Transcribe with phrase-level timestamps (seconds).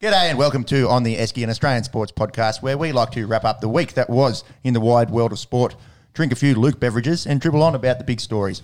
[0.00, 3.26] G'day and welcome to On the Esky, an Australian sports podcast where we like to
[3.26, 5.74] wrap up the week that was in the wide world of sport,
[6.14, 8.62] drink a few Luke beverages, and dribble on about the big stories.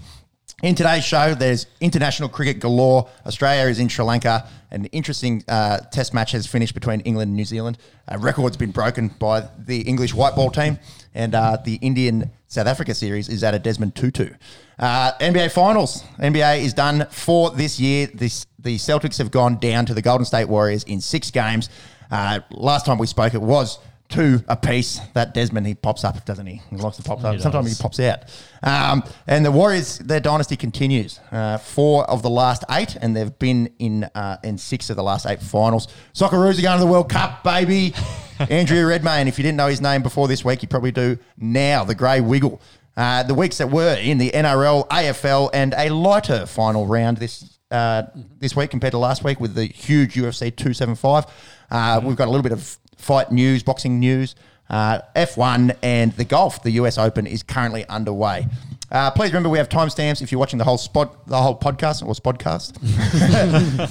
[0.63, 3.09] In today's show, there's international cricket galore.
[3.27, 4.49] Australia is in Sri Lanka.
[4.71, 7.79] An interesting uh, test match has finished between England and New Zealand.
[8.07, 10.79] A record's been broken by the English white ball team,
[11.15, 14.31] and uh, the Indian South Africa series is at a Desmond Tutu.
[14.79, 16.05] Uh, NBA Finals.
[16.21, 18.07] NBA is done for this year.
[18.07, 21.69] This, the Celtics have gone down to the Golden State Warriors in six games.
[22.11, 23.79] Uh, last time we spoke, it was
[24.09, 25.01] two apiece.
[25.15, 26.61] That Desmond, he pops up, doesn't he?
[26.71, 27.35] He likes to pop up.
[27.35, 27.79] He Sometimes does.
[27.79, 28.21] he pops out.
[28.63, 31.21] Um, and the Warriors, their dynasty continues.
[31.33, 35.03] Uh, four of the last eight, and they've been in uh, in six of the
[35.03, 35.89] last eight finals.
[36.15, 37.95] Socceroos are going to the World Cup, baby.
[38.51, 41.85] Andrew Redmayne, if you didn't know his name before this week, you probably do now.
[41.85, 42.61] The Grey Wiggle.
[42.97, 47.54] Uh, the weeks that were in the NRL, AFL, and a lighter final round this
[47.71, 48.05] uh,
[48.39, 51.27] this week compared to last week with the huge UFC 275.
[51.71, 54.35] Uh, we've got a little bit of fight news, boxing news,
[54.71, 56.63] uh, F1, and the golf.
[56.63, 58.47] The US Open is currently underway.
[58.91, 62.07] Uh, please remember we have timestamps if you're watching the whole spot, the whole podcast
[62.07, 62.79] or spodcast.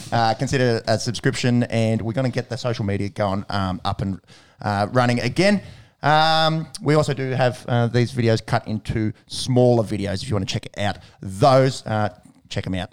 [0.13, 4.01] uh, consider a subscription, and we're going to get the social media going um, up
[4.01, 4.21] and
[4.61, 5.61] uh, running again.
[6.01, 10.21] Um, we also do have uh, these videos cut into smaller videos.
[10.21, 12.09] If you want to check out those, uh,
[12.49, 12.91] check them out.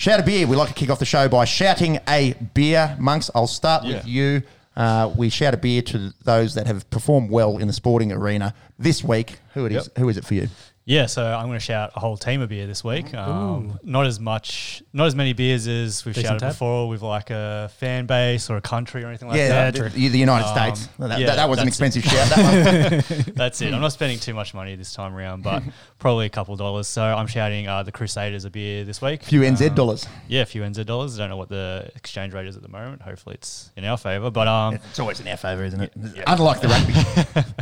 [0.00, 0.46] Shout a beer.
[0.46, 2.96] We like to kick off the show by shouting a beer.
[2.98, 4.40] Monks, I'll start with you.
[4.74, 8.54] Uh, we shout a beer to those that have performed well in the sporting arena
[8.78, 9.40] this week.
[9.52, 9.90] Who it is?
[9.98, 10.48] Who is it for you?
[10.86, 13.14] Yeah, so I'm going to shout a whole team of beer this week.
[13.14, 16.52] Um, not as much, not as many beers as we've Decent shouted tab.
[16.52, 19.92] before with like a fan base or a country or anything like yeah, that.
[19.92, 20.88] the, the United Um, States.
[20.98, 22.28] That, yeah, that, that was an that's expensive shout.
[22.30, 23.34] That one.
[23.36, 23.72] That's it.
[23.72, 25.62] I'm not spending too much money this time around, but
[25.98, 26.88] probably a couple of dollars.
[26.88, 29.22] So I'm shouting uh, the Crusaders a beer this week.
[29.22, 30.06] few NZ Um, dollars.
[30.28, 31.18] Yeah, a few NZ dollars.
[31.18, 33.02] I don't know what the exchange rate is at the moment.
[33.02, 34.30] Hopefully it's in our favour.
[34.30, 35.92] But um, It's always in our favour, isn't it?
[36.26, 37.52] Unlike the rugby.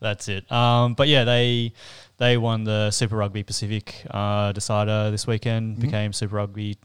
[0.00, 0.50] That's it.
[0.52, 1.72] Um, but yeah, they
[2.22, 5.80] they won the Super Rugby Pacific uh, decider this weekend.
[5.80, 6.78] Became Super Rugby.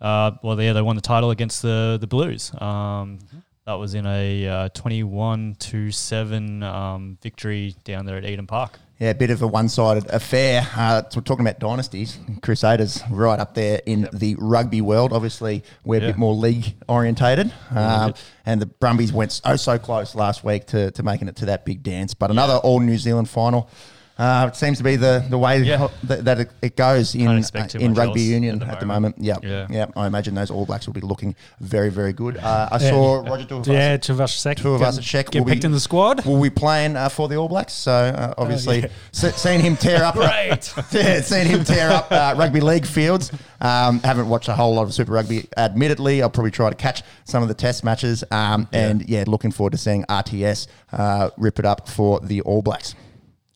[0.00, 2.52] Uh, well, yeah, they won the title against the the Blues.
[2.60, 3.20] Um,
[3.66, 8.78] That was in a uh, twenty-one to seven um, victory down there at Eden Park.
[8.98, 10.68] Yeah, a bit of a one-sided affair.
[10.76, 12.18] Uh, we're talking about dynasties.
[12.42, 15.12] Crusaders right up there in the rugby world.
[15.12, 17.52] Obviously, we're a bit more league orientated.
[17.70, 18.12] Um,
[18.44, 21.64] and the Brumbies went so so close last week to, to making it to that
[21.64, 22.12] big dance.
[22.12, 23.70] But another All New Zealand final.
[24.16, 25.88] Uh, it seems to be the, the way Yeah.
[26.04, 28.74] that, that it, it goes in Can't expect too uh, in rugby union at at
[28.74, 29.16] the the moment.
[29.18, 29.66] Yeah, Yeah.
[29.68, 29.86] yeah.
[29.96, 32.36] I imagine those All Blacks will be looking very very good.
[32.36, 32.90] Uh, I Yeah.
[32.90, 34.56] saw Roger Tuivasa- Yeah, Tuvasek.
[34.56, 36.24] Two of us at Sheck Get will picked be- in the squad.
[36.24, 37.72] will be playing uh, for the All Blacks.
[37.72, 38.88] So uh, obviously, yeah.
[39.12, 40.72] se- seeing him tear up, Great.
[40.92, 43.32] yeah, seeing him tear up uh, rugby league fields.
[43.60, 45.48] Um, haven't watched a whole lot of Super Rugby.
[45.56, 48.22] Admittedly, I'll probably try to catch some of the Test matches.
[48.30, 52.62] Um, And yeah, looking forward to seeing RTS uh, rip it up for the All
[52.62, 52.94] Blacks.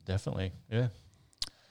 [0.08, 0.88] Definitely, yeah.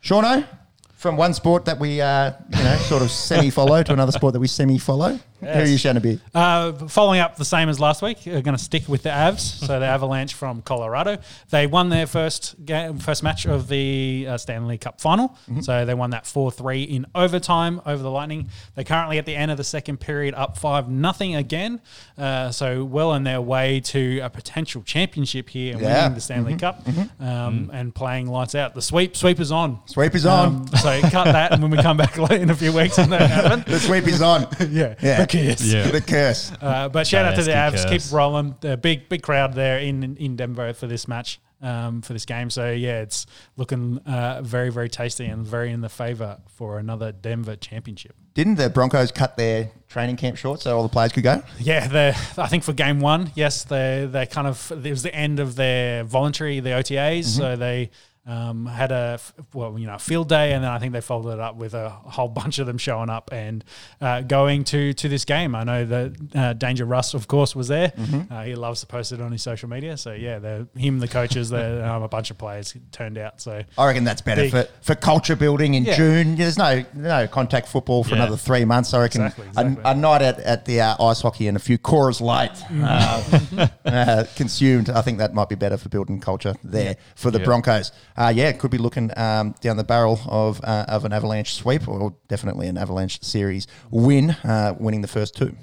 [0.03, 0.45] Shauno,
[0.93, 4.33] from one sport that we uh, you know sort of semi follow to another sport
[4.33, 5.19] that we semi follow.
[5.39, 6.19] Who are you shouting to be?
[6.33, 9.57] Uh, following up the same as last week, we're going to stick with the Avs.
[9.67, 11.17] So the Avalanche from Colorado,
[11.49, 15.29] they won their first game, first match of the uh, Stanley Cup final.
[15.49, 15.59] Mm-hmm.
[15.61, 18.49] So they won that four three in overtime over the Lightning.
[18.75, 21.81] They're currently at the end of the second period, up five nothing again.
[22.17, 25.87] Uh, so well on their way to a potential championship here and Yeah.
[25.87, 25.97] Mm-hmm.
[26.03, 26.87] winning the Stanley Cup
[27.19, 28.73] um, and playing lights out.
[28.73, 29.79] The sweep sweep is on.
[29.87, 30.47] Sweep is on.
[30.47, 33.29] Um, so cut that, and when we come back in a few weeks, and that
[33.29, 33.63] happen.
[33.67, 34.47] the sweep is on.
[34.69, 35.17] Yeah, Yeah.
[35.27, 35.73] The kiss.
[35.73, 35.91] Yeah.
[35.91, 36.51] The curse.
[36.61, 38.05] Uh, but shout out to the Nasty Avs, curse.
[38.07, 38.55] keep rolling.
[38.61, 42.49] The big big crowd there in in Denver for this match, um, for this game.
[42.49, 47.11] So yeah, it's looking uh, very very tasty and very in the favour for another
[47.11, 48.15] Denver championship.
[48.33, 51.41] Didn't the Broncos cut their training camp short so all the players could go?
[51.59, 55.13] Yeah, they I think for game one, yes, they they kind of it was the
[55.13, 57.89] end of their voluntary the OTAs, so they.
[58.27, 59.19] Um, had a
[59.53, 61.89] well, you know, field day, and then I think they followed it up with a
[61.89, 63.63] whole bunch of them showing up and
[64.01, 65.55] uh, going to to this game.
[65.55, 67.93] I know that uh, Danger Russ, of course, was there.
[68.29, 69.95] Uh, he loves to post it on his social media.
[69.95, 73.39] So yeah, the, him, the coaches, the, um, a bunch of players turned out.
[73.39, 74.51] So I reckon that's better Big.
[74.51, 75.95] for, for culture building in Yeah.
[75.95, 76.35] June.
[76.35, 78.23] There's no no contact football for Yeah.
[78.23, 78.93] another three months.
[78.93, 79.83] I reckon Exactly, exactly.
[79.85, 83.67] A, a night at, at the uh, ice hockey and a few Coors Light uh,
[83.85, 84.89] uh, consumed.
[84.89, 87.45] I think that might be better for building culture there for the Yeah.
[87.45, 87.91] Broncos.
[88.17, 91.87] Uh, yeah, could be looking um, down the barrel of uh, of an Avalanche sweep
[91.87, 95.55] or definitely an Avalanche series win, uh, winning the first two.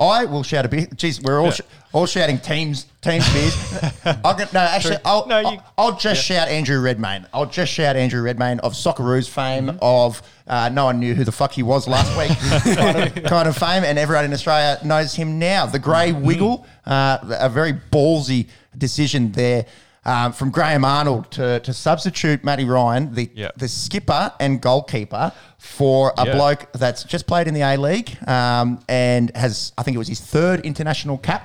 [0.00, 0.96] I will shout a bit.
[0.96, 1.60] Geez, we're all sh-
[1.92, 3.82] all shouting teams teams beers.
[4.24, 7.26] I'll get, no, actually, I'll, No, you- I'll, I'll just shout Andrew Redmayne.
[7.32, 9.78] I'll just shout Andrew Redmayne of Socceroos fame, Mm-hmm.
[9.82, 12.36] of uh, no one knew who the fuck he was last week
[12.76, 15.66] kind, of, kind of fame, and everyone in Australia knows him now.
[15.66, 16.24] The grey Mm-hmm.
[16.24, 19.66] wiggle, uh, a very ballsy decision there.
[20.08, 23.50] Um, from Graham Arnold to, to substitute Matty Ryan, the Yeah.
[23.58, 26.32] the skipper and goalkeeper for a Yeah.
[26.34, 30.08] bloke that's just played in the A League um, and has, I think it was
[30.08, 31.42] his third international cap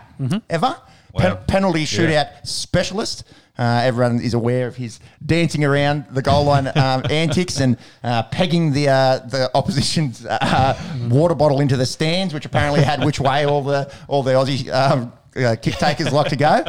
[0.49, 0.77] ever.
[1.17, 3.25] Pen- penalty shootout specialist.
[3.59, 8.23] Uh, everyone is aware of his dancing around the goal line um, antics and uh,
[8.23, 10.73] pegging the uh, the opposition's uh,
[11.09, 14.71] water bottle into the stands, which apparently had which way all the all the Aussie
[14.73, 16.63] um, uh, kick takers like to go.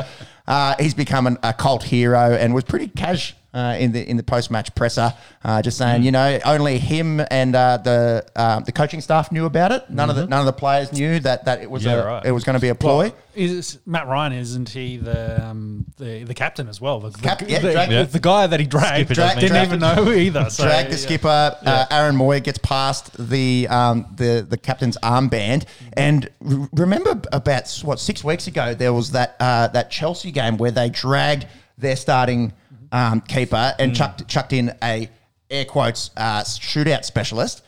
[0.46, 4.16] Uh, he's become an, a cult hero and was pretty cash uh, in the in
[4.16, 5.14] the post match presser,
[5.44, 9.46] uh, just saying, you know, only him and uh, the um, the coaching staff knew
[9.46, 9.88] about it.
[9.88, 12.26] None of the none of the players knew that that it was Yeah, a, right.
[12.26, 13.04] it was going to be a ploy.
[13.10, 14.32] Well, is Matt Ryan?
[14.34, 17.00] Isn't he the um, the, the captain as well?
[17.00, 19.52] The, the, Cap- yeah, the, drag- the- the guy that he dragged Skipper doesn't didn't
[19.52, 20.50] drag- even know either.
[20.50, 20.96] So, Drag the yeah.
[20.96, 21.56] skipper.
[21.64, 25.64] Uh, Aaron Mooy gets past the um, the the captain's armband.
[25.94, 30.56] And r- remember about what six weeks ago there was that uh, that Chelsea game
[30.56, 31.46] where they dragged
[31.76, 32.52] their starting
[32.94, 35.10] um, keeper and chucked chucked in a
[35.50, 37.62] air quotes uh, shootout specialist.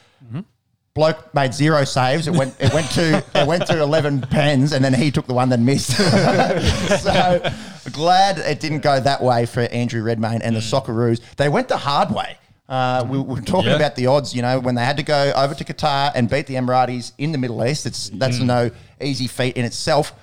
[0.94, 2.26] Bloke made zero saves.
[2.26, 2.54] It went.
[2.58, 3.22] It went to.
[3.34, 5.90] It went to eleven pens, and then he took the one that missed.
[7.02, 7.52] so
[7.92, 11.20] glad it didn't go that way for Andrew Redmayne and the Socceroos.
[11.36, 12.38] They went the hard way.
[12.66, 13.76] Uh, we were talking Yeah.
[13.76, 14.34] about the odds.
[14.34, 17.30] You know, when they had to go over to Qatar and beat the Emiratis in
[17.32, 20.14] the Middle East, it's that's no easy feat in itself.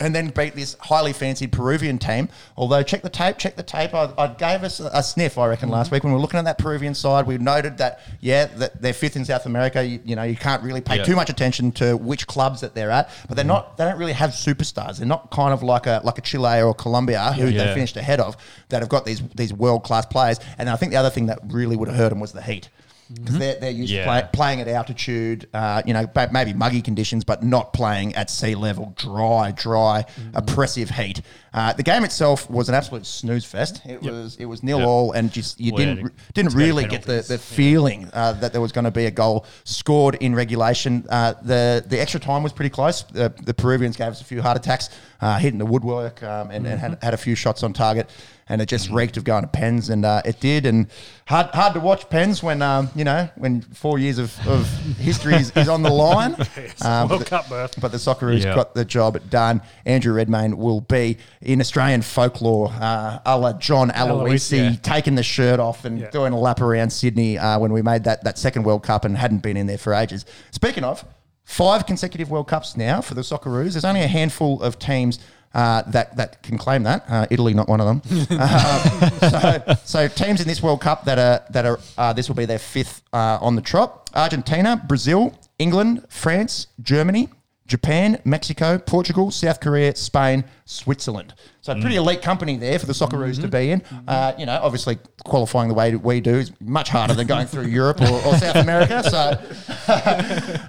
[0.00, 2.28] And then beat this highly fancied Peruvian team.
[2.56, 3.94] Although, check the tape, check the tape.
[3.94, 5.94] I, I gave us a, a sniff, I reckon, last mm-hmm.
[5.94, 7.28] week when we were looking at that Peruvian side.
[7.28, 9.84] We noted that, yeah, that they're fifth in South America.
[9.86, 11.04] You, you know, you can't really pay Yeah.
[11.04, 13.50] too much attention to which clubs that they're at, but they're mm-hmm.
[13.50, 13.76] not.
[13.76, 14.98] They don't really have superstars.
[14.98, 18.18] They're not kind of like a like a Chile or Colombia who they finished ahead
[18.18, 18.36] of
[18.70, 20.40] that have got these these world class players.
[20.58, 22.68] And I think the other thing that really would have hurt them was the heat.
[23.14, 24.04] Because they're, they're used Yeah.
[24.04, 28.30] to play, playing at altitude, uh, you know, maybe muggy conditions, but not playing at
[28.30, 31.22] sea level, dry, dry, oppressive heat.
[31.52, 33.80] Uh, the game itself was an absolute snooze fest.
[33.84, 34.88] It was it was nil Yep.
[34.88, 38.32] all, and just you didn't didn't it's go to really get the, the feeling uh,
[38.32, 41.06] that there was going to be a goal scored in regulation.
[41.08, 43.02] Uh, the the extra time was pretty close.
[43.04, 44.90] The, the Peruvians gave us a few heart attacks,
[45.20, 48.10] uh, hitting the woodwork, um, and, and had, had a few shots on target.
[48.46, 50.66] And it just reeked of going to pens, and uh, it did.
[50.66, 50.88] And
[51.26, 54.68] hard hard to watch pens when um, you know when four years of, of
[54.98, 56.36] history is, is on the line.
[56.82, 57.80] Um, World but the- Cup berth.
[57.80, 58.54] but the Socceroos Yeah.
[58.54, 59.62] got the job done.
[59.86, 64.76] Andrew Redmayne will be in Australian folklore, uh, a la John Aloisi, Aloisi, yeah.
[64.82, 66.10] taking the shirt off and Yeah.
[66.10, 69.16] doing a lap around Sydney uh, when we made that, that second World Cup and
[69.16, 70.26] hadn't been in there for ages.
[70.50, 71.04] Speaking of,
[71.44, 73.72] five consecutive World Cups now for the Socceroos.
[73.72, 75.18] There's only a handful of teams
[75.54, 77.04] uh, that that can claim that.
[77.08, 78.02] Uh, Italy, not one of them.
[78.44, 82.34] Uh, so, so teams in this World Cup that are that are uh, this will
[82.34, 87.28] be their fifth uh, on the trot: Argentina, Brazil, England, France, Germany.
[87.66, 91.32] Japan, Mexico, Portugal, South Korea, Spain, Switzerland.
[91.64, 93.80] So pretty elite company there for the Socceroos to be in.
[94.06, 97.68] Uh, you know, obviously qualifying the way we do is much harder than going through
[97.68, 99.02] Europe or, or South America.
[99.02, 99.40] So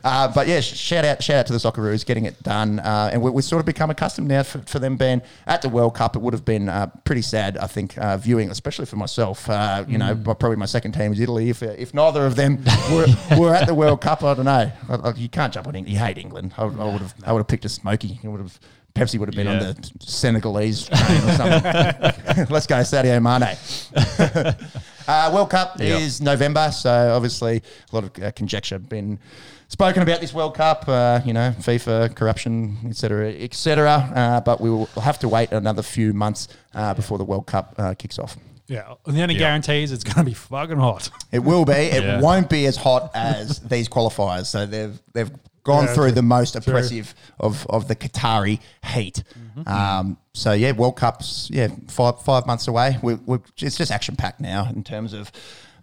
[0.05, 3.09] uh, but yeah, sh- shout out, shout out to the Socceroos getting it done, uh,
[3.11, 5.95] and we, we've sort of become accustomed now for, for them being at the World
[5.95, 6.15] Cup.
[6.15, 9.49] It would have been uh, pretty sad, I think, uh, viewing, especially for myself.
[9.49, 11.49] Uh, you know, but probably my second team is Italy.
[11.49, 13.07] If, if neither of them were,
[13.37, 14.71] were at the World Cup, I don't know.
[14.89, 15.93] I, I- you can't jump on England.
[15.93, 16.53] You hate England.
[16.57, 18.19] I, I would have, I would have picked a Smoky.
[18.23, 18.57] It would have.
[18.95, 21.63] Pepsi would have been on the Senegalese train or something.
[22.49, 24.55] Let's go, Sadio Mane.
[25.07, 25.97] Uh, World Cup Yeah.
[25.99, 27.61] is November, so obviously
[27.91, 29.19] a lot of uh, conjecture been
[29.67, 30.85] spoken about this World Cup.
[30.87, 33.91] Uh, you know, FIFA corruption, etc., etc.
[34.15, 37.75] Uh, but we will have to wait another few months uh, before the World Cup
[37.77, 38.35] uh, kicks off.
[38.65, 39.55] Yeah, the only Yeah.
[39.59, 41.11] is it's going to be fucking hot.
[41.31, 41.73] It will be.
[41.73, 42.19] It Yeah.
[42.19, 44.47] won't be as hot as these qualifiers.
[44.47, 45.29] So they've they've
[45.65, 49.23] gone Yeah, through the most oppressive of, of the Qatari heat.
[49.57, 49.67] Mm-hmm.
[49.67, 52.97] Um, so yeah, World Cup's yeah five five months away.
[53.01, 53.17] We,
[53.57, 55.31] it's just action packed now in terms of.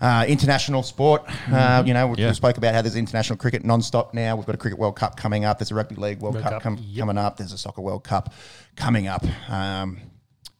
[0.00, 1.54] Uh, international sport, Mm-hmm.
[1.54, 2.26] uh, you know, we, Yeah.
[2.30, 4.34] we spoke about how there's international cricket non-stop now.
[4.34, 5.60] We've got a cricket World Cup coming up.
[5.60, 6.98] There's a rugby league World, World Cup, Cup, com- yep.
[7.02, 7.36] coming up.
[7.36, 8.34] There's a soccer World Cup
[8.74, 9.24] coming up.
[9.48, 10.00] Um,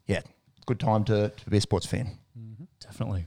[0.07, 0.21] yeah,
[0.67, 2.19] good time to, to be a sports fan.
[2.81, 3.27] Definitely.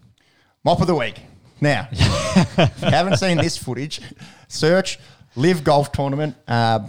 [0.63, 1.19] Mop of the week.
[1.59, 3.99] Now, if you haven't seen this footage,
[4.47, 4.99] search
[5.35, 6.35] live golf tournament.
[6.47, 6.79] Uh,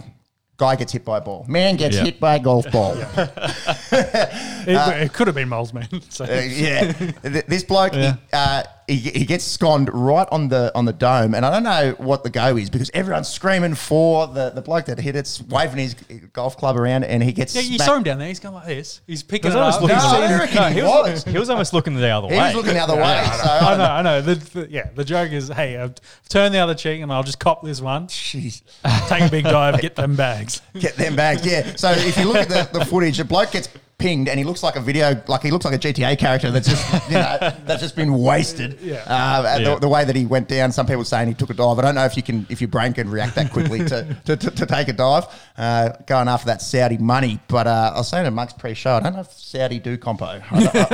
[0.57, 1.45] guy gets hit by a ball.
[1.47, 2.05] Man gets Yeah.
[2.05, 2.93] hit by a golf ball.
[2.97, 5.87] it, it could have been Moles, man.
[6.09, 6.25] So.
[6.25, 10.93] Uh, yeah, this bloke he, uh, he, he gets sconned right on the on the
[10.93, 14.61] dome, and I don't know what the go is because everyone's screaming for the, the
[14.61, 15.93] bloke that hit it, waving his
[16.31, 17.83] golf club around, and he gets yeah, you smacked.
[17.83, 18.29] saw him down there.
[18.29, 19.01] He's going like this.
[19.05, 19.81] He's picking He it was up.
[19.81, 21.23] almost looking No, to I the- reckon he was.
[21.25, 22.35] He was almost looking the other way.
[22.35, 23.01] He was looking the other way.
[23.01, 24.21] So I I know, I know.
[24.21, 25.95] The, the, yeah, the joke is, hey, I've
[26.29, 28.07] turned the other cheek and I'll just cop this one.
[28.07, 28.61] Jeez.
[29.09, 30.61] Take a big dive, get them bags.
[30.79, 31.45] Get them bags.
[31.45, 31.75] yeah.
[31.75, 33.67] So if you look at the, the footage, the bloke gets
[33.99, 36.67] pinged and he looks like a video, like he looks like a GTA character that's
[36.69, 38.79] just, you know, that's just been wasted.
[38.79, 38.97] Yeah.
[39.07, 39.73] Uh, Yeah.
[39.73, 41.79] the, the way that he went down, some people saying he took a dive.
[41.79, 44.37] I don't know if you can, if your brain can react that quickly to, to,
[44.37, 45.25] to, to take a dive,
[45.57, 47.39] uh, going after that Saudi money.
[47.47, 50.25] But uh, I was saying to Monks pre-show, I don't know if Saudi do compo.
[50.25, 50.87] I- I-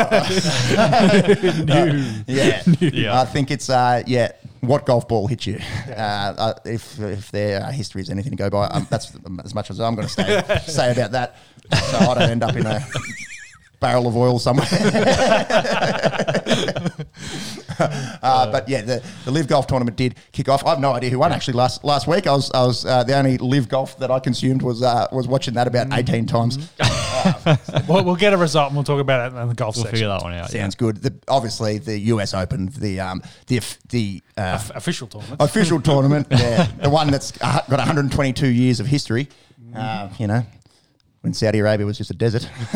[0.77, 3.19] I- yeah, Yeah.
[3.21, 4.31] I think it's uh, yeah.
[4.61, 5.59] What golf ball hit you?
[5.89, 9.11] Uh, uh, if if their uh, history is anything to go by, um, that's
[9.43, 11.35] as much as I'm going to say say about that.
[11.71, 12.85] So I don't end up in a
[13.79, 14.67] barrel of oil somewhere.
[17.79, 20.65] uh, but yeah, the, the live golf tournament did kick off.
[20.65, 22.27] I have no idea who won actually last last week.
[22.27, 25.27] I was I was uh, the only live golf that I consumed was uh, was
[25.27, 26.69] watching that about 18 times.
[27.87, 29.95] We'll, we'll get a result and we'll talk about it in the golf We'll section.
[29.99, 30.53] figure that one out.
[30.53, 30.59] yeah.
[30.61, 30.97] Sounds good.
[30.97, 32.33] The, obviously, the U.S.
[32.33, 35.41] Open, the um, the the uh, F- official tournament.
[35.41, 39.29] official tournament, yeah, the one that's got 122 years of history.
[39.73, 40.45] Uh, you know,
[41.23, 42.43] when Saudi Arabia was just a desert.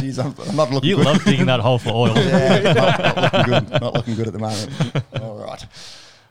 [0.00, 1.04] Jeez, I'm, I'm not looking You good.
[1.04, 2.14] love digging that hole for oil.
[2.16, 3.70] Yeah, not, not looking good.
[3.82, 4.70] Not looking good at the moment.
[5.20, 5.64] All right.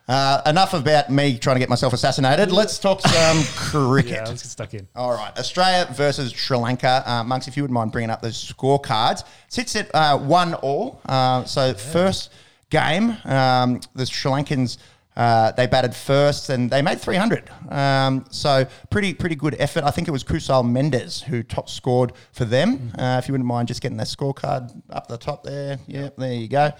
[0.07, 2.51] Uh, enough about me trying to get myself assassinated.
[2.51, 4.11] Let's talk some cricket.
[4.13, 4.87] yeah, let's get stuck in.
[4.95, 7.03] All right, Australia versus Sri Lanka.
[7.05, 9.23] Uh, Monks, if you wouldn't mind bringing up those scorecards.
[9.47, 11.01] Sits at uh, one all.
[11.05, 12.31] Uh, so first
[12.71, 14.77] game, um, the Sri Lankans.
[15.15, 17.49] Uh, they batted first and they made 300.
[17.69, 19.83] Um, so pretty pretty good effort.
[19.83, 22.91] I think it was Kusal Mendis who top scored for them.
[22.97, 25.79] Uh, if you wouldn't mind just getting that scorecard up the top there.
[25.87, 26.71] Yep, there you go.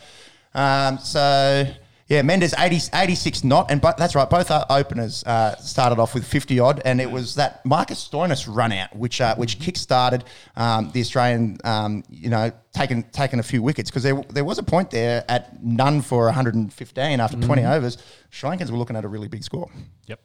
[0.54, 1.66] Um, so
[2.08, 4.30] yeah, Mendis 80, 86 not, and but that's right.
[4.30, 8.46] Both our openers uh, started off with fifty odd, and it was that Marcus Stoinis
[8.48, 10.24] run out which uh, which kick-started
[10.56, 14.60] um, the Australian, um, you know, taking taking a few wickets because there there was
[14.60, 17.98] a point there at none for one hundred and fifteen after twenty overs.
[18.30, 19.70] Sri Lankans were looking at a really big score.
[20.06, 20.20] Yep.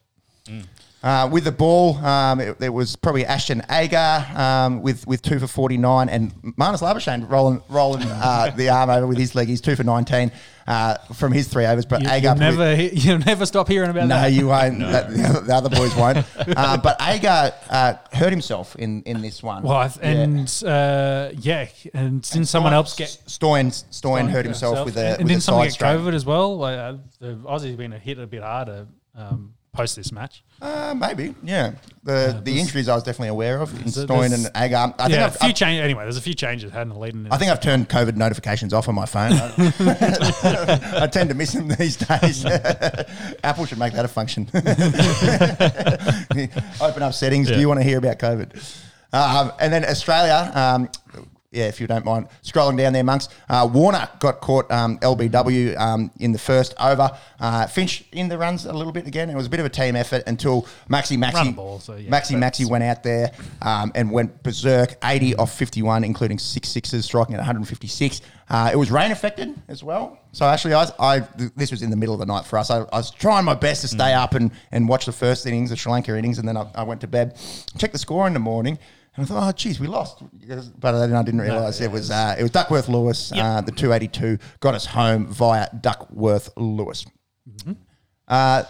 [1.02, 5.38] Uh, with the ball, um, it, it was probably Ashton Agar um, with with two
[5.38, 9.48] for forty nine, and Marnus Labuschagne rolling rolling uh, the arm over with his leg.
[9.48, 10.30] He's two for nineteen
[10.66, 14.08] uh, from his three overs, but You, Agar will never, you'll never stop hearing about
[14.08, 14.32] no, that.
[14.32, 14.78] you won't.
[14.80, 16.18] That- the, other, the other boys won't.
[16.36, 19.62] uh, but Agar uh, hurt himself in, in this one.
[19.62, 20.08] Well, I Yeah.
[20.10, 25.18] and uh, yeah, and didn't someone else get Stoin, Stoin hurt himself with a, and
[25.20, 25.78] with didn't someone get.
[25.78, 26.58] COVID as well?
[26.58, 30.42] Like, the Aussies been hit a bit harder um, post this match.
[30.60, 31.72] Uh, maybe, yeah.
[32.02, 34.94] The the injuries I was definitely aware of in There's- Stoin and Agar.
[34.98, 35.80] I think yeah, I've, a few I've- change.
[35.80, 37.28] Anyway, there's a few changes hadn't leading.
[37.30, 39.32] I think I've turned COVID notifications off on my phone.
[39.32, 42.44] I tend to miss them these days.
[43.44, 44.48] Apple should make that a function.
[46.80, 47.48] Open up settings.
[47.48, 48.56] Do you want to hear about COVID?
[49.12, 50.50] Um, and then Australia.
[50.54, 50.88] Um,
[51.52, 53.28] yeah, if you don't mind scrolling down there, monks.
[53.48, 57.10] Uh, Warner got caught um, LBW um, in the first over.
[57.40, 59.28] Uh, Finch in the runs a little bit again.
[59.28, 62.36] It was a bit of a team effort until Maxi Maxi ball, so yeah, Maxi
[62.36, 67.34] Maxi went out there um, and went berserk, 80 off 51, including six sixes, striking
[67.34, 68.20] at 156.
[68.48, 70.18] Uh, it was rain affected as well.
[70.30, 71.18] So actually, I, I
[71.56, 72.70] this was in the middle of the night for us.
[72.70, 75.70] I, I was trying my best to stay up and, and watch the first innings,
[75.70, 77.36] the Sri Lanka innings, and then I, I went to bed,
[77.76, 78.78] checked the score in the morning.
[79.20, 80.22] And I thought, oh, geez, we lost.
[80.80, 83.30] But then I didn't realise it was uh, it was Duckworth Lewis.
[83.32, 87.04] Uh, the 282 got us home via Duckworth Lewis.
[88.26, 88.62] Uh,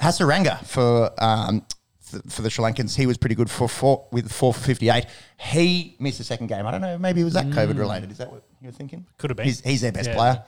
[0.00, 1.64] Hasaranga for um,
[2.10, 4.88] th- for the Sri Lankans, he was pretty good for four with four for fifty
[4.90, 5.06] eight.
[5.38, 6.66] He missed the second game.
[6.66, 6.98] I don't know.
[6.98, 8.10] Maybe it was that COVID related.
[8.10, 9.06] Is that what you're thinking?
[9.18, 9.46] Could have been.
[9.46, 10.14] He's, he's their best Yeah.
[10.16, 10.44] player.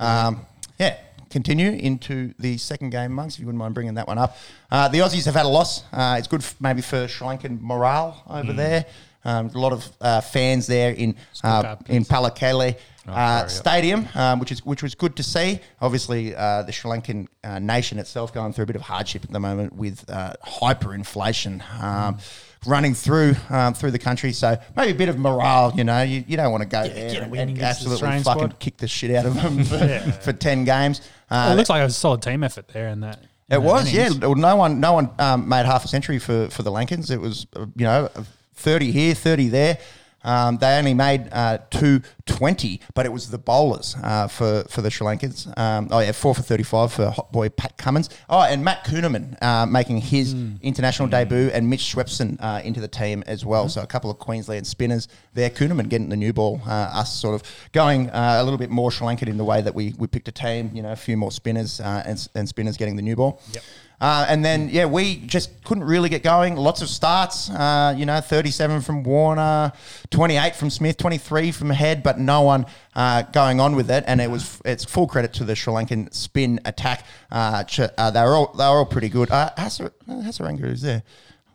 [0.00, 0.46] Um,
[0.78, 0.96] yeah.
[1.30, 3.34] Continue into the second game, monks.
[3.34, 4.36] If you wouldn't mind bringing that one up.
[4.70, 5.82] Uh, the Aussies have had a loss.
[5.92, 8.56] Uh, it's good, f- maybe for Sri Lankan morale over Mm.
[8.56, 8.86] there.
[9.24, 12.76] Um, a lot of uh, fans there in uh, in Pallekele
[13.08, 13.50] uh, sorry.
[13.50, 15.58] Stadium, um, which is which was good to see.
[15.80, 19.32] Obviously, uh, the Sri Lankan uh, nation itself going through a bit of hardship at
[19.32, 22.18] the moment with uh, hyperinflation um,
[22.66, 24.32] running through um, through the country.
[24.32, 25.72] So maybe a bit of morale.
[25.74, 28.22] You know, you, you don't want to go there and, win and against the absolutely
[28.22, 30.10] fucking kick the shit out of them for, Yeah.
[30.12, 31.00] for ten games.
[31.30, 33.20] Uh, it looks like a solid team effort there in that.
[33.50, 34.10] it in was, yeah.
[34.20, 37.10] Well, No one, no one um, made half a century for for the Lankans.
[37.10, 38.08] It was, uh, you know,
[38.54, 39.78] thirty here, thirty there.
[40.26, 44.90] Um, they only made uh, 220, but it was the bowlers uh, for, for the
[44.90, 45.56] Sri Lankans.
[45.58, 48.10] Um, oh, yeah, 4 for 35 for hot boy Pat Cummins.
[48.28, 52.88] Oh, and Matt Kuhnemann uh, making his international debut, and Mitch Swepson uh, into the
[52.88, 53.68] team as well.
[53.68, 55.48] So a couple of Queensland spinners there.
[55.48, 57.42] Kuhnemann getting the new ball, uh, us sort of
[57.72, 60.28] going uh, a little bit more Sri Lankan in the way that we, we picked
[60.28, 63.14] a team, you know, a few more spinners uh, and, and spinners getting the new
[63.14, 63.40] ball.
[63.52, 63.62] Yep.
[64.00, 66.54] Uh, and then, yeah, we just couldn't really get going.
[66.54, 69.72] Lots of starts, uh, you know, 37 from Warner,
[70.10, 74.04] 28 from Smith, 23 from Head, but no one uh, going on with it.
[74.06, 77.06] And it was it's full credit to the Sri Lankan spin attack.
[77.30, 79.30] Uh, ch- uh, they were all they were all pretty good.
[79.30, 81.02] Uh, Hasar- Hasaranga is there.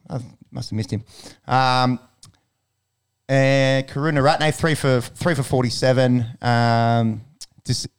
[0.09, 0.19] I
[0.51, 1.03] must have missed him.
[1.47, 1.99] Um,
[3.29, 6.25] and Karunaratne three for three for forty seven.
[6.41, 7.30] Um, Dis-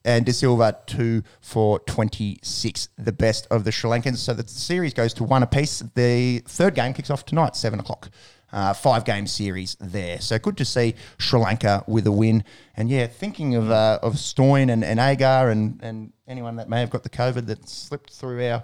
[0.04, 2.88] and De Silva two for twenty six.
[2.98, 4.18] The best of the Sri Lankans.
[4.18, 5.82] So the series goes to one apiece.
[5.94, 8.10] The third game kicks off tonight, seven o'clock.
[8.52, 10.20] Uh, five game series there.
[10.20, 12.44] So good to see Sri Lanka with a win.
[12.76, 16.80] And yeah, thinking of uh, of Stoin and, and Agar and, and anyone that may
[16.80, 18.62] have got the COVID that slipped through our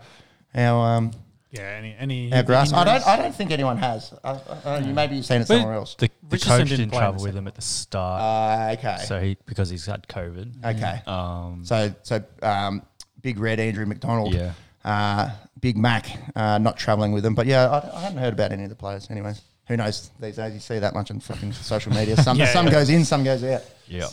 [0.55, 1.13] our um,
[1.51, 2.73] Yeah, any any our grass.
[2.73, 3.07] I don't?
[3.07, 4.13] I don't think anyone has.
[4.23, 5.95] Uh, uh, you maybe you've seen it But somewhere else.
[5.95, 7.63] The, the Richardson coach didn't didn't play in the travel with second him at the
[7.63, 9.05] start, Uh, okay.
[9.07, 10.65] so he because he's had COVID.
[10.77, 11.01] Okay.
[11.07, 12.83] Um, So so um,
[13.23, 14.35] big red Andrew McDonald.
[14.35, 14.53] Yeah.
[14.85, 18.53] Uh, big Mac uh, not travelling with them, but yeah, I, I hadn't heard about
[18.53, 19.11] any of the players.
[19.11, 20.53] Anyways, who knows these days?
[20.55, 22.17] You see that much on fucking social media.
[22.17, 22.73] Some Yeah, some yeah.
[22.73, 23.63] goes in, some goes out.
[23.87, 24.07] yeah.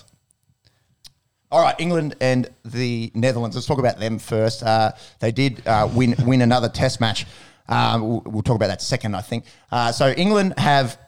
[1.56, 3.56] All right, England and the Netherlands.
[3.56, 4.62] Let's talk about them first.
[4.62, 7.26] Uh, they did uh, win win another Test match.
[7.70, 9.46] Uh, we'll, we'll talk about that second, I think.
[9.72, 11.00] Uh, so England have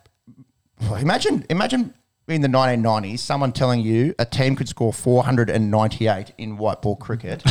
[1.02, 1.94] imagine imagine
[2.30, 7.44] in the 1990s someone telling you a team could score 498 in white ball cricket.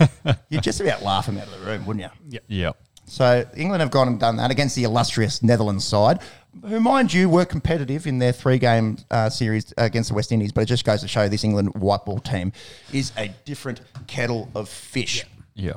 [0.50, 2.10] You'd just about laugh them out of the room, wouldn't you?
[2.48, 2.72] Yeah.
[3.06, 6.20] So England have gone and done that against the illustrious Netherlands side,
[6.66, 10.52] who, mind you, were competitive in their three-game uh, series against the West Indies.
[10.52, 12.52] But it just goes to show this England white ball team
[12.92, 15.24] is a different kettle of fish.
[15.54, 15.72] Yeah.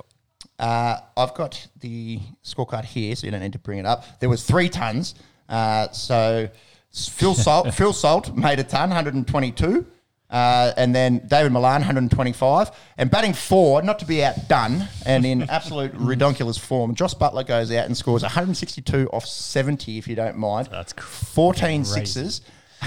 [0.57, 4.19] Uh, I've got the scorecard here, so you don't need to bring it up.
[4.19, 5.15] There was three tons.
[5.49, 6.49] Uh, so
[6.91, 9.85] Phil Salt, Phil Salt made a ton, 122.
[10.29, 12.71] Uh, and then Dawid Malan, 125.
[12.97, 17.71] And batting four, not to be outdone, and in absolute redonkulous form, Jos Buttler goes
[17.71, 20.69] out and scores 162 off 70, if you don't mind.
[20.71, 22.41] That's cr- 14 sixes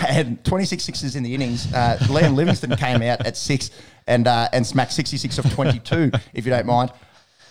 [0.07, 1.73] and 26 sixes in the innings.
[1.73, 3.71] Uh, Liam Livingstone came out at six
[4.07, 6.91] and uh, and smacked 66 off 22, if you don't mind.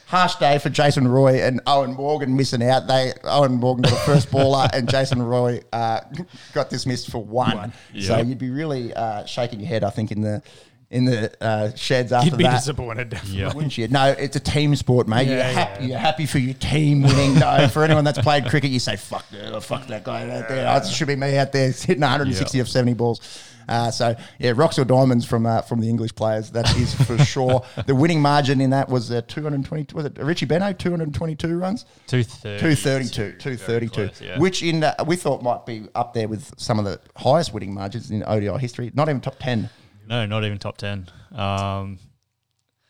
[0.07, 2.87] Harsh day for Jason Roy and Eoin Morgan missing out.
[2.87, 5.99] They Eoin Morgan got a first baller and Jason Roy uh,
[6.53, 7.73] got dismissed for one.
[7.99, 8.25] So Yep.
[8.27, 10.41] you'd be really uh, shaking your head, I think, in the
[10.89, 12.32] in the uh, sheds after that.
[12.32, 12.60] You'd be that.
[12.60, 13.10] disappointed.
[13.10, 13.39] definitely.
[13.41, 13.53] Yeah.
[13.53, 13.89] Wouldn't you?
[13.89, 15.27] No, it's a team sport, mate.
[15.27, 15.89] you're, Yeah, happy, yeah.
[15.89, 17.38] you're happy for your team winning.
[17.38, 20.47] No, for anyone that's played cricket, you say, fuck that, oh, fuck that guy out
[20.47, 20.77] there.
[20.77, 22.62] It should be me out there hitting 160 Yeah.
[22.62, 23.19] of 70 balls.
[23.67, 27.17] Uh, so, yeah, rocks or diamonds from uh, from the English players, that is for
[27.25, 27.63] sure.
[27.86, 31.86] The winning margin in that was uh, 220, was it Richie Benaud, 222 runs?
[32.08, 32.60] 230.
[32.60, 34.39] 232, 232, close, yeah.
[34.39, 37.73] which in uh, we thought might be up there with some of the highest winning
[37.73, 38.91] margins in ODI history.
[38.93, 39.69] Not even top 10.
[40.08, 41.08] No, not even top 10.
[41.34, 41.99] Um,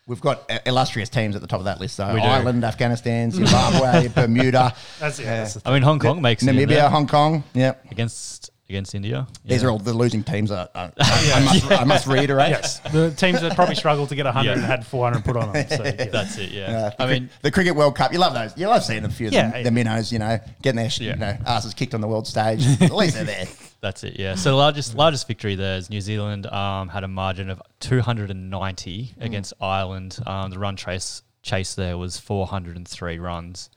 [0.07, 2.05] We've got uh, illustrious teams at the top of that list, though.
[2.05, 7.07] Ireland, Afghanistan, Zimbabwe, Bermuda, That's, yeah, that's I mean, Hong Kong makes it Namibia, Hong
[7.07, 7.43] Kong.
[7.53, 7.91] Yep.
[7.91, 9.27] against against India.
[9.45, 9.67] These Yeah.
[9.67, 10.51] are all the losing teams.
[10.51, 12.49] I, I, I, must, I must reiterate.
[12.49, 14.53] Yes, the teams that probably struggled to get 100 Yeah.
[14.55, 15.67] and had 400 put on them.
[15.69, 16.05] So, yeah.
[16.05, 16.63] That's it, yeah.
[16.63, 18.11] Uh, the I cri- mean, the Cricket World Cup.
[18.11, 18.57] You love those.
[18.57, 19.63] You love seeing a few of Yeah, the, yeah.
[19.63, 21.13] the minnows, you know, getting their Yeah.
[21.13, 22.65] you know, asses kicked on the world stage.
[22.81, 23.45] At least they're there.
[23.79, 24.35] that's it, yeah.
[24.35, 29.05] So the largest largest victory there is New Zealand um, had a margin of 290
[29.15, 29.21] Hmm.
[29.21, 30.19] against Ireland.
[30.25, 33.69] Um, the run chase chase there was 403 runs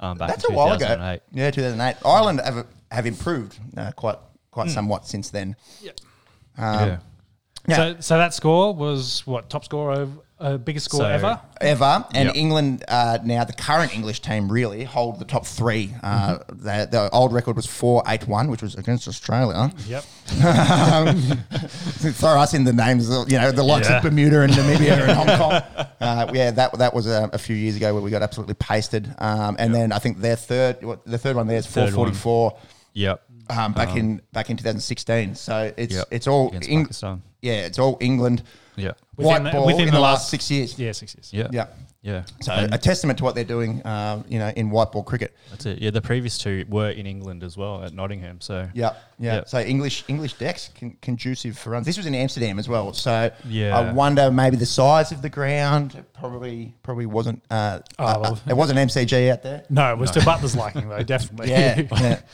[0.00, 1.18] um, back That's in a while ago.
[1.32, 1.96] Yeah, 2008.
[2.06, 4.16] Ireland have, have improved uh, quite
[4.50, 5.56] quite somewhat since then.
[5.82, 6.98] yeah.
[7.68, 7.76] Yeah.
[7.76, 11.38] So, so that score was what top score of uh, biggest score So- ever.
[11.60, 12.04] ever.
[12.14, 12.36] And Yep.
[12.36, 15.92] England uh, now, the current English team really hold the top three.
[16.02, 16.64] Uh, Mm-hmm.
[16.64, 19.70] the, the old record was four eight one, which was against Australia.
[19.86, 20.04] Yep.
[22.14, 23.98] Throw us in the names, you know, the likes Yeah.
[23.98, 25.62] of Bermuda and Namibia and Hong Kong.
[26.00, 29.14] Uh, yeah, that that was a, a few years ago where we got absolutely pasted.
[29.18, 31.94] Um, and then I think their third, what, the third one there is four Third
[31.94, 32.06] one.
[32.06, 32.58] forty four.
[32.94, 33.22] Yep.
[33.50, 36.08] Um, back in back in 2016, so it's Yep.
[36.10, 37.22] it's all Against Eng- Pakistan.
[37.42, 38.42] yeah, it's all England
[38.76, 38.98] Yep.
[39.16, 40.78] Within white the- ball within in the, the last last- six years.
[40.78, 41.30] Yeah, six years.
[41.32, 41.48] Yeah.
[41.52, 41.66] yeah.
[42.02, 42.22] Yeah.
[42.40, 45.36] So And a testament to what they're doing, um, you know, in white ball cricket.
[45.50, 45.80] that's it.
[45.82, 48.40] Yeah, the previous two were in England as well at Nottingham.
[48.40, 49.34] So Yeah, yeah.
[49.34, 49.42] Yeah.
[49.46, 51.84] So English English decks con- conducive for runs.
[51.84, 52.94] This was in Amsterdam as well.
[52.94, 53.76] So Yeah.
[53.78, 57.42] I wonder maybe the size of the ground probably probably wasn't.
[57.50, 58.32] Uh, Oh, uh, well.
[58.32, 59.64] uh, it wasn't MCG out there.
[59.68, 61.50] No, it was to Buttler's liking though, definitely.
[61.50, 62.20] Yeah, yeah.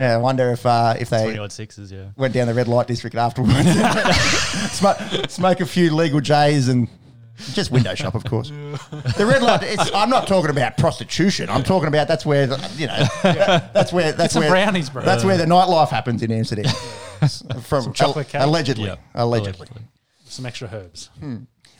[0.00, 2.06] Yeah, I wonder if uh, if they 20 odd sixes, yeah.
[2.16, 3.54] went down the red light district afterwards,
[4.72, 4.96] smoke,
[5.30, 6.88] smoke a few legal J's and
[7.52, 8.50] just window shop, of course.
[8.50, 9.62] The red light.
[9.64, 11.50] It's, I'm not talking about prostitution.
[11.50, 13.06] I'm talking about that's where the, you know
[13.72, 15.02] that's where that's some where brownies, bro.
[15.02, 16.72] That's where the nightlife happens in Amsterdam.
[17.62, 18.40] From chocolate cake?
[18.42, 18.96] allegedly, Yeah.
[19.14, 19.66] allegedly.
[20.26, 21.10] Some extra herbs.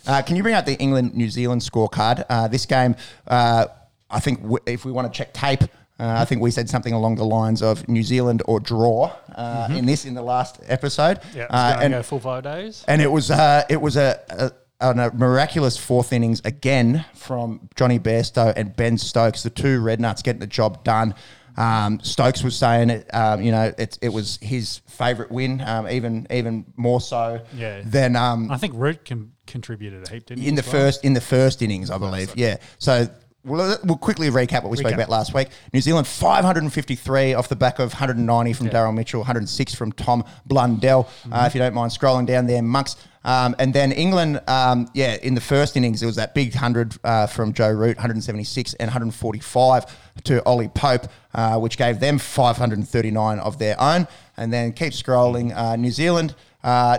[0.07, 2.25] Uh, can you bring out the England New Zealand scorecard?
[2.29, 2.95] Uh, this game,
[3.27, 3.67] uh,
[4.11, 5.65] I think w- if we want to check tape,
[6.05, 9.69] uh, I think we said something along the lines of New Zealand or draw uh,
[9.71, 11.21] in this in the last episode.
[11.35, 12.85] Yeah, Uh, and, go full five days.
[12.89, 17.99] and it was uh, it was a, a, a miraculous fourth innings again from Johnny
[17.99, 21.15] Bairstow and Ben Stokes, the two red nuts getting the job done.
[21.57, 25.89] Um, Stokes was saying it, um, you know, it, it was his favourite win, um,
[25.89, 27.81] even even more so Yeah.
[27.85, 30.49] than um, I think Root can, contributed a heap, didn't he?
[30.49, 30.83] in the as well?
[30.83, 32.33] first in the first innings, I believe.
[32.37, 32.57] Yeah.
[32.79, 33.07] So
[33.45, 34.95] we'll, we'll quickly recap what we spoke Recap.
[34.95, 35.49] about last week.
[35.73, 41.09] New Zealand 553 off the back of 190 from Daryl Mitchell, 106 from Tom Blundell.
[41.31, 42.97] Uh, if you don't mind scrolling down there, monks.
[43.25, 46.97] Um, and then England, um, yeah, in the first innings, it was that big 100
[47.05, 53.39] uh, from Joe Root, 176 and 145 to Ollie Pope, uh, which gave them 539
[53.39, 54.07] of their own.
[54.37, 55.57] And then keep scrolling.
[55.57, 56.99] Uh, New Zealand, uh,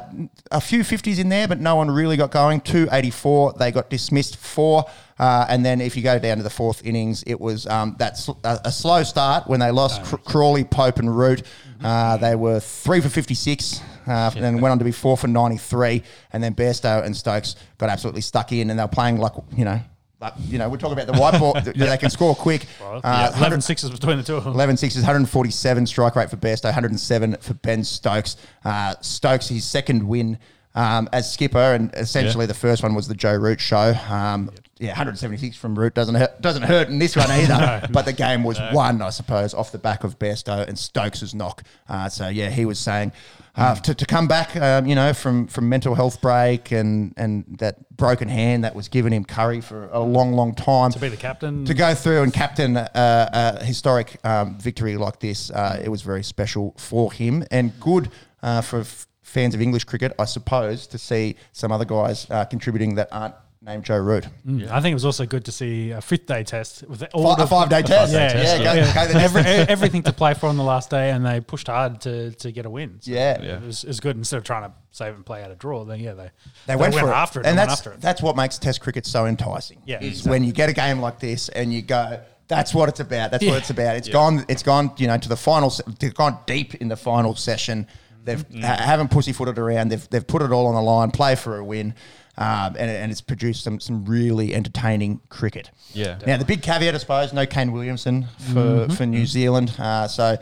[0.52, 2.62] a few 50s in there, but no one really got going.
[2.62, 4.86] 284, they got dismissed four.
[5.18, 8.18] Uh, and then if you go down to the fourth innings, it was um, that
[8.18, 11.44] sl- a, a slow start when they lost Cr- Crawley, Pope, and Root.
[11.84, 15.28] Uh, they were three for 56, uh, and then went on to be four for
[15.28, 16.04] 93.
[16.34, 19.64] And then Bairstow and Stokes got absolutely stuck in, and they were playing like, you
[19.66, 19.80] know,
[20.20, 22.66] like, you know, we're talking about the whiteboard, that they can score quick.
[22.82, 24.54] Well, Uh, yeah, 11 sixes between the two of them.
[24.54, 28.36] 11 sixes, 147 strike rate for Bairstow, 107 for Ben Stokes.
[28.64, 30.40] Uh, Stokes, his second win
[30.74, 32.48] um, as skipper, and essentially Yeah.
[32.48, 33.94] the first one was the Joe Root show.
[34.10, 37.88] Um, Yeah, 176 from Root doesn't hurt, doesn't hurt in this one either.
[37.92, 41.64] But the game was won, I suppose, off the back of Bairstow and Stokes' knock.
[41.88, 43.14] Uh, so yeah, he was saying
[43.56, 47.46] uh, to, to come back, um, you know, from from mental health break and and
[47.60, 51.08] that broken hand that was given him Curry for a long, long time To be
[51.08, 51.64] the captain.
[51.64, 56.02] to go through and captain a, a historic um, victory like this, uh, it was
[56.02, 58.12] very special for him and good
[58.44, 62.44] uh, for f- fans of English cricket, I suppose, to see some other guys uh,
[62.44, 64.28] contributing that aren't named Joe Root.
[64.48, 64.70] Mm.
[64.70, 67.36] I think it was also good to see a fifth day test with all Fi-
[67.38, 68.14] the a five day test.
[68.14, 68.94] Yeah, yeah, yeah, go, yeah.
[69.08, 72.02] go the Every, everything to play for on the last day, and they pushed hard
[72.02, 72.98] to, to get a win.
[73.02, 73.42] So Yeah.
[73.42, 73.56] Yeah.
[73.58, 74.16] it was, it was good.
[74.18, 76.30] Instead of trying to save and play out a draw, then yeah, they
[76.68, 77.14] They went, for it.
[77.14, 78.02] after it and and that's after it.
[78.02, 79.82] that's what makes Test cricket so enticing.
[79.86, 80.30] Yeah, is exactly.
[80.30, 83.32] when you get a game like this and you go, "That's what it's about.
[83.32, 83.52] That's Yeah.
[83.52, 84.46] what it's about." It's gone.
[84.48, 84.92] It's gone.
[84.98, 85.70] You know, to the final.
[85.72, 87.88] se- They've gone deep in the final session.
[88.24, 88.62] They've Mm-hmm.
[88.64, 89.90] ha- haven't pussyfooted around.
[89.90, 91.12] They've they've put it all on the line.
[91.12, 91.94] Play for a win.
[92.38, 95.72] Um, and, and it's produced some, some really entertaining cricket.
[95.94, 96.18] Yeah.
[96.28, 98.94] Now the big caveat, I suppose, no Kane Williamson for, Mm-hmm.
[98.94, 99.74] for New Zealand.
[99.80, 100.38] Uh, so,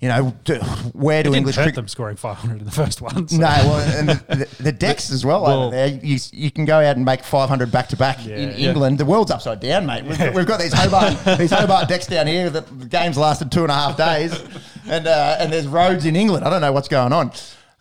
[0.00, 0.54] you know, do,
[0.94, 1.76] where do It didn't English hurt cricket?
[1.76, 3.28] them scoring 500 in the first one.
[3.28, 4.14] so- No, well, and the,
[4.56, 5.88] the, the decks as well, Well- over there.
[5.88, 8.70] You, you can go out and make 500 back to back in Yeah.
[8.70, 8.96] England.
[8.98, 10.04] The world's upside down, mate.
[10.04, 12.48] We've, we've got these Hobart these Hobart decks down here.
[12.48, 14.32] that The game's lasted two and a half days,
[14.88, 16.44] and uh, and there's roads in England.
[16.46, 17.32] I don't know what's going on.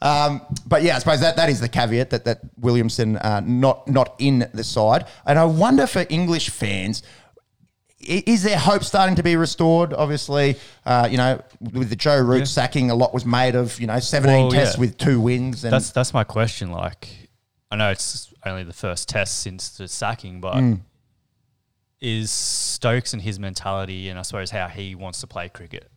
[0.03, 3.87] Um, but yeah, I suppose that, that is the caveat that that Williamson uh, not
[3.87, 7.01] not in the side, and I wonder for English fans.
[8.05, 9.93] Is there hope starting to be restored?
[9.93, 13.87] Obviously, uh, you know, with the Joe Root sacking, a lot was made of you
[13.87, 14.81] know seventeen Well, tests yeah.
[14.81, 15.63] with two wins.
[15.63, 16.69] And That's that's my question.
[16.73, 17.07] Like,
[17.71, 20.81] I know it's only the first test since the sacking, but Mm.
[22.01, 25.89] is Stokes and his mentality, and I suppose how he wants to play cricket,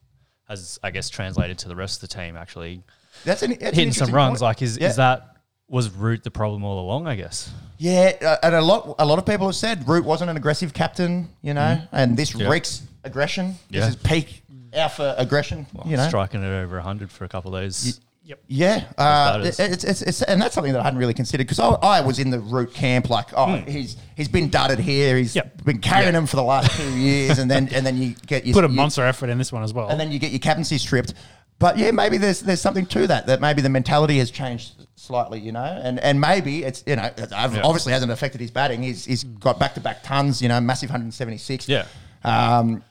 [0.48, 2.84] has I guess translated to the rest of the team actually
[3.24, 4.32] That's an, that's an hitting some runs.
[4.34, 4.42] point.
[4.42, 4.88] Like, is Yeah.
[4.88, 5.36] is that
[5.68, 7.06] was Root the problem all along?
[7.06, 7.50] I guess.
[7.78, 10.72] yeah, uh, and a lot a lot of people have said Root wasn't an aggressive
[10.72, 12.34] captain, you know, and this.
[12.34, 12.48] Yeah.
[12.48, 13.54] reeks aggression.
[13.70, 16.06] This is peak alpha aggression, you know.
[16.08, 18.00] striking it over hundred for a couple of days.
[18.24, 18.40] Yep.
[18.48, 21.68] Yeah, uh, it's, it's, it's, and that's something that I hadn't really considered because I,
[21.68, 25.36] I was in the root camp, like, oh, he's he's been dudded here, he's.
[25.36, 25.62] Yep.
[25.64, 28.54] been carrying him for the last two years, and then and then you get your
[28.54, 29.88] Put a you- monster effort in this one as well.
[29.90, 31.14] and then you get your captaincy stripped.
[31.58, 33.26] But yeah, maybe there's there's something to that.
[33.26, 37.04] That maybe the mentality has changed slightly, you know, and and maybe it's you know
[37.16, 38.82] it obviously hasn't affected his batting.
[38.82, 41.68] He's he's got back to back tons, you know, massive 176.
[41.68, 41.86] Yeah.
[42.24, 42.82] Um,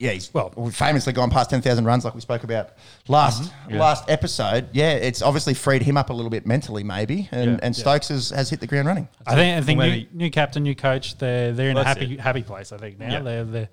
[0.00, 2.70] yeah, he's Well- well famously gone past 10,000 runs like we spoke about
[3.06, 3.74] last Mm-hmm.
[3.74, 3.80] Yeah.
[3.80, 4.68] last episode.
[4.72, 7.58] Yeah, it's obviously freed him up a little bit mentally, maybe, and Yeah.
[7.62, 9.08] and Stokes has, has hit the ground running.
[9.26, 11.18] I think I think new, new captain, new coach.
[11.18, 12.20] They're they're in Well, a happy it.
[12.20, 12.72] happy place.
[12.72, 13.20] I think now Yeah.
[13.20, 13.68] they're they're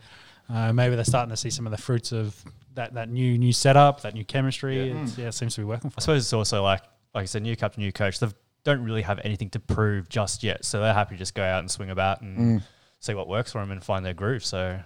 [0.50, 2.36] uh, maybe they're starting to see some of the fruits of
[2.76, 4.90] that that new new setup, that new chemistry.
[4.92, 5.02] Yeah.
[5.04, 5.96] It's, yeah, it seems to be working for.
[5.96, 6.02] I them.
[6.02, 6.82] suppose it's also like
[7.14, 8.20] like I said, new captain, new coach.
[8.20, 8.28] They
[8.64, 11.60] don't really have anything to prove just yet, so they're happy to just go out
[11.60, 12.64] and swing about and Mm.
[13.00, 14.44] see what works for them and find their groove.
[14.46, 14.80] So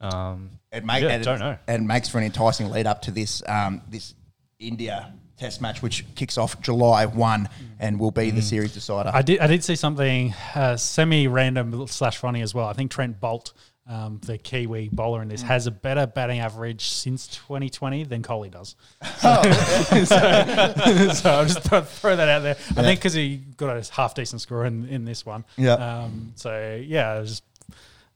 [0.00, 1.58] Um, It, make, Yeah, and don't it, know.
[1.68, 4.14] and it makes for an enticing lead up to this um, this
[4.58, 8.14] India Test match, which kicks off July one and will Mm.
[8.14, 9.10] be the series decider.
[9.12, 12.66] I did I did see something uh, semi random slash funny as well.
[12.68, 13.52] I think Trent Boult,
[13.88, 18.50] um, the Kiwi bowler in this, has a better batting average since 2020 than Kohli
[18.50, 18.74] does.
[19.22, 19.42] Oh.
[19.86, 22.56] So, so, so I'll just throw, throw that out there.
[22.76, 25.44] I think because he got a half decent score in, in this one.
[25.56, 25.74] Yeah.
[25.74, 27.42] Um, so yeah, I was just.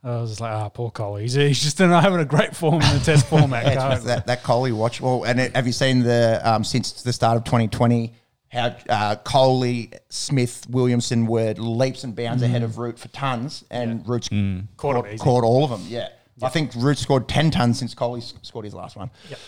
[0.02, 1.20] I was just like, ah, poor Kohli.
[1.22, 3.66] He's, he's just not having a great form in the Test format.
[3.66, 4.98] Yeah, that that Kohli watch.
[4.98, 8.14] Well, and it, have you seen the um, since the start of 2020
[8.50, 14.06] how uh, Kohli, Smith, Williamson were leaps and bounds ahead of Root for tons, and
[14.08, 15.82] Root's Caught caught, caught all of them.
[15.88, 16.08] Yeah.
[16.42, 19.10] I think Root scored 10 tons since Kohli scored his last one.
[19.28, 19.38] Yep.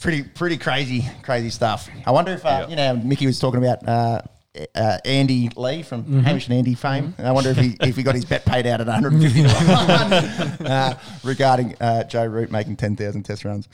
[0.00, 1.88] Pretty pretty crazy crazy stuff.
[2.04, 2.70] I wonder if uh, Yep.
[2.70, 3.86] you know Mickey was talking about.
[3.88, 4.20] Uh,
[4.74, 6.20] uh, Andy Lee from Mm-hmm.
[6.20, 7.14] Hamish and Andy fame.
[7.18, 9.44] I wonder if he if he got his bet paid out at 150
[10.64, 13.68] uh, regarding uh, Joe Root making 10,000 test runs.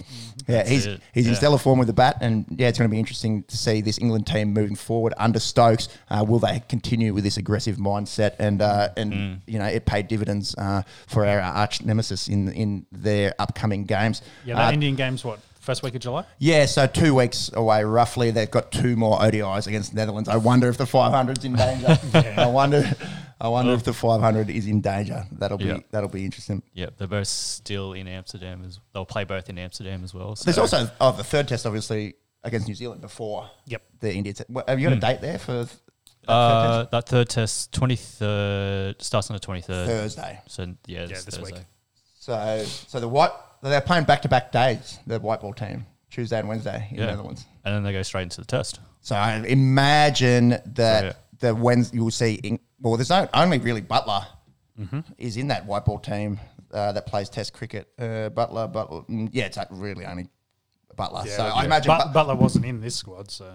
[0.47, 1.01] Yeah, he's it.
[1.13, 3.57] he's in stellar form with the bat, and yeah, it's going to be interesting to
[3.57, 5.89] see this England team moving forward under Stokes.
[6.11, 8.35] Uh, will they continue with this aggressive mindset?
[8.39, 9.41] And uh, and Mm.
[9.47, 14.23] you know, it paid dividends uh, for our arch nemesis in in their upcoming games.
[14.45, 15.39] yeah, that Uh, Indian game's what?
[15.65, 16.27] First week of July?
[16.39, 18.31] yeah, so two weeks away, roughly.
[18.31, 20.29] They've got two more ODIs against Netherlands.
[20.29, 21.99] I wonder if the 500's in danger.
[22.37, 22.85] I wonder,
[23.41, 25.25] I wonder if the 500 is in danger.
[25.33, 25.79] That'll be Yeah.
[25.91, 26.63] that'll be interesting.
[26.75, 28.63] yeah, they're both still in Amsterdam.
[28.67, 30.37] As they'll play both in Amsterdam as well.
[30.37, 30.45] So.
[30.45, 33.49] There's also oh, the third test, obviously, against New Zealand before.
[33.67, 33.83] Yep.
[34.01, 34.35] The India.
[34.35, 35.71] Te- what- have you got a date there for th-
[36.29, 39.87] uh, that third test, twenty third, starts on the twenty third.
[39.87, 40.41] Thursday?
[40.47, 41.55] So yeah, this, this Thursday.
[41.57, 41.65] week.
[42.21, 43.31] So, so the white
[43.71, 44.99] they're playing back to back days.
[45.07, 47.47] The white ball team, Tuesday and Wednesday in Yeah, the Netherlands.
[47.65, 48.81] and then they go straight into the test.
[49.01, 51.13] So I imagine that So, yeah.
[51.41, 52.35] the Wednesday you'll see.
[52.35, 54.27] In, well, there's no, only really Buttler
[55.19, 56.41] is in that white ball team
[56.73, 57.89] uh, that plays Test cricket.
[57.99, 60.29] Uh, Buttler, Buttler, mm, yeah, it's like really only
[60.97, 61.27] Buttler.
[61.29, 61.89] so I imagine.
[61.89, 63.53] But, But, Buttler wasn't in this squad, so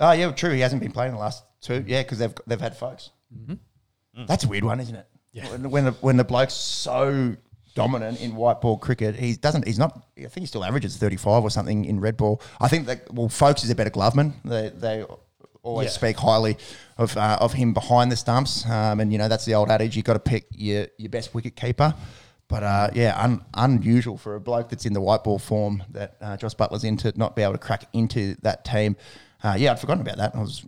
[0.00, 0.50] oh yeah, true.
[0.52, 1.84] He hasn't been playing the last two.
[1.86, 3.10] Yeah, because they've they've had Foakes.
[4.26, 5.06] That's a weird one, isn't it?
[5.32, 5.48] Yeah.
[5.50, 7.36] When, when the when the bloke's so
[7.82, 9.66] dominant in white ball cricket, he doesn't.
[9.66, 9.92] He's not.
[10.18, 12.40] I think he still averages thirty five or something in red ball.
[12.60, 14.32] I think that well, Foakes is a better gloveman.
[14.44, 15.04] They they
[15.62, 15.92] always Yeah.
[16.00, 16.56] speak highly
[16.96, 19.96] of uh, of him behind the stumps, um, and you know that's the old adage.
[19.96, 21.94] You got to pick your your best wicket keeper.
[22.48, 26.16] But uh, yeah, un, unusual for a bloke that's in the white ball form that
[26.22, 28.96] uh, Josh Buttler's in to not be able to crack into that team.
[29.44, 30.34] Uh, yeah, I'd forgotten about that.
[30.34, 30.64] I was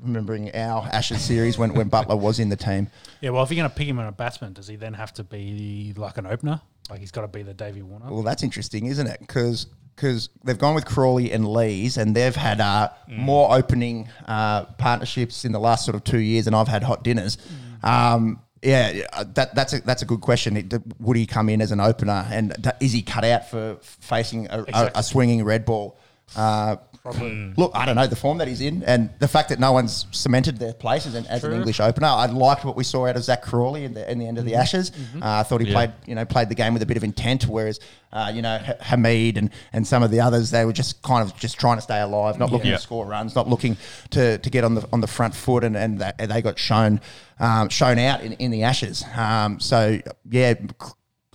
[0.00, 2.88] remembering our Ashes series when, when Buttler was in the team.
[3.20, 3.30] yeah.
[3.30, 5.24] Well, if you're going to pick him on a batsman, does he then have to
[5.24, 6.60] be like an opener?
[6.90, 8.10] Like he's got to be the Davy Warner.
[8.10, 9.20] Well, that's interesting, isn't it?
[9.20, 14.64] Because because they've gone with Crawley and Lees, and they've had uh, more opening uh,
[14.64, 17.38] partnerships in the last sort of two years, and I've had hot dinners.
[17.82, 20.56] Um, yeah, uh, that, that's a that's a good question.
[20.56, 24.46] It, would he come in as an opener, and is he cut out for facing
[24.50, 25.98] a, a, a swinging red ball?
[26.36, 27.52] Uh, Probably.
[27.56, 30.06] Look, I don't know the form that he's in, and the fact that no one's
[30.12, 32.06] cemented their place as an, as an English opener.
[32.06, 34.44] I liked what we saw out of Zak Crawley in the, in the end of
[34.44, 34.92] the Ashes.
[35.16, 35.72] Uh, I thought he Yeah.
[35.74, 37.80] played, you know, played the game with a bit of intent, whereas,
[38.12, 41.28] uh, you know, H- Hameed and, and some of the others, they were just kind
[41.28, 42.76] of just trying to stay alive, not looking Yeah.
[42.76, 43.76] to score runs, not looking
[44.10, 47.00] to, to get on the on the front foot, and and they, they got shown
[47.40, 49.04] um, shown out in, in the Ashes.
[49.16, 49.98] Um, so
[50.30, 50.54] yeah.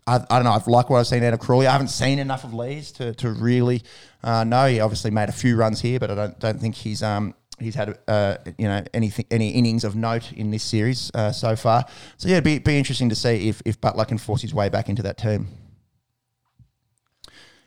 [0.10, 0.53] I, I don't know.
[0.53, 1.67] I've liked what I've seen out of Crawley.
[1.67, 3.84] I haven't seen enough of Lees to, to really
[4.23, 4.67] uh, know.
[4.67, 7.75] He obviously made a few runs here, but I don't don't think he's um he's
[7.75, 11.86] had uh, you know anything any innings of note in this series uh, so far.
[12.17, 14.69] So yeah, it'd be, be interesting to see if if Buttler can force his way
[14.69, 15.47] back into that team.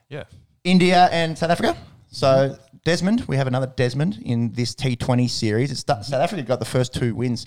[0.08, 0.24] Yeah.
[0.64, 1.76] India and South Africa.
[2.08, 5.70] So Desmond, we have another Desmond in this T20 series.
[5.70, 7.46] It's South Africa got the first two wins,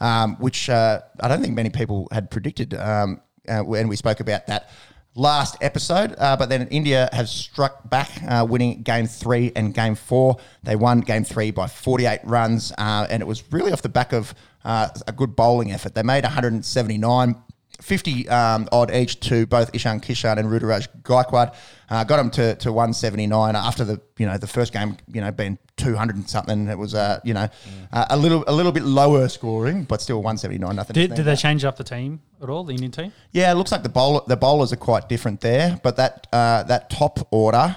[0.00, 2.74] um, which uh, I don't think many people had predicted.
[2.74, 4.70] Um, uh, and we spoke about that
[5.14, 6.14] last episode.
[6.18, 10.36] Uh, but then India has struck back, uh, winning game three and game four.
[10.62, 14.12] They won game three by 48 runs, uh, and it was really off the back
[14.12, 15.94] of uh, a good bowling effort.
[15.94, 17.36] They made 179.
[17.82, 21.54] 50 um, odd each to both Ishan Kishan and Ruturaj Gaikwad.
[21.90, 25.30] Uh, got them to, to 179 after the you know the first game you know
[25.30, 26.68] being 200 and something.
[26.68, 27.48] It was uh, you know
[27.92, 30.74] uh, a little a little bit lower scoring, but still 179.
[30.74, 30.94] Nothing.
[30.94, 33.12] Did, sneeze did they change up the team at all, the Indian team?
[33.32, 36.62] Yeah, it looks like the bowler the bowlers are quite different there, but that uh,
[36.64, 37.76] that top order.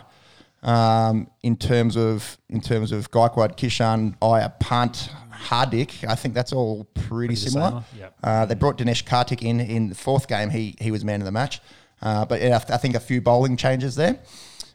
[0.63, 5.11] Um, in terms of in terms of Gaikwad, Kishan, Iyer, Pant,
[5.45, 7.67] Hardik, I think that's all pretty, similar.
[7.67, 8.15] similar, yep.
[8.23, 10.49] Uh, they brought Dinesh Karthik in in the fourth game.
[10.49, 11.61] He he was man of the match,
[12.01, 14.19] uh, but yeah, I th- I think a few bowling changes there.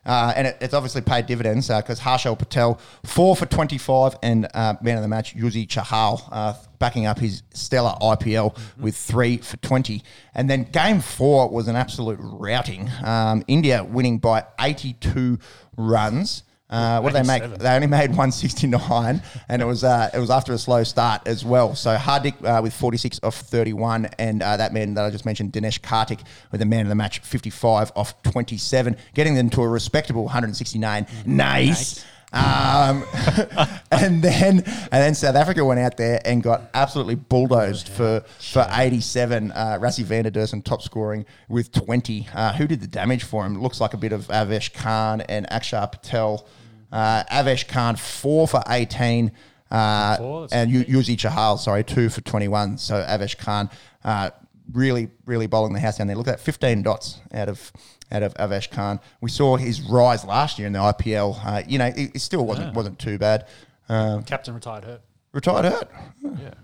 [0.05, 4.75] Uh, and it, it's obviously paid dividends because Harshal Patel, four for 25, and uh,
[4.81, 9.59] man of the match, Yuzi Chahal, uh, backing up his stellar IPL with three for
[9.59, 10.03] 20.
[10.35, 12.91] And then game four was an absolute routing.
[13.05, 15.39] Um, India winning by 82
[15.77, 16.45] runs.
[16.71, 17.59] Uh, what did they make?
[17.59, 21.45] They only made 169, and it was uh, it was after a slow start as
[21.45, 21.75] well.
[21.75, 25.53] So Hardik uh, with 46 off 31, and uh, that man that I just mentioned,
[25.53, 26.21] Dinesh Karthik,
[26.53, 31.07] with the man of the match 55 off 27, getting them to a respectable 169.
[31.27, 32.05] Nice.
[32.33, 33.05] Um,
[33.91, 38.65] and then and then South Africa went out there and got absolutely bulldozed for for
[38.71, 39.51] 87.
[39.51, 42.29] Uh, Rassie van der Dussen top scoring with 20.
[42.33, 43.61] Uh, who did the damage for him?
[43.61, 46.47] Looks like a bit of Avesh Khan and Akshar Patel.
[46.93, 49.33] Uh, Avesh Khan four for 18.
[49.71, 52.77] Uh, Four, that's and Yu- Yuzi Chahal, sorry, two for 21.
[52.79, 53.71] So Avesh Khan
[54.03, 54.31] uh,
[54.73, 56.17] really, really bowling the house down there.
[56.17, 57.71] Look at that, 15 dots out of
[58.11, 58.99] out of Avesh Khan.
[59.21, 61.39] We saw his rise last year in the IPL.
[61.45, 63.47] Uh, you know, it, it still wasn't wasn't too bad.
[63.89, 65.03] Uh, Captain retired hurt.
[65.33, 65.89] retired hurt.
[66.21, 66.55] Yeah.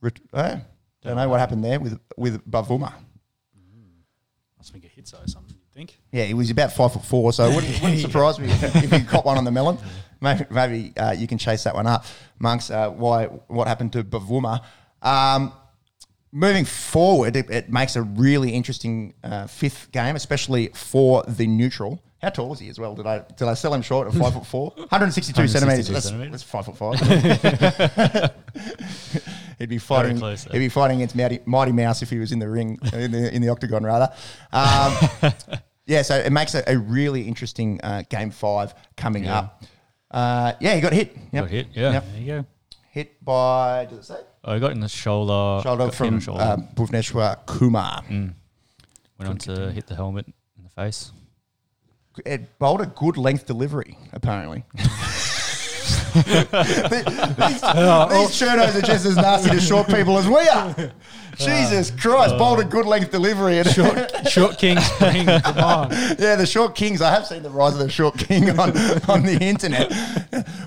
[0.00, 0.60] Ret- oh,
[1.02, 2.94] don't know what happened there with with Bavuma.
[4.56, 5.47] Must think been a hit or something.
[5.78, 5.98] You think?
[6.10, 9.00] Yeah, he was about five foot four, so it wouldn't, wouldn't surprise me if he
[9.04, 9.78] caught one on the melon.
[10.20, 12.04] Maybe, maybe uh, you can chase that one up,
[12.40, 12.68] monks.
[12.68, 13.26] Uh, why?
[13.26, 14.64] What happened to Bavuma?
[15.02, 15.52] Um,
[16.32, 22.02] moving forward, it, it makes a really interesting uh, fifth game, especially for the neutral.
[22.20, 22.96] How tall is he as well?
[22.96, 24.70] Did I did I sell him short at five foot four?
[24.76, 25.88] 162 centimeters.
[25.88, 26.32] 162 That's, centimetres.
[26.32, 28.32] that's five foot five.
[29.60, 30.18] he'd be fighting.
[30.18, 33.12] close, he'd be fighting against Mighty, Mighty Mouse if he was in the ring in
[33.12, 34.12] the in the octagon rather.
[34.52, 35.32] Um,
[35.88, 39.38] yeah, so it makes a, a really interesting uh, game five coming Yeah.
[39.38, 39.64] up.
[40.10, 41.16] Uh, yeah, he got hit.
[41.32, 41.44] Yep.
[41.44, 41.92] Got hit, yeah.
[41.92, 42.04] Yep.
[42.12, 42.44] There you go.
[42.92, 45.60] Hit by does it say Oh, he got in the shoulder.
[45.62, 46.42] shoulder got hit on from the shoulder.
[46.42, 48.02] uh, Bhuvneshwar Kumar.
[48.08, 48.34] Went
[49.20, 51.10] on to hit the helmet in the face.
[52.24, 54.64] It bowled a good length delivery, apparently.
[56.14, 60.92] these, these churnos are just as nasty to short people as we are.
[61.36, 63.58] Jesus Christ, bowled a good length delivery.
[63.60, 65.24] And Short, short king spring.
[65.26, 65.90] Come on.
[66.18, 67.00] yeah, the short kings.
[67.00, 68.76] I have seen the rise of the short king on,
[69.08, 69.92] on the internet.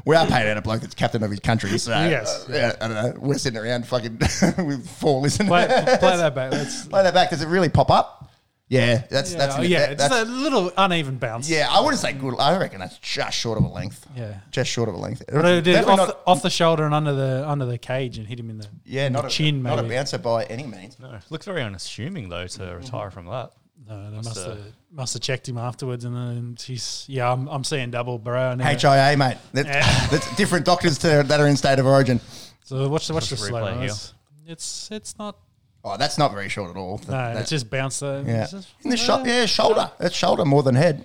[0.06, 1.78] We are paid out a bloke that's captain of his country.
[1.78, 2.48] So Yes.
[2.50, 3.14] uh, yeah, I don't know.
[3.20, 4.18] We're sitting around fucking
[4.66, 5.50] with four listeners.
[5.50, 6.52] Play, play that back.
[6.54, 6.88] Let's.
[6.88, 7.32] Play that back.
[7.32, 8.31] Does it really pop up?
[8.72, 11.50] Yeah, that's Yeah, that's oh, yeah, that- it's that's a little uneven bounce.
[11.50, 11.68] yeah.
[11.70, 12.36] I wouldn't say good.
[12.40, 14.08] I reckon that's just short of a length.
[14.16, 14.40] Yeah.
[14.50, 15.24] just short of a length.
[15.28, 17.78] But it did Definitely off, not- the, off the shoulder and under the under the
[17.78, 19.62] cage and hit him in the yeah, in not the a chin.
[19.62, 19.96] not a maybe.
[19.96, 20.98] bouncer by any means.
[21.00, 22.78] No, looked very unassuming though to mm-hmm.
[22.78, 23.52] retire from that.
[23.90, 27.30] No, they Must must have- have must have checked him afterwards, and then he's yeah.
[27.32, 28.52] I'm, I'm seeing double, bro.
[28.52, 29.38] And then- HIA, mate.
[29.54, 30.08] That- Yeah.
[30.12, 32.22] That's different doctors to, that are in state of origin.
[32.64, 33.80] So watch the watch the Just slow replay mo.
[33.82, 33.90] here.
[33.90, 34.14] It's,
[34.48, 35.36] it's it's not.
[35.84, 36.98] Oh, that's not very short at all.
[37.00, 38.04] That- No, that- it's just bounced.
[38.04, 38.46] Uh, yeah.
[38.46, 39.92] just- In the sho- yeah, shoulder.
[40.00, 41.04] It's shoulder more than head.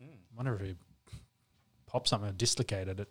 [0.00, 0.04] I
[0.36, 0.74] wonder if he
[1.86, 3.08] popped something and dislocated it.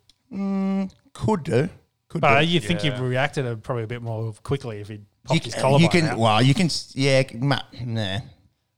[1.13, 1.69] Could do.
[2.09, 2.45] Could But do.
[2.47, 2.95] you think Yeah.
[2.95, 5.89] he reacted probably a bit more quickly if he'd popped you, his can- collarbone you
[5.89, 6.17] can out.
[6.17, 8.19] well you can yeah ma, nah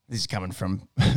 [0.07, 1.13] this is coming from from,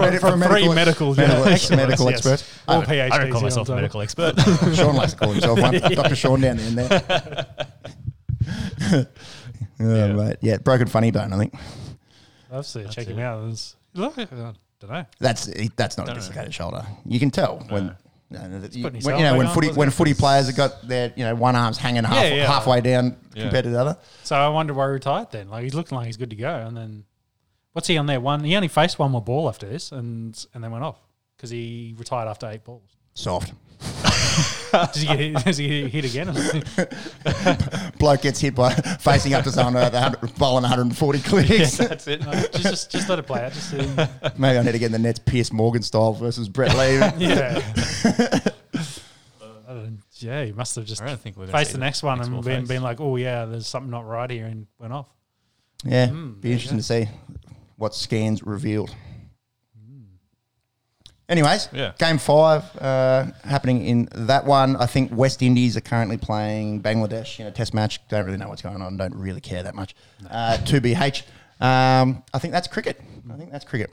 [0.00, 2.26] medi- from three medical, medical medical, journalists, medical yes.
[2.26, 3.12] experts I All don't- PhDs.
[3.12, 4.34] I don't call myself a on medical expert.
[4.74, 6.16] Sean likes to call himself one Dr.
[6.16, 6.78] Sean down there and
[8.90, 9.06] there
[9.80, 10.12] oh, Yeah.
[10.12, 10.36] mate.
[10.40, 11.54] yeah broken funny bone I think
[12.52, 13.42] I've seen That's check him out.
[13.42, 14.54] It was, look, I don't
[14.90, 15.04] know.
[15.18, 16.20] that's that's not a Don't know.
[16.20, 18.40] dislocated shoulder you can tell when No.
[18.40, 19.88] no, no, that you, putting his when, you know elbow when on, footy wasn't when
[19.88, 19.94] it?
[19.94, 22.46] footy players have got their you know one arm's hanging half, Yeah, yeah.
[22.46, 23.42] halfway down Yeah.
[23.44, 25.48] compared to the other So I wonder why he retired then.
[25.48, 27.04] Like he's looking like he's good to go, and then
[27.72, 28.20] what's he on there?
[28.20, 28.44] One.
[28.44, 30.98] He only faced one more ball after this, and and then went off
[31.36, 32.96] because he retired after eight balls.
[33.14, 37.92] soft Does he get hit, does he get hit again?
[37.98, 42.06] Bloke gets hit by facing up to someone at the 100 bowling 140 clicks That's
[42.06, 42.20] it.
[42.24, 43.52] No, just, just just let it play out.
[43.52, 46.76] Just uh, Maybe I need to get in the nets Piers Morgan style versus Brett
[46.76, 46.96] Lee.
[47.26, 47.62] yeah.
[49.68, 52.18] I yeah, he must have just I don't think we're faced the the next one
[52.18, 52.68] next and been, face.
[52.68, 55.08] been like, oh yeah, there's something not right here, and went off.
[55.84, 57.08] yeah, Mm, be there you interesting to see
[57.76, 58.94] what scans revealed.
[61.28, 61.92] Anyways, Yeah.
[61.98, 64.76] game five uh, happening in that one.
[64.76, 68.00] I think West Indies are currently playing Bangladesh in a test match.
[68.08, 68.96] Don't really know what's going on.
[68.96, 69.94] Don't really care that much.
[70.30, 71.22] Uh, 2BH.
[71.60, 73.00] Um, I think that's cricket.
[73.32, 73.90] I think that's cricket.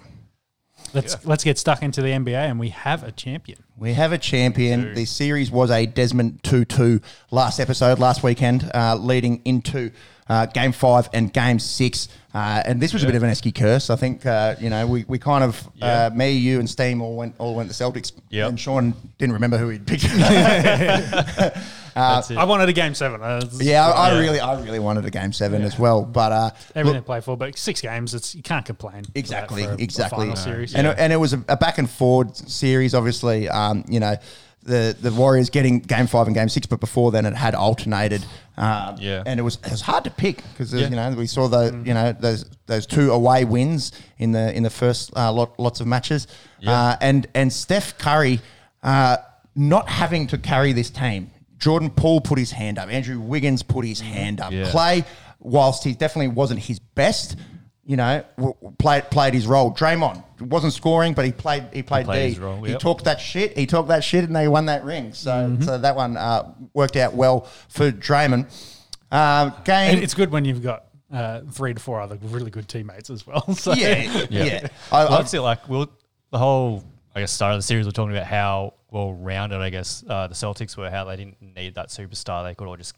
[0.93, 3.63] Let's let's get stuck into the NBA, and we have a champion.
[3.77, 4.93] We have a champion.
[4.93, 6.99] The series was a Desmond 2 2
[7.31, 9.91] last episode, last weekend, uh, leading into
[10.29, 12.07] uh, game five and game six.
[12.33, 13.91] Uh, and this was a bit of an Esky curse.
[13.91, 16.05] I think, uh, you know, we, we kind of, Yeah.
[16.07, 18.11] uh, me, you, and Steen all went all went the Celtics.
[18.29, 18.49] Yep.
[18.49, 20.03] And Sean didn't remember who he'd picked.
[21.95, 22.31] That's.
[22.31, 23.21] I wanted a game seven.
[23.21, 24.19] Uh, Yeah, I, I Yeah.
[24.19, 26.03] really, I really wanted a game seven as well.
[26.03, 29.03] But uh, everything look, to play for, but six games, it's you can't complain.
[29.13, 30.17] exactly, for a- a exactly.
[30.19, 30.73] final series.
[30.73, 32.95] And, it- and it was a, a back and forward series.
[32.95, 34.15] Obviously, um, you know,
[34.63, 38.25] the the Warriors getting game five and game six, but before then it had alternated.
[38.55, 39.23] Um, Yeah.
[39.25, 40.87] and it was it was hard to pick because Yeah.
[40.89, 41.87] you know we saw the Mm.
[41.87, 45.81] you know those those two away wins in the in the first uh, lot lots
[45.81, 46.27] of matches,
[46.65, 48.39] uh, and and Steph Curry
[48.83, 49.17] uh,
[49.55, 51.29] not having to carry this team.
[51.57, 52.89] Jordan Poole put his hand up.
[52.91, 54.51] Andrew Wiggins put his hand up.
[54.51, 54.65] Yeah.
[54.65, 55.05] Klay,
[55.39, 57.35] whilst he definitely wasn't his best,
[57.85, 59.73] you know, w- w- played played his role.
[59.73, 62.29] Draymond wasn't scoring, but he played he played, he played D.
[62.29, 63.57] his role, He talked that shit.
[63.57, 65.13] He talked that shit, and they won that ring.
[65.13, 65.63] So Mm-hmm.
[65.63, 68.47] so that one uh, worked out well for Draymond.
[69.11, 70.01] Uh, game.
[70.01, 73.45] It's good when you've got uh, three to four other really good teammates as well.
[73.53, 74.43] So yeah, yeah.
[74.45, 74.67] Yeah.
[74.91, 75.33] I, Well, I, that's.
[75.33, 75.87] Like, we'll,
[76.31, 79.69] the whole, I guess, start of the series, we're talking about how well rounded, I
[79.69, 82.43] guess, uh, the Celtics were, how they didn't need that superstar.
[82.43, 82.95] They could all just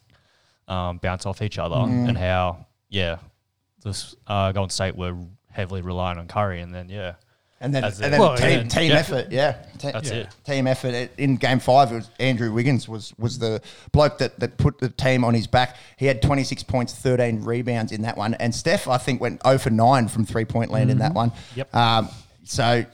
[0.69, 2.07] um, bounce off each other, Mm.
[2.09, 3.17] and how, yeah,
[3.85, 5.15] this uh, Golden State were
[5.51, 6.59] heavily relying on Curry.
[6.59, 7.13] And then, yeah,
[7.61, 8.97] and then, and then Well, team, team yeah.
[8.97, 9.53] effort, yeah.
[9.77, 10.17] Te- That's yeah.
[10.17, 10.35] it.
[10.45, 11.91] Team effort in game five.
[11.91, 13.61] It was Andrew Wiggins was was the
[13.93, 15.77] bloke that, that put the team on his back.
[15.97, 19.57] He had 26 points, 13 rebounds in that one, and Steph I think went 0
[19.57, 21.31] for 9 from three point land in that one.
[21.55, 21.73] Yep.
[21.73, 22.09] Um,
[22.43, 22.85] so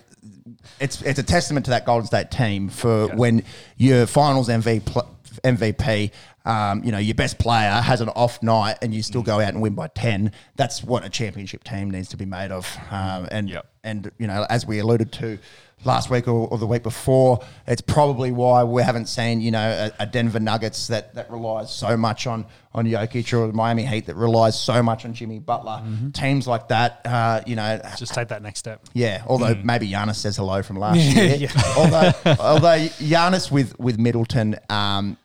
[0.79, 3.43] it's it's a testament to that Golden State team for when
[3.77, 5.07] your Finals MVP.
[5.45, 6.11] MVP,
[6.45, 9.49] um, you know, your best player has an off night and you still go out
[9.49, 10.31] and win by 10.
[10.55, 12.67] That's what a championship team needs to be made of.
[12.89, 13.65] Um, and, Yep.
[13.83, 15.37] and, you know, as we alluded to
[15.83, 19.59] last week or, or the week before, it's probably why we haven't seen, you know,
[19.99, 23.85] a, a Denver Nuggets that, that relies so much on, on Jokic or the Miami
[23.85, 25.81] Heat that relies so much on Jimmy Butler.
[26.13, 28.85] Teams like that, uh, you know, just take that next step.
[28.93, 31.35] yeah, although maybe Giannis says hello from last year.
[31.35, 31.49] yeah.
[31.77, 35.17] although, although Giannis with with Middleton um,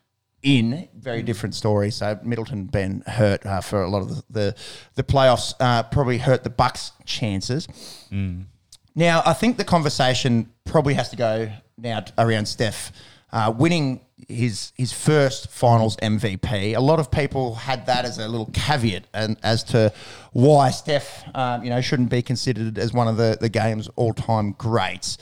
[0.47, 1.91] in very different story.
[1.91, 4.55] So Middleton been hurt uh, for a lot of the the,
[4.95, 5.53] the playoffs.
[5.59, 7.67] Uh, probably hurt the Bucks' chances.
[8.95, 12.93] Now, I think the conversation probably has to go now around Steph
[13.33, 16.77] uh, winning his his first Finals MVP.
[16.77, 19.93] A lot of people had that as a little caveat, and as to
[20.33, 24.15] why Steph, um, you know, shouldn't be considered as one of the the game's all
[24.15, 25.19] time greats.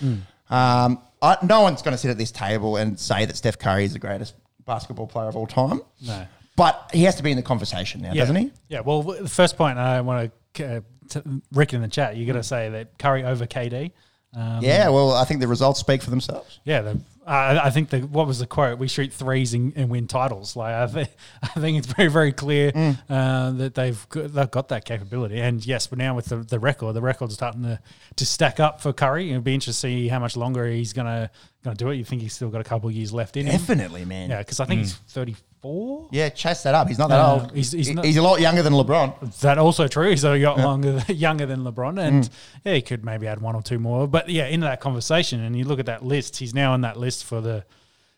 [0.50, 3.84] Um, I, no one's going to sit at this table and say that Steph Curry
[3.84, 4.34] is the greatest
[4.66, 5.80] basketball player of all time.
[6.00, 6.26] No.
[6.56, 8.22] But he has to be in the conversation now, Yeah.
[8.22, 8.52] doesn't he?
[8.68, 8.80] Yeah.
[8.80, 11.20] Well, the first point I want to, uh, t-
[11.52, 13.90] Rick in the chat, you got to say that Curry over KD.
[14.36, 16.60] Um, Yeah, well, I think the results speak for themselves.
[16.64, 18.78] Yeah, the, I I think the what was the quote?
[18.78, 20.56] We shoot threes and, and win titles.
[20.56, 21.08] Like I think,
[21.42, 22.98] I think it's very very clear Mm.
[23.08, 25.40] uh, that they've got, they've got that capability.
[25.40, 27.78] And yes, but now with the, the record, the record's starting to,
[28.16, 29.30] to stack up for Curry.
[29.30, 31.30] It'll be interesting to see how much longer he's gonna
[31.62, 31.96] gonna do it.
[31.96, 33.52] You think he's still got a couple of years left in him?
[33.52, 34.30] Definitely, man.
[34.30, 36.08] Yeah, because I think he's thirty four.
[36.12, 36.88] Yeah, chase that up.
[36.88, 37.52] He's not that Uh, old.
[37.54, 39.28] he's- he's He- not- he's a lot younger than LeBron.
[39.30, 40.10] Is that also true?
[40.10, 42.28] He's a got longer, younger than LeBron, and
[42.66, 44.06] yeah, he could maybe add one or two more.
[44.06, 46.98] But yeah, into that conversation, and you look at that list, he's now on that
[46.98, 47.64] list for the,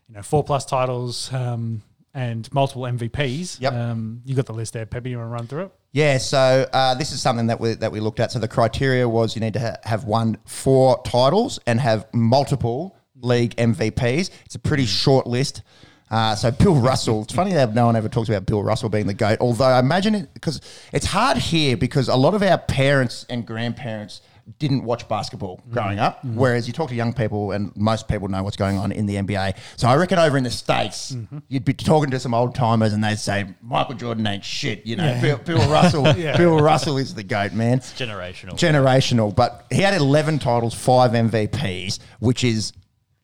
[0.09, 1.83] you know, four plus titles um,
[2.13, 3.61] and multiple MVPs.
[3.61, 3.73] Yep.
[3.73, 5.11] Um, you got the list there, Pepe.
[5.11, 5.73] You want to run through it?
[5.93, 8.33] Yeah, so uh, this is something that we that we looked at.
[8.33, 12.97] So the criteria was you need to ha- have won four titles and have multiple
[13.21, 14.31] league MVPs.
[14.45, 15.63] It's a pretty short list.
[16.11, 17.23] Uh, so Bill Russell.
[17.23, 19.39] It's funny that no one ever talks about Bill Russell being the goat.
[19.41, 20.61] Although I imagine it because
[20.93, 24.21] it's hard here because a lot of our parents and grandparents
[24.59, 25.73] didn't watch basketball mm-hmm.
[25.73, 26.37] growing up, mm-hmm.
[26.37, 29.17] whereas you talk to young people and most people know what's going on in the
[29.17, 29.57] NBA.
[29.77, 31.39] So I reckon over in the states, mm-hmm.
[31.49, 34.87] you'd be talking to some old timers and they'd say Michael Jordan ain't shit.
[34.87, 35.21] You know, Yeah.
[35.21, 36.07] Bill, Bill Russell.
[36.17, 36.37] Yeah.
[36.37, 37.81] Bill Russell is the goat, man.
[37.81, 38.53] generational.
[38.53, 42.73] Generational, but he had 11 titles, five MVPs, which is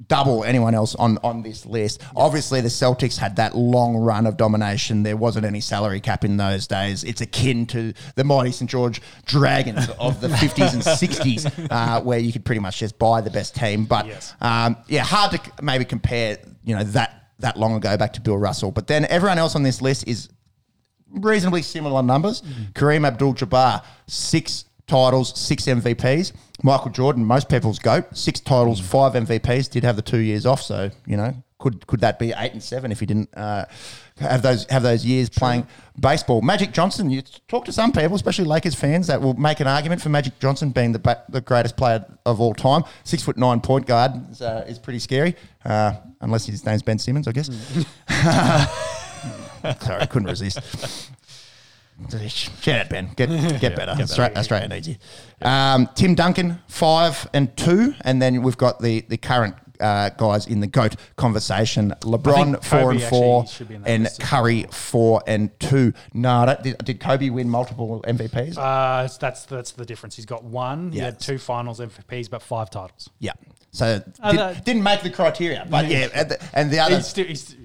[0.08, 2.02] double anyone else on, on this list.
[2.16, 5.02] Obviously, the Celtics had that long run of domination.
[5.02, 7.04] There wasn't any salary cap in those days.
[7.04, 8.70] It's akin to the mighty St.
[8.70, 13.20] George Dragons of the 50s and 60s, uh, where you could pretty much just buy
[13.20, 13.84] the best team.
[13.84, 14.34] But Yes.
[14.40, 18.38] um, yeah, hard to maybe compare, you know, that that long ago back to Bill
[18.38, 18.70] Russell.
[18.70, 20.28] But then everyone else on this list is
[21.10, 22.42] reasonably similar numbers.
[22.74, 26.32] Kareem Abdul-Jabbar, six titles, six MVPs.
[26.62, 29.70] Michael Jordan, most people's goat, six titles, five MVPs.
[29.70, 32.62] Did have the two years off, so you know, could could that be eight and
[32.62, 33.64] seven if he didn't uh,
[34.18, 35.66] have those have those years playing
[35.98, 36.42] baseball?
[36.42, 40.02] Magic Johnson, you talk to some people, especially Lakers fans, that will make an argument
[40.02, 42.84] for Magic Johnson being the ba- the greatest player of all time.
[43.04, 46.98] Six foot nine point guard is, uh, is pretty scary, uh, unless his name's Ben
[46.98, 47.48] Simmons, I guess.
[49.80, 51.10] Sorry, I couldn't resist.
[52.28, 53.10] Shout out, Ben.
[53.16, 53.28] Get
[53.60, 53.92] get better.
[53.92, 54.96] Austra- Australia needs you.
[55.40, 60.46] Um, Tim Duncan, five and two, and then we've got the the current uh, guys
[60.46, 61.92] in the GOAT conversation.
[62.00, 65.92] LeBron, four and four, actually should be in that and Curry, four and two.
[66.14, 68.56] No, that- did, did Kobe win multiple MVPs?
[68.58, 70.16] Uh, that's that's the difference.
[70.16, 70.92] He's got one.
[70.92, 73.10] He had two finals MVPs, but five titles.
[73.18, 73.32] yeah.
[73.74, 77.06] So Uh, did, didn't make the criteria, but yeah, and the, and the other He's
[77.06, 77.61] still, he's, yeah.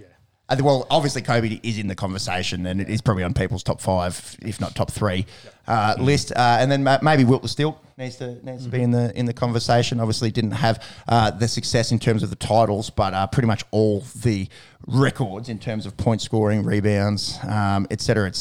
[0.50, 4.38] Well, obviously, Kobe is in the conversation, and it is probably on people's top five,
[4.42, 5.26] if not top three,
[5.68, 6.32] uh, list.
[6.32, 9.26] Uh, and then ma- maybe Wilt Still needs to needs to be in the in
[9.26, 10.00] the conversation.
[10.00, 13.66] Obviously, didn't have uh, the success in terms of the titles, but uh, pretty much
[13.72, 14.48] all the
[14.88, 18.36] records in terms of point scoring, rebounds, um, et cetera, et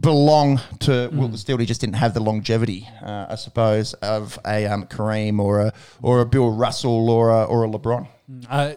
[0.00, 1.58] belong to Wilt the Stilt.
[1.58, 5.72] He just didn't have the longevity, uh, I suppose, of a um, Kareem or a
[6.00, 8.06] or a Bill Russell or a, or a LeBron.
[8.48, 8.74] Uh,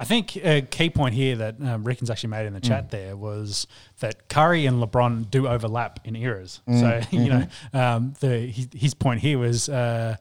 [0.00, 3.16] I think a key point here that um, Rickens actually made in the chat there
[3.16, 3.66] was
[3.98, 6.60] that Curry and LeBron do overlap in eras.
[6.68, 9.68] So you know, um, the his, his point here was.
[9.68, 10.16] Uh,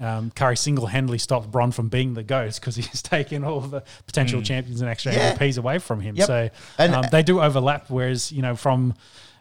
[0.00, 4.42] um, Curry single-handedly stopped Bron from being the ghost because he's taken all the potential
[4.42, 5.34] champions and extra Yeah.
[5.36, 6.16] MVPs away from him.
[6.16, 6.26] Yep.
[6.26, 7.88] So And- um, they do overlap.
[7.88, 8.94] Whereas you know, from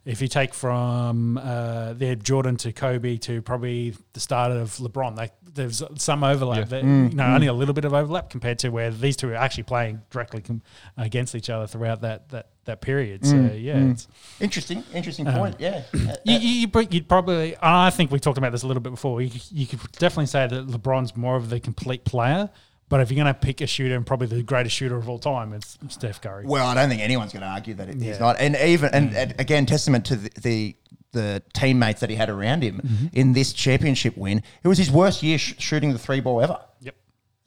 [0.06, 5.18] if you take from uh, their Jordan to Kobe to probably the start of LeBron,
[5.18, 6.70] like there's some overlap.
[6.70, 9.30] There, Mm, you know, only a little bit of overlap compared to where these two
[9.30, 10.62] are actually playing directly com-
[10.98, 13.26] against each other throughout that that that period.
[13.26, 14.08] So Mm, yeah, it's,
[14.40, 15.56] Interesting, interesting point.
[15.60, 17.56] Yeah, Uh, you, you, you br- you'd probably.
[17.62, 19.22] I think we talked about this a little bit before.
[19.22, 22.50] You, you could definitely say that LeBron's more of the complete player.
[22.90, 25.18] But if you're going to pick a shooter and probably the greatest shooter of all
[25.18, 26.46] time, it's Steph Curry.
[26.46, 28.18] Well, I don't think anyone's going to argue that it- he's Yeah.
[28.18, 30.76] not, and even and, and again, testament to the, the
[31.12, 33.06] the teammates that he had around him Mm-hmm.
[33.14, 34.42] in this championship win.
[34.64, 36.60] It was his worst year sh- shooting the three ball ever.
[36.82, 36.96] Yep.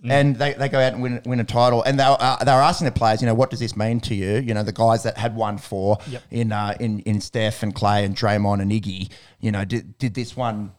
[0.07, 2.53] And they, they go out and win, win a title, and they were, uh, they
[2.53, 4.35] were asking the players, you know, what does this mean to you?
[4.37, 6.23] You know, the guys that had won four Yep.
[6.31, 9.11] in uh, in in Steph and Klay and Draymond and Iggy,
[9.41, 10.73] you know, did, did this one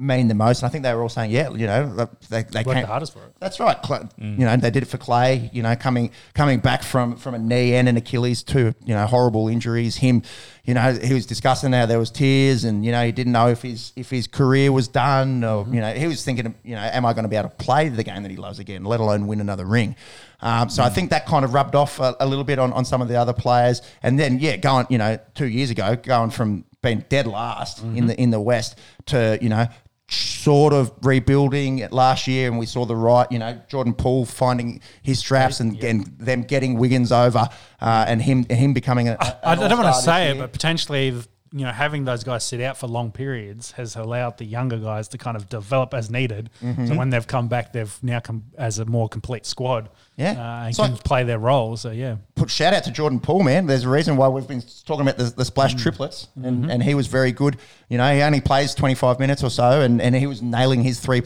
[0.00, 0.62] mean the most?
[0.62, 2.86] And I think they were all saying, yeah, you know, they, they Worked came the
[2.86, 3.34] hardest for it.
[3.38, 3.80] that's right.
[3.82, 5.52] Cla- You know, they did it for Klay.
[5.52, 9.06] You know, coming coming back from from a knee and an Achilles, two you know
[9.06, 9.96] horrible injuries.
[9.96, 10.22] Him,
[10.64, 13.48] you know, he was discussing how there was tears, and you know he didn't know
[13.48, 16.80] if his if his career was done, or you know he was thinking, you know,
[16.82, 19.00] am I going to be able to play the game that he loves again, let
[19.00, 19.96] alone win another ring?
[20.42, 22.86] Um, so I think that kind of rubbed off a, a little bit on, on
[22.86, 26.30] some of the other players, and then yeah, going you know two years ago, going
[26.30, 29.66] from being dead last in the in the West to you know
[30.10, 34.26] sort of rebuilding it last year, and we saw the right, you know, Jordan Poole
[34.26, 37.48] finding his straps and, and them getting Wiggins over,
[37.80, 39.16] uh, and him him becoming a.
[39.18, 41.06] I, I don't want to say it, but but potentially,
[41.52, 45.08] you know, having those guys sit out for long periods has allowed the younger guys
[45.08, 46.50] to kind of develop as needed.
[46.62, 46.86] Mm-hmm.
[46.86, 49.88] So when they've come back, they've now come as a more complete squad.
[50.20, 50.32] Yeah.
[50.32, 51.76] uh, and It's can like- play their role.
[51.76, 53.66] So yeah, put shout out to Jordan Poole, man.
[53.66, 55.80] There's a reason why we've been talking about the, the splash Mm.
[55.82, 56.70] triplets, and, Mm-hmm.
[56.70, 57.56] and he was very good.
[57.88, 61.00] You know, he only plays 25 minutes or so, and, and he was nailing his
[61.00, 61.22] three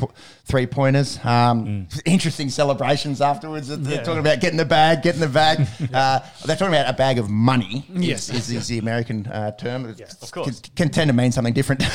[0.47, 1.19] three pointers.
[1.25, 3.69] Um, Interesting celebrations afterwards.
[3.69, 3.91] They're Mm.
[3.91, 4.03] Yeah.
[4.03, 5.67] talking about getting the bag, getting the bag.
[5.95, 7.85] uh, they're talking about a bag of money.
[7.93, 8.29] Yes.
[8.31, 9.95] is, is, is the American uh, term.
[9.99, 10.61] Yes, of course.
[10.61, 11.81] Can, can tend to mean something different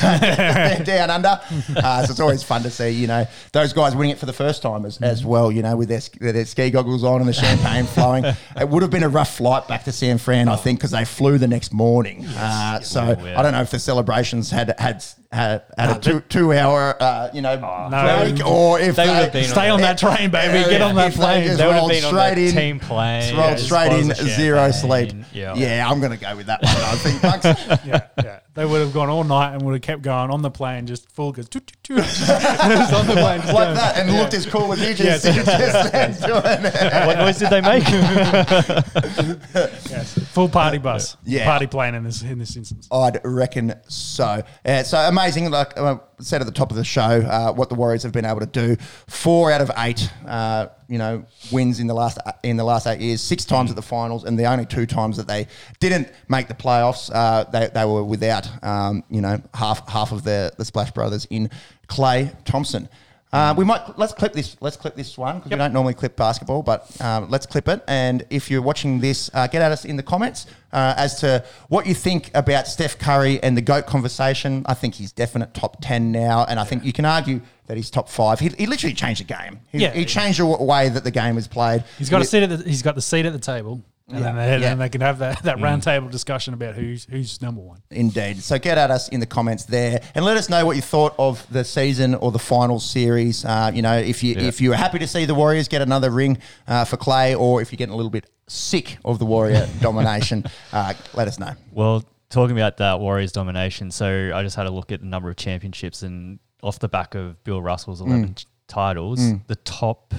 [0.84, 1.40] down under.
[1.76, 4.32] Uh, so it's always fun to see, you know, those guys winning it for the
[4.32, 5.50] first time as, as well.
[5.52, 8.24] You know, with their, their ski goggles on and the champagne flowing.
[8.24, 11.04] It would have been a rough flight back to San Fran, I think, because they
[11.04, 12.26] flew the next morning.
[12.26, 13.38] Uh, so Oh, yeah.
[13.38, 17.30] I don't know if the celebrations had had had, had a two two hour, uh,
[17.32, 18.18] you know, No.
[18.32, 20.68] break, or if They would have been stay on that train, baby.
[20.68, 21.44] Get on that they plane.
[21.46, 23.36] just They would have been on straight in, team plane.
[23.36, 25.12] rolled yeah, straight in, zero sleep.
[25.32, 25.54] Yeah.
[25.54, 26.74] Yeah, I'm going to go with that one.
[26.74, 27.44] I think, Bucks.
[27.86, 28.39] yeah, yeah.
[28.60, 31.10] They would have gone all night and would have kept going on the plane, just
[31.10, 31.96] full goes toot, toot, toot.
[32.04, 33.74] just on the plane, just like going.
[33.74, 35.34] that, and looked as cool as you just, Yes.
[35.46, 36.74] just then doing it.
[37.06, 37.84] what noise did they make?
[39.90, 40.12] Yes.
[40.32, 41.46] Full party bus, Yeah.
[41.46, 42.86] party plane in this in this instance.
[42.92, 44.42] I'd reckon so.
[44.62, 47.74] Uh, so amazing, like I said at the top of the show, uh, what the
[47.74, 48.76] Warriors have been able to do.
[49.08, 53.00] Four out of eight, uh, you know, wins in the last in the last eight
[53.00, 53.20] years.
[53.20, 55.46] Six times at the finals, and the only two times that they
[55.78, 60.24] didn't make the playoffs, uh, they, they were without, um, you know, half half of
[60.24, 61.50] the the Splash Brothers in
[61.88, 62.88] Klay Thompson.
[63.32, 64.56] Uh, we might let's clip this.
[64.60, 67.82] Let's clip this one because we don't normally clip basketball, but um, let's clip it.
[67.86, 71.44] And if you're watching this, uh, get at us in the comments uh, as to
[71.68, 74.64] what you think about Steph Curry and the goat conversation.
[74.66, 77.88] I think he's definite top ten now, and I think you can argue that he's
[77.88, 78.40] top five.
[78.40, 79.60] He, he literally changed the game.
[79.70, 79.92] He, Yeah.
[79.92, 81.84] he changed the way that the game is played.
[81.98, 84.32] He's got a seat at the, he's got the seat at the table, and Yeah,
[84.32, 84.58] then they, yeah.
[84.58, 87.82] then they can have that, that round table discussion about who's who's number one.
[87.90, 88.42] Indeed.
[88.42, 91.14] So get at us in the comments there and let us know what you thought
[91.18, 93.44] of the season or the final series.
[93.44, 94.42] Uh, you know, if you Yeah.
[94.48, 96.38] if you were happy to see the Warriors get another ring
[96.68, 100.44] uh, for Klay, or if you're getting a little bit sick of the Warrior domination,
[100.72, 101.52] uh, let us know.
[101.72, 105.30] Well, talking about that Warriors domination, so I just had a look at the number
[105.30, 108.34] of championships, and off the back of Bill Russell's 11 Mm.
[108.34, 110.14] t- titles, the top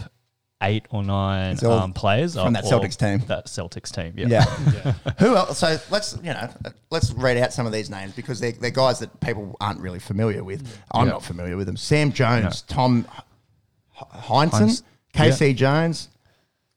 [0.62, 3.20] eight or nine all um, players from are that Celtics team.
[3.28, 4.28] That Celtics team, yeah.
[4.86, 4.94] Yeah.
[5.20, 5.58] Who else?
[5.60, 6.50] So let's you know
[6.90, 10.00] let's read out some of these names because they're, they're guys that people aren't really
[10.00, 10.78] familiar with.
[10.92, 11.14] I'm Yeah.
[11.14, 11.78] not familiar with them.
[11.78, 13.08] Sam Jones, Tom
[13.98, 14.84] H- Heinsohn, Heinz-
[15.14, 16.10] KC Jones,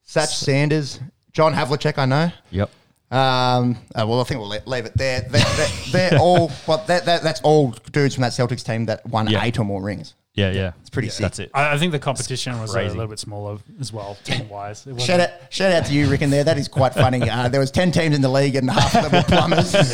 [0.07, 1.01] Satch Sanders,
[1.33, 1.99] John Havlicek.
[1.99, 2.31] I know.
[2.51, 2.71] Yep.
[3.11, 5.21] Um, uh, well, I think we'll le- leave it there.
[5.21, 9.07] They're, they're, they're all, but that, that, that's all dudes from that Celtics team that
[9.07, 9.45] won Yeah.
[9.45, 10.15] eight or more rings.
[10.37, 10.73] Yeah, yeah.
[10.81, 11.23] It's pretty sick.
[11.23, 11.51] That's it.
[11.55, 14.85] I, I think the competition was a little bit smaller as well, team wise.
[14.99, 16.43] Shout out, shout out to you, Rick, in there.
[16.43, 17.31] That is quite funny.
[17.31, 19.75] Uh, there was ten teams in the league, and half of them were plumbers.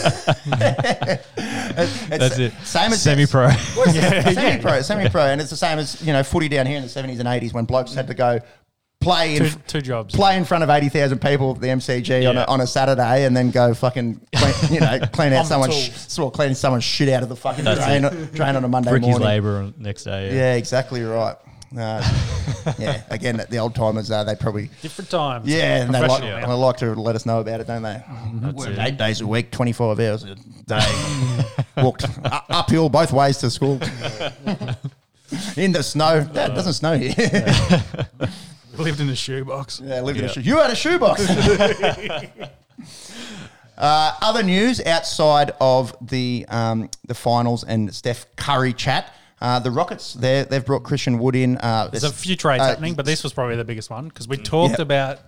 [1.72, 2.52] It's- That's it.
[2.64, 3.50] Same as Semi-pro.
[3.50, 7.18] semi-pro, semi-pro, and it's the same as you know footy down here in the seventies
[7.20, 8.40] and eighties when blokes had to go
[9.00, 10.14] play in Two, two jobs.
[10.14, 12.44] play in front of eighty thousand people at the MCG on, a, Yeah.
[12.48, 15.74] on a Saturday, and then go fucking clean, you know clean out On the someone's
[15.74, 16.04] tools.
[16.04, 18.68] sh- sort of clean someone's shit out of the fucking That's drain, drain on a
[18.68, 19.26] Monday Ricky's morning.
[19.28, 20.34] labour next day.
[20.36, 21.36] Yeah, exactly right.
[21.78, 22.02] Uh,
[22.80, 25.46] yeah, again, the old timers, uh, they probably Different times.
[25.48, 27.82] yeah, and they like, Professional, and they like to let us know about it, don't
[27.82, 28.02] they?
[28.52, 28.78] Work it.
[28.80, 30.34] eight days a week, 25 hours a
[30.66, 31.54] day.
[31.76, 33.74] Walked u- uphill both ways to school.
[35.56, 36.20] in the snow.
[36.32, 37.12] That doesn't snow here.
[38.80, 39.80] Lived in a shoebox.
[39.82, 40.32] yeah, lived in a Yeah.
[40.32, 40.40] shoe.
[40.40, 41.28] You had a shoebox.
[43.78, 49.14] uh, other news outside of the um, the finals and Steph Curry chat.
[49.40, 51.56] Uh, the Rockets, they they've brought Christian Wood in.
[51.58, 54.28] Uh, There's a few trades uh, happening, but this was probably the biggest one because
[54.28, 54.82] we talked Yeah.
[54.82, 55.18] about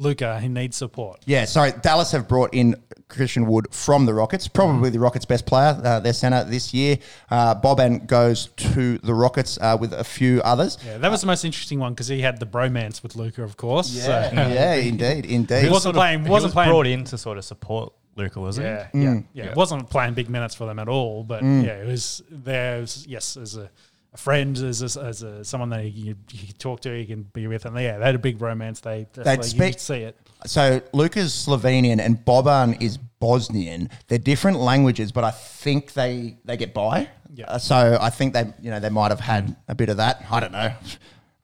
[0.00, 0.40] Luka.
[0.40, 1.20] He needs support.
[1.26, 1.72] Yeah, sorry.
[1.82, 2.74] Dallas have brought in
[3.08, 6.98] Christian Wood from the Rockets, probably the Rockets' best player, uh, their center this year.
[7.30, 10.78] Uh, Boban goes to the Rockets uh, with a few others.
[10.84, 13.56] Yeah, that was the most interesting one because he had the bromance with Luka, of
[13.56, 13.88] course.
[13.90, 15.64] so- yeah, indeed, indeed.
[15.64, 16.24] He wasn't playing.
[16.24, 16.70] He Wasn't was playing.
[16.70, 19.02] brought in to sort of support Luka, wasn't Yeah, he?
[19.02, 19.50] yeah, yeah, Yeah.
[19.50, 22.80] It wasn't playing big minutes for them at all, but yeah, it was there.
[22.80, 23.70] was- yes, as a,
[24.12, 27.46] a friend, as a, as a someone that you, you talk to, you can be
[27.46, 28.80] with, and yeah, they had a big romance.
[28.80, 30.16] They definitely you speak- could see it.
[30.46, 33.90] So Luka's Slovenian and Boban is Bosnian.
[34.08, 37.08] They're different languages, but I think they they get by.
[37.34, 37.46] Yeah.
[37.46, 40.24] Uh, so I think they you know they might have had a bit of that.
[40.30, 40.72] I don't know.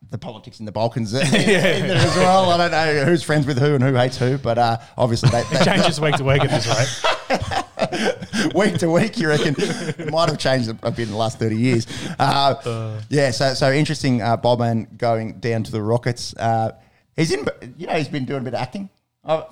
[0.08, 2.48] The politics in the Balkans in there as well.
[2.50, 5.42] I don't know who's friends with who and who hates who, but uh, obviously they,
[5.50, 7.64] they, Changes week to week at this rate.
[8.54, 9.54] week to week, you reckon?
[9.58, 11.86] It might have changed a bit in the last 30 years.
[12.18, 14.22] Uh, yeah, so so interesting.
[14.22, 16.34] Uh, Boban going down to the Rockets.
[16.36, 16.72] Uh,
[17.16, 18.88] he's in, you know, he's been doing a bit of acting.
[19.24, 19.44] I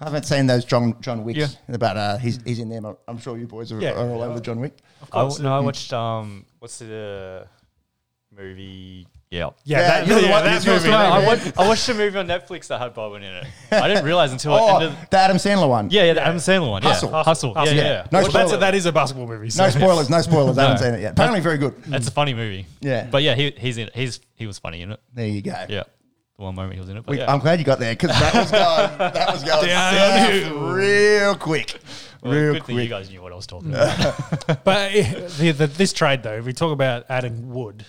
[0.00, 1.76] I haven't seen those John John Wicks, Yeah.
[1.76, 2.96] but uh, he's he's in them.
[3.06, 3.92] I'm sure you boys are, Yeah.
[3.92, 4.76] are all over the John Wick.
[5.02, 9.06] Of I, w- no, I watched um, what's the uh, movie?
[9.32, 9.50] Yeah.
[9.64, 10.86] Yeah, Yeah, that, you're the yeah, one- that you're movie.
[10.88, 13.46] the one- I watched, I watched a movie on Netflix that had Boban in it.
[13.72, 14.98] I didn't realize until I Oh, ended.
[15.10, 15.88] the Adam Sandler one.
[15.90, 16.82] Yeah, yeah, the Adam Sandler one.
[16.82, 16.90] Yeah.
[16.90, 17.10] Hustle.
[17.10, 17.54] Hustle.
[17.54, 17.74] Hustle.
[17.74, 17.88] Yeah, Yeah.
[17.88, 18.06] yeah.
[18.12, 18.60] No Well, that's a, spoilers.
[18.60, 19.48] that is a basketball movie.
[19.48, 19.64] So.
[19.64, 20.58] No spoilers, no spoilers.
[20.58, 21.12] I haven't seen it yet.
[21.12, 21.74] Apparently, very good.
[21.86, 22.66] It's a funny movie.
[22.82, 23.06] Yeah.
[23.10, 23.88] But yeah, he, he's in.
[23.94, 25.00] He's he was funny in it.
[25.14, 25.54] There you go.
[25.66, 25.84] Yeah.
[26.36, 27.04] The one moment he was in it.
[27.06, 27.32] But We, yeah.
[27.32, 29.94] I'm glad you got there because that was going, that was going Down.
[29.94, 31.78] south real quick,
[32.22, 32.90] Well, real good thing you quick.
[32.90, 34.64] guys knew what I was talking about.
[34.64, 37.84] But eh, the, the, this trade, though, if we talk about adding Wood,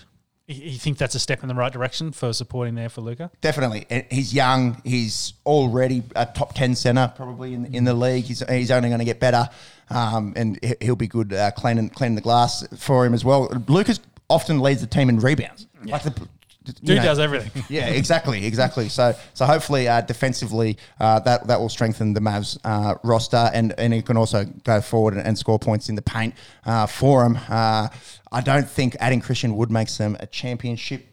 [0.46, 3.30] you think that's a step in the right direction for supporting there for Luka?
[3.40, 4.80] Definitely, he's young.
[4.84, 8.24] He's already a top ten center, probably in, in the league.
[8.24, 9.48] He's, he's only going to get better,
[9.90, 13.48] um, and he- he'll be good uh, cleaning cleaning the glass for him as well.
[13.68, 15.66] Luka's often leads the team in rebounds.
[15.84, 16.28] Like the
[16.64, 17.62] Dude know, does everything.
[17.68, 18.88] Yeah, exactly, exactly.
[18.88, 23.74] So, so hopefully, uh, defensively, uh, that that will strengthen the Mavs uh, roster, and
[23.78, 26.34] and he can also go forward and, and score points in the paint
[26.64, 27.38] uh, for him.
[27.48, 27.88] Uh,
[28.32, 31.06] I don't think adding Christian Wood makes them a championship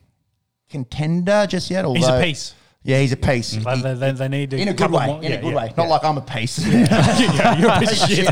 [0.70, 1.84] contender just yet.
[1.86, 2.56] Although, He's a piece.
[2.84, 3.64] Yeah, he's a piece.
[3.64, 5.06] Like, He- they, they, they need to in a good couple way.
[5.06, 5.74] more- in yeah, a good yeah, way.
[5.78, 5.90] Not yeah.
[5.90, 6.58] like I'm a piece.
[6.68, 8.28] yeah, you're a piece of shit.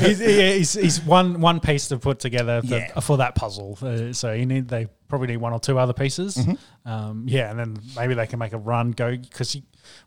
[0.00, 3.00] he's, he's, he's one one piece to put together for, Yeah.
[3.00, 3.78] for that puzzle.
[3.82, 6.36] Uh, so you need they probably need one or two other pieces.
[6.36, 6.88] Mm-hmm.
[6.90, 9.56] Um, yeah, and then maybe they can make a run go because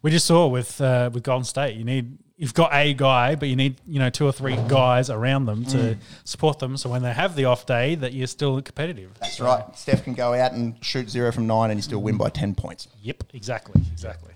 [0.01, 3.47] we just saw with uh, with Golden State, you need you've got a guy, but
[3.47, 5.71] you need you know two or three guys around them Mm.
[5.71, 6.75] to support them.
[6.77, 9.11] So when they have the off day, that you're still competitive.
[9.21, 9.63] That's right.
[9.77, 12.53] Steph can go out and shoot zero from nine, and you still win by ten
[12.53, 12.87] points.
[13.01, 14.31] Yep, exactly, exactly.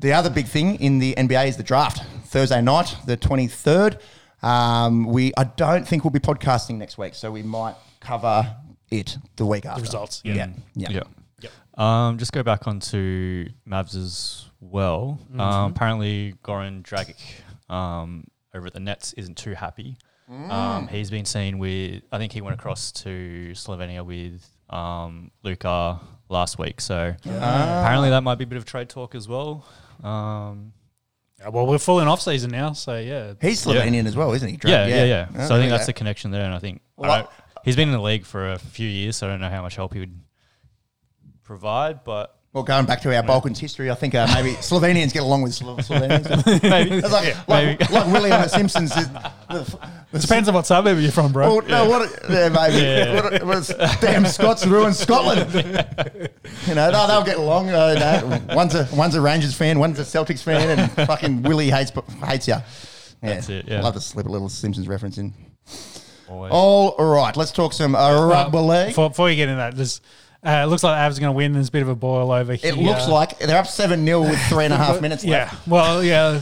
[0.00, 2.02] The other big thing in the NBA is the draft.
[2.26, 3.98] Thursday night, the 23rd.
[4.42, 8.56] Um, we I don't think we'll be podcasting next week, so we might cover
[8.90, 9.80] it the week after.
[9.80, 10.20] The results.
[10.24, 10.34] Yeah.
[10.34, 10.48] Yeah.
[10.74, 10.88] Yeah.
[10.90, 11.02] Yeah.
[11.40, 11.80] Yep.
[11.84, 15.18] Um, just go back onto Mavs as well.
[15.30, 15.40] Mm-hmm.
[15.40, 17.16] Um, apparently, Goran Dragic
[17.72, 19.96] um, over at the Nets isn't too happy.
[20.30, 20.50] Mm.
[20.50, 26.00] Um, he's been seen with, I think he went across to Slovenia with um, Luka
[26.28, 26.80] last week.
[26.80, 29.64] So apparently, that might be a bit of trade talk as well.
[30.02, 30.72] Um,
[31.38, 33.34] Yeah, well, we're full in off season now, so yeah.
[33.40, 34.56] He's Slovenian as well, isn't he?
[34.56, 35.26] Dra- yeah, yeah, yeah.
[35.28, 36.44] Oh, So I think there that's you the connection there.
[36.44, 37.30] And I think Well, don't-
[37.64, 39.76] he's been in the league for a few years, so I don't know how much
[39.76, 40.18] help he would
[41.44, 45.22] provide, but Well, going back to our Balkans history, I think uh, maybe Slovenians get
[45.22, 46.62] along with Slo- Slovenians.
[46.62, 47.92] maybe It's like, like, maybe.
[47.92, 48.96] like Willie on The Simpsons.
[48.96, 49.30] is- the-
[50.10, 51.56] the- Depends on what suburb you're from, bro.
[51.58, 52.10] Well, no, what?
[52.30, 52.76] Yeah, maybe.
[52.82, 53.22] Yeah.
[53.44, 55.52] What, what, damn Scots ruined Scotland.
[55.52, 57.68] you know, no, they'll get along.
[57.68, 57.92] Uh,
[58.48, 61.92] no, one's a one's a Rangers fan, one's a Celtics fan, and fucking Willie hates
[62.24, 62.54] hates you.
[62.54, 62.62] Yeah,
[63.20, 63.78] That's it, yeah.
[63.80, 65.34] I'd love to slip a little Simpsons reference in.
[66.26, 66.50] always.
[66.54, 68.86] All right, let's talk some uh, rugby league.
[68.88, 70.00] Before, before you get into that, there's,
[70.46, 71.52] uh, it looks like Avs are going to win.
[71.52, 72.72] There's a bit of a boil over here.
[72.72, 75.52] It looks like they're up seven 0 with three and a half minutes left.
[75.52, 75.68] Yeah, left.
[75.68, 76.40] well, yeah.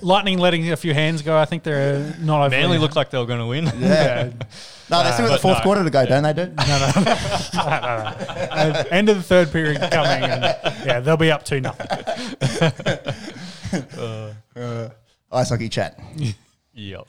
[0.00, 1.36] Lightning letting a few hands go.
[1.36, 2.50] I think they're not over.
[2.50, 3.66] Manly looked like they were going to win.
[3.78, 4.30] Yeah.
[4.90, 5.62] No, they still got the fourth no.
[5.62, 6.32] quarter to go, don't they?
[6.34, 10.42] Do Uh, end of the third period coming, and
[10.84, 11.86] yeah, they'll be up two nothing.
[15.32, 15.98] ice hockey chat.
[16.74, 17.06] yep.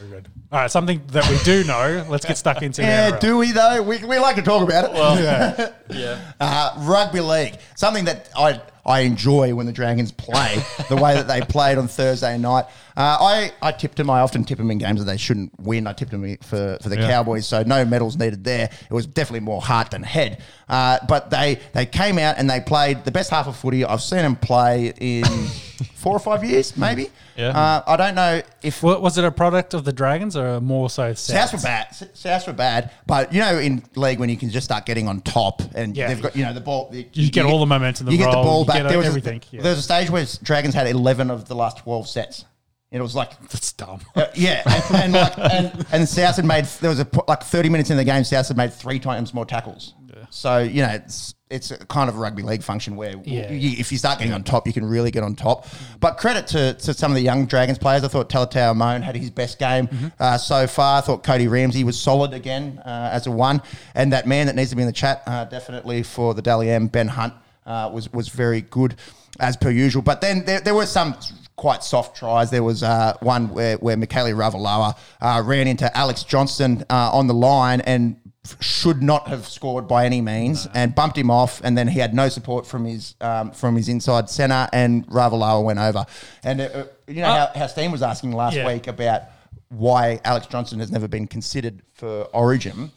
[0.00, 0.28] Very good.
[0.50, 2.06] All right, something that we do know.
[2.08, 2.80] Let's get stuck into.
[2.80, 2.86] It.
[2.86, 3.20] Yeah, NRL.
[3.20, 3.82] do we though?
[3.82, 4.92] We, we like to talk about it.
[4.92, 5.72] Well, Yeah.
[5.90, 6.32] yeah.
[6.40, 11.28] Uh, rugby league, something that I I enjoy when the Dragons play, the way that
[11.28, 12.64] they played on Thursday night.
[12.96, 14.08] Uh, I I tipped them.
[14.08, 15.86] I often tip them in games that they shouldn't win.
[15.86, 17.08] I tipped them for for the Yeah.
[17.10, 18.70] Cowboys, so no medals needed there.
[18.90, 20.40] It was definitely more heart than head.
[20.66, 24.00] Uh, but they they came out and they played the best half of footy I've
[24.02, 25.24] seen them play in
[25.94, 27.10] four or five years, maybe.
[27.36, 27.50] Yeah.
[27.50, 30.88] Uh, I don't know if Wa- was it a product of the Dragons or more
[30.88, 31.12] so?
[31.12, 31.86] Souths were bad.
[31.90, 35.08] S- Souths were bad, but you know, in league when you can just start getting
[35.08, 36.08] on top and Yeah.
[36.08, 38.30] they've got you know the ball, you, You get all the momentum, the you get
[38.30, 38.76] the roll, ball you back.
[38.82, 39.62] get there was everything, A, yeah.
[39.62, 42.44] There was a stage where Dragons had eleven of the last twelve sets.
[42.90, 43.38] And It was like.
[43.50, 44.00] That's dumb.
[44.16, 44.62] uh, yeah,
[44.94, 47.90] and, and like and, and Souths had made there was a po- like thirty minutes
[47.90, 48.22] in the game.
[48.22, 49.92] Souths had made three times more tackles.
[50.30, 53.50] So you know it's it's a kind of a rugby league function where Yeah.
[53.50, 55.66] you, if you start getting on top, you can really get on top.
[55.98, 58.04] But credit to, to some of the young Dragons players.
[58.04, 60.08] I thought Talatau Amone had his best game Mm-hmm.
[60.20, 60.98] uh, so far.
[60.98, 63.62] I thought Cody Ramsey was solid again uh, as a one,
[63.94, 66.68] and that man that needs to be in the chat uh, definitely for the Dally
[66.70, 67.32] M, Ben Hunt
[67.64, 68.96] uh, was was very good
[69.40, 70.02] as per usual.
[70.02, 71.16] But then there, there were some
[71.56, 72.50] quite soft tries.
[72.50, 77.26] There was uh, one where where Mikaele Ravalawa uh, ran into Alex Johnston uh, on
[77.26, 78.16] the line and
[78.60, 82.14] should not have scored by any means and bumped him off and then he had
[82.14, 86.06] no support from his um, from his inside centre and Ravalawa went over
[86.44, 88.66] and uh, you know how, how Steen was asking last Yeah.
[88.66, 89.22] week about
[89.68, 92.90] why Alex Johnston has never been considered for Origin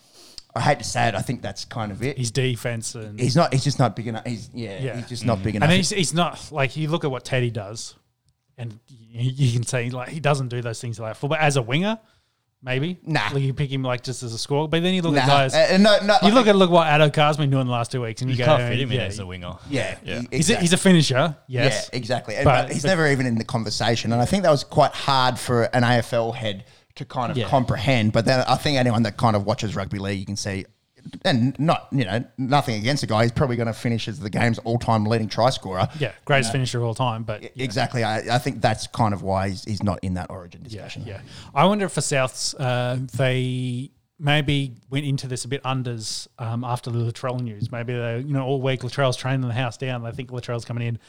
[0.55, 3.35] I hate to say it I think that's kind of it His defense and he's
[3.35, 4.95] not he's just not big enough he's yeah, Yeah.
[4.97, 7.49] he's just not big enough and he's, he's not like you look at what Teddy
[7.49, 7.95] does,
[8.57, 11.61] and you, you can see like he doesn't do those things like football as a
[11.61, 11.99] winger.
[12.63, 13.29] Maybe Nah.
[13.33, 15.27] like you pick him like just as a score, but then you look Nah, at
[15.27, 15.53] guys.
[15.55, 18.01] uh, no, no, you look at look what Addo Carr's been doing the last two
[18.03, 19.53] weeks, and you, You go, can't fit him in yeah, as a winger.
[19.67, 20.21] yeah, Yeah.
[20.29, 21.89] he- He's a, he's a finisher, yes.
[21.91, 22.35] Yeah, exactly.
[22.35, 24.13] But- but, he's but- never even in the conversation.
[24.13, 26.65] And I think that was quite hard for an AFL head
[26.97, 27.47] to kind of Yeah.
[27.47, 28.11] comprehend.
[28.13, 30.65] But then I think anyone that kind of watches rugby league, you can see,
[31.23, 34.29] and not, you know, nothing against the guy, he's probably going to finish as the
[34.29, 35.87] game's all time leading try scorer.
[35.99, 37.49] Yeah, greatest finisher of all time, but yeah.
[37.57, 38.03] Exactly.
[38.03, 41.03] I, I think that's kind of why he's, he's not in that origin discussion.
[41.05, 41.21] yeah.
[41.53, 46.63] I wonder if for Souths, uh, they maybe went into this a bit unders um,
[46.63, 47.71] after the Latrell news.
[47.71, 50.03] Maybe they, you know, all week Latrell's training the house down.
[50.03, 50.99] They think Latrell's coming in.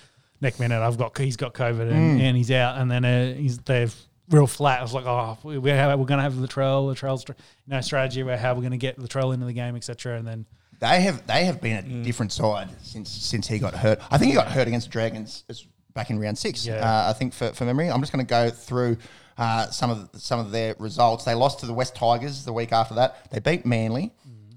[0.40, 3.58] Next minute, I've got he's got COVID and, and he's out, and then uh, he's
[3.58, 3.86] they're
[4.32, 4.80] real flat.
[4.80, 7.34] I was like, oh, we- we're, we're going to have Latrell, Latrell's you
[7.68, 10.16] know strategy about how we're going to get Latrell into the game, etc.
[10.18, 10.46] And then
[10.80, 14.00] They have they have been a different side since since he got hurt.
[14.10, 16.66] I think he got hurt against the Dragons as- back in round six.
[16.66, 16.76] Yeah.
[16.76, 18.96] Uh, I think for, for memory, I'm just going to go through
[19.36, 21.24] uh, some of the, some of their results.
[21.24, 23.30] They lost to the West Tigers the week after that.
[23.30, 24.10] They beat Manly,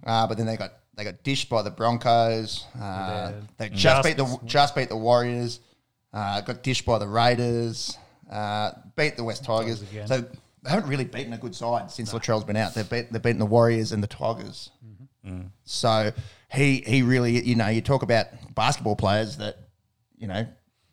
[0.06, 2.64] uh, but then they got they got dished by the Broncos.
[2.82, 5.60] Uh, They just, Just- beat the just beat the Warriors.
[6.14, 7.98] Uh, got dished by the Raiders.
[8.30, 9.82] Uh, beat the West Tigers.
[9.82, 10.08] again.
[10.08, 10.22] So
[10.64, 12.74] they haven't really beaten a good side since Latrell's been out.
[12.74, 14.72] They've beat, they've beaten the Warriors and the Tigers.
[15.64, 16.12] So
[16.52, 19.58] he he really you know you talk about basketball players that
[20.18, 20.46] you know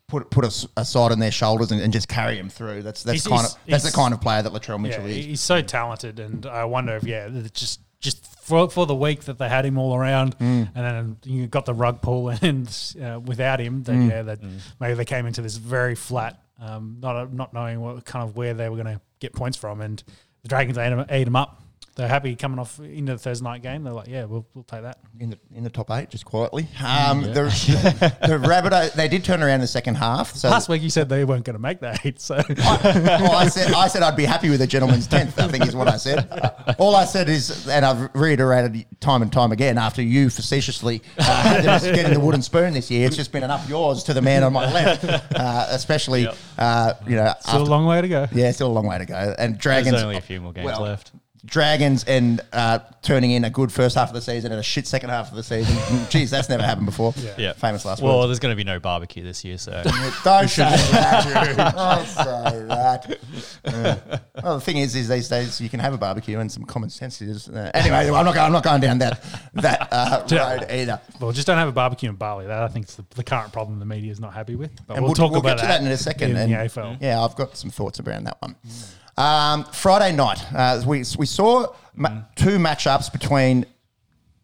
[0.07, 2.81] put put a, a side on their shoulders and, and just carry them through.
[2.81, 5.05] That's that's He's- kind he's- of that's the kind of player that Latrell yeah, Mitchell
[5.05, 5.25] is.
[5.25, 9.37] he's so talented, and I wonder if yeah, just just for, for the week that
[9.37, 10.69] they had him all around, Mm.
[10.75, 12.67] and then you got the rug pull, and
[13.01, 14.09] uh, without him, then Mm.
[14.09, 14.39] yeah, that
[14.79, 18.53] maybe they came into this very flat, um, not not knowing what kind of where
[18.53, 20.01] they were going to get points from, and
[20.41, 21.62] the Dragons ate them, ate him up.
[21.95, 23.83] They're happy coming off into the Thursday night game.
[23.83, 24.97] They're like, yeah, we'll, we'll take that.
[25.19, 26.67] in the in the top eight, just quietly.
[26.83, 27.29] Um, the,
[28.27, 30.33] the Rabbitoh, they did turn around in the second half.
[30.33, 33.47] So Last week you said they weren't going to make that eight, so well, I
[33.47, 35.39] said I said I'd be happy with a gentleman's tenth.
[35.39, 36.27] I think is what I said.
[36.79, 41.79] All I said is, and I've reiterated time and time again after you facetiously uh,
[41.79, 43.05] getting the wooden spoon this year.
[43.05, 46.35] It's just been an up yours to the man on my left, uh, especially Yep.
[46.57, 48.27] uh, you know still a long way to go.
[48.33, 49.35] yeah, still a long way to go.
[49.37, 51.11] And There's Dragons only a few more games well, left.
[51.45, 54.87] Dragons and uh, turning in a good first half of the season and a shit
[54.87, 55.75] second half of the season.
[56.07, 57.13] Jeez, that's never happened before.
[57.37, 57.51] Yeah.
[57.53, 58.29] Famous last Well, words.
[58.29, 59.71] there's going to be no barbecue this year, so
[60.23, 61.73] Don't say that.
[61.75, 63.19] Don't say that.
[63.65, 64.19] Yeah.
[64.41, 66.89] Well, the thing is, is these days you can have a barbecue and some common
[66.89, 67.49] sense is.
[67.49, 68.33] Uh, anyway, I'm not.
[68.35, 69.23] Going, I'm not going down that
[69.55, 71.01] that uh, road either.
[71.19, 72.45] Well, just don't have a barbecue in Bali.
[72.47, 74.71] That I think is the, the current problem the media is not happy with.
[74.87, 76.31] But And we'll, talk about get to that in a second.
[76.31, 76.97] in and the AFL.
[77.01, 78.55] Yeah, I've got some thoughts around that one.
[79.17, 83.65] Um, Friday night, uh, we we saw ma- two matchups between,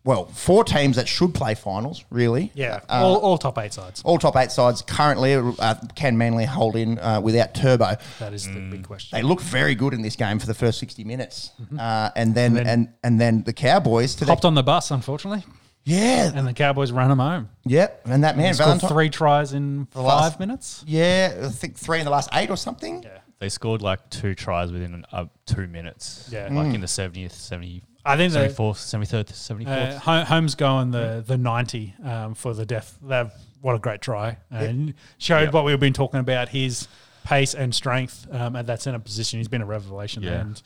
[0.04, 2.06] well, four teams that should play finals.
[2.12, 4.02] Really, Yeah, Uh, all, all top eight sides.
[4.06, 7.96] all top eight sides currently uh, can Manly hold in uh, without Turbo.
[8.20, 9.18] That is the big question.
[9.18, 11.50] They looked very good in this game for the first sixty minutes,
[11.80, 14.92] uh, and then And and then- and then the Cowboys to Hopped on the bus,
[14.92, 15.44] unfortunately,
[15.84, 17.50] yeah, and the Cowboys ran them home.
[17.66, 20.84] yep, and that man Scored Valentine, three tries in five last- minutes.
[20.86, 23.02] yeah, I think three in the last eight or something.
[23.02, 23.10] Yeah.
[23.40, 26.30] They scored like two tries within uh, two minutes.
[26.32, 26.44] Yeah.
[26.52, 26.76] like Mm.
[26.76, 29.68] in the 70th, 70, I think they- 74th, 73rd, 74th.
[29.96, 32.98] Uh, Ho- Holmes going the the ninety um, for the death.
[33.04, 35.54] That what a great try and showed Yep.
[35.54, 36.50] what we've been talking about.
[36.50, 36.88] His
[37.26, 39.40] pace and strength um, at that centre position.
[39.40, 40.40] He's been a revelation Yeah.
[40.42, 40.62] and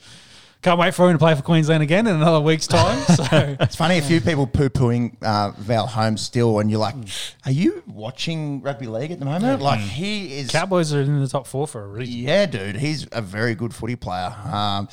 [0.64, 2.98] can't wait for him to play for Queensland again in another week's time.
[3.14, 6.94] So It's funny, a few people poo pooing uh, Val Holmes still, and you're like,
[7.44, 9.60] are you watching rugby league at the moment?
[9.60, 10.50] Like, he is.
[10.50, 12.14] Cowboys are in the top four for a reason.
[12.14, 14.34] Yeah, dude, he's a very good footy player.
[14.50, 14.88] Um,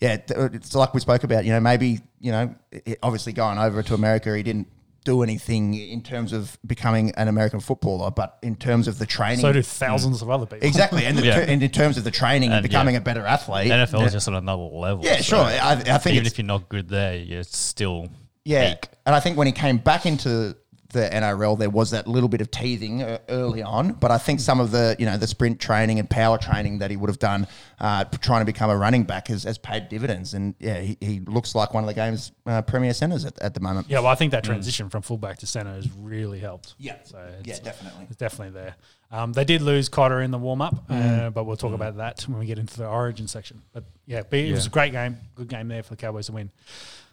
[0.00, 1.44] yeah, it's like we spoke about.
[1.44, 2.54] You know, maybe you know,
[3.02, 4.68] obviously going over to America, he didn't
[5.04, 9.40] do anything in terms of becoming an American footballer, but in terms of the training,
[9.40, 10.66] So do thousands of other people.
[10.66, 11.38] exactly, and, the, Yeah.
[11.40, 13.00] and in terms of the training and, And, becoming yeah.
[13.00, 13.70] a better athlete.
[13.70, 15.04] NFL is just on another level.
[15.04, 15.38] yeah, so sure.
[15.44, 18.08] I, I think Even if you're not good there, you're still
[18.44, 18.88] Yeah, peak.
[19.06, 20.56] and I think when he came back into
[20.92, 23.92] the NRL, there was that little bit of teething uh, early on.
[23.92, 26.90] But I think some of the you know the sprint training and power training that
[26.90, 27.46] he would have done
[27.80, 30.34] uh, trying to become a running back has, has paid dividends.
[30.34, 33.54] And yeah, he, he looks like one of the game's uh, premier centers at, at
[33.54, 33.86] the moment.
[33.88, 36.74] Yeah, well, I think that transition from fullback to centre has really helped.
[36.78, 36.96] Yeah.
[37.04, 38.06] so Yeah, definitely.
[38.08, 38.74] it's definitely there.
[39.12, 41.26] Um, they did lose Cotter in the warm up, Mm.
[41.26, 43.60] uh, but we'll talk about that when we get into the Origin section.
[43.72, 46.32] But yeah, but it was a great game, good game there for the Cowboys to
[46.32, 46.50] win.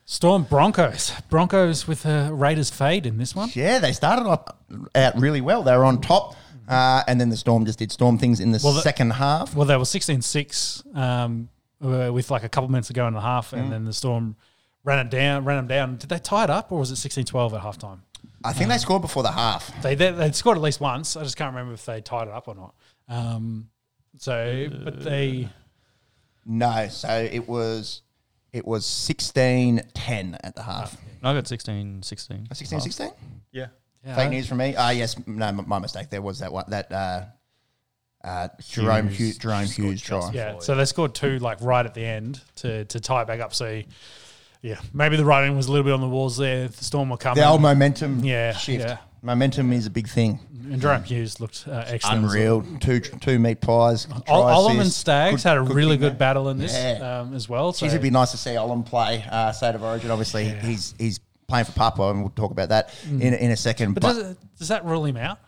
[0.10, 3.50] Storm Broncos, Broncos with a Raiders fade in this one.
[3.54, 4.46] Yeah, they started off
[4.96, 5.64] out really well.
[5.64, 6.34] They were on top,
[6.70, 9.54] uh, and then the Storm just did Storm things in the Well, the- second half.
[9.54, 11.50] Well, they were 16-6 um,
[11.84, 13.60] uh, with like a couple minutes to go in the half, Mm.
[13.60, 14.38] and then the Storm
[14.86, 15.98] ran it down, ran them down.
[15.98, 18.00] Did they tie it up, or was it 16-12 at halftime?
[18.46, 19.74] I think they scored before the half.
[19.82, 21.18] They they they scored at least once.
[21.18, 22.74] I just can't remember if they tied it up or not.
[23.10, 23.70] Um,
[24.18, 25.50] so, but they
[26.46, 28.04] No, so it was
[28.54, 30.98] it was 16-10 at the half.
[31.22, 32.48] No, I got 16, 16.
[32.54, 33.10] 16 16?
[33.52, 33.68] Yeah.
[34.06, 34.76] yeah, Fake news from me.
[34.78, 35.16] Ah, yes.
[35.28, 36.10] No, m- my mistake.
[36.10, 36.66] There was that one.
[36.70, 37.26] That uh,
[38.24, 40.32] uh, Jahrome Hughes Hughes, Jahrome scored Hughes try.
[40.34, 43.40] Yeah, so they scored two like right at the end to to tie it back
[43.40, 43.54] up.
[43.54, 43.82] So,
[44.62, 46.68] yeah, maybe the writing was a little bit on the walls there.
[46.68, 47.36] The Storm will come.
[47.36, 48.86] The old momentum Yeah, shift.
[48.86, 48.98] yeah.
[49.22, 50.40] Momentum is a big thing.
[50.72, 52.26] and Jahrome Hughes looked uh, excellent.
[52.26, 52.64] Unreal.
[52.80, 54.08] Two two meat pies.
[54.28, 57.22] Ol- try and Staggs Good- had a good really good battle in this Yeah.
[57.22, 57.74] um, as well.
[57.74, 60.12] So it'd be nice to see Olam play uh, State of Origin.
[60.12, 63.92] Obviously, he's he's playing for Papua, and we'll talk about that in, in a second.
[63.92, 63.94] Mm.
[63.96, 65.40] but But, does, it, does that rule him out?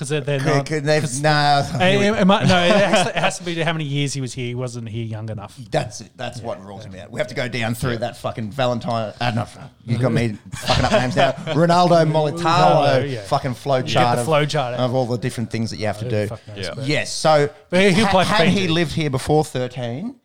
[0.00, 0.64] Because they're, they're could, not.
[0.66, 3.54] could they've, 'cause- no, Hey, am I- no, it has, to, it has to be
[3.56, 4.46] to how many years he was here.
[4.46, 5.58] He wasn't here young enough.
[5.70, 6.10] That's it.
[6.16, 7.10] That's what rules him out.
[7.10, 9.12] We have to go down through that fucking Valentine.
[9.20, 9.46] Uh, no,
[9.84, 11.32] you got me fucking up names now.
[11.32, 13.20] Ronaldo Mulitalo Ronaldo, yeah.
[13.24, 14.16] fucking flow chart.
[14.16, 14.80] the of- flow chart out.
[14.80, 16.34] of all the different things that you have to do.
[16.56, 17.12] knows, Yes.
[17.12, 20.16] So But he- he'll ha- had he lived here before thirteen,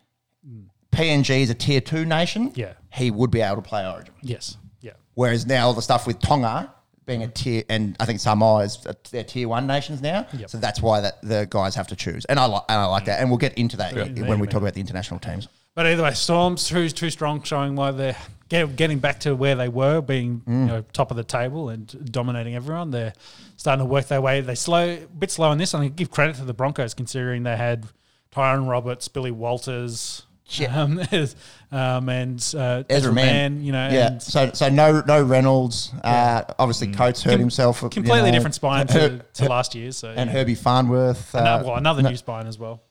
[0.93, 2.53] PNG is a tier two nation.
[2.55, 2.73] Yeah.
[2.93, 4.13] he would be able to play Origin.
[4.21, 4.55] Yes.
[4.79, 4.93] Yeah.
[5.15, 6.71] Whereas now all the stuff with Tonga
[7.05, 10.25] being a tier, and I think Samoa is they're tier one nations now.
[10.33, 10.49] Yep.
[10.49, 13.05] So that's why that the guys have to choose, and I like and I like
[13.05, 14.27] that, and we'll get into that Yeah.
[14.27, 15.47] when we talk about the international teams.
[15.75, 18.15] But either way, Storms too too strong, showing why they're
[18.47, 20.59] get, getting back to where they were, being Mm.
[20.61, 22.91] you know, top of the table and dominating everyone.
[22.91, 23.13] They're
[23.57, 24.41] starting to work their way.
[24.41, 25.73] They slow a bit slow in this.
[25.73, 27.87] I give credit to the Broncos considering they had
[28.33, 30.81] Tyron Roberts, Billy Walters, Yeah.
[30.81, 30.99] um,
[31.71, 33.61] um, and uh, Ezra Mann.
[33.63, 34.07] You know, Yeah.
[34.07, 35.91] and So so no no Reynolds.
[36.03, 37.81] Uh, obviously, Coates hurt Com- himself.
[37.81, 39.91] you completely know, different spine Her- to, to last year.
[39.91, 40.35] So and yeah.
[40.37, 41.33] Herbie Farnworth.
[41.33, 42.81] And Uh, that- well, another no- new spine as well.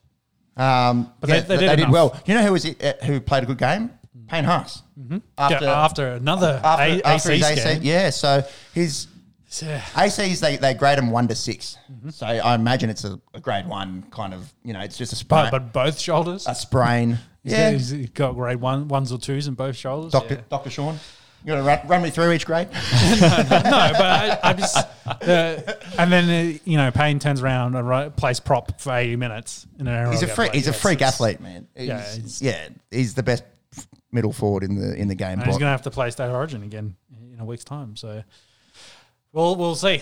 [0.57, 1.91] Um, But yeah, they- they did enough.
[1.93, 2.17] well.
[2.27, 3.91] You know who was it, uh, who played a good game?
[4.29, 4.83] Payne Haas.
[4.99, 5.19] Mm-hmm.
[5.37, 8.11] After, after another after, A- after AC his AC, yeah.
[8.11, 8.43] So
[8.73, 9.07] his
[9.61, 9.81] Yeah.
[9.95, 12.11] ACs they, they grade them one to 6 Mm-hmm.
[12.11, 15.17] So I imagine it's a, a grade one kind of you know it's just a
[15.17, 15.49] sprain.
[15.51, 16.47] But, but both shoulders.
[16.49, 17.19] a sprain.
[17.45, 17.73] He's yeah.
[17.73, 20.13] got, he's got grade one, ones or twos in both shoulders.
[20.13, 20.41] Doctor Yeah.
[20.49, 20.99] Doctor Sean,
[21.45, 22.69] you got to run, run me through each grade.
[22.73, 24.77] no, but I, I just
[25.07, 26.25] uh, and then
[26.55, 30.11] uh, you know Payne turns around and ri- plays prop for eighty minutes in an
[30.11, 30.53] He's a freak.
[30.53, 30.59] game.
[30.59, 31.69] He's a freak athlete, man.
[31.77, 33.45] He's, Yeah, yeah, he's, the best
[34.11, 35.39] middle forward in the in the game.
[35.39, 36.97] And he's going to have to play State Origin again
[37.33, 37.95] in a week's time.
[37.97, 38.23] So,
[39.33, 40.01] we'll we'll see.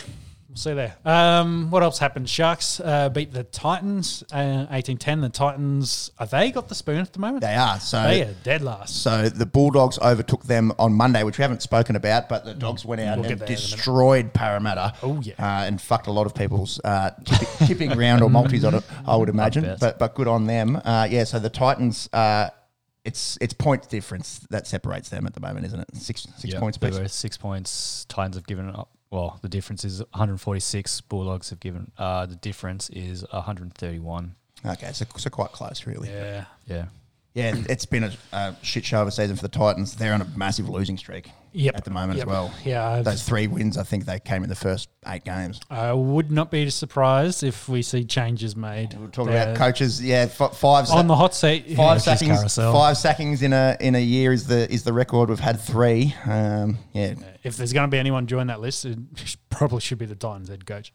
[0.52, 0.94] We'll see there.
[1.06, 2.28] Um, what else happened?
[2.28, 5.22] Sharks uh, beat the Titans, uh, eighteen ten.
[5.22, 7.40] The Titans are they got the spoon at the moment?
[7.40, 8.02] They are so.
[8.02, 9.02] They are dead last.
[9.02, 12.84] So the Bulldogs overtook them on Monday, which we haven't spoken about, but the Dogs
[12.84, 13.56] went out We'll and there in a minute.
[13.56, 14.92] destroyed Parramatta.
[15.02, 15.32] Oh, yeah.
[15.38, 19.16] uh, and fucked a lot of people's uh, tipping, tipping round or multis, I, I
[19.16, 19.74] would imagine.
[19.80, 20.78] But but good on them.
[20.84, 21.24] Uh, yeah.
[21.24, 22.50] So the Titans, uh,
[23.06, 25.96] it's it's point difference that separates them at the moment, isn't it?
[25.96, 28.04] Six six Yeah, points they were six points.
[28.10, 28.90] Titans have given up.
[29.12, 31.02] Well, the difference is 146.
[31.02, 31.92] Bulldogs have given.
[31.98, 34.34] Uh, the difference is 131.
[34.64, 36.08] Okay, so so quite close, really.
[36.08, 36.46] Yeah.
[36.66, 36.86] Yeah.
[37.34, 39.94] Yeah, it's been a, a shit show of a season for the Titans.
[39.96, 41.76] They're on a massive losing streak Yep.
[41.76, 42.26] at the moment Yep.
[42.26, 42.54] as well.
[42.62, 42.86] Yeah.
[42.86, 45.58] I've- Those three wins, I think they came in the first eight games.
[45.70, 48.92] I would not be surprised if we see changes made.
[48.98, 50.02] We're talking about coaches.
[50.04, 51.74] Yeah, f- five on the hot seat.
[51.74, 52.56] five Coaches sackings.
[52.56, 55.30] Five sackings in a in a year is the is the record.
[55.30, 56.14] We've had three.
[56.26, 58.98] Um, yeah, if there's going to be anyone join that list, it
[59.50, 60.92] probably should be the Titans head coach.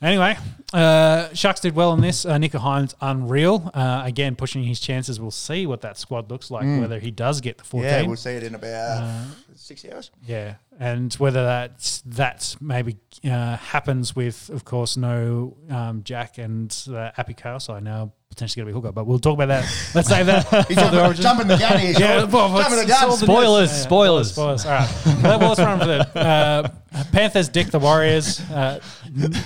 [0.00, 0.36] Anyway,
[0.72, 2.24] uh, Sharks did well in this.
[2.24, 3.70] Uh, Nicho Hynes unreal.
[3.74, 5.18] Uh, again, pushing his chances.
[5.18, 6.64] We'll see what that squad looks like.
[6.64, 7.88] Whether he does get the 14.
[7.90, 9.26] yeah, we'll see it in about
[9.56, 10.10] six hours.
[10.26, 16.74] Yeah, and whether that that maybe uh, happens with, of course, no um, Jack and
[16.88, 17.34] uh, Appy.
[17.44, 19.64] I now potentially going to be hooker, but we'll talk about that.
[19.94, 20.66] Let's save that.
[20.68, 21.94] He's jumping, jumping the gun here.
[21.98, 23.10] Yeah, well, jumping the it's- it's gun.
[23.10, 23.70] all the Spoilers.
[23.70, 24.30] Yeah, spoilers.
[24.32, 24.64] spoilers.
[24.66, 25.22] All right.
[25.22, 26.16] well, let's run for that.
[26.16, 26.68] Uh,
[27.12, 28.40] Panthers dick the Warriors.
[28.50, 28.80] Uh,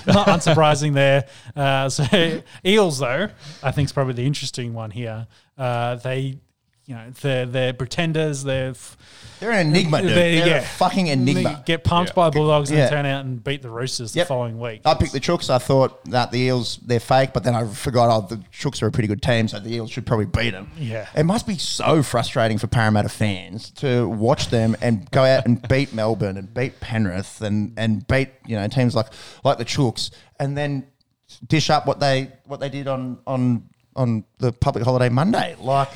[0.07, 1.27] not unsurprising there.
[1.55, 2.03] Uh, so
[2.65, 3.29] Eels, though,
[3.63, 5.25] I think is probably the interesting one here.
[5.57, 6.37] Uh, they,
[6.85, 8.43] you know, they're, they're pretenders.
[8.43, 8.97] They're f-
[9.39, 10.11] They're an enigma, dude.
[10.11, 10.55] They- They're yeah.
[10.57, 11.43] a fucking enigma.
[11.43, 12.85] They get pumped by Bulldogs and Yeah.
[12.85, 14.25] then turn out and beat the Roosters Yep.
[14.25, 14.81] the following week.
[14.83, 15.49] I picked the Chooks.
[15.49, 18.87] I thought that the Eels they're fake, but then I forgot oh the Chooks are
[18.87, 20.71] a pretty good team, so the Eels should probably beat them.
[20.77, 21.07] Yeah.
[21.15, 25.65] it must be so frustrating for Parramatta fans to watch them and go out and
[25.69, 29.07] beat Melbourne and beat Penrith and and beat you know teams like
[29.45, 30.85] like the Chooks and then
[31.47, 35.55] dish up what they what they did on on on the public holiday Monday.
[35.59, 35.91] Like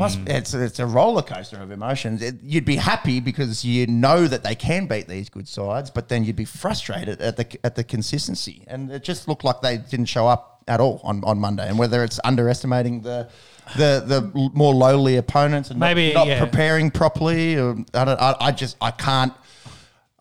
[0.00, 0.28] must mm.
[0.28, 2.22] it's it's a roller coaster of emotions.
[2.22, 6.08] It, you'd be happy because you know that they can beat these good sides, but
[6.08, 8.64] then you'd be frustrated at the at the consistency.
[8.66, 11.68] And it just looked like they didn't show up at all on, on Monday.
[11.68, 13.28] And whether it's underestimating the
[13.76, 16.38] the the more lowly opponents and not- Maybe, not, yeah.
[16.38, 18.20] preparing properly, or I don't.
[18.20, 19.32] I, I just I can't.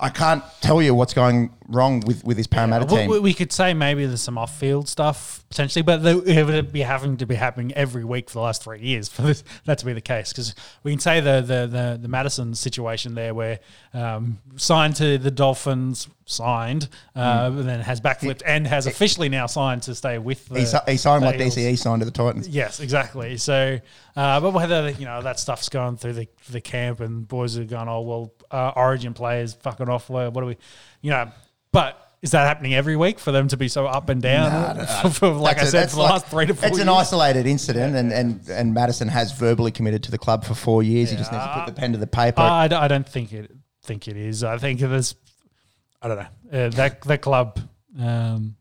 [0.01, 3.09] I can't tell you what's going wrong with, with this Parramatta We- team.
[3.09, 6.81] We, we could say maybe there's some off-field stuff potentially, but the, it would be
[6.81, 9.85] having to be happening every week for the last three years for this, that to
[9.85, 10.31] be the case.
[10.31, 13.59] Because we can say the the the, the Madison situation there, where
[13.93, 19.47] um, signed to the Dolphins, signed, uh, and then has backflipped and has officially now
[19.47, 20.61] signed to stay with the.
[20.61, 21.57] he, he signed like Eagles.
[21.57, 22.47] DCE signed to the Titans.
[22.47, 23.35] Yes, exactly.
[23.37, 23.79] So,
[24.15, 27.65] uh, but whether you know that stuff's going through the the camp and boys are
[27.65, 30.09] going, oh well, uh, Origin players fucking off.
[30.09, 30.57] What are we,
[31.01, 31.31] you know?
[31.71, 34.85] But is that happening every week for them to be so up and down?
[35.03, 36.67] for, for, like I a- said, that's for the like- last three to four.
[36.67, 36.87] It's years.
[36.87, 40.83] an isolated incident, and, and, and Madison has verbally committed to the club for four
[40.83, 41.11] years.
[41.11, 42.41] He just needs to put the pen to the paper.
[42.41, 43.51] I, I don't think it
[43.83, 44.43] think it is.
[44.43, 45.15] I think there's,
[46.01, 47.59] I don't know, uh, that that club
[47.99, 48.55] um,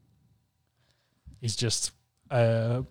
[1.41, 1.93] is just.
[2.31, 2.83] Uh,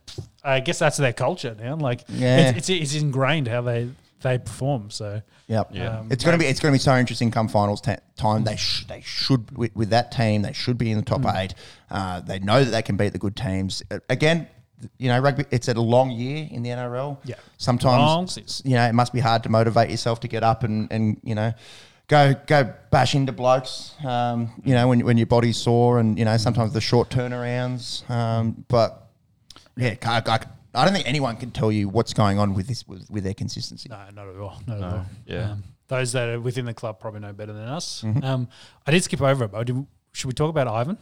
[0.43, 1.75] I guess that's their culture now.
[1.75, 2.49] Like, Yeah.
[2.49, 3.87] it's, it's, it's ingrained how they
[4.21, 4.89] they perform.
[4.89, 5.69] So, Yep.
[5.73, 5.99] Yeah.
[5.99, 8.43] Um, it's going to be it's going to be so interesting come finals ta- time.
[8.43, 11.35] They sh- they should with, with that team they should be in the top Hmm.
[11.37, 11.53] eight.
[11.89, 13.81] Uh, they know that they can beat the good teams.
[13.89, 14.47] Uh, again,
[14.97, 15.45] you know, rugby.
[15.51, 17.17] It's a long year in the NRL.
[17.23, 17.35] Yeah.
[17.57, 20.91] Sometimes Long you know it must be hard to motivate yourself to get up and
[20.91, 21.53] and you know.
[22.09, 26.23] Go go bash into blokes, um, you know when when your body's sore and you
[26.23, 28.09] know sometimes the short turnarounds.
[28.09, 29.09] Um, but
[29.75, 30.39] yeah, I, I,
[30.77, 33.33] I don't think anyone can tell you what's going on with this with, with their
[33.33, 33.89] consistency.
[33.89, 34.61] No, not at all.
[34.67, 35.05] Not at all.
[35.25, 35.51] yeah.
[35.51, 38.01] Um, those that are within the club probably know better than us.
[38.05, 38.23] Mm-hmm.
[38.23, 38.47] Um,
[38.85, 40.97] I did skip over it, but did, should we talk about Ivan,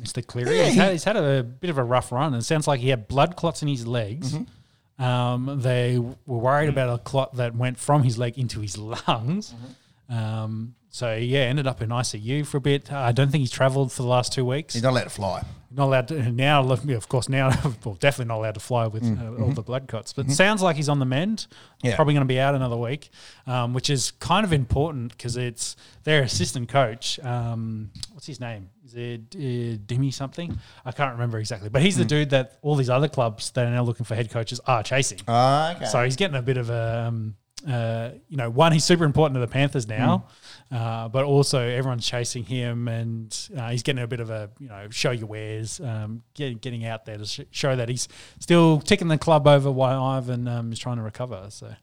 [0.00, 0.26] Mr.
[0.26, 0.56] Cleary?
[0.56, 2.32] Yeah, he's, he- had, he's had a bit of a rough run.
[2.34, 4.32] It sounds like he had blood clots in his legs.
[4.34, 5.02] Mm-hmm.
[5.04, 6.72] Um, they were worried Mm.
[6.72, 8.76] about a clot that went from his leg into his
[9.08, 9.54] lungs.
[9.54, 10.14] Mm-hmm.
[10.14, 12.92] Um, so yeah, ended up in ICU for a bit.
[12.92, 14.74] Uh, I don't think he's travelled for the last two weeks.
[14.74, 15.44] He's not allowed to fly.
[15.72, 16.62] Not allowed to now.
[16.62, 17.48] look, Of course, now
[17.84, 20.12] well, definitely not allowed to fly with uh, all the blood cuts.
[20.12, 21.46] But sounds like he's on the mend.
[21.48, 21.86] Mm-hmm.
[21.86, 21.96] Yeah.
[21.96, 23.10] Probably going to be out another week,
[23.46, 27.20] um, which is kind of important because it's their assistant coach.
[27.20, 28.70] Um, what's his name?
[28.84, 30.58] Is it uh, Dimmy something?
[30.84, 31.68] I can't remember exactly.
[31.68, 34.30] But he's the dude that all these other clubs that are now looking for head
[34.30, 35.20] coaches are chasing.
[35.28, 35.84] Ah, okay.
[35.84, 37.36] So he's getting a bit of a, um,
[37.68, 40.26] uh, you know, one, he's super important to the Panthers now,
[40.70, 44.68] uh, but also everyone's chasing him and uh, he's getting a bit of a, you
[44.68, 48.06] know, show your wares, um, getting, getting out there to sh- show that he's
[48.38, 51.46] still ticking the club over while Ivan um, is trying to recover.
[51.48, 51.74] So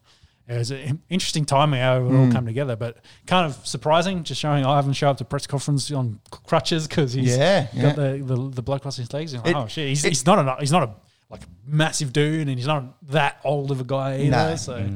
[0.48, 2.16] it was an interesting timing how it Hmm.
[2.20, 4.22] all come together, but kind of surprising.
[4.24, 7.82] Just showing Ivan show up to press conference on crutches because he's Yeah, yeah.
[7.82, 9.34] got the, the the blood across his legs.
[9.34, 10.94] Like, It- oh shit, he's, it- he's not a he's not a
[11.30, 14.30] like massive dude, and he's not that old of a guy either.
[14.30, 14.56] No.
[14.56, 14.88] So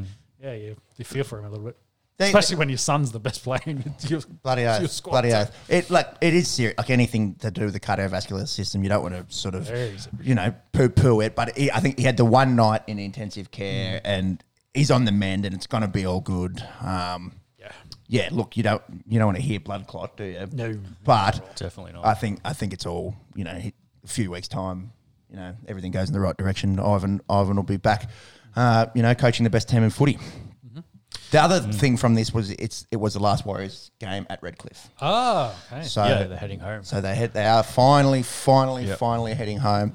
[0.42, 1.76] yeah, you, you feel for him a little bit,
[2.18, 3.60] They- especially when your son's the best player.
[3.66, 4.90] in your- Bloody your oath.
[4.90, 5.12] squad.
[5.12, 5.50] Bloody oath.
[5.68, 6.76] It like it is serious.
[6.78, 9.70] Like anything to do with the cardiovascular system, you don't want to sort of,
[10.22, 11.34] you know, poo poo it.
[11.34, 14.42] But he, I think he had the one night in intensive care, and
[14.74, 16.62] he's on the mend, and it's going to be all good.
[16.80, 17.72] Um, Yeah.
[18.08, 18.28] yeah.
[18.30, 20.46] Look, you don't you don't want to hear blood clot, do you?
[20.52, 20.78] No.
[21.04, 22.04] But Definitely not.
[22.06, 23.58] I think I think it's all you know.
[24.04, 24.90] A few weeks time,
[25.30, 26.78] you know, everything goes in the right direction.
[26.80, 28.10] Ivan Ivan will be back.
[28.56, 30.18] Uh, you know, coaching the best team in footy.
[31.32, 31.74] The other mm.
[31.74, 34.90] thing from this was it's it was the last Warriors game at Redcliffe.
[35.00, 35.82] Oh, okay.
[35.82, 36.84] So yeah, they're heading home.
[36.84, 38.98] so they head they are finally finally Yep.
[38.98, 39.94] finally heading home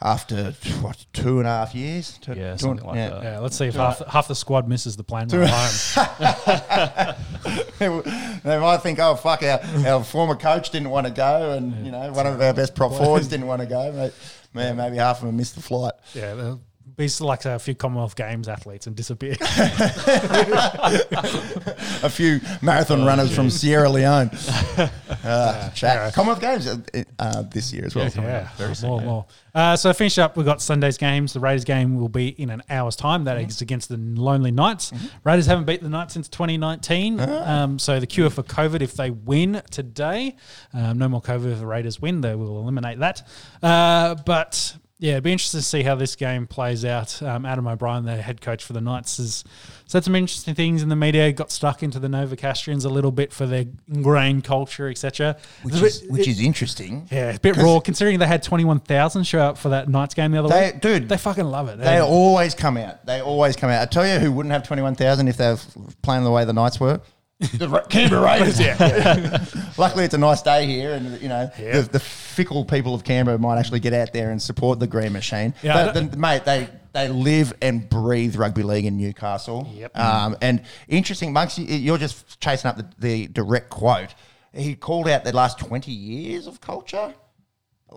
[0.00, 2.18] after what two and a half years.
[2.22, 3.22] Two, Yeah, two and- something like that.
[3.22, 7.14] yeah, let's see if half, half the squad misses the plane ride home.
[8.44, 11.92] they might think, oh fuck, our, our former coach didn't want to go, and you
[11.92, 13.92] know one of our best prop forwards didn't want to go.
[13.92, 14.12] Mate,
[14.54, 15.92] man, maybe half of them missed the flight.
[16.14, 16.60] Yeah, they'll
[16.98, 19.36] be like a few Commonwealth Games athletes and disappear.
[22.02, 24.30] a few marathon runners from Sierra Leone.
[25.24, 26.14] Uh, chat.
[26.14, 26.78] Commonwealth Games uh,
[27.18, 28.08] uh, this year as well.
[28.16, 28.48] yeah,
[28.82, 29.26] more, more.
[29.54, 30.36] Uh, so finish up.
[30.36, 31.32] We've got Sunday's games.
[31.32, 33.24] The Raiders game will be in an hour's time.
[33.24, 34.92] That is against the Lonely Knights.
[35.24, 37.20] Raiders haven't beat the Knights since 2019.
[37.20, 40.36] Um, so the cure for COVID, if they win today,
[40.72, 42.20] um, no more COVID if the Raiders win.
[42.20, 43.28] They will eliminate that.
[43.62, 47.22] Uh, but yeah, it'd be interesting to see how this game plays out.
[47.22, 49.44] Um, Adam O'Brien, the head coach for the Knights, has
[49.86, 51.30] said some interesting things in the media.
[51.32, 55.36] Got stuck into the Novocastrians a little bit for their ingrained culture, etc.
[55.62, 57.06] Which is which is interesting.
[57.12, 60.38] Yeah, a bit raw considering they had 21,000 show up for that Knights game the
[60.40, 60.80] other They- week.
[60.80, 61.78] dude, They fucking love it.
[61.78, 63.06] They always come out.
[63.06, 63.80] They always come out.
[63.82, 65.58] I tell you who wouldn't have 21,000 if they were
[66.02, 67.00] playing the way the Knights were.
[67.40, 68.58] The Canberra Raiders.
[68.60, 69.44] Yeah.
[69.78, 71.80] Luckily, it's a nice day here, and you know Yeah.
[71.82, 75.12] the, the fickle people of Canberra might actually get out there and support the Green
[75.12, 75.54] Machine.
[75.62, 79.70] Yeah, but, the- mate, they they live and breathe rugby league in Newcastle.
[79.72, 79.96] Yep.
[79.96, 84.14] Um, and interesting, Monks, you- you're just chasing up the, the direct quote.
[84.52, 87.14] He called out the last 20 years of culture.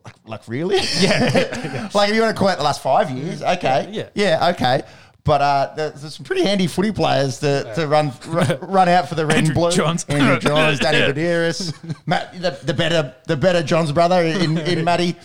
[0.05, 0.77] Like, like really?
[0.99, 1.89] Yeah.
[1.95, 3.89] like if you want to call out the last five years, okay.
[3.91, 4.09] Yeah.
[4.13, 4.83] Yeah, okay.
[5.23, 9.07] But uh, there's, there's some pretty handy footy players to, to run run, run out
[9.07, 9.71] for the red and Andrew blue.
[9.71, 10.03] Johns.
[10.05, 11.73] Andrew Johns, Danny Buderus,
[12.07, 15.15] Matt, the, the better the better Johns brother in, in Matty.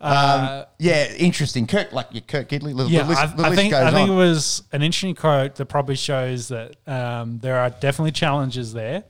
[0.00, 1.66] um, yeah, interesting.
[1.66, 2.76] Kurt, like your Kurt Gidley.
[2.76, 4.14] The, Yeah, the list, I, the I think goes I think on.
[4.16, 9.04] it was an interesting quote that probably shows that um, there are definitely challenges there.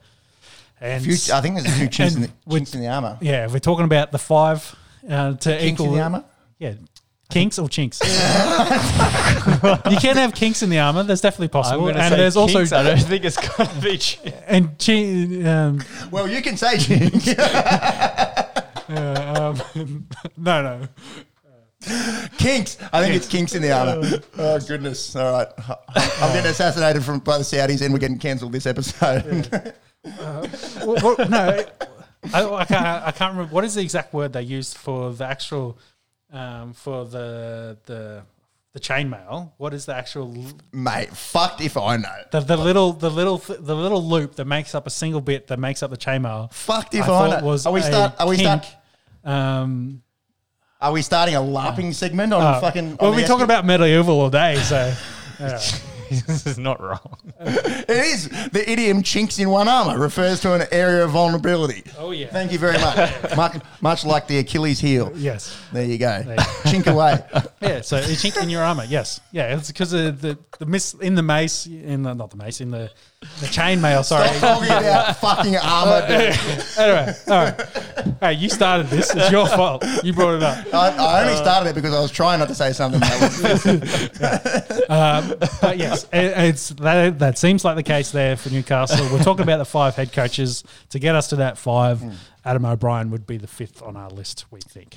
[0.80, 3.18] And Few- I think there's a few chinks, in the, chinks in the armor.
[3.20, 4.74] yeah, if we're talking about the five
[5.08, 6.24] uh, to equal in the armor.
[6.58, 6.74] Yeah,
[7.30, 8.00] kinks or chinks.
[8.00, 8.06] you
[9.98, 11.02] can have kinks in the armor.
[11.04, 11.86] That's definitely possible.
[11.86, 13.98] gonna And say there's kinks, also I don't think it's gonna be.
[13.98, 17.28] chin- and chi- um, Well, you can say chinks.
[17.38, 18.46] uh,
[19.78, 20.06] um,
[20.36, 20.88] no, no.
[22.38, 22.76] kinks.
[22.92, 24.02] I think it's kinks in the armor.
[24.38, 25.14] Oh goodness!
[25.16, 25.48] All right,
[25.96, 29.46] I'm getting assassinated from by the Saudis, and we're getting cancelled this episode.
[30.84, 31.64] What- what- no,
[32.34, 33.06] I, I can't.
[33.06, 35.78] I can't remember what is the exact word they used for the actual
[36.32, 38.22] um, for the the
[38.72, 39.50] the chainmail.
[39.56, 40.34] What is the actual
[40.72, 42.22] Mate, fucked if I know.
[42.30, 45.58] the, the little the little the little loop that makes up a single bit that
[45.58, 46.52] makes up the chainmail?
[46.52, 47.46] Fucked if I I, know.
[47.46, 48.14] was are we start?
[48.18, 48.64] Are we kink.
[48.64, 48.76] start?
[49.24, 50.02] Um,
[50.80, 52.96] Are we starting a LARPing segment on uh, fucking?
[53.00, 54.94] well, we're talking about medieval all day, so.
[55.40, 55.60] yeah.
[56.10, 57.18] This is not wrong.
[57.40, 61.84] It is the idiom "chinks in one armor" refers to an area of vulnerability.
[61.98, 62.28] Oh, yeah.
[62.28, 63.10] Thank you very much.
[63.36, 65.12] much, much like the Achilles heel.
[65.16, 65.56] Yes.
[65.72, 66.18] There you go.
[66.18, 66.36] you
[66.70, 67.18] Chink away.
[67.60, 68.84] Yeah, so a chink in your armor.
[68.84, 72.36] Yes, yeah, it's because of the the miss in the mace in the not the
[72.36, 72.90] mace in the
[73.20, 74.02] the chainmail.
[74.02, 74.26] Sorry.
[74.28, 76.06] Stop talking about fucking armor.
[76.08, 76.38] dude.
[76.78, 78.16] anyway, all right.
[78.20, 79.14] Hey, you started this.
[79.14, 79.84] It's your fault.
[80.02, 80.66] You brought it up.
[80.72, 84.80] I, I only started it because I was trying not to say something that was
[84.90, 89.06] Um, but yes, it, it's that, that seems like the case there for Newcastle.
[89.12, 92.02] We're talking about the five head coaches to get us to that five.
[92.44, 94.46] Adam O'Brien would be the fifth on our list.
[94.50, 94.96] We think.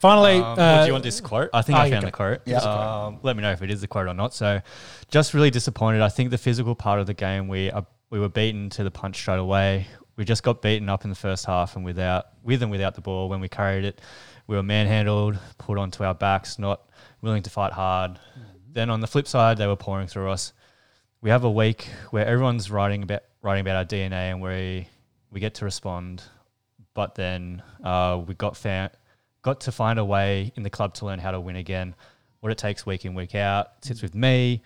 [0.00, 1.50] Finally, Um, uh, do you want this quote?
[1.52, 2.40] I think oh, I found the quote.
[2.44, 2.58] Yeah.
[2.58, 4.32] Um, let me know if it is the quote or not.
[4.34, 4.60] So,
[5.10, 6.00] just really disappointed.
[6.02, 8.90] I think the physical part of the game, we uh, we were beaten to the
[8.90, 9.86] punch straight away.
[10.16, 13.00] We just got beaten up in the first half, and without with and without the
[13.00, 14.00] ball, when we carried it,
[14.46, 16.88] we were manhandled, put onto our backs, not
[17.22, 18.18] willing to fight hard.
[18.70, 20.52] Then on the flip side, they were pouring through us.
[21.20, 24.88] We have a week where everyone's writing about writing about our DNA, and we
[25.30, 26.22] we get to respond,
[26.94, 28.92] but then uh, we got fa-
[29.42, 31.94] got to find a way in the club to learn how to win again.
[32.40, 34.62] What it takes week in week out it sits with me,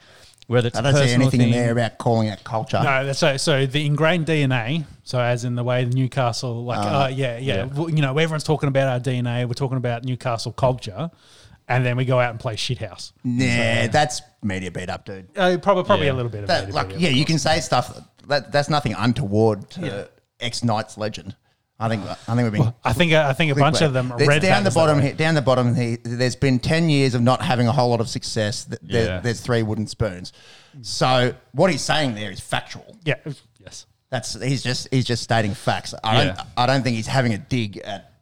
[0.47, 2.81] Whether it's I a don't see personal anything in there about calling it culture.
[2.83, 3.37] No, that's so.
[3.39, 4.85] So the ingrained DNA.
[5.05, 7.05] So as in the way the Newcastle, like, Ah.
[7.05, 7.87] uh, yeah, yeah, Yeah.
[7.87, 9.47] You know, everyone's talking about our DNA.
[9.47, 11.11] We're talking about Newcastle culture,
[11.69, 13.13] and then we go out and play shithouse.
[13.25, 15.29] Nah, that's media beat up, dude.
[15.37, 16.13] Uh, probably, probably Yeah.
[16.13, 16.75] a little bit of That, that.
[16.75, 20.09] like, yeah, you can say stuff that that's nothing untoward to
[20.41, 21.37] ex Knights legend.
[21.81, 22.75] I think I think we've been.
[22.85, 25.05] I think uh, I think a bunch of them It's read down the bottom way.
[25.07, 25.15] here.
[25.15, 25.99] Down the bottom here.
[26.05, 28.65] There's been ten years of not having a whole lot of success.
[28.65, 29.21] There- Yeah.
[29.21, 30.33] There's three wooden spoons.
[30.83, 32.97] So what he's saying there is factual.
[33.05, 33.15] Yeah.
[33.59, 33.87] Yes.
[34.11, 35.93] That's he's just he's just stating facts.
[36.05, 36.45] I don't Yeah.
[36.57, 38.13] I don't think he's having a dig at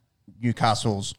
[0.41, 1.13] Newcastle's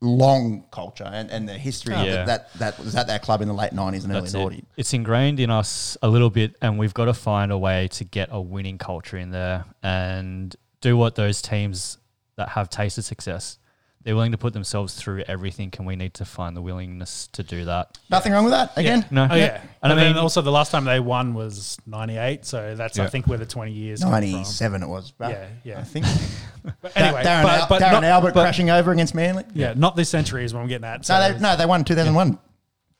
[0.00, 2.24] long culture and, and the history Yeah.
[2.24, 4.58] that, that that was at that club in the late nineties and early That's noughties.
[4.58, 4.64] it.
[4.76, 8.04] It's ingrained in us a little bit, and we've got to find a way to
[8.04, 10.54] get a winning culture in there and
[10.84, 11.98] do what those teams
[12.36, 13.58] that have tasted success.
[14.02, 17.42] They're willing to put themselves through everything, and we need to find the willingness to
[17.42, 17.96] do that.
[18.10, 18.76] Nothing wrong with that.
[18.76, 19.60] Again, No, Oh yeah.
[19.62, 22.98] and And I then mean, also the last time they won was '98, so that's
[22.98, 25.10] I think where the 20 years ninety seven it was.
[25.12, 25.78] But Yeah, yeah.
[25.80, 26.04] I think
[26.82, 29.44] But anyway, Darren, but, Al- but Darren not, Albert but- crashing over against Manly.
[29.54, 31.06] Yeah, not this century is what I'm getting at.
[31.06, 32.38] So No, they, no, they won two thousand one.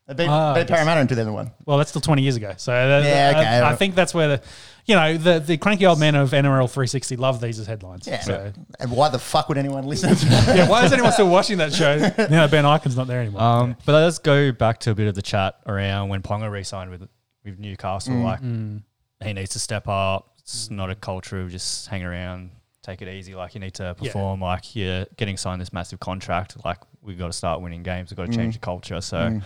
[0.07, 0.69] They beat, Ah, beat.
[0.69, 1.51] Parramatta in two thousand one.
[1.67, 2.55] Well, that's still 20 years ago.
[2.57, 3.61] So that- Yeah, that- okay.
[3.67, 4.43] I, think that's where the,
[4.87, 8.07] you know, the, the cranky old men of NRL 360 love these as headlines.
[8.07, 8.21] Yeah.
[8.21, 10.15] So, And why the fuck would anyone listen?
[10.15, 10.69] to yeah.
[10.69, 11.97] Why is anyone still watching that show?
[12.31, 13.41] now Ben Ikin's not there anymore.
[13.43, 16.91] Um, but let's go back to a bit of the chat around when Ponga re-signed
[16.91, 17.09] with
[17.45, 18.15] with Newcastle.
[18.17, 20.33] Like he needs to step up.
[20.41, 22.51] It's not a culture of just hang around,
[22.83, 23.35] take it easy.
[23.35, 23.93] Like you need to Yeah.
[24.13, 24.41] perform.
[24.43, 26.63] Like you're getting signed this massive contract.
[26.65, 28.11] Like we've got to start winning games.
[28.11, 29.01] We've got to change the culture.
[29.01, 29.41] So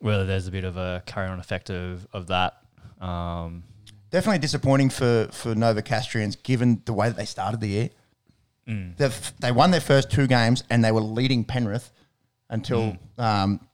[0.00, 2.54] whether there's a bit of a carry on effect of of that.
[3.00, 3.64] Um,
[4.10, 7.90] Definitely disappointing for for Nova Castrians, given the way that they started the year.
[8.66, 8.96] Mm.
[8.96, 11.90] They've, they won their first two games and they were leading Penrith
[12.50, 13.22] until Mm.
[13.22, 13.68] um,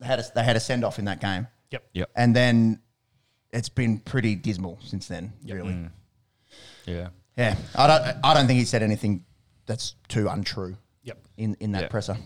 [0.00, 1.84] they had a, they had a send off in that game, yep.
[1.92, 2.10] yep.
[2.16, 2.80] and then
[3.52, 5.32] it's been pretty dismal since then.
[5.46, 5.90] Really, Mm.
[6.86, 7.08] Yeah.
[7.36, 7.56] yeah.
[7.74, 9.24] I don't I don't think he said anything
[9.66, 11.18] that's too untrue Yep.
[11.36, 11.88] in in that Yeah.
[11.88, 12.16] presser.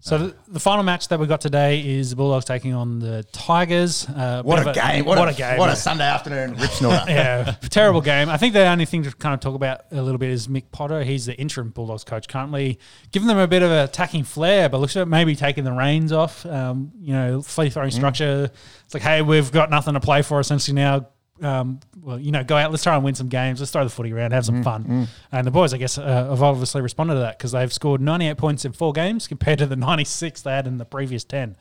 [0.00, 3.24] So the, the final match that we got today is the Bulldogs taking on the
[3.32, 4.08] Tigers.
[4.08, 5.04] Uh, What bit a game!
[5.04, 5.58] What, a, game!
[5.58, 7.04] What a Sunday afternoon rip snorter.
[7.08, 8.28] yeah, terrible game.
[8.28, 10.70] I think the only thing to kind of talk about a little bit is Mick
[10.70, 11.02] Potter.
[11.02, 12.78] He's the interim Bulldogs coach currently,
[13.10, 16.12] giving them a bit of a attacking flair, but looks at maybe taking the reins
[16.12, 16.46] off.
[16.46, 18.50] Um, you know, free throwing structure.
[18.84, 21.08] It's like, hey, we've got nothing to play for essentially now.
[21.42, 22.70] Um, well, you know, go out.
[22.70, 23.60] Let's try and win some games.
[23.60, 25.08] Let's throw the footy around, have some fun.
[25.32, 28.36] And the boys, I guess, uh, have obviously responded to that because they've scored 98
[28.36, 31.56] points in four games compared to the 96 they had in the previous 10.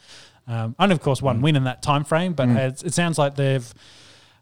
[0.48, 3.36] Um, and of course, one win in that time frame, but it, it sounds like
[3.36, 3.74] they've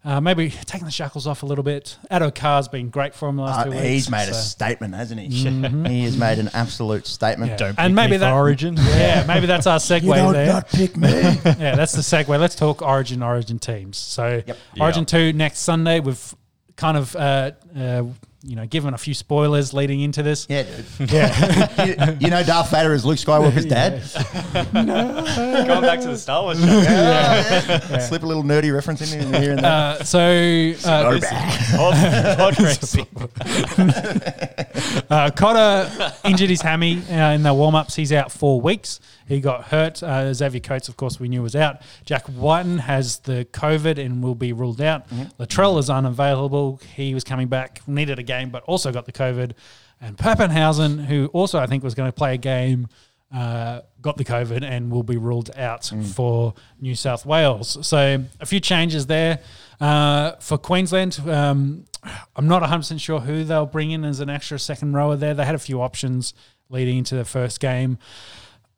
[0.05, 1.97] uh, maybe taking the shackles off a little bit.
[2.11, 3.83] Addo-Carr's been great for him the last Uh, two weeks.
[3.83, 5.27] he's made a statement, hasn't he?
[5.89, 7.51] He has made an absolute statement.
[7.51, 7.57] Yeah.
[7.57, 8.75] Don't And maybe me that- for Origin.
[8.77, 10.45] yeah, maybe that's our segue You don't there.
[10.53, 11.09] not pick me.
[11.11, 12.27] yeah, that's the segue.
[12.39, 13.97] Let's talk Origin, Origin teams.
[13.97, 14.57] So Yep.
[14.79, 15.05] Origin Yeah.
[15.05, 15.99] two next Sunday.
[15.99, 16.35] We've
[16.75, 18.03] kind of uh, uh,
[18.45, 20.45] you know given a few spoilers leading into this.
[20.49, 21.11] yeah, dude.
[21.11, 24.01] Yeah, you, you know Darth Vader is Luke Skywalker's dad.
[25.67, 27.99] Going back to the Star Wars show.
[27.99, 29.65] Slip a little nerdy reference in here and there.
[29.65, 30.19] uh, so
[30.85, 31.19] uh,
[31.75, 33.07] Pod- pod racing.
[35.09, 37.95] Uh, Cotter injured his hammy uh, in the warm ups.
[37.95, 38.99] He's out four weeks.
[39.27, 40.03] He got hurt.
[40.03, 41.81] Uh, Xavier Coates, of course, we knew was out.
[42.05, 45.07] Jack Wighton has the COVID and will be ruled out.
[45.39, 46.79] Latrell is unavailable.
[46.95, 49.53] He was coming back, needed a game, but also got the COVID.
[50.01, 52.87] And Papenhuyzen, who also I think was going to play a game,
[53.33, 57.85] uh, got the COVID and will be ruled out for New South Wales.
[57.85, 59.39] So a few changes there.
[59.79, 61.85] Uh, for Queensland, um,
[62.35, 65.33] I'm not 100% sure who they'll bring in as an extra second rower there.
[65.33, 66.33] They had a few options
[66.69, 67.97] leading into the first game.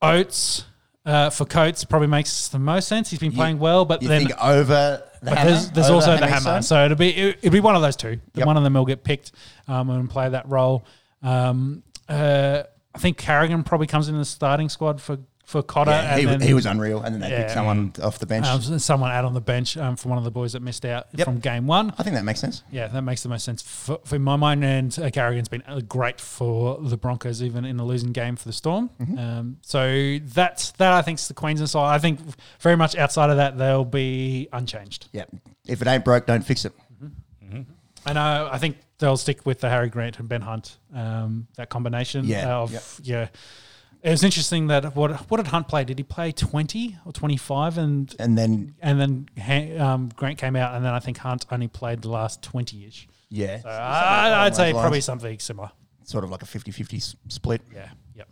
[0.02, 0.66] Oates
[1.06, 3.10] uh, for Coates probably makes the most sense.
[3.10, 6.28] He's been playing well, but you then think over the but there's, there's also the
[6.28, 6.62] hammer.
[6.62, 8.20] So it'll be it, it'll be one of those two.
[8.36, 8.48] Yep.
[8.48, 9.32] One of them will get picked
[9.68, 10.86] um, and play that role.
[11.22, 12.64] Um, uh,
[12.94, 15.18] I think Carrigan probably comes in the starting squad for
[15.48, 15.92] for Cotter.
[15.92, 17.38] Yeah, and he, then, he was unreal, and then they Yeah.
[17.44, 18.46] picked someone off the bench.
[18.46, 21.08] um, someone out on the bench um, from one of the boys that missed out
[21.14, 21.24] Yep.
[21.26, 21.94] from game one.
[21.98, 22.64] I think that makes sense.
[22.70, 24.66] Yeah, that makes the most sense for, for my mind.
[24.66, 28.44] And uh, Carrigan's been uh, great for the Broncos, even in a losing game for
[28.44, 28.90] the Storm.
[29.02, 29.18] Mm-hmm.
[29.18, 30.92] Um, so that's that.
[30.92, 31.96] I think is the Queensland side.
[31.96, 32.20] I think
[32.60, 35.08] very much outside of that, they'll be unchanged.
[35.14, 35.24] Yeah,
[35.66, 36.74] if it ain't broke, don't fix it.
[38.06, 40.78] And uh, I think they'll stick with the Harry Grant and Ben Hunt.
[40.94, 42.26] Um, that combination.
[42.26, 42.84] Yeah, Of yep.
[43.04, 43.28] yeah.
[44.08, 45.84] It was interesting that what what did Hunt play?
[45.84, 47.78] Did he play twenty or twenty five?
[47.78, 49.00] And And then and
[49.38, 52.86] then um, Grant came out, and then I think Hunt only played the last twenty
[52.86, 53.08] ish.
[53.30, 54.82] yeah, So I, I'd say lines.
[54.82, 55.72] probably something similar.
[56.06, 57.62] sort of like a 50-50 s- split.
[57.74, 58.30] Yeah, yep.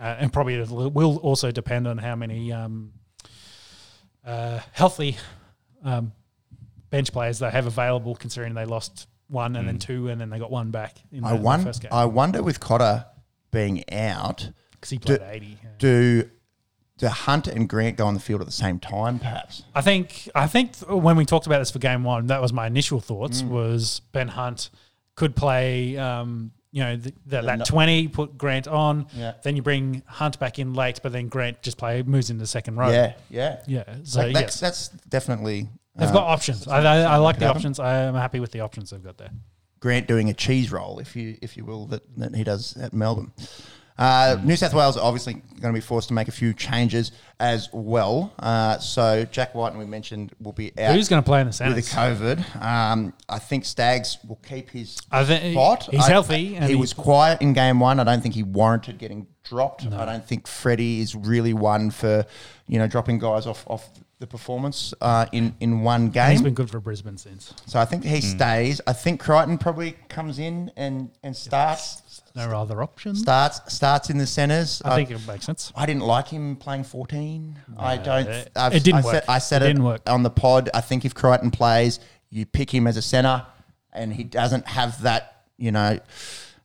[0.00, 2.92] Uh, and probably it will also depend on how many um,
[4.24, 5.16] uh, healthy
[5.84, 6.12] um,
[6.90, 10.38] bench players they have available, considering they lost one and then two, and then they
[10.38, 13.04] got one back in I, the won- first game I wonder with Cotter
[13.50, 15.58] being out, because he played do- 80.
[15.78, 16.30] do
[16.98, 19.20] do Hunt and Grant go on the field at the same time?
[19.20, 19.62] Perhaps.
[19.74, 22.52] I think I think th- when we talked about this for game one, that was
[22.52, 23.40] my initial thoughts.
[23.42, 23.48] Mm.
[23.50, 24.70] Was Ben Hunt
[25.14, 29.34] could play, um, you know, the, the, that no- twenty, put Grant on, Yeah.
[29.44, 32.46] then you bring Hunt back in late, but then Grant just play moves into the
[32.48, 32.90] second row.
[32.90, 33.60] Yeah, yeah.
[33.68, 33.84] yeah.
[34.02, 35.68] So Like, yes, that's, that's definitely.
[35.94, 36.66] they've uh, got options.
[36.66, 37.58] I, I, I like the happen.
[37.58, 37.78] options.
[37.78, 39.30] I am happy with the options they've got there.
[39.80, 42.92] Grant doing a cheese roll, if you if you will, that, that he does at
[42.92, 43.30] Melbourne.
[43.98, 47.10] Uh, New South Wales are obviously going to be forced to make a few changes
[47.40, 48.32] as well.
[48.38, 51.46] Uh, so Jack Wighton, and we mentioned, will be out Who's going to play in
[51.46, 51.90] the with centres?
[51.90, 52.62] the COVID.
[52.64, 55.88] Um, I think Staggs will keep his I think spot.
[55.90, 57.98] he's I- healthy and he he- was quiet in game one.
[57.98, 59.84] I don't think he warranted getting dropped.
[59.86, 62.24] I don't think Freddie is really one for
[62.68, 63.88] you know dropping guys off off
[64.20, 66.30] the performance uh, in in one And game.
[66.32, 67.54] he's been good for Brisbane since.
[67.66, 68.80] So I think he stays.
[68.86, 72.02] I think Crichton probably comes in and, and starts
[72.38, 73.20] No other options.
[73.20, 74.80] starts starts in the centres.
[74.84, 75.72] I think it makes sense.
[75.76, 77.58] I didn't like him playing 14.
[77.78, 78.26] I don't.
[78.28, 79.24] it- I've, it didn't I Said, work.
[79.28, 80.02] I said It it, didn't work.
[80.08, 80.70] on the pod.
[80.72, 82.00] I think if Crichton plays,
[82.30, 83.44] you pick him as a centre,
[83.92, 85.98] and he doesn't have that, you know,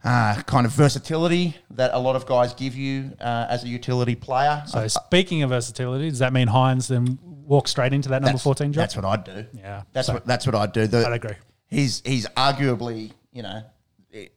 [0.03, 4.15] uh, kind of versatility that a lot of guys give you uh, as a utility
[4.15, 4.61] player.
[4.67, 8.73] So speaking of versatility, does that mean Hynes then walk straight into that number fourteen
[8.73, 8.81] job?
[8.81, 9.45] That's what I'd do.
[9.57, 10.87] Yeah, that's so- what that's what I'd do.
[10.87, 11.35] The- I'd agree.
[11.67, 13.63] He's he's arguably you know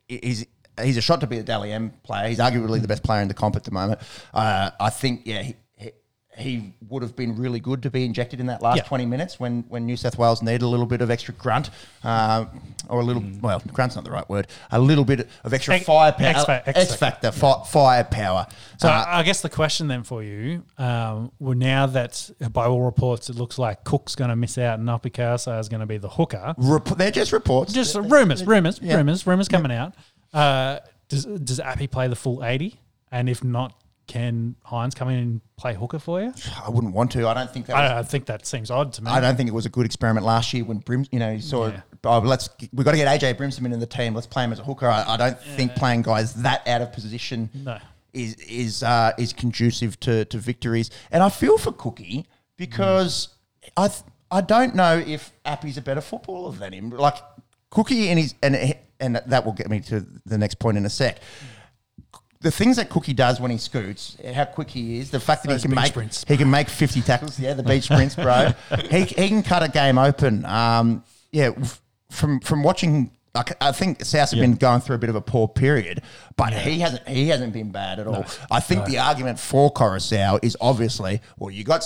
[0.09, 0.47] he's
[0.83, 2.29] he's a shot to be a Dally M player.
[2.29, 4.01] He's arguably the best player in the comp at the moment.
[4.35, 5.43] Uh, I think yeah.
[5.43, 5.93] He, he,
[6.39, 8.83] he would have been really good to be injected in that last Yeah.
[8.83, 11.71] 20 minutes when, when New South Wales needed a little bit of extra grunt,
[12.05, 12.45] uh,
[12.91, 15.87] or a little, well, grunt's not the right word, a little bit of extra X-
[15.87, 16.27] firepower.
[16.27, 18.47] X fa- X X factor, fi- firepower.
[18.79, 22.83] So Uh, I guess the question then for you, um, well, now that by all
[22.83, 25.87] reports it looks like Cook's going to miss out and Api Koroisau is going to
[25.87, 26.55] be the hooker.
[26.59, 27.73] rep- they're just reports.
[27.73, 28.97] Just rumors, rumors, Yeah.
[28.97, 29.95] rumors, rumors coming out.
[30.37, 32.79] Uh, does does Appy play the full eighty?
[33.11, 33.73] And if not,
[34.09, 36.33] can Hynes come in and play hooker for you?
[36.65, 37.27] I wouldn't want to.
[37.29, 39.11] I don't think that was I, I think that seems odd to me.
[39.11, 41.41] I don't think it was a good experiment last year when Brim, you know, you
[41.41, 41.81] saw, Yeah.
[42.05, 44.13] oh, let's, we got to get AJ Brimson in the team.
[44.15, 44.89] Let's play him as a hooker.
[44.89, 47.79] I, I don't think playing guys that out of position No.
[48.13, 50.91] is is uh, is conducive to, to victories.
[51.13, 52.27] And I feel for Cookie
[52.57, 53.29] because
[53.77, 56.91] I th- I don't know if Appy's a better footballer than him.
[56.91, 57.17] Like
[57.71, 60.91] Cookie and his and and that will get me to the next point in a
[60.91, 61.19] sec.
[62.41, 65.49] The things that Cookie does when he scoots, how quick he is, the fact that
[65.49, 66.25] Those he can make sprints.
[66.29, 68.53] he can make fifty tackles, yeah, the beach sprints, bro.
[68.91, 70.45] he, he can cut a game open.
[70.45, 71.03] Um,
[71.33, 71.51] yeah,
[72.11, 73.11] from from watching,
[73.61, 76.03] I think South have been going through a bit of a poor period,
[76.37, 78.25] but he hasn't he hasn't been bad at all.
[78.51, 81.85] I think the argument for Koroisau is obviously, well, you got.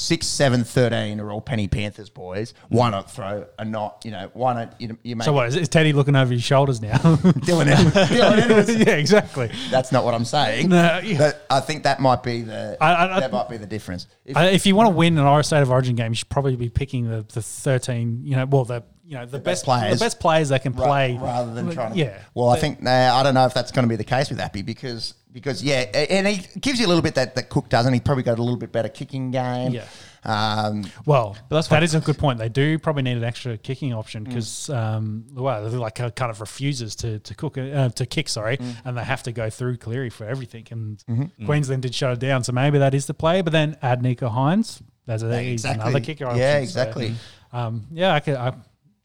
[0.00, 2.54] Six, seven, thirteen are all Penny Panthers boys.
[2.68, 4.02] Why not throw a knot?
[4.04, 6.44] You know, why not you, you make so what is, is Teddy looking over his
[6.44, 6.92] shoulders now?
[6.98, 7.96] Dylan Edwards?
[8.10, 8.76] Dylan Edwards.
[8.76, 9.50] yeah, exactly.
[9.72, 10.68] That's not what I'm saying.
[10.68, 11.18] No, yeah.
[11.18, 14.06] But I think that might be the I- I- I- that might be the difference.
[14.24, 16.54] If, if you want to win an Irish State of Origin game, you should probably
[16.54, 18.20] be picking the, the thirteen.
[18.24, 19.98] You know, well the you know the, best players.
[19.98, 21.98] the best players that can Ra- play rather than trying to.
[21.98, 22.18] Yeah.
[22.34, 24.38] Well, I think nah, I don't know if that's going to be the case with
[24.38, 25.80] Appy because because yeah,
[26.10, 27.92] and he gives you a little bit that that Cook doesn't.
[27.94, 29.72] He probably got a little bit better kicking game.
[29.72, 29.84] Yeah.
[30.24, 32.38] Um, Well, But that's that is a good point.
[32.38, 34.28] They do probably need an extra kicking option Mm.
[34.28, 38.56] because um, well, like uh, kind of refuses to to cook uh, to kick, sorry,
[38.58, 38.74] Mm.
[38.84, 40.66] and they have to go through Cleary for everything.
[40.70, 41.46] And Mm-hmm.
[41.46, 43.40] Queensland did shut it down, so maybe that is the play.
[43.42, 44.82] But then add Nicho Hynes.
[45.06, 45.82] There's a, he's exactly.
[45.82, 46.26] another kicker.
[46.26, 46.38] option.
[46.40, 47.14] Yeah, So, exactly.
[47.52, 48.52] um, yeah, I can I,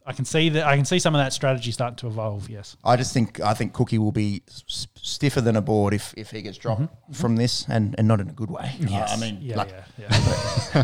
[0.06, 0.66] I can see that.
[0.68, 2.50] I can see some of that strategy starting to evolve.
[2.50, 2.76] Yes.
[2.84, 6.32] I just think I think Cookie will be s- stiffer than a board if, if
[6.32, 8.72] he gets dropped from this, and, and not in a good way.
[8.82, 10.08] I mean, Yeah, like, yeah,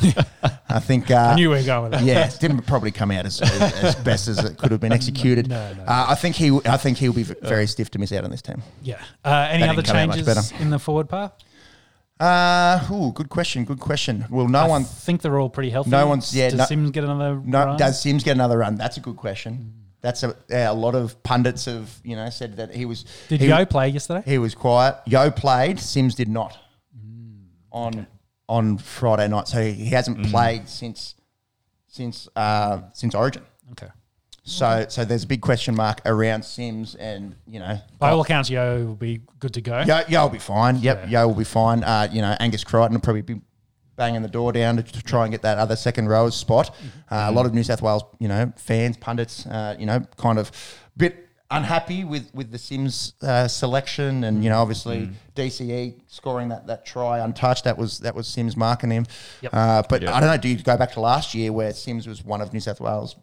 [0.02, 0.24] yeah.
[0.70, 2.04] I think uh, I knew we were going with that.
[2.04, 5.50] yeah, it didn't probably come out as, as best as it could have been executed.
[5.50, 5.84] No, no.
[5.84, 8.42] Uh, I think he, I think he'll be very stiff to miss out on this
[8.42, 8.62] team.
[8.84, 9.02] Yeah.
[9.26, 11.34] Uh, any That other didn't come out much changes in the forward path?
[12.20, 13.64] Uh, ooh, good question.
[13.66, 14.26] Good question.
[14.30, 15.90] Well, no I one, think they're all pretty healthy.
[15.90, 17.42] No one's- yeah, Does no- Sims get another?
[17.44, 17.78] no, run?
[17.78, 18.76] does Sims get another run?
[18.76, 19.74] That's a good question.
[20.02, 23.06] That's a, yeah, a lot of pundits have, you know, said that he was.
[23.30, 24.22] Did he, Yeo play yesterday?
[24.26, 24.96] He was quiet.
[25.06, 25.80] Yeo played.
[25.80, 26.58] Sims did not.
[26.98, 27.40] Mm,
[27.72, 28.08] On
[28.48, 31.16] on Friday night, so he, he hasn't played since
[31.88, 33.44] since uh, since Origin.
[33.72, 33.88] Okay.
[34.50, 38.50] So so there's a big question mark around Sims, and you know, By all accounts,
[38.50, 39.82] Yeo will be good to go.
[39.82, 40.78] Yeo, Yeo will be fine.
[40.78, 41.22] Yep, Yeah.
[41.22, 41.84] Yeo will be fine.
[41.84, 43.42] Uh, you know, Angus Crichton will probably be
[43.96, 46.74] banging the door down to, to try and get that other second row spot.
[47.12, 50.40] Uh, a lot of New South Wales, you know, fans, pundits, uh, you know, kind
[50.40, 50.52] of
[50.98, 56.66] bit unhappy with with the Sims uh, selection, and you know, obviously DCE scoring that
[56.68, 57.66] that try untouched.
[57.66, 59.06] That was that was Sims marking him.
[59.42, 59.54] Yep.
[59.54, 60.16] Uh, but Yeah.
[60.16, 60.38] I don't know.
[60.38, 63.16] Do you go back to last year where Sims was one of New South Wales'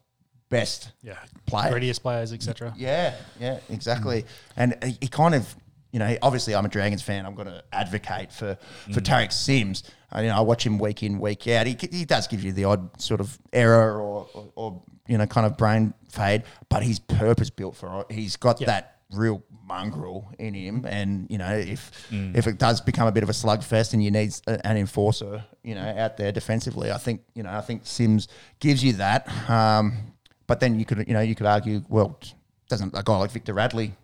[0.49, 1.17] best Yeah,
[1.47, 1.75] players.
[1.75, 2.73] grittiest players, etc.
[2.77, 4.23] Yeah, yeah, exactly.
[4.23, 4.27] Mm.
[4.57, 5.55] And he, he kind of,
[5.93, 7.27] you know, obviously I'm a Dragons fan.
[7.27, 8.57] I'm going to advocate for
[8.93, 9.07] for mm.
[9.07, 9.83] Tariq Sims.
[10.11, 11.67] I, you know, I watch him week in, week out.
[11.67, 15.27] He, he does give you the odd sort of error or, or, or you know,
[15.27, 18.15] kind of brain fade, but he's purpose built for it.
[18.15, 18.67] He's got Yeah.
[18.67, 22.37] that real mongrel in him, and you know, if mm.
[22.37, 25.75] if it does become a bit of a slugfest and you need an enforcer, you
[25.75, 28.29] know, out there defensively, I think you know, I think Sims
[28.61, 29.29] gives you that.
[29.51, 30.13] Um,
[30.47, 32.19] but then you could, you know, you could argue, well,
[32.69, 33.95] doesn't a guy like Victor Radley,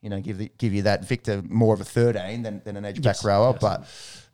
[0.00, 2.84] you know, give the, give you that Victor more of a thirteen than, than an
[2.84, 3.60] edge back rower, yes.
[3.60, 3.84] but.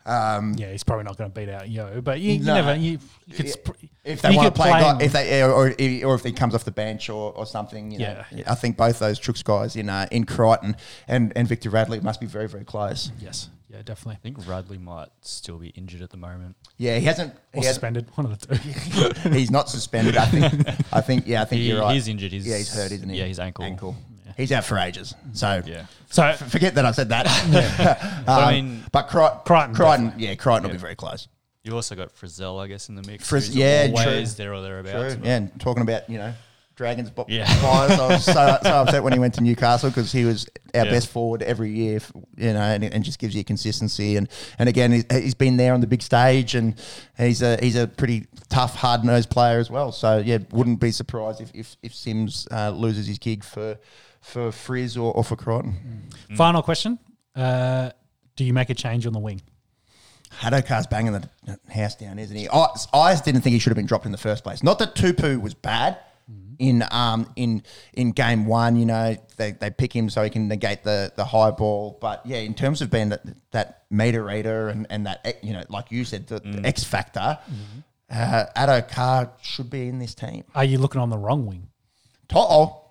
[0.07, 2.55] Um, Yeah, he's probably not going to beat out Yeo, but you, you No.
[2.55, 5.51] never you, you could sp- if they want to play, play guy, if they or,
[5.53, 8.51] or or if he comes off the bench or, or something, you know, Yeah, yeah.
[8.51, 10.77] I think both those Trooks guys in uh, in Crichton
[11.09, 13.13] and, and Victor Radley must be very very close.
[13.21, 14.15] yes, yeah, definitely.
[14.15, 16.57] I think Radley might still be injured at the moment.
[16.77, 17.33] Yeah, he hasn't.
[17.53, 19.31] He Or hasn't suspended, one of the two.
[19.31, 20.17] he's not suspended.
[20.17, 20.69] I think.
[20.93, 21.27] I think.
[21.27, 21.95] Yeah, I think He- you're right.
[21.95, 22.33] he's injured.
[22.33, 23.19] He's- yeah, he's hurt, isn't he?
[23.19, 23.65] yeah, his ankle.
[23.65, 23.97] Ankle.
[24.37, 25.15] He's out for ages.
[25.33, 25.87] So Yeah.
[26.11, 27.27] So f- forget that I said that.
[28.27, 31.27] But I Um, mean, but Cri- Crichton, Crichton, yeah, Crichton will be very close.
[31.65, 33.29] you also got Frizell, I guess, in the mix.
[33.29, 34.45] Friz- who's yeah, always true.
[34.45, 35.15] there or thereabouts.
[35.15, 35.23] True.
[35.25, 36.33] Yeah, and talking about you know
[36.79, 37.45] Dragons bo- Yeah.
[37.61, 37.99] fires.
[37.99, 40.47] I was so, so upset when he went to Newcastle because he was
[40.77, 40.93] our Yeah.
[40.93, 41.99] best forward every year,
[42.37, 44.17] you know, and, and just gives you consistency.
[44.17, 44.29] And
[44.61, 46.75] and again, he- he's been there on the big stage, and
[47.19, 49.91] he's a he's a pretty tough, hard nosed player as well.
[49.91, 53.77] So yeah, wouldn't be surprised if if, if Sims uh, loses his gig for
[54.21, 56.05] for Frizz or, or for Crichton.
[56.37, 57.01] final question:
[57.35, 57.91] uh,
[58.37, 59.43] Do you make a change on the wing?
[60.43, 62.49] Addo-Carr's banging the house down, isn't he?
[62.49, 64.63] I, I just didn't think he should have been dropped in the first place.
[64.63, 65.97] Not that Tupou was bad
[66.59, 67.63] in um in
[67.95, 68.77] in game one.
[68.77, 71.99] You know they, they pick him so he can negate the the high ball.
[72.01, 73.23] But yeah, in terms of being that,
[73.53, 77.39] that meter reader and and that you know like you said the, the X factor,
[78.11, 80.45] uh, Addo-Carr should be in this team.
[80.55, 81.69] Are you looking on the wrong wing?
[82.29, 82.83] To'o,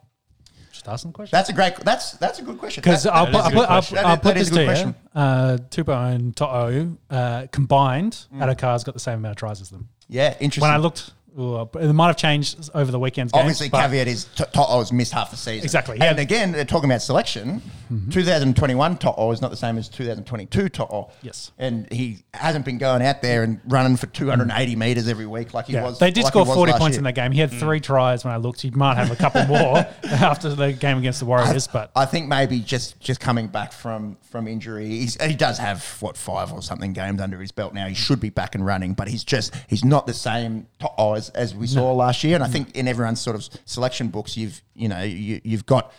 [0.71, 1.35] Just asking the question.
[1.37, 2.81] that's a great that's that's a good question.
[2.81, 3.97] Because That- I'll, that put, is a I'll, good put, I'll, question.
[3.99, 4.67] I'll put this a good to you.
[4.67, 4.95] question.
[5.13, 9.89] Uh, Tupou and To'o uh, combined, Addo-Carr's got the same amount of tries as them.
[10.07, 10.61] yeah, interesting.
[10.61, 13.41] When I looked, well, uh, it might have changed over the weekend's games.
[13.41, 15.63] Obviously, but- caveat is T- To'o's missed half the season.
[15.63, 17.61] Exactly, And again, they're talking about selection.
[17.91, 18.09] Mm-hmm.
[18.09, 21.11] 2021 To'o is not the same as 2022 To'o.
[21.21, 21.51] Yes.
[21.59, 25.11] And he hasn't been going out there and running for 280 metres mm.
[25.11, 25.99] every week like he Yeah, was.
[25.99, 26.99] they did like score 40 points year.
[26.99, 27.31] in that game.
[27.31, 27.59] He had mm.
[27.59, 28.61] three tries when I looked.
[28.61, 32.27] He might have a couple more after the game against the Warriors, but I think
[32.27, 36.61] maybe just just coming back from from injury, he's, he does have what five or
[36.61, 37.87] something games under his belt now.
[37.87, 37.97] He mm.
[37.97, 41.53] should be back and running, but he's just he's not the same To'o as, as
[41.55, 42.35] we saw last year.
[42.35, 45.91] And I think in everyone's sort of selection books, you've you know you, you've got.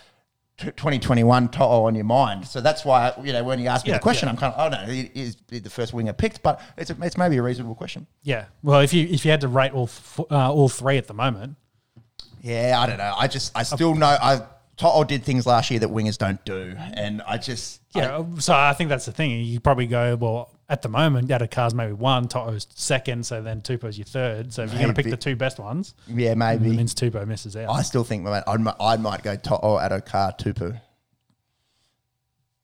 [0.61, 3.99] 2021 To'o on your mind, so that's why you know when you ask me Yeah,
[3.99, 4.33] the question, yeah.
[4.33, 7.37] I'm kind of oh no, is the first winger picked, but it's a, it's maybe
[7.37, 8.09] a reasonable question.
[8.25, 8.47] yeah.
[8.65, 11.15] Well, if you if you had to rate all f- uh, all three at the
[11.15, 11.55] moment,
[12.43, 13.15] Yeah, I don't know.
[13.17, 14.41] I just I still know I
[14.77, 18.25] To'o did things last year that wingers don't do, and I just I- yeah.
[18.41, 19.31] so I think that's the thing.
[19.31, 21.31] You probably go well at the moment.
[21.31, 24.53] out of cars, maybe one, To'o's second, so then Tupou's your third.
[24.53, 27.27] So if you're going to pick the two best ones, yeah it maybe means Tupou
[27.27, 27.71] misses out.
[27.71, 30.81] I still think I might, I might go Toto, To'o Addo-Carr Tupou.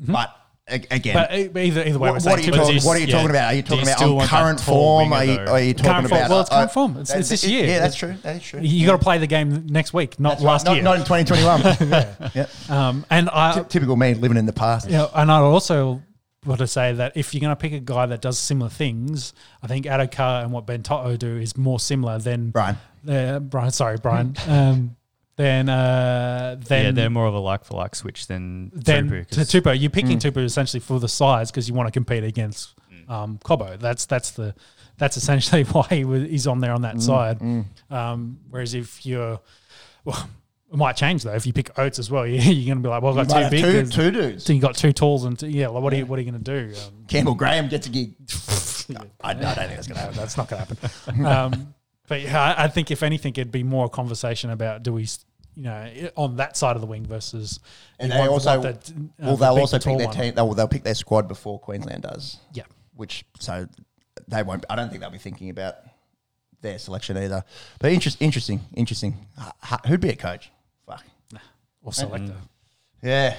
[0.00, 0.36] But
[0.68, 3.00] a- again, but but either either way, what, we're what are you, talking, what are
[3.00, 3.12] you yeah.
[3.12, 3.52] talking about?
[3.52, 5.12] Are you talking you about on current form?
[5.12, 6.28] Are you, are you talking about?
[6.30, 6.90] Well, it's uh, current form.
[6.92, 7.66] It's- it's this it- year.
[7.66, 8.14] Yeah, that's true.
[8.22, 8.60] That is true.
[8.60, 10.50] You got to play the game next week, not That's right.
[10.50, 10.82] last Not, year.
[10.82, 12.30] not in 2021.
[12.34, 12.46] yeah.
[12.68, 14.86] um, and I, Typical me living in the past.
[14.86, 16.02] you know, and I also
[16.46, 19.32] want to say that if you're going to pick a guy that does similar things,
[19.62, 22.76] I think Addo-Carr and what Ben Toto do is more similar than Brian.
[23.08, 24.34] Uh, Brian, sorry, Brian.
[24.48, 24.96] um,
[25.36, 29.26] then uh, then yeah, they're more of a like for like switch than then Tupou,
[29.28, 29.78] to 'cause- Tupou.
[29.80, 32.74] You're picking Tupou essentially for the size because you want to compete against
[33.08, 33.76] um, Cobbo.
[33.78, 34.54] That's that's the
[34.96, 37.40] that's essentially why he was, he's on there on that side.
[37.90, 39.40] Um, whereas if you're
[40.04, 40.28] well,
[40.72, 41.32] it might change though.
[41.34, 43.44] If you pick Oates as well, you- you're going to be like, well, I've got
[43.44, 43.64] two big.
[43.64, 44.44] two, two dudes.
[44.44, 45.68] so you got two tools and two, yeah.
[45.68, 46.74] Like, what are you what are you going to do?
[46.76, 48.14] Um, Campbell Graham gets a gig.
[49.22, 50.16] I, I don't think that's going to happen.
[50.16, 51.24] that's not going to happen.
[51.26, 51.74] um,
[52.08, 55.06] but yeah, I, I think if anything, it'd be more a conversation about do we,
[55.54, 57.60] you know, on that side of the wing versus.
[57.98, 60.16] And they want, also want that, uh, well they'll big, also pick their one.
[60.16, 60.34] team.
[60.34, 62.38] They'll, they'll pick their squad before Queensland does.
[62.52, 62.64] Yeah.
[62.94, 63.68] which so
[64.28, 64.64] they won't.
[64.68, 65.76] I don't think they'll be thinking about
[66.60, 67.44] their selection either.
[67.78, 69.26] But interest, interesting, interesting.
[69.70, 70.50] H- Who'd be a coach?
[71.84, 71.86] Fuck.
[71.86, 72.34] or selector.
[73.02, 73.36] Yeah,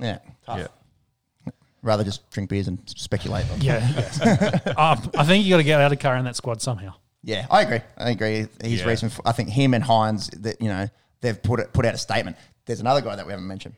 [0.00, 0.18] yeah.
[0.46, 0.58] Tough.
[0.58, 1.52] Yeah.
[1.82, 3.50] Rather just drink beers and speculate.
[3.50, 4.20] on- Yeah, yes.
[4.76, 6.94] um, I think you got to get Addo-Carr in that squad somehow.
[7.24, 7.46] yeah.
[7.50, 7.80] I agree.
[7.98, 8.46] I agree.
[8.62, 8.86] He's Yeah.
[8.88, 9.18] recent.
[9.24, 10.30] I think him and Hynes.
[10.42, 10.88] That you know
[11.20, 12.36] they've put it, put out a statement.
[12.66, 13.74] There's another guy that we haven't mentioned,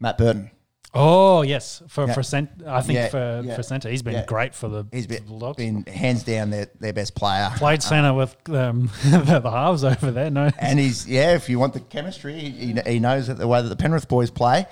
[0.00, 0.50] Matt Burton.
[0.94, 2.14] Oh yes, for Yeah.
[2.14, 5.06] for cent, I think Yeah, for yeah, for centre, he's been great for the He's
[5.06, 5.56] been, Bulldogs.
[5.56, 7.50] been hands down their, their best player.
[7.56, 10.30] Played centre with um, the, the halves over there.
[10.30, 11.34] No, And he's yeah.
[11.34, 14.30] If you want the chemistry, he, he knows that the way that the Penrith boys
[14.30, 14.66] play.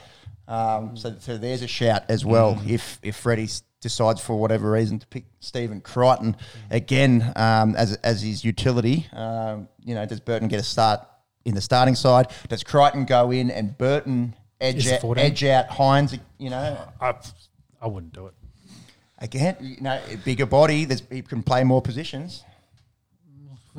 [0.48, 2.60] Um, so, so there's a shout as well.
[2.66, 3.48] If if Freddie
[3.80, 6.36] decides for whatever reason to pick Stephen Crichton
[6.70, 11.00] again um, as as his utility, um, you know, does Burton get a start
[11.44, 12.28] in the starting side?
[12.48, 15.24] Does Crichton go in and Burton edge Is out, 14?
[15.24, 16.18] edge out Hynes?
[16.38, 17.14] You know, I,
[17.80, 18.34] I wouldn't do it.
[19.18, 20.84] again, you know, bigger body.
[20.84, 22.44] There's, he can play more positions.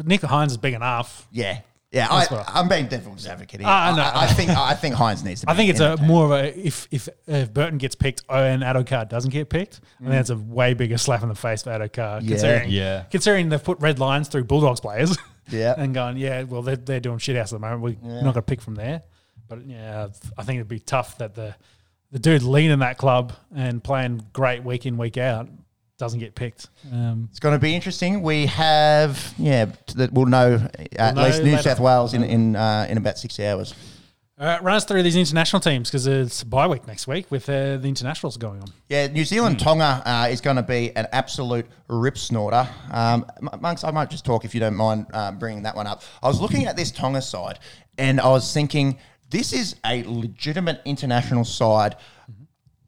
[0.03, 1.27] Nick Hynes is big enough.
[1.31, 1.60] Yeah.
[1.91, 3.69] Yeah, I, That's what I'm being devil's advocate here.
[3.69, 4.01] Ah, I know.
[4.01, 5.45] I, I think I think Hynes needs to.
[5.45, 8.64] Be I think it's a more of a if if if Burton gets picked and
[8.64, 11.69] Addo-Carr doesn't get picked, I think it's a way bigger slap in the face for
[11.69, 12.22] Addo-Carr.
[12.22, 12.30] Yeah.
[12.30, 13.03] Considering, Yeah.
[13.11, 15.15] considering they've put red lines through Bulldogs players.
[15.49, 15.76] Yeah.
[15.77, 17.84] and going, yeah, well they're, they're doing shit house at the moment.
[18.01, 19.03] We're not going to pick from there.
[19.53, 21.53] But yeah, I think it'd be tough that the
[22.11, 25.47] the dude leading that club and playing great week in week out
[25.99, 26.69] doesn't get picked.
[26.91, 28.23] Um, It's going to be interesting.
[28.23, 29.65] We have yeah
[29.95, 30.67] that we'll know
[30.97, 31.61] at know least New later.
[31.61, 33.75] South Wales in in uh, in about six hours.
[34.39, 37.47] all right, run us through these international teams because it's bye week next week with
[37.47, 38.67] uh, the internationals going on.
[38.89, 42.67] Yeah, New Zealand Tonga uh, is going to be an absolute rip snorter.
[42.89, 43.27] Um,
[43.61, 46.01] Monks, I might just talk if you don't mind um, bringing that one up.
[46.23, 47.59] I was looking at this Tonga side
[47.99, 48.97] and I was thinking
[49.34, 51.95] this is a legitimate international side,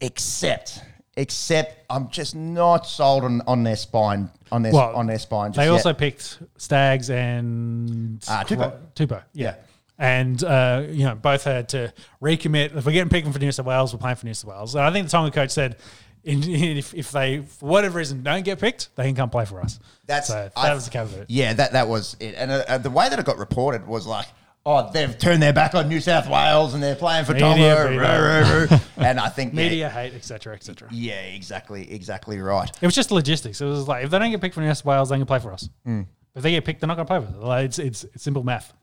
[0.01, 0.81] except
[1.17, 5.51] except I'm just not sold on, on their spine on their Well, on their spine.
[5.51, 5.72] Just They yet.
[5.72, 8.73] also picked Staggs and Ah, Tupou.
[8.95, 9.47] Tupou, yeah.
[9.47, 9.55] Yeah.
[9.97, 12.76] And uh, you know, both had to recommit.
[12.76, 14.76] If we're getting picked for New South Wales, we're playing for New South Wales.
[14.76, 15.77] And I think the Tonga coach said,
[16.26, 19.61] in, if, if they for whatever reason don't get picked, they can come play for
[19.61, 19.80] us.
[20.05, 21.27] That's so that I- was the case of it.
[21.30, 22.35] Yeah, that that was it.
[22.38, 24.26] And uh, uh, the way that it got reported was like,
[24.65, 28.81] oh, they've turned their back on New South Wales and they're playing for Media Tonga.
[28.97, 30.87] and I think yeah, Media hate, etc., etc.
[30.91, 32.69] Yeah, exactly, exactly right.
[32.81, 33.61] It was just logistics.
[33.61, 35.39] It was like if they don't get picked for New South Wales, they can play
[35.39, 35.69] for us.
[35.87, 36.07] Mm.
[36.35, 37.43] If they get picked, they're not going to play for us.
[37.43, 38.73] Like, it's, it's it's simple math.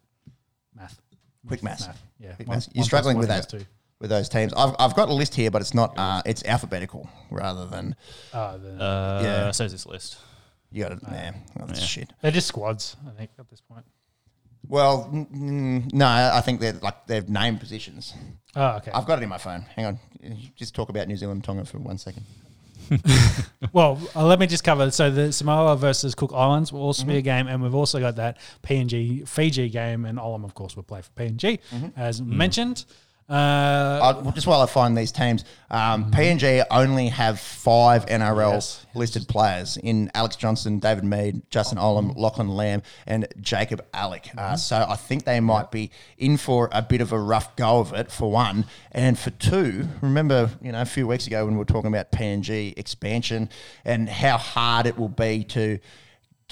[0.75, 0.99] Math.
[1.47, 1.87] Quick maths.
[1.87, 2.03] Math.
[2.19, 2.33] Yeah.
[2.35, 2.67] Quick One- maths.
[2.69, 3.65] one You're plus struggling with equals that two.
[4.01, 4.55] with those teams.
[4.55, 5.93] I've, I've got a list here, but it's not.
[5.99, 7.95] Uh, it's alphabetical rather than
[8.33, 9.51] Uh, the- Uh, Yeah.
[9.51, 10.17] So is this list.
[10.71, 11.05] you got to.
[11.11, 11.87] Nah, that's Yeah.
[11.87, 12.13] shit.
[12.23, 13.85] they're just squads, I think, at this point.
[14.69, 18.15] Well, mm, no, I think they're like they've named positions.
[18.55, 18.91] Oh, okay.
[18.93, 19.63] I've got it in my phone.
[19.77, 19.99] Hang on,
[20.57, 22.25] just talk about New Zealand Tonga for one second.
[23.73, 24.91] Well, uh, let me just cover.
[24.91, 27.11] So the Samoa versus Cook Islands will also Mm-hmm.
[27.13, 30.77] be a game, and we've also got that PNG Fiji game, and Olam, of course,
[30.77, 31.87] will play for PNG, Mm-hmm.
[32.01, 32.27] as Mm.
[32.27, 32.85] mentioned.
[33.33, 38.85] Uh, Uh, just while I find these teams, um, PNG only have five NRL Yes.
[38.95, 44.31] listed players in Alex Johnston, David Mead, Justin Olam, Lachlan Lamb, and Jacob Alick.
[44.37, 47.79] Uh, so I think they might be in for a bit of a rough go
[47.81, 49.89] of it for one, and for two.
[50.03, 53.49] Remember, you know, a few weeks ago when we were talking about PNG expansion
[53.85, 55.79] and how hard it will be to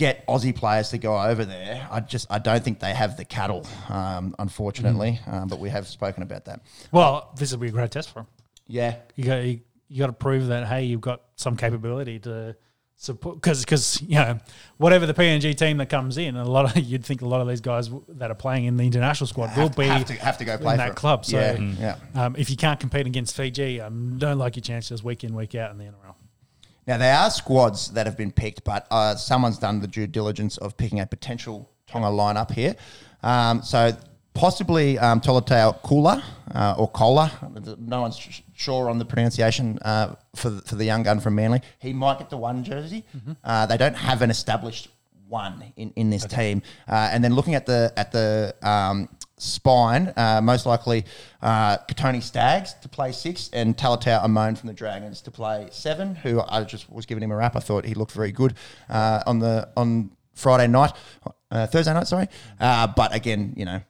[0.01, 1.87] get Aussie players to go over there.
[1.91, 5.21] I just I don't think they have the cattle, um, unfortunately.
[5.27, 6.63] Um, but we have spoken about that.
[6.91, 8.27] well, this will be a great test for them.
[8.67, 12.57] Yeah, You got you, you got to prove that hey, you've got some capability to
[12.97, 14.39] support because because you know
[14.77, 17.49] whatever the PNG team that comes in, a lot of you'd think a lot of
[17.49, 20.39] these guys w- that are playing in the international squad will be have to have
[20.39, 21.27] to go play in for that club.
[21.27, 21.97] So yeah, yeah.
[22.15, 25.55] um, if you can't compete against Fiji, um, don't like your chances week in week
[25.55, 26.10] out in the NRL.
[26.87, 30.57] Now there are squads that have been picked, but uh, someone's done the due diligence
[30.59, 32.75] of picking a potential Tonga lineup here.
[33.23, 33.93] Um, so
[34.35, 36.23] possibly um, Tolutau Koula
[36.55, 37.31] uh, or Kola.
[37.79, 41.35] No one's sh- sure on the pronunciation uh, for the, for the young gun from
[41.35, 41.61] Manly.
[41.79, 43.05] He might get the one jersey.
[43.45, 44.89] Uh, they don't have an established
[45.29, 46.63] one in, in this team.
[46.89, 49.09] Uh, and then looking at the at the um,
[49.41, 51.05] spine, uh, most likely
[51.43, 56.15] uh, Kotoni Staggs to play six and Talatau Amone from the Dragons to play seven.
[56.17, 57.57] Who I just was giving him a rap.
[57.57, 58.55] I thought he looked very good
[58.89, 60.93] uh, on the on Friday night,
[61.51, 62.07] uh, Thursday night.
[62.07, 62.29] Sorry,
[62.61, 63.81] uh, but again, you know.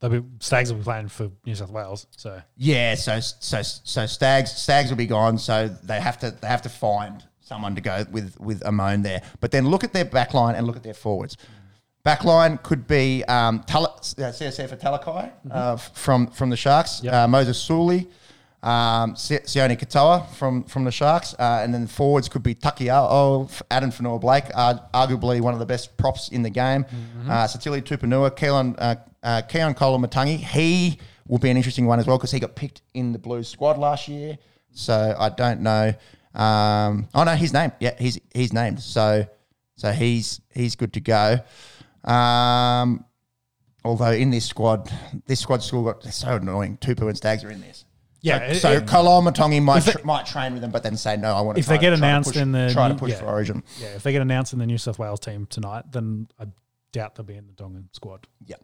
[0.00, 4.06] They'll be Staggs will be playing for New South Wales, so Yeah, so so so
[4.06, 7.82] Staggs Staggs will be gone, so they have to they have to find someone to
[7.82, 9.22] go with with Amone there.
[9.40, 11.36] But then look at their back line and look at their forwards.
[12.04, 17.12] Backline could be um, Tal- uh, CSF for Talakai uh, from from the Sharks, Yep.
[17.12, 18.08] uh, Moses Suli,
[18.62, 23.50] um, Si- Sione Katoa from from the Sharks, uh, and then forwards could be Takiao,
[23.70, 26.86] Addin Fonua-Blake, uh, arguably one of the best props in the game.
[27.28, 30.98] Uh, Satili Tupanua, Keelan uh, uh, Keaon Koloamatangi, he
[31.28, 33.76] will be an interesting one as well because he got picked in the Blues squad
[33.76, 34.38] last year.
[34.72, 35.92] So I don't know.
[36.34, 37.72] Um, oh no, he's named.
[37.78, 38.80] Yeah, he's he's named.
[38.80, 39.26] So
[39.76, 41.40] so he's he's good to go.
[42.04, 43.04] Um,
[43.84, 44.90] although in this squad,
[45.26, 46.78] this squad still got so annoying.
[46.78, 47.84] Tupou and Staggs are in this.
[48.22, 48.86] Yeah, So, so it-
[49.64, 51.34] might they- tr- might train with them, but then say no.
[51.34, 51.60] I want to.
[51.60, 53.18] If they get announced push, in the try to push yeah.
[53.20, 53.62] for Origin.
[53.80, 56.46] Yeah, if they get announced in the New South Wales team tonight, then I
[56.92, 58.26] doubt they'll be in the Tongan squad.
[58.44, 58.56] Yeah.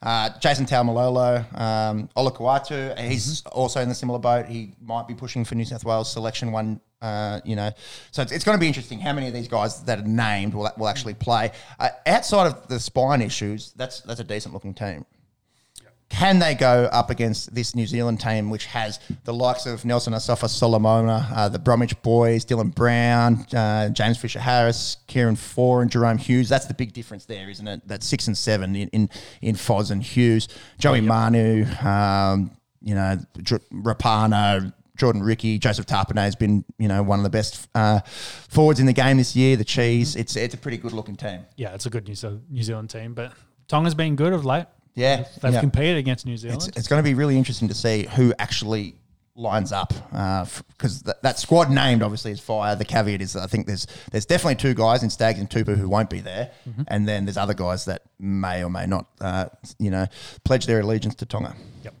[0.00, 3.58] Uh, Jason Taumalolo, um, Olakau'atu, he's Mm-hmm.
[3.58, 4.46] also in the similar boat.
[4.46, 7.70] He might be pushing for New South Wales selection one, uh, you know.
[8.12, 10.54] So it's, it's going to be interesting how many of these guys that are named
[10.54, 11.50] will, will actually play.
[11.80, 15.04] Uh, outside of the spine issues, that's that's a decent looking team.
[16.10, 20.14] Can they go up against this New Zealand team, which has the likes of Nelson
[20.14, 26.48] Asofa-Solomona, uh, the Bromwich boys, Dylan Brown, uh, James Fisher-Harris, Kieran Foran, and Jahrome Hughes?
[26.48, 27.82] That's the big difference there, isn't it?
[27.86, 29.10] That's six and seven in in,
[29.42, 30.48] in Foz and Hughes.
[30.78, 37.02] Joey Manu, um, you know, Dr- Rapana, Jordan Riki, Joseph Tapine has been, you know,
[37.02, 38.00] one of the best uh,
[38.48, 39.56] forwards in the game this year.
[39.56, 41.40] The Cheese, it's it's a pretty good looking team.
[41.56, 43.32] Yeah, it's a good New Zealand team, but
[43.68, 44.66] Tonga's been good of late.
[44.98, 45.60] Yeah, They've yeah.
[45.60, 46.62] competed against New Zealand.
[46.68, 48.96] It's, it's going to be really interesting to see who actually
[49.36, 52.74] lines up because that, that squad named obviously is fire.
[52.74, 55.76] The caveat is that I think there's there's definitely two guys in Staggs and Tupou
[55.76, 56.50] who won't be there,
[56.88, 59.46] and then there's other guys that may or may not, uh,
[59.78, 60.06] you know,
[60.44, 61.54] pledge their allegiance to Tonga.
[61.84, 61.94] yep.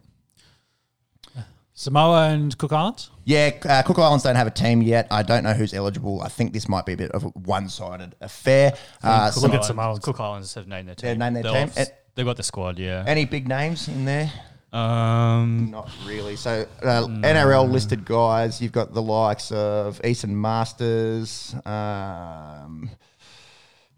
[1.74, 3.10] Samoa and Cook Islands.
[3.24, 5.06] Yeah, uh, Cook Islands don't have a team yet.
[5.12, 6.20] I don't know who's eligible.
[6.22, 8.76] I think this might be a bit of a one-sided affair.
[9.00, 9.66] Uh, Cook some- Islands.
[9.68, 9.98] Samoans.
[10.00, 11.08] Cook Islands have named their team.
[11.10, 11.68] They've named their They're team.
[11.68, 13.04] off- And- they've got the squad, yeah.
[13.06, 14.30] any big names in there?
[14.72, 16.34] Um, Not really.
[16.34, 21.54] So uh, NRL listed guys, you've got the likes of Esan Marsters.
[21.64, 22.90] Um,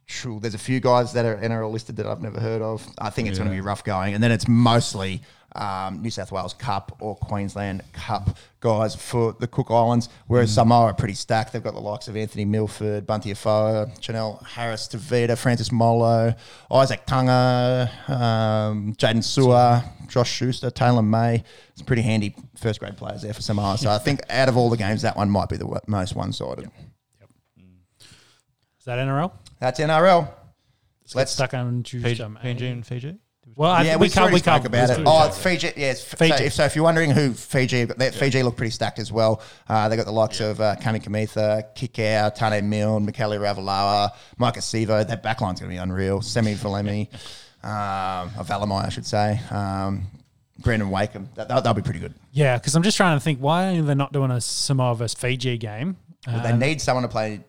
[0.06, 2.86] true, there's a few guys that are NRL listed that I've never heard of.
[2.98, 5.22] I think it's going to be rough going, and then it's mostly
[5.54, 10.08] um, New South Wales Cup or Queensland Cup guys for the Cook Islands.
[10.26, 11.52] Whereas Samoa are pretty stacked.
[11.52, 16.34] They've got the likes of Anthony Milford, Bunty Afoa, Chanel Harris, Tavita, Francis Molo,
[16.70, 21.42] Isaac Tunga, um, Jaydn Su'A, Josh Schuster, Taylor May.
[21.72, 23.78] It's pretty handy first grade players there for Samoa.
[23.78, 26.14] So I think out of all the games, that one might be the wo- most
[26.14, 26.70] one sided.
[27.20, 27.30] Yep.
[28.78, 29.32] Is that NRL?
[29.58, 30.28] That's NRL.
[31.02, 33.16] Let's Let's stuck on choose Fiji, um, PNG and Fiji.
[33.60, 34.32] Well, I yeah, think we, we can't.
[34.32, 35.02] We spoke can't talk about it.
[35.06, 35.70] Oh, it's Fiji.
[35.76, 36.34] Yeah, Fiji.
[36.34, 39.42] So if, so if you're wondering who Fiji, they, Fiji look pretty stacked as well.
[39.68, 45.06] Uh, they got the likes of uh, Kamikamica, Kikau, Taane Milne, Mikaele Ravalawa, Maika Sivo.
[45.06, 46.22] That backline's going to be unreal.
[46.22, 47.08] Semi Valemi,
[47.62, 49.38] um, or Valamai, I should say.
[49.50, 50.06] Um,
[50.60, 51.28] Brandon Wakeham.
[51.34, 52.14] That, that, that'll be pretty good.
[52.32, 55.20] Yeah, because I'm just trying to think why are they not doing a Samoa versus
[55.20, 55.98] Fiji game?
[56.24, 57.40] But they Um, need someone to play.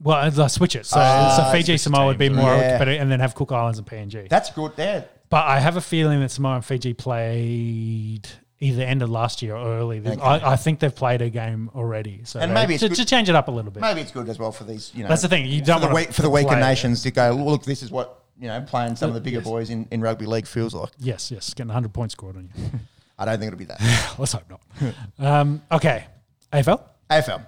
[0.00, 0.86] well, they'll switch it.
[0.86, 2.70] So, Ah, so Fiji Samoa would be teams, more yeah.
[2.70, 4.28] competitive, and then have Cook Islands and PNG.
[4.28, 5.08] That's good there.
[5.30, 8.28] But I have a feeling that Samoa and Fiji played
[8.58, 10.00] either end of last year or early.
[10.00, 10.20] Okay.
[10.20, 12.20] I, I think they've played a game already.
[12.24, 13.80] So And maybe it's to, to change it up a little bit.
[13.80, 14.92] Maybe it's good as well for these.
[14.94, 15.46] You know, That's the thing.
[15.46, 17.30] You for don't the wanna for the weaker nations to go.
[17.32, 19.46] Look, this is what you know playing some of the bigger Yes.
[19.46, 20.90] boys in, in rugby league feels like.
[20.98, 22.64] Yes, yes, getting 100 points scored on you.
[23.18, 24.14] I don't think it'll be that.
[24.18, 24.60] Let's hope not.
[25.18, 26.06] um, okay,
[26.52, 26.82] AFL.
[27.08, 27.46] AFL.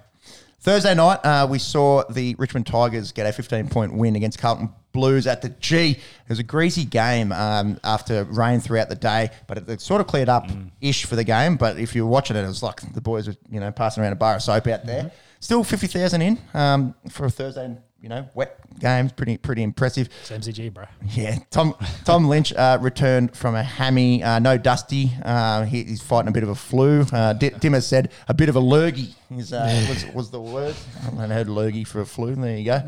[0.61, 4.69] Thursday night, uh, we saw the Richmond Tigers get a 15 point win against Carlton
[4.93, 5.91] Blues at the G.
[5.91, 5.99] It
[6.29, 10.07] was a greasy game um, after rain throughout the day, but it, it sort of
[10.07, 10.49] cleared up
[10.79, 11.57] ish for the game.
[11.57, 14.03] But if you were watching it, it was like the boys were you know passing
[14.03, 15.11] around a bar of soap out there.
[15.39, 19.11] Still 50,000 in um, for a Thursday, you know, wet games.
[19.11, 20.07] Pretty pretty impressive.
[20.21, 20.85] It's MCG, bro.
[21.09, 21.75] Yeah, Tom
[22.05, 24.23] Tom Lynch uh, returned from a hammy.
[24.23, 25.11] Uh, no Dusty.
[25.21, 27.01] Uh, he, he's fighting a bit of a flu.
[27.11, 30.75] Uh, D- Dimma said a bit of a lurgy is, uh, was, was the word.
[31.17, 32.35] I heard lurgy for a flu.
[32.35, 32.81] There you go.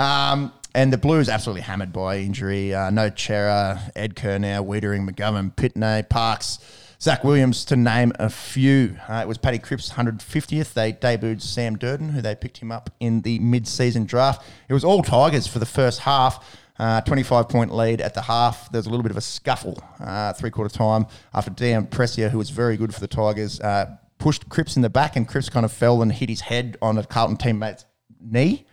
[0.00, 2.74] Um, and the Blues absolutely hammered by injury.
[2.74, 6.58] Uh, no Chera, Ed Curnow, Weitering, McGovern, Pittonet, Parks.
[7.00, 8.96] Zach Williams, to name a few.
[9.08, 10.72] Uh, it was Paddy Cripps' 150th.
[10.72, 14.46] They debuted Sam Durdin, who they picked him up in the mid-season draft.
[14.68, 16.58] It was all Tigers for the first half.
[16.78, 18.70] Uh, 25 point lead at the half.
[18.70, 22.30] There was a little bit of a scuffle uh, three quarter time after Dion Prestia,
[22.30, 25.48] who was very good for the Tigers, uh, pushed Cripps in the back, and Cripps
[25.48, 27.84] kind of fell and hit his head on a Carlton teammate's
[28.20, 28.64] knee.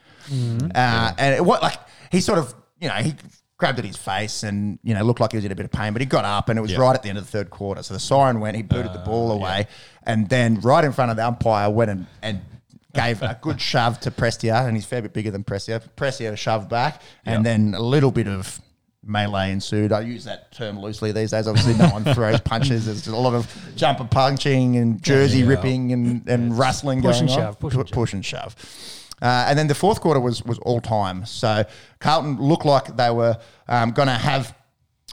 [0.75, 1.77] Uh, and it, what like
[2.11, 3.13] he sort of you know he
[3.57, 5.71] grabbed at his face and you know looked like he was in a bit of
[5.71, 7.49] pain, but he got up and it was right at the end of the third
[7.49, 7.83] quarter.
[7.83, 9.67] So the siren went, he booted the ah, ball away,
[10.03, 12.41] and then right in front of the umpire went and, and
[12.93, 15.81] gave a good shove to Prestia, and he's a fair bit bigger than Prestia.
[15.95, 18.59] Prestia shoved back, and then a little bit of
[19.03, 19.91] melee ensued.
[19.91, 21.47] I use that term loosely these days.
[21.47, 22.85] Obviously, no one throws punches.
[22.85, 27.29] There's a lot of jumper punching and jersey ripping and, and rustling Push going and
[27.31, 27.37] on.
[27.37, 28.55] shove, push and Pu- push and shove.
[29.21, 31.25] Uh, and then the fourth quarter was was all time.
[31.25, 31.63] So
[31.99, 33.37] Carlton looked like they were
[33.67, 34.55] um, going to have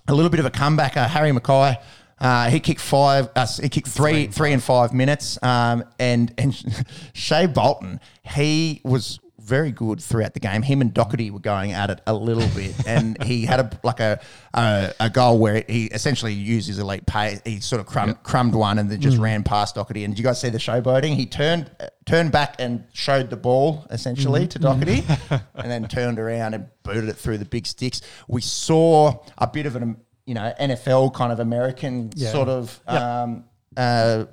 [0.09, 0.97] a little bit of a comeback.
[0.97, 1.77] Uh, Harry McKay.
[2.19, 3.29] Uh, he kicked five.
[3.37, 5.39] Uh, he kicked three, three and five minutes.
[5.43, 10.63] Um, and and Shai Bolton, he was very good throughout the game.
[10.63, 14.01] Him and Docherty were going at it a little bit, and he had a like
[14.01, 14.21] a
[14.53, 17.41] a, a goal where he essentially used his elite pace.
[17.45, 20.05] He sort of crumb, crumbed one and then just ran past Docherty.
[20.05, 21.15] And did you guys see the showboating?
[21.15, 21.71] He turned
[22.05, 25.05] turned back and showed the ball essentially to Docherty,
[25.55, 28.01] and then turned around and booted it through the big sticks.
[28.29, 32.33] We saw a bit of an you know NFL kind of American Yeah.
[32.33, 32.81] sort of.
[32.91, 33.01] Yep.
[33.03, 33.45] Um,
[33.77, 34.25] uh,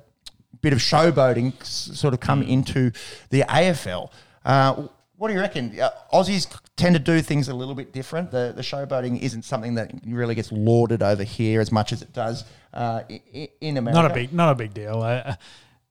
[0.62, 2.90] bit of showboating sort of come into
[3.28, 4.10] the AFL.
[4.46, 4.88] Uh,
[5.24, 5.80] what do you reckon?
[5.80, 6.46] Uh, Aussies
[6.76, 8.30] tend to do things a little bit different.
[8.30, 12.12] The the showboating isn't something that really gets lauded over here as much as it
[12.12, 12.44] does
[12.74, 14.02] uh, i- i- in America.
[14.02, 15.00] Not a big, not a big deal.
[15.00, 15.36] Uh,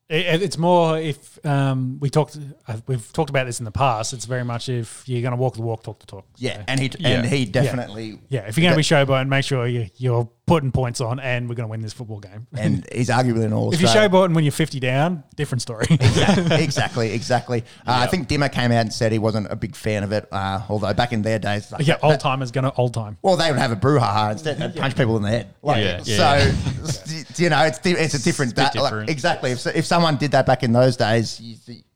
[0.07, 2.37] it, it's more if um, we talked,
[2.67, 4.13] uh, we've talked about this in the past.
[4.13, 6.27] It's very much if you're going to walk the walk, talk the talk.
[6.37, 8.41] Yeah, and he and he definitely yeah.
[8.41, 11.55] If you're going to be showboating, make sure you, you're putting points on, and we're
[11.55, 12.45] going to win this football game.
[12.55, 13.73] and he's arguably an all.
[13.73, 15.87] if you show showboating when you're 50 down, different story.
[15.89, 17.63] exactly, exactly, exactly.
[17.87, 20.27] Uh, I think Dimma came out and said he wasn't a big fan of it.
[20.31, 23.17] Uh, although back in their days, like, yeah, that- old timers going to old time.
[23.23, 25.47] Well, they would have a brouhaha instead and punch people in the head.
[25.63, 26.51] Like, Yeah, yeah.
[26.51, 28.51] so, you know, it's di- it's a different.
[28.51, 29.49] It's a bit that- like, exactly.
[29.51, 31.55] If, if someone did that back in those days, you,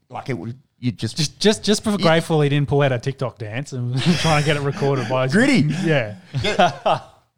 [0.09, 2.99] like it would, you just, Just, just, just for grateful he didn't pull out a
[2.99, 5.67] TikTok dance and trying to get it recorded by his Gritty.
[5.83, 6.15] Yeah,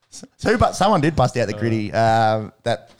[0.09, 1.91] so, but someone did bust out the gritty.
[1.93, 2.91] Uh, that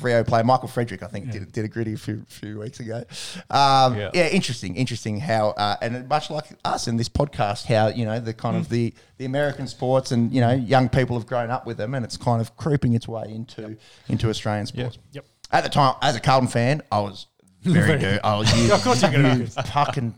[0.00, 3.02] Freo player, Michael Frederick, I think, did, did a gritty a few, few weeks ago.
[3.50, 4.10] Um, yeah.
[4.14, 4.28] Yeah.
[4.28, 8.32] interesting, interesting how, uh, and much like us in this podcast, how you know the
[8.32, 11.78] kind of the the American sports and you know young people have grown up with
[11.78, 13.76] them, and it's kind of creeping its way into
[14.08, 14.98] into Australian sports.
[15.12, 15.24] Yep.
[15.50, 17.26] At the time, as a Carlton fan, I was
[17.62, 18.20] very Very- good.
[18.22, 20.14] I was you, Of course you're be you fucking.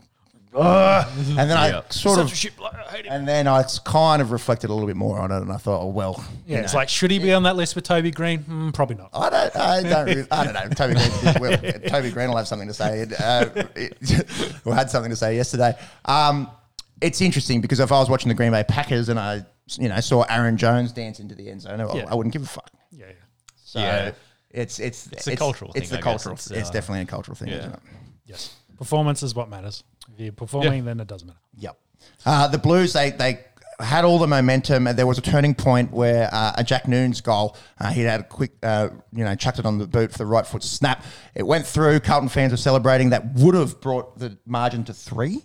[0.53, 1.07] Ugh.
[1.17, 1.81] And then I Yeah.
[1.89, 3.09] sort of, Censorship, like, I hate it.
[3.09, 5.81] and then I kind of reflected a little bit more on it, and I thought,
[5.81, 8.39] oh well, Yeah, you it's like, should he be on that list with Toby Greene?
[8.43, 9.09] Mm, probably not.
[9.13, 10.67] I don't, I don't, really, I don't know.
[10.75, 11.57] Toby Greene, well,
[11.87, 13.03] Toby Greene will have something to say.
[13.17, 13.45] Uh,
[13.75, 15.73] it, or had something to say yesterday.
[16.05, 16.49] Um,
[17.01, 19.45] it's interesting because if I was watching the Green Bay Packers and I,
[19.79, 22.05] you know, saw Aaron Jones dance into the end zone, I, Yeah.
[22.09, 22.69] I wouldn't give a fuck.
[22.91, 23.13] Yeah, yeah.
[23.63, 24.11] So Yeah.
[24.51, 26.23] it's it's It's a cultural It's thing, the I guess.
[26.23, 26.33] cultural.
[26.35, 27.57] It's, It's, uh, definitely a cultural thing, yeah.
[27.59, 27.79] isn't it?
[28.25, 28.53] Yes.
[28.77, 29.83] Performance is what matters.
[30.13, 31.39] If you're performing, then it doesn't matter.
[31.57, 31.77] Yep.
[32.25, 33.39] Uh, the Blues, they they
[33.79, 37.21] had all the momentum, and there was a turning point where uh, a Jack Newnes'
[37.21, 40.17] goal, uh, he had a quick, uh, you know, chucked it on the boot for
[40.17, 41.03] the right foot snap.
[41.35, 41.99] It went through.
[42.01, 43.09] Carlton fans were celebrating.
[43.09, 45.41] That would have brought the margin to 3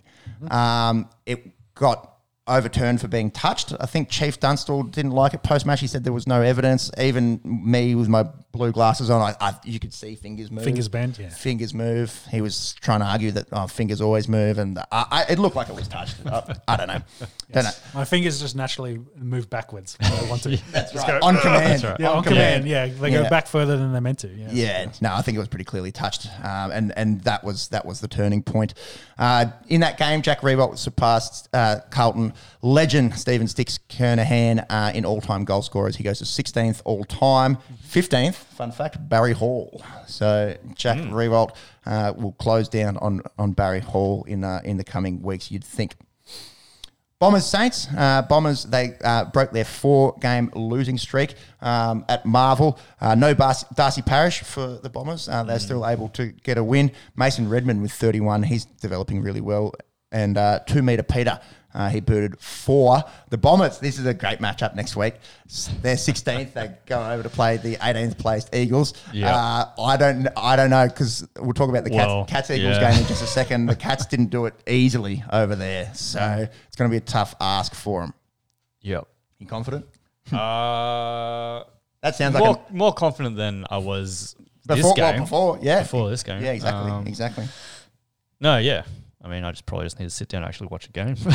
[0.51, 2.16] Um, it got
[2.47, 3.73] overturned for being touched.
[3.79, 5.81] I think Chief Dunstall didn't like it post match.
[5.81, 6.89] He said there was no evidence.
[6.97, 10.63] Even me with my blue glasses on, I, I you could see fingers move.
[10.63, 11.29] Fingers bend, yeah.
[11.29, 12.25] Fingers move.
[12.31, 15.55] He was trying to argue that oh, fingers always move, and I, I, it looked
[15.55, 16.15] like it was touched.
[16.25, 17.01] I, I don't know.
[17.49, 17.71] Don't know.
[17.93, 20.57] My fingers just naturally move backwards when I want to.
[20.73, 21.07] That's right.
[21.07, 21.81] go, on command.
[21.81, 21.97] right.
[21.97, 22.67] Yeah, on, command.
[22.67, 23.23] Yeah, they Yeah.
[23.23, 24.27] go back further than they're meant to.
[24.27, 24.49] Yeah.
[24.51, 27.85] Yeah, no, I think it was pretty clearly touched, um, and and that was that
[27.85, 28.73] was the turning point.
[29.17, 35.05] Uh, in that game, Jack Riewoldt surpassed uh, Carlton legend Stephen Sticks Kernahan uh, in
[35.05, 35.95] all-time goal scorers.
[35.95, 37.57] He goes to 16th all-time,
[37.87, 38.35] 15th.
[38.35, 39.83] Fun fact: Barry Hall.
[40.07, 41.55] So Jack Riewoldt
[41.85, 45.51] uh, will close down on on Barry Hall in uh, in the coming weeks.
[45.51, 45.95] You'd think.
[47.19, 47.87] Bombers Saints.
[47.97, 52.79] Uh, Bombers they uh, broke their four-game losing streak um, at Marvel.
[53.01, 55.27] Uh, no Bar- Darcy Parish for the Bombers.
[55.27, 56.91] Uh, they're still able to get a win.
[57.15, 58.43] Mason Redman with 31.
[58.43, 59.73] He's developing really well.
[60.11, 61.39] And uh, two meter Peter.
[61.77, 63.03] Uh, he booted four.
[63.29, 63.77] The Bombers.
[63.77, 65.13] This is a great matchup next week.
[65.83, 66.53] They're 16th.
[66.53, 68.95] they go over to play the 18th placed Eagles.
[69.13, 69.35] Yeah.
[69.35, 70.27] Uh, I don't.
[70.35, 72.89] I don't know because we'll talk about the Cats, Well, Cats Eagles yeah.
[72.91, 73.67] game in just a second.
[73.67, 77.35] The Cats didn't do it easily over there, so it's going to be a tough
[77.39, 78.13] ask for them.
[78.81, 79.07] Yep.
[79.37, 79.85] You confident?
[80.33, 81.63] Uh,
[82.01, 84.35] That sounds like more, a, more confident than I was
[84.65, 84.75] before.
[84.77, 85.13] this game.
[85.15, 86.43] Well, before, yeah, Before this game.
[86.43, 87.45] yeah, exactly, Um, exactly.
[88.39, 88.83] No, yeah.
[89.27, 91.15] I mean, I just probably just need to sit down and actually watch a game.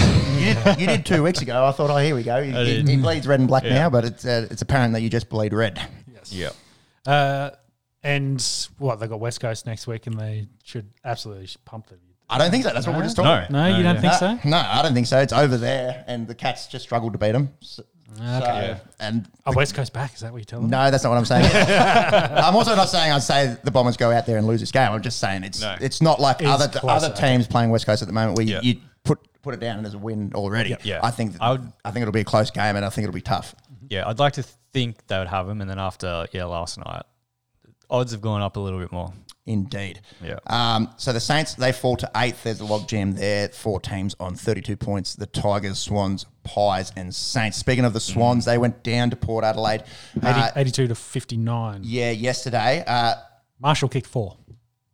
[0.43, 1.64] You did, you did two weeks ago.
[1.64, 2.43] I thought, oh, here we go.
[2.43, 3.74] He, he, he bleeds red and black Yeah.
[3.74, 5.81] now, but it's uh, it's apparent that you just bleed red.
[6.12, 6.32] Yes.
[6.32, 7.12] yeah.
[7.12, 7.51] Uh,
[8.02, 8.43] and
[8.78, 11.98] what they got West Coast next week, and they should absolutely pump them.
[12.31, 12.70] I don't think so.
[12.73, 13.24] That's what we're just No.
[13.24, 13.52] talking.
[13.52, 14.01] No, you don't yeah.
[14.01, 14.48] think No, so?
[14.48, 15.19] no, I don't think so.
[15.20, 17.51] It's over there, and the Cats just struggled to beat them.
[17.60, 17.82] So,
[18.20, 18.76] Okay.
[18.78, 20.14] so- and Oh, West Coast back.
[20.14, 20.70] Is that what you're telling me?
[20.70, 21.51] No, that's not what I'm saying.
[22.36, 24.93] I'm also not saying I'd say the Bombers go out there and lose this game.
[24.93, 25.76] I'm just saying it's No.
[25.80, 28.47] it's not like It's other closer, other teams playing West Coast at the moment where
[28.47, 28.60] you, Yeah.
[28.62, 30.76] you put put it down as a win already.
[30.84, 31.01] Yeah.
[31.02, 33.14] I think I would- I think it'll be a close game and I think it'll
[33.14, 33.55] be tough.
[33.89, 37.02] Yeah, I'd like to think they would have him, and then after yeah last night,
[37.90, 39.12] odds have gone up a little bit more.
[39.44, 40.01] Indeed.
[40.23, 40.39] Yeah.
[40.47, 42.44] Um, so the Saints they fall to eighth.
[42.44, 43.48] There's a log jam there.
[43.48, 45.16] Four teams on 32 points.
[45.16, 47.56] The Tigers, Swans, Pies, and Saints.
[47.56, 49.82] Speaking of the Swans, they went down to Port Adelaide.
[50.16, 51.81] 80, Uh, 82 to 59.
[51.82, 52.85] yeah, yesterday.
[52.86, 53.14] Uh,
[53.59, 54.36] Marshall kicked four.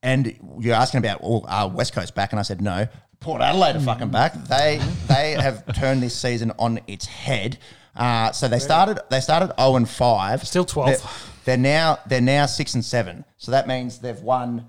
[0.03, 2.87] And you're asking about all uh, West Coast back, and I said no.
[3.21, 4.33] Port Adelaide are fucking back.
[4.45, 7.59] They they have turned this season on its head.
[7.97, 10.47] Uh, so they started they started zero and five.
[10.47, 11.28] Still 12th.
[11.49, 13.25] They're, now they're now six and seven.
[13.39, 14.69] So that means they've won.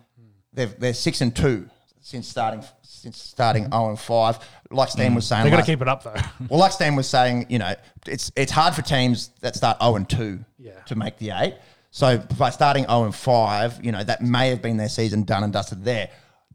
[0.54, 1.70] They've they're six and two
[2.00, 4.40] since starting since starting zero and five.
[4.72, 5.28] Like Stan was mm.
[5.28, 6.16] saying, They've got to keep it up though.
[6.50, 7.76] well, like Stan was saying, you know,
[8.08, 10.72] it's it's hard for teams that start 0 and 2 Yeah.
[10.86, 11.56] to make the eight.
[11.92, 15.44] So by starting 0 and 5, you know, that may have been their season done
[15.44, 16.10] and dusted there.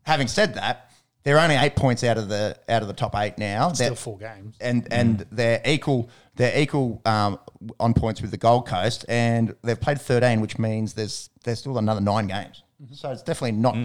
[0.05, 0.91] Having said that,
[1.25, 3.73] they're only eight points out of the out of the top eight now.
[3.73, 4.57] Still They're- four games.
[4.59, 5.27] and and mm.
[5.33, 6.09] they're equal.
[6.37, 7.39] They're equal um,
[7.79, 11.79] on points with the Gold Coast, and they've played thirteen, which means there's there's still
[11.79, 12.63] another nine games.
[12.93, 13.77] So it's definitely not.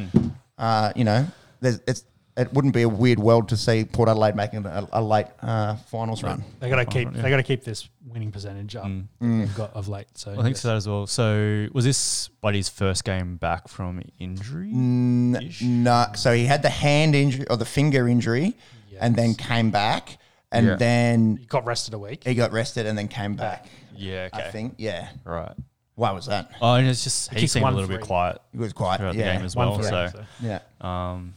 [0.57, 1.25] Uh, you know,
[1.61, 2.03] there's, it's
[2.37, 5.75] it wouldn't be a weird world to see Port Adelaide making a, a late uh,
[5.75, 6.43] finals run.
[6.59, 7.13] They got to keep.
[7.13, 7.21] yeah.
[7.21, 8.85] They got to keep this winning percentage up.
[8.85, 10.07] that They've got of late.
[10.15, 10.61] So I think yes.
[10.61, 11.05] so that as well.
[11.05, 14.71] So was this Buddy's first game back from injury?
[14.71, 18.55] N- no, so he had the hand injury or the finger injury,
[18.99, 20.17] and then came back,
[20.51, 20.75] and Yeah.
[20.75, 22.23] then He got rested a week.
[22.23, 23.65] he got rested and then came back.
[23.95, 24.47] Yeah, okay.
[24.47, 25.09] I think, yeah.
[25.25, 25.51] Right.
[25.95, 26.49] Why was that?
[26.61, 28.05] Oh, and it's just he kicked seemed a one little bit free.
[28.05, 28.99] quiet He was quiet.
[28.99, 29.31] throughout yeah.
[29.33, 29.75] the game as well.
[29.77, 30.23] for So, so.
[30.41, 30.59] Yeah.
[30.79, 31.33] um,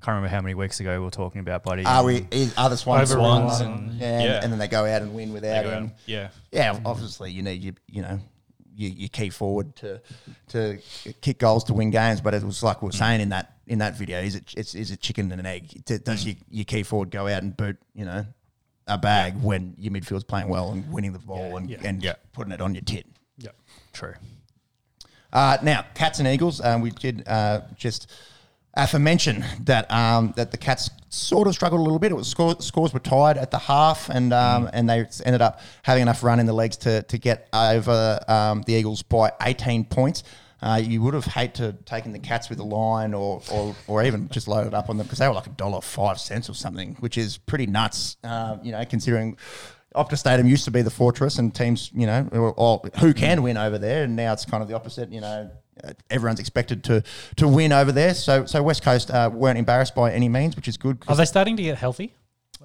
[0.00, 1.84] can't remember how many weeks ago we were talking about Buddy.
[1.84, 2.24] Are we?
[2.30, 3.68] Is, are the Swans Over Swans one.
[3.68, 5.90] and Yeah, yeah, and then they go out and win without him.
[6.06, 6.28] yeah.
[6.52, 8.20] Yeah, obviously you need you you know
[8.76, 10.00] you, you key forward to
[10.50, 10.78] to
[11.22, 12.20] kick goals to win games.
[12.20, 14.76] But it was like we were saying in that in that video, is it it's
[14.76, 15.82] is it chicken and an egg?
[15.84, 18.24] D- Does your, your key forward go out and boot you know
[18.86, 21.78] a bag when your midfield's playing well and winning the ball and, yeah.
[21.82, 22.14] and Yeah.
[22.32, 23.06] putting it on your tit?
[23.38, 23.50] Yeah.
[23.92, 24.14] True.
[25.32, 28.10] Uh, now, Cats and Eagles, um, we did uh, just
[28.76, 32.12] aforemention that um, that the Cats sort of struggled a little bit.
[32.12, 35.60] It was score, scores were tied at the half, and um, and they ended up
[35.82, 39.84] having enough run in the legs to to get over um, the Eagles by 18
[39.86, 40.22] points.
[40.62, 44.02] Uh, you would have hate to taken the Cats with a line, or or, or
[44.02, 46.54] even just loaded up on them because they were like a dollar five cents or
[46.54, 48.16] something, which is pretty nuts.
[48.24, 49.36] Uh, you know, considering.
[49.94, 53.42] Optus Stadium used to be the fortress, and teams, you know, or, or who can
[53.42, 55.10] win over there, and now it's kind of the opposite.
[55.10, 55.50] You know,
[55.82, 57.02] uh, everyone's expected to
[57.36, 58.12] to win over there.
[58.12, 61.02] So, so West Coast uh, weren't embarrassed by any means, which is good.
[61.08, 62.14] Are they starting to get healthy?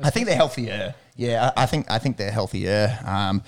[0.02, 0.96] I think they're healthier.
[1.16, 3.00] Yeah, I I think I think they're healthier.
[3.06, 3.44] Um,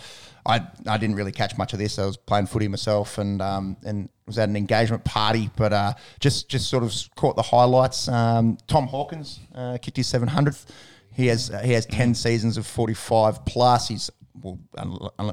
[0.46, 1.98] I I didn't really catch much of this.
[2.00, 5.94] I was playing footy myself, and um, and was at an engagement party, but uh,
[6.20, 8.08] just just sort of caught the highlights.
[8.08, 10.72] Um, Tom Hawkins uh, kicked his seven hundredth.
[11.12, 13.88] He has uh, he has ten seasons of forty five plus.
[13.88, 14.10] He's
[14.42, 14.60] well,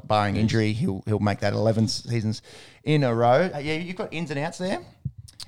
[0.05, 2.41] barring injury, he'll he'll make that eleven seasons
[2.83, 3.49] in a row.
[3.53, 4.79] Uh, yeah, you've got ins and outs there.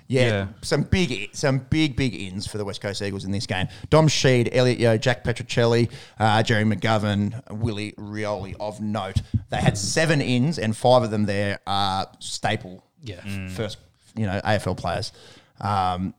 [0.08, 0.48] Yeah, Yeah.
[0.62, 3.68] some big, some big, big ins for the West Coast Eagles in this game.
[3.90, 5.90] Dom Sheed, Elliot Yeo, Jack Petruccelle,
[6.20, 9.22] uh, Jerry McGovern, Willie Rioli of note.
[9.50, 12.84] They had seven ins, and five of them there are staple.
[13.02, 13.22] Yeah.
[13.50, 13.78] first,
[14.16, 15.12] you know, AFL players.
[15.60, 16.14] Um,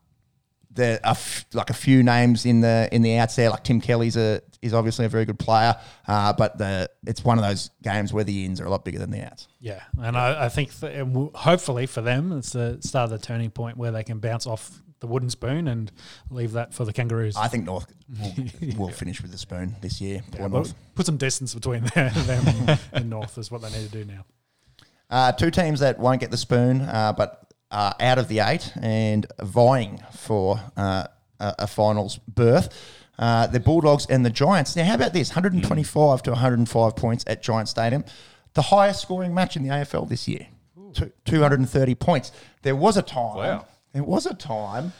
[0.70, 3.80] there are f- like a few names in the in the outs there, like Tim
[3.80, 5.76] Kelly's a is obviously a very good player,
[6.08, 8.98] uh, but the it's one of those games where the ins are a lot bigger
[8.98, 9.46] than the outs.
[9.60, 13.50] Yeah, and I, I think will- hopefully for them, it's the start of the turning
[13.50, 15.92] point where they can bounce off the wooden spoon and
[16.30, 17.36] leave that for the Kangaroos.
[17.36, 17.92] I think North
[18.62, 20.22] will, will finish with the spoon this year.
[20.34, 20.74] Yeah, North.
[20.94, 22.12] put some distance between them
[22.48, 24.24] and, and North is what they need to do now.
[25.10, 28.72] Uh, two teams that won't get the spoon, uh, but are out of the eight
[28.80, 31.06] and vying for uh,
[31.40, 32.72] a, a finals berth.
[33.18, 34.74] Uh, the Bulldogs and the Giants.
[34.74, 35.30] Now, how about this?
[35.30, 38.04] 125 to 105 points at Giant Stadium.
[38.54, 40.46] The highest scoring match in the AFL this year.
[40.92, 42.32] Two, 230 points.
[42.62, 43.36] There was a time.
[43.36, 43.66] Wow.
[43.92, 44.92] There was a time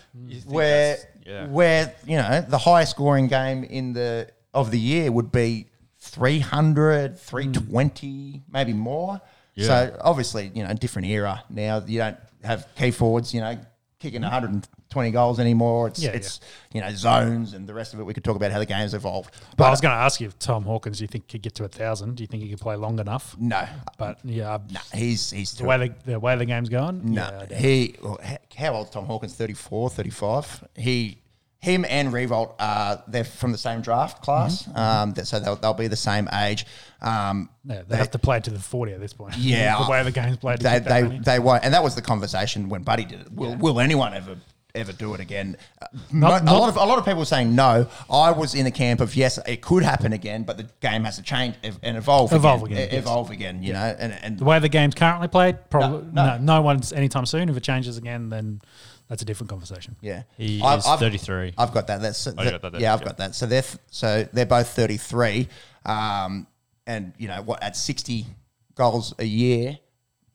[0.46, 1.46] where, yeah.
[1.48, 5.66] where you know the highest scoring game in the of the year would be
[5.98, 9.20] 300, 320, maybe more.
[9.54, 9.66] Yeah.
[9.66, 11.82] So obviously, you know, different era now.
[11.84, 13.58] You don't have key forwards, you know,
[13.98, 15.88] kicking 120 goals anymore.
[15.88, 16.40] It's Yeah, it's
[16.72, 18.04] you know zones and the rest of it.
[18.04, 19.34] We could talk about how the game's evolved.
[19.50, 21.42] But But I was going to ask you, if Tom Hawkins, do you think could
[21.42, 22.16] get to a thousand?
[22.16, 23.36] Do you think he could play long enough?
[23.38, 23.66] no,
[23.98, 27.46] But yeah, no, he's he's the way the, the way the game's going, no.
[27.50, 28.18] yeah, he well,
[28.56, 29.34] how old's Tom Hawkins?
[29.34, 30.64] 34, 35.
[30.76, 31.18] He
[31.64, 34.76] him and Riewoldt are they're from the same draft class, Mm-hmm.
[34.78, 36.66] um, that, so they'll, they'll be the same age.
[37.00, 39.36] Um, yeah, they, have to play to the forty at this point.
[39.36, 39.82] Yeah.
[39.84, 40.60] the way the game's played.
[40.60, 43.32] they they, they won't, and that was the conversation when Buddy did it.
[43.32, 44.36] Will will anyone ever
[44.74, 45.56] ever do it again?
[45.80, 47.86] Uh, Not- a not- lot of a lot of people were saying no.
[48.10, 51.16] I was in the camp of yes, it could happen again, but the game has
[51.16, 53.02] to change and evolve, Evolve again, again, E- yes.
[53.02, 53.62] evolve again.
[53.62, 56.56] You know, and and the way the game's currently played, probably No, no, no.
[56.56, 57.48] no, one's anytime soon.
[57.48, 58.60] If it changes again, then
[59.08, 59.96] that's a different conversation.
[60.00, 61.54] yeah, He I've- is I've- 33.
[61.58, 62.00] I've got that.
[62.00, 63.06] That's you got that yeah, I've yeah.
[63.06, 63.34] got that.
[63.34, 65.48] So they're th- so they're both thirty three,
[65.86, 66.46] um,
[66.86, 67.62] and you know what?
[67.62, 68.26] At sixty
[68.74, 69.78] goals a year,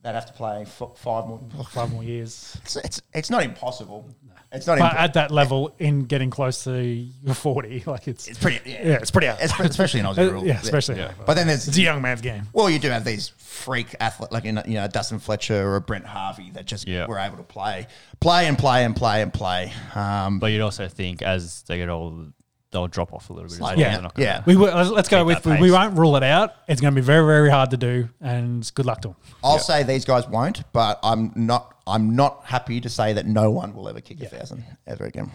[0.04, 1.42] they'd have to play f- five more.
[1.72, 2.56] Five more years.
[2.64, 4.08] It's, it's it's not impossible.
[4.52, 4.80] It's not.
[4.80, 8.60] But imp- at that level, in getting close to your 40, like it's, it's pretty.
[8.70, 9.40] Yeah, yeah, it's pretty hard.
[9.42, 10.46] Es- especially in Aussie Uh, rule.
[10.46, 11.06] yeah, especially.
[11.26, 12.48] But then there's It's a young man's game.
[12.52, 15.80] Well, you do have these freak athlete like you know, you know Dustin Fletcher or
[15.80, 17.06] Brent Harvey that just Yeah.
[17.08, 17.88] were able to play,
[18.20, 19.72] play and play and play and play.
[19.94, 22.32] Um, But you'd also think as they get older,
[22.72, 23.54] they'll drop off a little bit.
[23.56, 23.70] As well.
[23.70, 23.92] Slide Yeah.
[23.94, 26.24] They're not gonna- yeah, We will, let's, let's go with we, we won't rule it
[26.24, 26.54] out.
[26.68, 29.18] It's going to be very very hard to do, and good luck to them.
[29.44, 31.76] I'll say these guys won't, but I'm not.
[31.88, 35.32] I'm not happy to say that no one will ever kick a thousand ever again.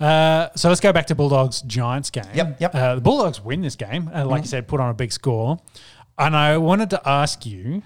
[0.00, 2.24] Uh, so let's go back to Bulldogs Giants game.
[2.32, 2.74] Yep, yep.
[2.74, 5.58] Uh, the Bulldogs win this game, uh, like you said, put on a big score.
[6.16, 7.82] And I wanted to ask you,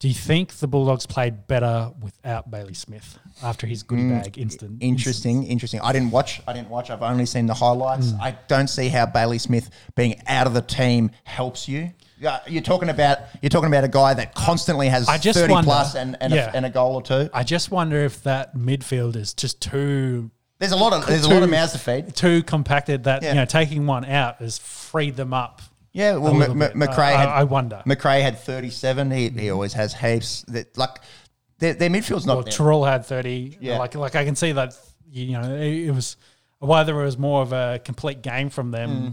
[0.00, 4.78] do you think the Bulldogs played better without Bailey Smith after his goodie bag instant?
[4.80, 5.80] Interesting, interesting.
[5.80, 6.40] I didn't watch.
[6.46, 6.88] I didn't watch.
[6.90, 8.12] I've only seen the highlights.
[8.12, 8.20] Hmm.
[8.20, 11.90] I don't see how Bailey Smith being out of the team helps you.
[12.20, 15.52] Yeah, You're talking about you're talking about a guy that constantly has I just thirty
[15.52, 16.50] wonder- plus and and, yeah.
[16.50, 17.30] a, and a goal or two.
[17.32, 21.28] I just wonder if that midfield is just too There's a lot of there's a
[21.30, 22.16] lot of mouths to feed.
[22.16, 23.28] too compacted that Yeah.
[23.30, 25.62] you know taking one out has freed them up.
[25.98, 27.28] Yeah, well, M- M- Macrae I- had.
[27.28, 27.82] I wonder.
[27.84, 29.10] Macrae had 37.
[29.10, 30.42] He, he always has heaps.
[30.46, 31.00] That like
[31.58, 32.34] their, their midfield's not.
[32.36, 32.52] Well, there.
[32.52, 33.58] Treloar had thirty.
[33.60, 33.78] Yeah.
[33.78, 34.74] like like I can see that
[35.10, 36.16] you know it, it was
[36.60, 38.90] whether it was more of a complete game from them.
[38.90, 39.08] Hmm.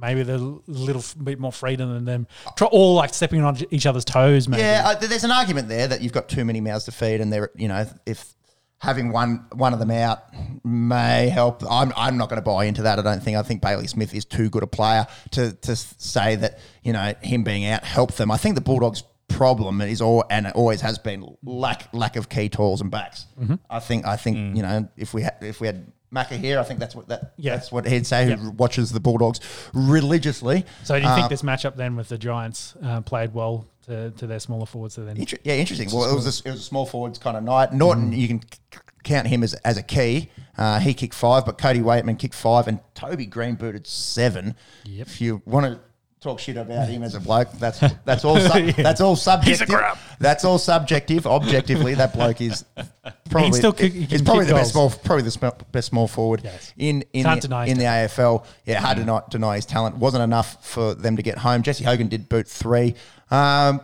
[0.00, 2.28] Maybe they're a little bit more freedom than them,
[2.70, 4.46] all like stepping on each other's toes.
[4.46, 4.62] Maybe.
[4.62, 7.32] Yeah, uh, there's an argument there that you've got too many mouths to feed, and
[7.32, 8.32] they're you know if
[8.80, 10.24] having one one of them out
[10.64, 11.62] may help.
[11.70, 12.98] I'm I'm not going to buy into that.
[12.98, 13.36] I don't think.
[13.36, 17.14] I think Bailey Smith is too good a player to to say that you know
[17.22, 18.30] him being out helped them.
[18.30, 19.02] I think the Bulldogs.
[19.30, 23.26] Problem is all and it always has been lack lack of key tools and backs.
[23.38, 23.56] Mm-hmm.
[23.68, 26.62] I think I think you know if we had if we had Macca here, I
[26.62, 27.56] think that's what that Yeah.
[27.56, 28.24] that's what he'd say.
[28.24, 28.50] Who Yeah.
[28.56, 29.38] watches the Bulldogs
[29.74, 30.64] religiously.
[30.82, 34.10] So do you think Uh, this matchup then with the Giants uh, played well to,
[34.12, 34.94] to their smaller forwards?
[34.94, 35.88] So then, Inter- yeah, interesting.
[35.92, 37.72] Well, it was a, it was a small forwards kind of night.
[37.72, 38.16] Naughton, Mm.
[38.18, 40.30] you can c- count him as as a key.
[40.56, 44.54] Uh, he kicked five, but Cody Weightman kicked five, and Toby Greene booted seven.
[44.84, 45.06] Yep.
[45.06, 45.80] If you want to
[46.20, 49.68] talk shit about him as a bloke, that's that's all sub- that's all subjective.
[49.68, 49.98] crap.
[50.18, 51.26] That's all subjective.
[51.26, 52.64] Objectively, that bloke is
[53.30, 56.08] probably still kick- he he's probably kick the best small probably the sm- best small
[56.08, 56.72] forward Yes.
[56.76, 58.44] in in the, in the AFL.
[58.64, 59.96] Yeah, hard to not deny his talent.
[59.96, 61.62] Wasn't enough for them to get home.
[61.62, 62.94] Jesse Hogan did boot three.
[63.30, 63.80] Um,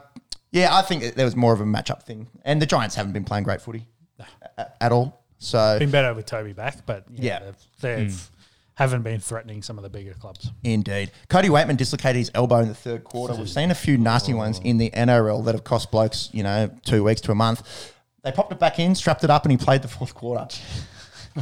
[0.52, 3.24] yeah, I think there was more of a matchup thing, and the Giants haven't been
[3.24, 3.86] playing great footy
[4.58, 5.20] a- at all.
[5.38, 7.22] So been better with Toby back, but Yeah.
[7.22, 7.50] yeah,
[7.80, 8.30] they've, they've
[8.74, 10.50] haven't been threatening some of the bigger clubs.
[10.62, 11.12] Indeed.
[11.28, 13.34] Cody Weightman dislocated his elbow in the third quarter.
[13.34, 16.70] We've seen a few nasty ones in the NRL that have cost blokes, you know,
[16.84, 17.92] two weeks to a month.
[18.22, 20.48] They popped it back in, strapped it up, and he played the fourth quarter.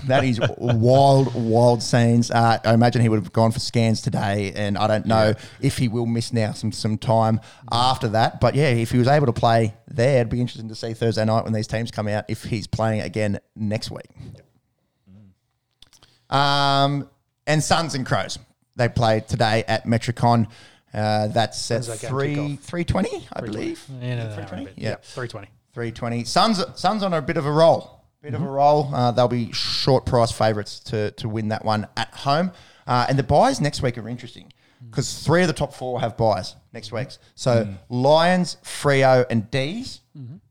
[0.07, 2.31] that is wild, wild scenes.
[2.31, 5.79] Uh, I imagine he would have gone for scans today, and I don't know if
[5.79, 7.41] he will miss now some some time
[7.71, 8.41] after that.
[8.41, 11.25] But yeah, if he was able to play there, it'd be interesting to see Thursday
[11.25, 14.09] night when these teams come out if he's playing again next week.
[16.31, 17.09] Um,
[17.47, 18.39] and Suns and Crows.
[18.77, 20.49] They play today at Metricon.
[20.95, 22.59] Uh, that's at that game three kick off?
[22.61, 23.85] three twenty, I believe.
[24.01, 24.63] Yeah, no, no, no, 320?
[24.63, 24.75] a bit.
[24.79, 24.97] Yeah.
[25.03, 25.49] three twenty.
[25.73, 26.25] Three twenty.
[26.25, 28.01] Suns Suns on a bit of a roll.
[28.23, 28.95] Bit of a roll.
[28.95, 32.53] Uh, they'll be short price favourites to to win that one at home.
[32.87, 34.53] Uh, and the buys next week are interesting
[34.91, 37.09] because three of the top four have buys next week.
[37.35, 40.01] So Lions, Freo, and D's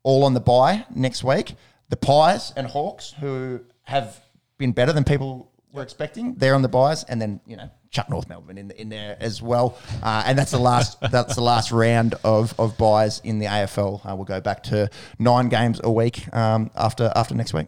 [0.03, 1.55] all on the buy next week.
[1.89, 4.19] The Pies and Hawks, who have
[4.57, 8.09] been better than people were expecting, they're on the buys, and then you know Chuck
[8.09, 9.77] North Melbourne in in there as well.
[10.01, 14.05] Uh, and that's the last that's the last round of of buys in the AFL.
[14.05, 14.89] Uh, we'll go back to
[15.19, 17.67] nine games a week um, after after next week.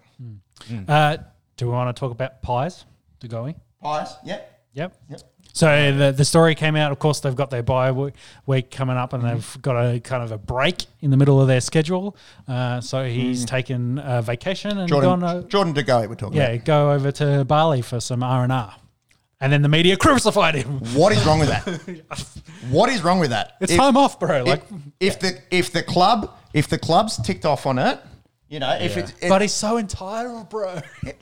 [0.87, 1.17] Uh,
[1.57, 2.85] do we want to talk about pies
[3.19, 3.55] to going?
[3.81, 4.49] Pies, yep.
[4.73, 4.95] Yep.
[5.09, 5.21] Yep.
[5.55, 6.91] So the the story came out.
[6.91, 10.31] Of course, they've got their bye week, coming up, and they've got a kind of
[10.31, 12.17] a break in the middle of their schedule.
[12.47, 13.47] Uh, so he's Mm.
[13.47, 15.23] taken a vacation and Jordan gone.
[15.23, 15.73] Uh, Jordan
[16.09, 16.65] we're talking yeah, about.
[16.65, 18.73] go over to Bali for some R and R,
[19.39, 20.79] and then the media crucified him.
[20.95, 21.63] What is wrong with that?
[22.71, 23.53] what is wrong with that?
[23.61, 24.41] It's If- time off, bro.
[24.41, 24.63] if- Like,
[24.99, 27.99] if the if the club if the club's ticked off on it,
[28.49, 30.79] you know, if it's it, but he's so entitled, bro.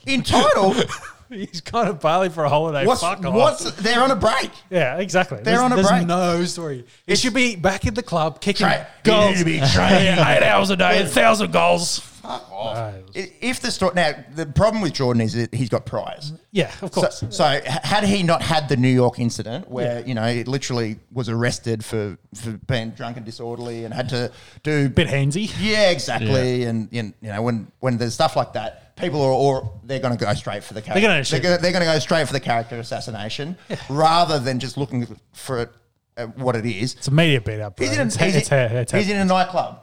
[0.07, 0.85] entitled,
[1.51, 2.85] he's of to Bali for a holiday.
[2.85, 3.33] what's Fuck off.
[3.33, 4.51] what's they're on a break.
[4.69, 5.37] Yeah, exactly.
[5.37, 6.05] They're there's, on a there's break.
[6.07, 6.85] no story.
[7.07, 9.39] It should be back in the club, kicking Tra- goals.
[9.39, 10.07] You need to be training.
[10.19, 11.99] eight hours a day, a thousand goals.
[12.21, 12.77] Fuck off.
[12.77, 13.03] I-
[13.41, 16.33] If the story now, the problem with Jordan is that he's got priors.
[16.51, 17.23] Yeah, of course.
[17.29, 20.99] so h- had he not had the New York incident where you know it literally
[21.11, 24.31] was arrested for, for being drunk and disorderly and had to
[24.63, 25.51] do Bit handsy.
[25.59, 29.99] yeah exactly and you know when when there's stuff like that people are or they're
[29.99, 32.33] going to go straight for the character They're gonna they're going to go straight for
[32.33, 33.57] the character assassination
[33.89, 35.69] rather than just looking for it
[36.17, 36.93] at what it is.
[36.95, 37.79] It's a media beat up.
[37.79, 39.79] He's in, it's, he's, it's, in, it's, he's in a nightclub.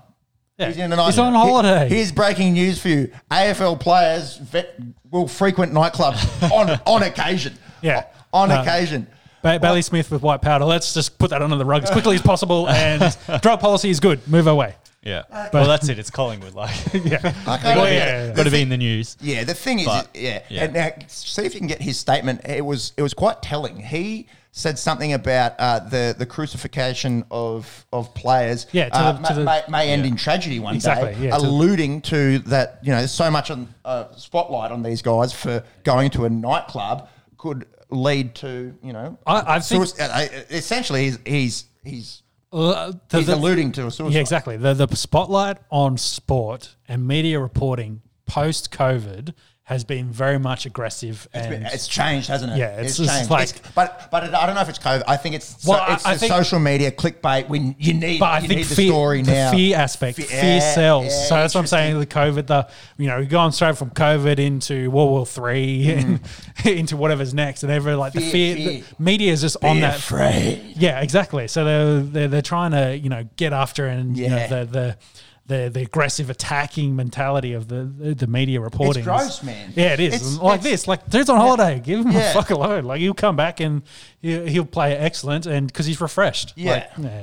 [0.58, 1.06] He's in the night.
[1.06, 1.88] He's on holiday.
[1.88, 4.74] Here's breaking news for you: AFL players vet,
[5.10, 7.54] will frequent nightclubs on on occasion.
[7.80, 8.04] Yeah.
[8.32, 9.06] on Uh, occasion.
[9.42, 10.64] Ba- Bailey Smith with white powder.
[10.64, 12.68] Let's just put that under the rug as quickly as possible.
[12.68, 14.26] And drug policy is good.
[14.26, 14.74] Move away.
[15.04, 15.22] Yeah.
[15.52, 15.98] well, that's it.
[16.00, 16.54] It's Collingwood.
[16.54, 17.18] Like, Yeah.
[17.22, 17.32] Okay.
[17.46, 18.32] Well, yeah, yeah, yeah.
[18.34, 19.16] got to be in the news.
[19.20, 20.64] Yeah, the thing is, But- yeah, yeah.
[20.64, 22.40] And now, see if you can get his statement.
[22.46, 23.78] It was it was quite telling.
[23.78, 24.26] He
[24.58, 28.66] said something about uh, the the crucifixion of of players.
[28.72, 30.08] Yeah, to uh, the- may, the- may, may end Yeah.
[30.08, 31.26] in tragedy one Exactly, day.
[31.28, 35.32] yeah, alluding to that, you know, there's so much on uh, spotlight on these guys
[35.32, 40.26] for going to a nightclub could lead to, you know, I- I think- suic- uh,
[40.50, 42.22] essentially he's he's he's,
[42.52, 44.14] Uh, he's the- alluding to a suicide.
[44.14, 44.56] Yeah, exactly.
[44.56, 49.32] The the spotlight on sport and media reporting post COVID
[49.68, 52.56] has been very much aggressive It's, and been- it's changed, hasn't it?
[52.56, 53.30] Yeah, it's just changed.
[53.30, 55.02] like- but but it, I don't know if it's COVID.
[55.06, 57.92] I think it's Well, so, I- it's I the think- social media clickbait when you
[57.92, 58.18] need.
[58.18, 59.50] But I you think need the fear, story the now.
[59.50, 61.04] fear aspect, Fe- fear sells.
[61.12, 62.00] yeah, so that's what I'm saying.
[62.00, 62.66] The COVID, the
[62.96, 65.98] you know, going straight from COVID into World War Three mm.
[66.64, 68.80] and into whatever's next, and ever like the Fear, fear, fear.
[68.96, 69.98] the media is just on that.
[69.98, 70.76] afraid.
[70.76, 71.46] Yeah, exactly.
[71.46, 74.46] So they're, they're they're trying to you know get after and you know, Yeah.
[74.46, 74.96] the the.
[75.48, 79.00] The, the aggressive attacking mentality of the the, the media reporting.
[79.00, 79.72] is- gross, man.
[79.74, 80.14] Yeah, it is.
[80.14, 81.80] It's- like it's- this, like dude's on holiday.
[81.80, 82.30] Give him Yeah.
[82.30, 82.84] a fuck alone.
[82.84, 83.82] Like he'll come back and
[84.20, 86.52] he'll, he'll play excellent, and because he's refreshed.
[86.54, 86.70] Yeah.
[86.72, 87.22] Like, yeah.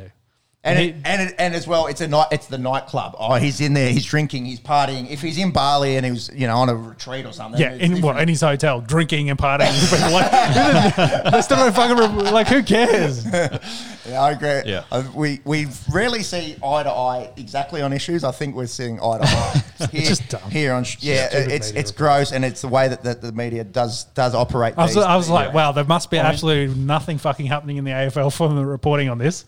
[0.65, 2.27] And it, and it, and as well, it's a night.
[2.31, 3.15] It's the nightclub.
[3.19, 3.91] Oh, he's in there.
[3.91, 4.45] He's drinking.
[4.45, 5.07] He's partying.
[5.09, 7.61] If he's in Bali and he was, you know, on a retreat or something.
[7.61, 8.19] Yeah, in, well, different.
[8.21, 9.71] in his hotel, drinking and partying.
[9.79, 10.11] with people.
[10.11, 12.47] like, they still don't fucking like.
[12.47, 13.25] Who cares?
[14.07, 14.71] Yeah, I agree.
[14.71, 14.83] Yeah.
[14.91, 18.23] Uh, we we rarely see eye to eye exactly on issues.
[18.23, 19.63] I think we're seeing eye to eye.
[19.91, 20.51] Here, just dumb.
[20.51, 23.21] Here on sh- yeah, stupid it's media it's gross and it's the way that, that
[23.21, 24.75] the media does does operate.
[24.77, 27.83] I was, these- I was like, wow, there must be absolutely nothing fucking happening in
[27.83, 29.45] the AFL from the reporting on this.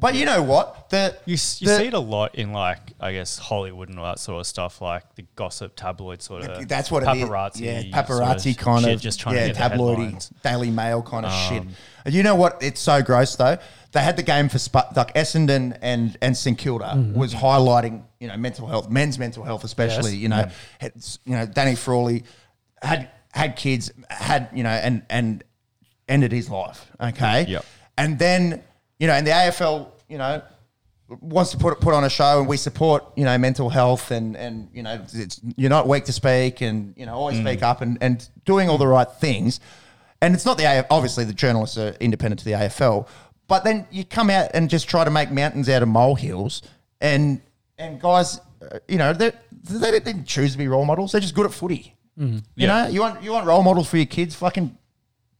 [0.00, 0.90] But you know what?
[0.90, 3.98] The You, s- you the- see it a lot in like I guess Hollywood and
[3.98, 6.68] all that sort of stuff, like the gossip tabloid sort of.
[6.68, 7.24] That's what it is.
[7.28, 7.60] paparazzi.
[7.60, 10.32] Yeah, sort paparazzi of kind shit, of just trying yeah, to get tabloidy.
[10.42, 11.62] Daily Mail kind of shit.
[11.62, 11.68] Um,
[12.04, 12.62] And you know what?
[12.62, 13.58] It's so gross though.
[13.92, 17.18] They had the game for Sp- like Essendon and and St Kilda Mm-hmm.
[17.18, 20.12] was highlighting you know mental health, men's mental health especially.
[20.12, 20.20] Yes.
[20.20, 20.48] You know,
[20.78, 20.92] had,
[21.24, 22.22] you know Danny Frawley
[22.82, 25.42] had had kids, had you know, and and
[26.08, 26.86] ended his life.
[27.00, 27.46] Okay.
[27.48, 27.64] Yep.
[27.96, 28.62] And then
[28.98, 30.42] you know, and the AFL, you know,
[31.20, 34.36] wants to put put on a show, and we support you know mental health, and
[34.36, 37.80] and you know it's, you're not weak to speak, and you know always speak up,
[37.80, 39.60] and and doing all the right things.
[40.20, 43.06] And it's not the AF, obviously the journalists are independent to the AFL,
[43.46, 46.62] but then you come out and just try to make mountains out of molehills,
[47.00, 47.40] and
[47.78, 49.30] and guys, uh, you know they
[49.70, 51.94] they didn't choose to be role models; they're just good at footy.
[52.16, 52.66] You Yeah.
[52.66, 54.76] know, you want you want role models for your kids, fucking.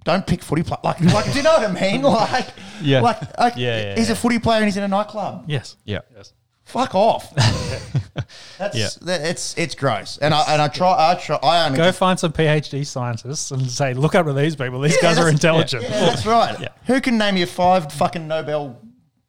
[0.09, 1.27] Don't pick footy play like like.
[1.31, 2.01] do you know what I mean?
[2.33, 2.49] Like,
[2.81, 3.01] Yeah.
[3.03, 5.45] like, like Yeah, yeah, he's a footy player and he's in a nightclub.
[5.47, 5.77] Yes.
[5.85, 6.01] Yeah.
[6.17, 6.33] Yes.
[6.65, 7.35] Fuck off.
[8.59, 8.89] That's Yeah.
[9.03, 10.17] that- it's it's gross.
[10.19, 13.51] And I and I try I try I only Go just- find some PhD scientists
[13.51, 14.81] and say, look up to these people.
[14.81, 15.83] These Yeah, guys are intelligent.
[15.83, 16.59] Yeah, that's right.
[16.61, 16.69] Yeah.
[16.87, 18.81] Who can name you five fucking Nobel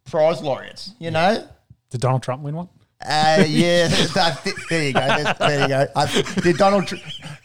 [0.06, 0.92] Prize laureates?
[1.00, 1.46] You know.
[1.92, 2.70] Did Donald Trump win one?
[3.02, 3.86] Uh, yeah,
[4.16, 5.00] I thi- there you go.
[5.00, 5.88] There, there you go.
[5.96, 6.86] I, did Donald?
[6.88, 6.98] Tr-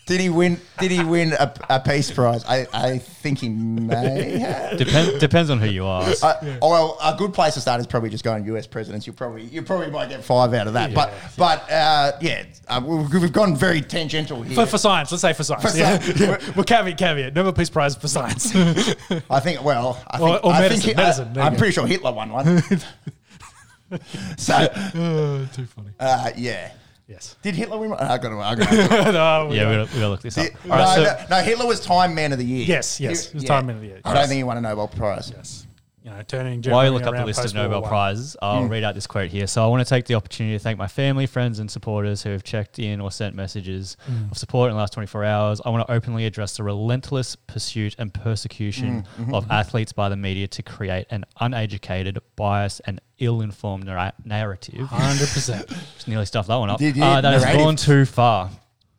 [0.04, 0.60] Did he win?
[0.80, 2.44] Did he win a, a peace prize?
[2.44, 4.40] I, I think he may.
[4.40, 4.78] Have.
[4.78, 6.24] Depends depends on who you ask.
[6.24, 9.06] Uh, oh, well, a good place to start is probably just going US presidents.
[9.06, 10.92] You probably you probably might get five out of that.
[10.92, 14.56] but but uh, yeah, uh, we've, we've gone very tangential here.
[14.56, 15.70] For, for science, let's say for science.
[15.70, 16.00] For yeah.
[16.00, 16.30] science, yeah.
[16.30, 17.32] We're, we're caveat, caveat.
[17.32, 18.52] Nobel Peace Prize for science.
[19.30, 19.62] I think.
[19.62, 20.44] Well, I think.
[20.44, 22.60] or I medicine, think medicine, there you I'm pretty sure Hitler won one.
[24.36, 24.66] so
[25.54, 25.90] too funny.
[26.00, 26.72] uh, yeah,
[27.06, 27.36] Yes.
[27.42, 27.92] did Hitler win?
[27.92, 28.38] I got to.
[28.38, 29.12] I got to.
[29.12, 30.46] no, we yeah, we gotta, we gotta look this up.
[30.64, 32.64] no, All right, so no, no, Hitler was Time Man of the Year.
[32.64, 34.00] Yes, yes, he was Time Man of the Year.
[34.04, 35.30] I don't think he won a Nobel Prize.
[35.34, 35.66] Yes.
[36.04, 37.88] You know, turning while you look up the list of Nobel War One.
[37.88, 39.46] Prizes, I'll read out this quote here.
[39.46, 42.28] So I want to take the opportunity to thank my family, friends, and supporters who
[42.28, 43.96] have checked in or sent messages
[44.30, 45.62] of support in the last 24 hours.
[45.64, 50.46] I want to openly address the relentless pursuit and persecution of athletes by the media
[50.48, 54.86] to create an uneducated, biased, and ill-informed narra- narrative.
[54.88, 55.68] 100%.
[55.94, 56.80] Just nearly stuffed that one up.
[56.80, 57.02] Did you?
[57.02, 58.50] Uh, that has gone too far.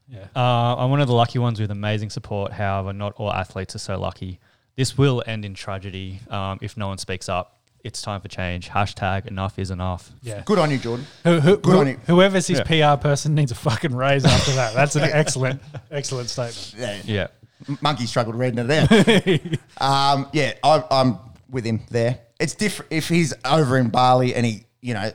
[0.08, 0.26] Yeah.
[0.36, 2.52] Uh, I'm one of the lucky ones with amazing support.
[2.52, 4.40] However, not all athletes are so lucky.
[4.76, 7.52] This will end in tragedy um, if no one speaks up.
[7.84, 8.68] It's time for change.
[8.68, 10.12] Hashtag enough is enough.
[10.24, 10.42] Yeah.
[10.44, 11.06] Good on you, Jordan.
[11.24, 11.98] Who, who, Good on you.
[12.08, 14.74] whoever's his PR person needs a fucking raise after that.
[14.74, 15.62] That's an excellent,
[15.92, 16.74] excellent statement.
[16.78, 17.02] Yeah.
[17.06, 17.28] Yeah.
[17.70, 19.82] M- Monkey struggled reading it out.
[20.18, 21.20] um, yeah, I, I'm
[21.50, 22.20] with him there.
[22.40, 25.12] It's different if he's over in Bali and he, you know,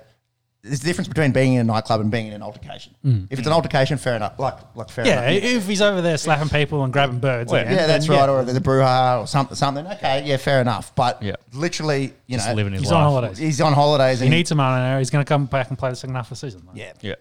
[0.62, 2.94] there's a difference between being in a nightclub and being in an altercation.
[3.30, 4.38] If it's an altercation, fair enough.
[4.38, 5.42] Like, like fair Yeah, enough.
[5.44, 8.28] if he's over there slapping people and grabbing birds, Well, again, Yeah, that's then right.
[8.28, 9.56] Or there's a brouhaha or something.
[9.56, 9.86] Something.
[9.86, 10.94] Okay, yeah, fair enough.
[10.94, 11.36] But Yeah.
[11.54, 12.98] literally, you Just know, living his He's life.
[12.98, 13.38] on holidays.
[13.38, 14.20] he's on holidays.
[14.20, 14.98] He and needs some money now.
[14.98, 16.62] He's going to come back and play the second half of the season.
[16.66, 16.72] though.
[16.74, 16.92] Yeah.
[17.00, 17.14] Yeah.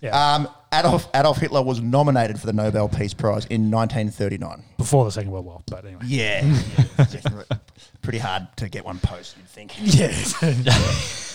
[0.00, 0.34] yeah.
[0.34, 4.62] Um, Adolf Adolf Hitler was nominated for the Nobel Peace Prize in 1939.
[4.78, 6.00] Before the Second World War, but anyway.
[6.06, 6.44] Yeah,
[8.02, 9.36] pretty hard to get one post.
[9.36, 9.72] You'd think.
[9.80, 10.08] Yeah.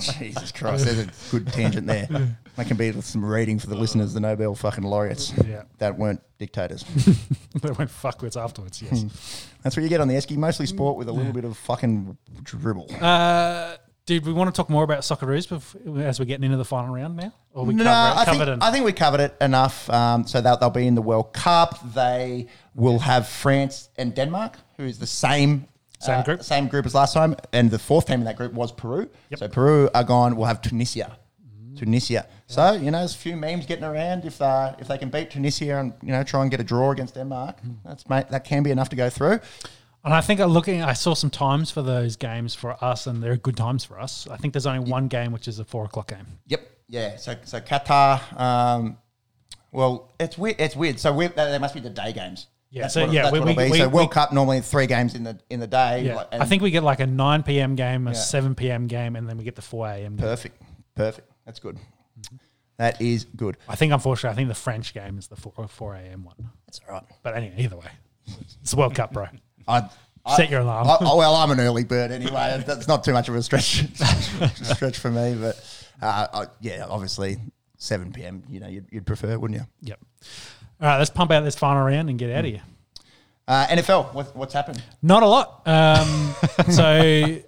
[0.00, 2.08] Jesus Christ, there's a good tangent there.
[2.56, 4.12] That can be some reading for the listeners.
[4.12, 5.62] The Nobel fucking laureates Yeah.
[5.78, 6.82] that weren't dictators.
[7.62, 9.48] they went fuckwits afterwards, yes.
[9.62, 10.36] That's what you get on the Esky.
[10.36, 12.88] Mostly sport with a little bit of fucking dribble.
[13.00, 16.64] uh, did we want to talk more about Socceroos bef- as we're getting into the
[16.64, 17.32] final round now?
[17.54, 18.62] Or we I covered think, it?
[18.62, 19.88] I think we covered it enough.
[19.88, 21.78] Um, so that they'll be in the World Cup.
[21.94, 25.66] They will have France and Denmark, who is the same
[26.00, 26.42] Same uh, group.
[26.42, 27.36] same group as last time.
[27.52, 29.08] And the fourth team in that group was Peru.
[29.30, 29.38] Yep.
[29.38, 30.36] So Peru are gone.
[30.36, 31.18] We'll have Tunisia.
[31.76, 32.26] Tunisia.
[32.46, 34.24] So you know, there's a few memes getting around.
[34.24, 36.90] If uh, if they can beat Tunisia and you know try and get a draw
[36.90, 39.40] against Denmark, that's mate, that can be enough to go through.
[40.02, 43.22] And I think I'm looking, I saw some times for those games for us, and
[43.22, 44.26] they're good times for us.
[44.30, 46.26] I think there's only one game, which is a four o'clock game.
[46.46, 46.70] Yep.
[46.88, 47.16] Yeah.
[47.16, 48.40] So so Qatar.
[48.40, 48.96] Um,
[49.72, 50.56] well, it's weird.
[50.58, 50.98] It's weird.
[50.98, 52.46] So we, they must be the day games.
[52.72, 53.70] Yeah, That's so what, yeah, that's we- we- be.
[53.70, 56.04] we- so World Cup normally three games in the in the day.
[56.04, 57.74] Yeah, like, I think we get like a 9 p.m.
[57.74, 58.16] game, a Yeah.
[58.16, 58.86] 7 p.m.
[58.86, 60.16] game, and then we get the 4 a.m.
[60.16, 60.18] game.
[60.18, 60.62] perfect,
[60.94, 61.28] perfect.
[61.44, 61.78] That's good.
[62.78, 63.56] That is good.
[63.68, 66.24] I think, unfortunately, I think the French game is the 4, 4 a.m.
[66.24, 66.36] one.
[66.66, 67.02] That's all right.
[67.22, 67.90] But anyway, either way,
[68.62, 69.26] it's the World Cup, bro.
[69.68, 69.90] I,
[70.24, 70.86] I, Set your alarm.
[70.88, 72.62] I, I- well, I'm an early bird anyway.
[72.66, 73.84] That's not too much of a stretch
[74.62, 75.34] stretch for me.
[75.38, 77.36] But uh, I, yeah, obviously
[77.78, 78.44] 7 p.m.
[78.48, 79.66] You know, you'd, you'd prefer, wouldn't you?
[79.82, 80.00] Yep.
[80.80, 82.62] All right, let's pump out this final round and get out of here.
[83.46, 84.82] Uh, NFL, what, what's happened?
[85.02, 85.62] Not a lot.
[85.66, 86.06] Um,
[86.70, 86.84] so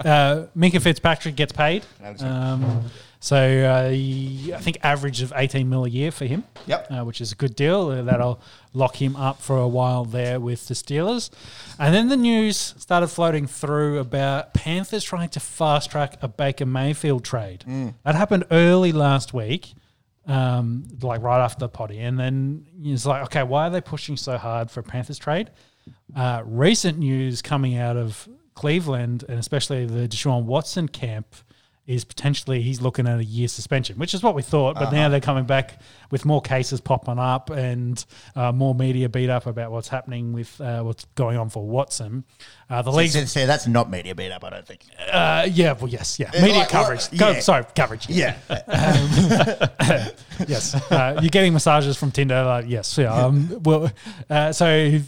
[0.05, 1.85] uh, Minkah Fitzpatrick gets paid.
[2.21, 2.83] Um,
[3.21, 6.43] so uh, I think average of 18 mil a year for him.
[6.67, 6.91] Yep.
[6.91, 7.89] Uh, which is a good deal.
[7.89, 8.41] Uh, that'll
[8.75, 11.31] lock him up for a while there with the Steelers.
[11.79, 16.67] And then the news started floating through about Panthers trying to fast track a Baker
[16.67, 17.65] Mayfield trade.
[18.03, 19.75] That happened early last week.
[20.25, 24.17] Um, like right after the potty, and then it's like, okay, why are they pushing
[24.17, 25.51] so hard for Panthers trade?
[26.15, 31.35] Uh, recent news coming out of Cleveland and especially the Deshaun Watson camp
[31.93, 34.75] is potentially he's looking at a year suspension, which is what we thought.
[34.77, 35.79] But now they're coming back
[36.11, 38.05] with more cases popping up and
[38.35, 42.25] uh, more media beat up about what's happening with uh, what's going on for Watson.
[42.71, 44.85] Uh, the league, See, see, that's not media beat up, I don't think.
[45.11, 47.07] uh, yeah, well, yes, yeah, media like, coverage.
[47.11, 48.09] what- Co- sorry, coverage.
[48.09, 48.37] Yeah.
[50.49, 52.43] yes, uh, you're getting massages from Tinder.
[52.45, 53.13] Like, yes, yeah.
[53.13, 53.91] Um, well,
[54.31, 54.99] uh, so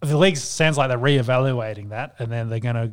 [0.00, 2.92] the league sounds like they're reevaluating that, and then they're going to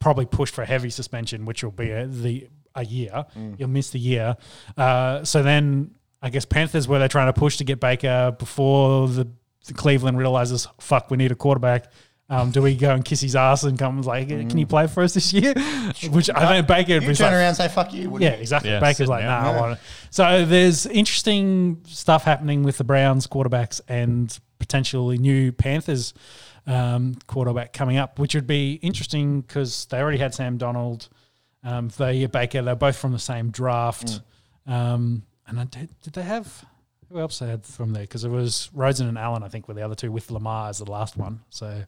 [0.00, 3.26] probably push for a heavy suspension, which will be a, the a year.
[3.56, 4.36] You'll miss the year.
[4.76, 5.92] Uh, so then,
[6.22, 9.28] I guess Panthers were they're trying to push to get Baker before the,
[9.66, 11.90] the Cleveland realizes, fuck, we need a quarterback.
[12.30, 15.02] Um, do we go and kiss his ass and comes like, can you play for
[15.02, 15.54] us this year?
[16.10, 18.42] Which I think Baker You was turn like, around and say, fuck you, yeah, you?
[18.42, 18.70] exactly.
[18.70, 19.44] Yeah, Baker's like, out.
[19.44, 19.78] nah, I want it.
[20.10, 26.14] So there's interesting stuff happening with the Browns quarterbacks and potentially new Panthers
[26.66, 31.08] um, quarterback coming up, which would be interesting because they already had Sam Darnold.
[31.64, 34.20] Um, Baker, they're both from the same draft.
[34.66, 36.64] Um, and I did, did they have
[37.08, 38.02] who else they had from there?
[38.02, 40.78] Because it was Rosen and Allen, I think, were the other two with Lamar as
[40.78, 41.40] the last one.
[41.50, 41.84] So.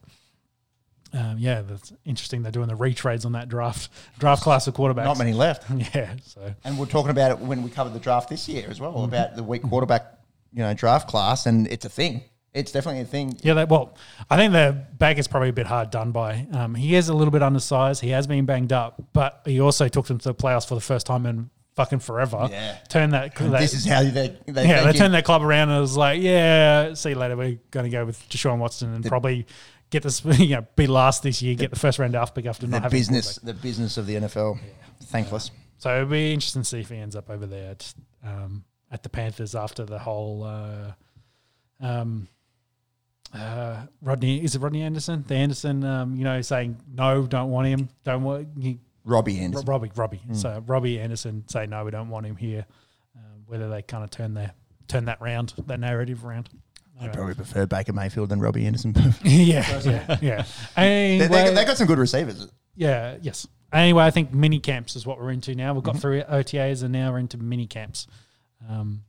[1.13, 2.41] Um, yeah, that's interesting.
[2.41, 5.03] They're doing the retrades on that draft draft class of quarterbacks.
[5.03, 5.69] Not many left.
[5.93, 8.79] Yeah, so And we're talking about it when we covered the draft this year as
[8.79, 10.05] well, about the weak quarterback,
[10.53, 12.23] you know, draft class, and it's a thing.
[12.53, 13.37] It's definitely a thing.
[13.41, 13.95] yeah, they, well,
[14.29, 16.47] I think the back is probably a bit hard done by.
[16.51, 18.01] Um, he is a little bit undersized.
[18.01, 20.81] He has been banged up, but he also took them to the playoffs for the
[20.81, 22.49] first time in fucking forever.
[22.51, 22.77] Yeah.
[22.89, 23.35] turned that.
[23.35, 25.95] that this is how they, they yeah, they turned that club around and it was
[25.95, 27.37] like, yeah, see you later.
[27.37, 29.47] We're going to go with Deshaun Watson and probably
[29.89, 32.79] get this, you know, be last this year, get the first round pick after the
[32.79, 34.59] not business, the business of the NFL.
[35.03, 35.51] Thankless.
[35.77, 39.03] So it'll be interesting to see if he ends up over there at, um, at
[39.03, 40.43] the Panthers after the whole.
[40.43, 40.91] Uh,
[41.79, 42.27] um,
[43.33, 45.23] uh, Rodney is it Rodney Anderson?
[45.27, 49.43] The Anderson, um, you know, saying no, don't want him, don't want he, Robbie Ro-
[49.43, 49.65] Anderson.
[49.67, 50.17] Robbie, Robbie.
[50.17, 50.33] Hmm.
[50.33, 52.65] So Robbie Anderson say no, we don't want him here.
[53.15, 54.51] Um, whether they kind of turn their
[54.87, 56.49] turn that round, that narrative around.
[56.99, 58.93] I probably prefer Baker Mayfield than Robbie Anderson.
[59.23, 60.45] yeah, yeah, yeah.
[60.75, 62.47] they, Anyway, they, they got some good receivers.
[62.75, 63.47] yeah, yes.
[63.73, 65.73] Anyway, I think mini camps is what we're into now.
[65.73, 66.01] We've got Mm-hmm.
[66.01, 68.05] through OTAs and now we're into mini camps.
[68.69, 69.01] Um,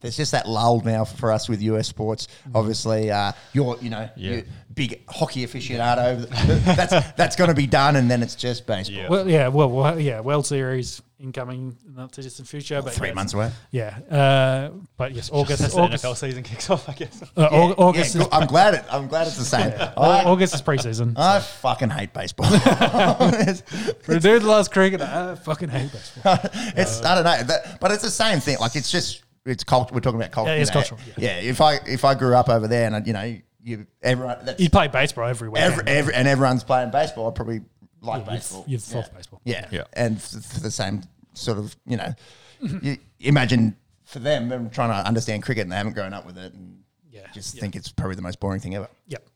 [0.00, 2.28] There's just that lull now for us with US sports.
[2.54, 4.30] Obviously, uh, you're you know Yeah.
[4.36, 4.44] you
[4.74, 6.26] big hockey aficionado.
[6.76, 8.96] that's that's going to be done, and then it's just baseball.
[8.96, 9.08] Yeah.
[9.08, 12.80] Well, yeah, well, well, yeah, World Series incoming in the not too distant future.
[12.80, 13.14] But Three yes.
[13.14, 13.50] months away.
[13.72, 15.60] Yeah, uh, but yes, August.
[15.62, 17.22] As the August, NFL season kicks off, I guess.
[17.36, 18.84] uh, Au- August, Yeah, is, I'm glad it.
[18.90, 19.70] I'm glad it's the same.
[19.98, 21.12] Au- I, August is preseason.
[21.18, 22.46] I fucking hate baseball.
[22.50, 23.60] it's,
[24.02, 26.38] For a dude that loves cricket, I fucking hate baseball.
[26.74, 28.56] it's I don't know, that, but it's the same thing.
[28.58, 29.94] Like it's just it's culture.
[29.94, 30.50] We're talking about culture.
[30.50, 30.74] Yeah, you it's know.
[30.82, 31.36] cultural, Yeah.
[31.38, 34.70] if I if I grew up over there and you know you everyone that's You
[34.70, 35.72] play baseball every weekend.
[35.72, 37.60] every, every and everyone's playing baseball, I probably
[38.00, 38.64] like You'd- baseball.
[38.66, 38.96] You'd yeah.
[38.96, 39.40] love baseball.
[39.44, 39.66] Yeah.
[39.70, 39.84] Yeah.
[39.92, 41.02] And f- for the same
[41.34, 42.14] sort of, you know,
[42.60, 46.38] you imagine for them, them trying to understand cricket and they haven't grown up with
[46.38, 47.26] it and Yeah.
[47.34, 47.60] just Yeah.
[47.60, 48.88] think it's probably the most boring thing ever.
[49.08, 49.26] Yep.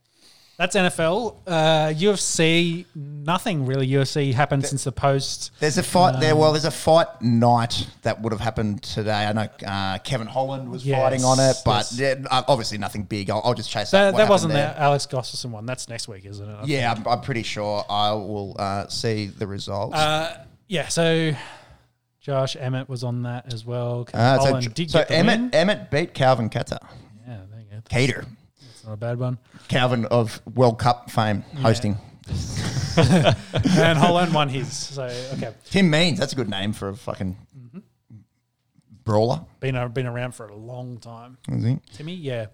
[0.57, 1.35] That's NFL.
[1.45, 3.87] Uh, UFC, nothing really.
[3.89, 5.51] UFC happened since the post.
[5.59, 6.35] There's a fight Um, there.
[6.35, 9.25] Well, there's a fight night that would have happened today.
[9.25, 11.99] I know uh, Kevin Holland was Yes, fighting on it, but yes.
[11.99, 13.29] yeah, uh, obviously nothing big.
[13.29, 14.81] I'll, I'll just chase That, up what that wasn't happened the.
[14.81, 15.65] Alex Gustafson one.
[15.65, 16.67] That's next week, isn't it?
[16.67, 19.95] Yeah, I'm, I'm pretty sure I will uh, see the results.
[19.97, 21.33] Uh, yeah, so
[22.21, 24.07] Josh Emmett was on that as well.
[24.13, 25.49] Uh, so Holland did so get the Emmett, win.
[25.53, 26.79] Emmett beat Calvin Kattar.
[27.27, 27.81] Yeah, there you go.
[27.89, 28.25] Kattar.
[28.85, 29.37] Not a bad one.
[29.67, 31.97] Calvin of World Cup fame hosting.
[32.97, 34.71] and Holland won his.
[34.75, 35.03] So
[35.33, 37.79] okay, Tim Means, that's a good name for a fucking Mm-hmm.
[39.03, 39.41] brawler.
[39.59, 41.37] been a, been around for a long time.
[41.49, 41.83] I think.
[41.93, 42.47] Timmy, yeah.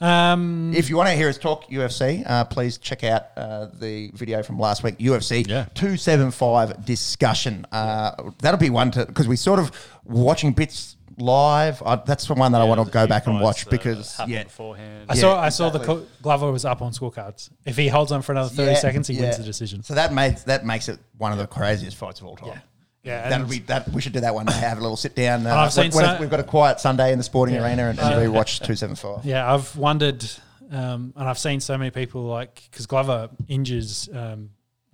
[0.00, 4.10] Um, If you want to hear us talk UFC, uh, please check out uh, the
[4.14, 5.66] video from last week, UFC Yeah.
[5.74, 7.66] 275 discussion.
[7.70, 9.70] Uh, that'll be one to, because we sort of
[10.04, 11.82] watching bits live.
[11.84, 14.44] I, that's the one that I want to go back and watch because, yeah.
[14.44, 15.06] beforehand.
[15.08, 17.50] I Yeah, saw I saw the co- Glover was up on scorecards.
[17.64, 19.22] If he holds on for another thirty Yeah, seconds, he yeah.
[19.22, 19.82] wins the decision.
[19.82, 22.48] So that makes that makes it one of the craziest fights of all time.
[22.48, 22.58] Yeah,
[23.04, 23.28] yeah.
[23.28, 23.88] That'll be that.
[23.90, 24.52] We should do that one day.
[24.54, 25.46] Have a little sit down.
[25.46, 27.64] Uh, I've seen when- when so- we've got a quiet Sunday in the sporting Yeah.
[27.66, 29.24] arena and, and we watch two seven five.
[29.24, 30.24] Yeah, I've wondered,
[30.72, 34.50] um, and I've seen so many people like because Glover injures um,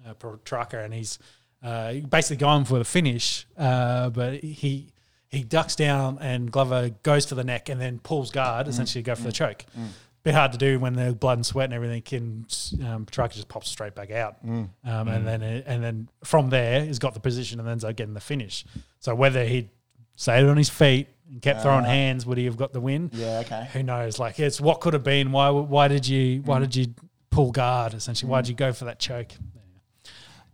[0.07, 1.19] uh, Prochazka, and he's
[1.63, 4.93] uh, basically going for the finish, uh, but he
[5.37, 8.71] he ducks down, and Glover goes for the neck, and then pulls guard, mm.
[8.71, 9.35] essentially to go for the mm.
[9.35, 9.65] choke.
[9.79, 9.89] Mm.
[10.23, 12.47] Bit hard to do when the blood and sweat and everything can.
[12.85, 16.85] Um, Prochazka just pops straight back out, um, and then uh, and then from there
[16.85, 18.65] he's got the position and ends up getting the finish.
[18.99, 19.71] So whether he
[20.17, 21.89] stayed on his feet and kept throwing ah.
[21.89, 23.11] hands, would he have got the win?
[23.13, 23.43] Yeah.
[23.45, 23.69] Okay.
[23.73, 24.19] who knows?
[24.19, 25.31] Like it's what could have been.
[25.31, 25.51] Why?
[25.51, 26.43] Why did you?
[26.45, 26.87] Why did you
[27.31, 27.95] pull guard?
[27.95, 29.31] Essentially, why did you go for that choke?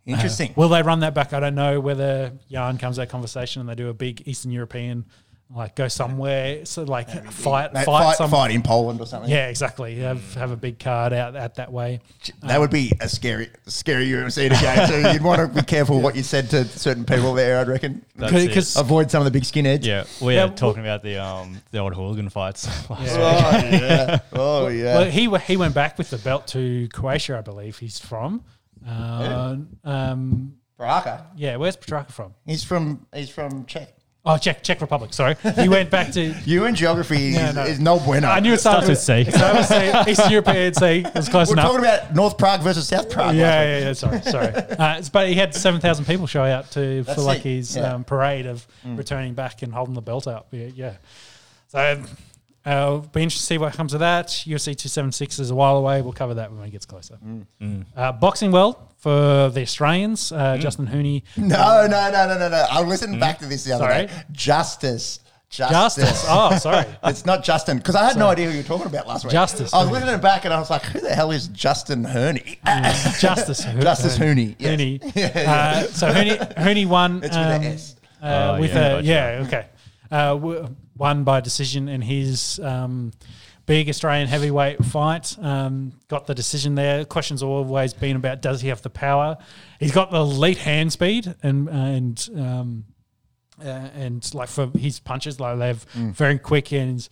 [0.07, 0.53] Interesting.
[0.57, 1.33] Will they run that back?
[1.33, 1.79] I don't know.
[1.81, 5.05] Whether Jan comes that conversation and they do a big Eastern European,
[5.55, 8.31] like go somewhere, so like fight, Mate, fight, fight, some.
[8.31, 9.31] fight in Poland or something.
[9.31, 9.97] Yeah, exactly.
[9.97, 12.01] Have have a big card out out that way.
[12.43, 15.13] That would be a scary, scary UFC to go to.
[15.13, 17.59] You'd want to be careful what you said to certain people there.
[17.61, 18.03] I'd reckon.
[18.17, 19.85] Because Avoid some of the big skinheads.
[19.85, 22.67] Yeah, we Yeah, are talking about the um the old hooligan fights.
[22.91, 23.61] last Yeah.
[23.71, 23.73] week.
[23.77, 24.19] Oh yeah.
[24.33, 24.99] Oh yeah.
[24.99, 28.43] well, he he went back with the belt to Croatia, I believe he's from.
[28.87, 31.27] Uh, um, Baraka.
[31.37, 32.35] yeah, where's Petrarca from?
[32.47, 33.07] He's from.
[33.15, 33.95] He's from Czech.
[34.25, 35.13] Oh, Czech Czech Republic.
[35.13, 37.63] Sorry, he went back to You and geography Yeah, is, no.
[37.65, 38.29] is no bueno.
[38.29, 39.25] I knew it started with Starts C.
[39.25, 39.41] with C.
[39.41, 40.85] So I would say Eastern European C.
[41.05, 41.67] It was close We're enough.
[41.73, 43.35] talking about North Prague versus South Prague.
[43.35, 43.93] yeah, yeah, yeah.
[43.95, 44.47] Sorry, sorry.
[44.55, 47.49] Uh, it's- but he had seven thousand people show out to That's for like it,
[47.57, 47.95] his yeah.
[47.95, 50.47] um, parade of returning back and holding the belt up.
[50.53, 50.95] Yeah, yeah.
[51.67, 52.01] So
[52.65, 54.29] uh, be interested to see what comes of that.
[54.29, 56.01] UFC two seven six is a while away.
[56.03, 57.19] We'll cover that when it gets closer.
[57.97, 60.31] Uh, boxing world for the Australians.
[60.33, 61.03] Uh, Justin Huni.
[61.15, 61.25] week.
[61.37, 62.67] No, no, no, no, no, no.
[62.71, 64.07] I listened back to this the other Sorry?
[64.07, 64.13] day.
[64.33, 65.19] Justis.
[65.51, 65.99] Justis.
[65.99, 66.25] Justis.
[66.29, 66.87] Oh, sorry.
[67.05, 69.35] It's not Justin because I had no idea who you were talking about last week.
[69.35, 69.75] Justis.
[69.75, 73.65] I was listening back and I was like, "Who the hell is Justin Herney?" Justis.
[73.71, 74.55] Ho- Justis Huni.
[74.59, 74.81] yes.
[74.81, 75.13] Huni.
[75.15, 77.17] Yeah, Uh, so Huni, Huni won.
[77.23, 77.97] It's with an um, S.
[78.23, 79.07] Uh, Oh, with yeah, a gotcha.
[79.07, 79.67] yeah, okay.
[80.11, 83.13] Uh, w- won by decision in his um,
[83.67, 85.37] big Australian heavyweight fight.
[85.41, 87.05] Um, got the decision there.
[87.05, 89.39] Questions always been about does he have the power?
[89.81, 92.85] He's got the elite hand speed and and um,
[93.61, 96.13] uh, and like for his punches, like they're Mm.
[96.15, 97.09] very quick and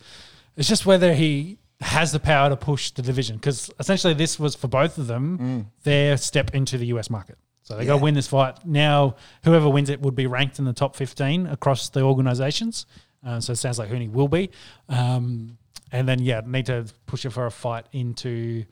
[0.57, 4.53] it's just whether he has the power to push the division because essentially this was
[4.53, 7.37] for both of them their step into the US market.
[7.63, 7.99] So they got Mm.
[7.99, 8.65] To win this fight.
[8.65, 12.85] Now, whoever wins it would be ranked in the top 15 across the organizations.
[13.25, 14.49] Uh, so it sounds like Huni will be.
[14.89, 15.57] Um,
[15.91, 18.65] and then, yeah, need to push it for a fight into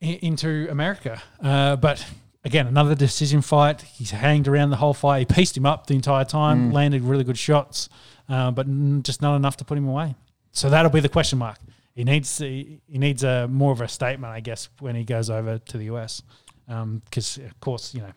[0.00, 1.20] into America.
[1.42, 2.04] Uh, but
[2.44, 3.82] again, another decision fight.
[3.82, 5.18] He's hanged around the whole fight.
[5.20, 7.88] He pieced him up the entire time, landed really good shots,
[8.28, 10.14] uh, but n- just not enough to put him away.
[10.52, 11.58] So that'll be the question mark.
[11.94, 15.28] He needs he he needs a more of a statement, I guess, when he goes
[15.28, 16.22] over to the US,
[16.66, 18.12] because of course you know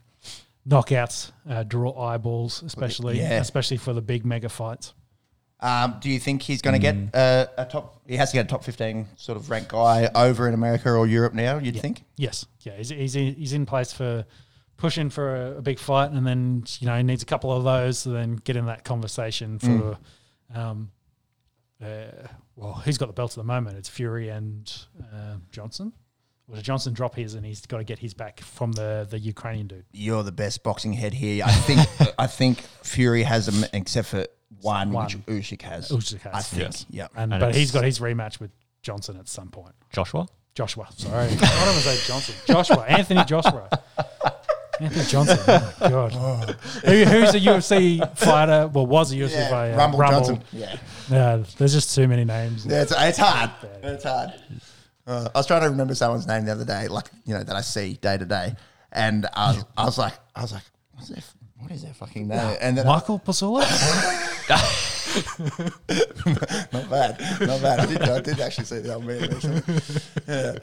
[0.67, 3.39] knockouts uh, draw eyeballs, especially Yeah.
[3.41, 4.93] especially for the big mega fights.
[5.63, 7.11] Um, do you think he's going to Mm.
[7.11, 8.01] get uh, a top?
[8.05, 11.07] He has to get a top fifteen sort of rank guy over in America or
[11.07, 11.57] Europe now.
[11.57, 12.03] You'd think.
[12.17, 14.25] Yes, yeah, he's he's in, he's in place for
[14.75, 17.63] pushing for a, a big fight, and then you know he needs a couple of
[17.63, 19.97] those to then get in that conversation for.
[20.53, 20.91] Um,
[21.83, 23.77] uh, well, who's got the belt at the moment?
[23.77, 24.71] It's Fury and
[25.01, 25.93] uh, Johnson.
[26.53, 29.67] Did Johnson drop his and he's got to get his back from the, the Ukrainian
[29.67, 29.85] dude?
[29.91, 31.43] You're the best boxing head here.
[31.45, 34.27] I think I think Fury has them except for
[34.61, 35.05] one, One.
[35.05, 35.89] which Usyk has.
[35.89, 36.61] Usyk has, I think.
[36.63, 36.85] yes.
[36.89, 37.07] Yeah.
[37.15, 38.51] And, And but he's got his rematch with
[38.81, 39.73] Johnson at some point.
[39.91, 40.27] Joshua.
[40.55, 41.25] Joshua, sorry.
[41.25, 42.35] I don't want to say Johnson.
[42.45, 43.69] Joshua, Anthony Joshua.
[44.79, 45.39] Anthony Johnson.
[45.47, 46.51] Oh my God.
[46.85, 48.67] Who, who's a UFC fighter?
[48.67, 49.77] Well, was a UFC Yeah, fighter.
[49.77, 50.43] Rumble, Johnson.
[50.51, 50.75] Yeah.
[51.09, 52.65] Yeah, there's just too many names.
[52.65, 53.51] Yeah, it's, it's hard.
[53.83, 54.33] It's hard.
[55.05, 57.55] Uh, I was trying to remember someone's name the other day, like you know that
[57.55, 58.55] I see day to day,
[58.91, 60.63] and I was, I was like, I was like,
[60.93, 61.21] what's their,
[61.63, 62.57] what is their fucking name?
[62.59, 63.61] And then Michael Pasula?
[66.73, 67.79] not bad, not bad.
[67.79, 69.63] I did, I did actually see the old man.
[70.27, 70.55] Yeah.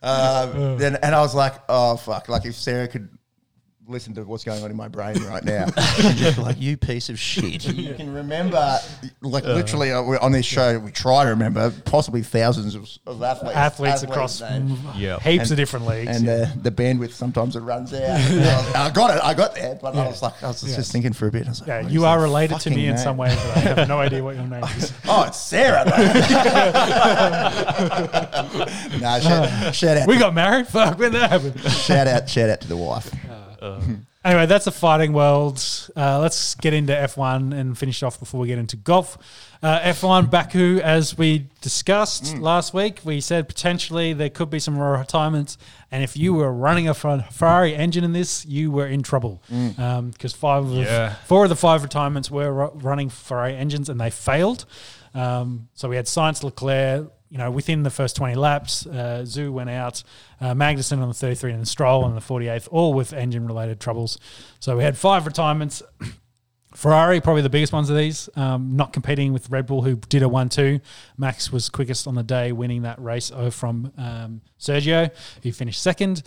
[0.00, 2.28] Um, then and I was like, oh fuck!
[2.28, 3.08] Like if Sarah could
[3.86, 5.66] listen to what's going on in my brain right now,
[5.96, 7.64] she'd just like, you piece of shit.
[7.84, 8.78] You can remember,
[9.20, 13.22] like literally uh, we're on this show, we try to remember possibly thousands of, of
[13.22, 14.78] athletes, Athletes across names.
[14.96, 15.18] Yeah.
[15.20, 16.16] heaps And- of different leagues.
[16.16, 16.32] and yeah.
[16.32, 18.00] uh, the bandwidth sometimes it runs out.
[18.34, 21.12] And I, got it, I got there, but I was like, I was just thinking
[21.12, 21.46] for a bit.
[21.46, 23.60] I was like, Yeah, you are related to me fucking in some way, but I
[23.60, 24.92] have no idea what your name is.
[25.06, 25.84] Oh, it's Sarah.
[29.00, 30.66] no, shout, shout out, We got married?
[30.68, 31.60] Fuck, when that happened?
[31.70, 33.10] shout out, shout out to the wife.
[34.24, 35.62] Anyway, that's the fighting world.
[35.94, 39.18] Uh, let's get into F1 and finish off before we get into golf.
[39.62, 44.78] Uh, F1 Baku, as we discussed last week, we said potentially there could be some
[44.78, 45.58] retirements,
[45.90, 49.42] and if you were running a Fer- Ferrari engine in this, you were in trouble
[49.48, 51.14] because five, of, Yeah.
[51.26, 54.64] four of the five retirements were ru- running Ferrari engines, and they failed.
[55.14, 59.50] Um, so we had Sainz Leclerc, you know, within the first 20 laps, uh, Zhou
[59.50, 60.04] went out,
[60.40, 64.20] uh, Magnussen on the 33 and Stroll on the 48th, all with engine related troubles.
[64.60, 65.82] So we had five retirements.
[66.76, 70.22] Ferrari, probably the biggest ones of these, um, not competing with Red Bull, who did
[70.22, 70.78] a 1 2.
[71.18, 75.10] Max was quickest on the day, winning that race over from um, Sergio,
[75.42, 76.22] who finished second.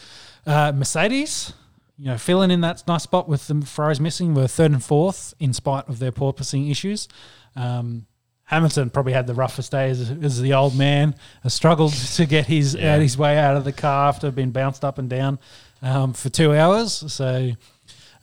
[0.45, 1.53] Uh, Mercedes,
[1.97, 5.34] you know, filling in that nice spot with the Ferraris missing, were third and fourth
[5.39, 7.07] in spite of their porpoising issues.
[7.55, 8.07] Um,
[8.48, 11.15] Hamilton probably had the roughest day as, as the old man.
[11.44, 12.95] Has struggled to get his Yeah.
[12.95, 15.38] out his way out of the car after being bounced up and down
[15.82, 17.03] um, for two hours.
[17.11, 17.52] So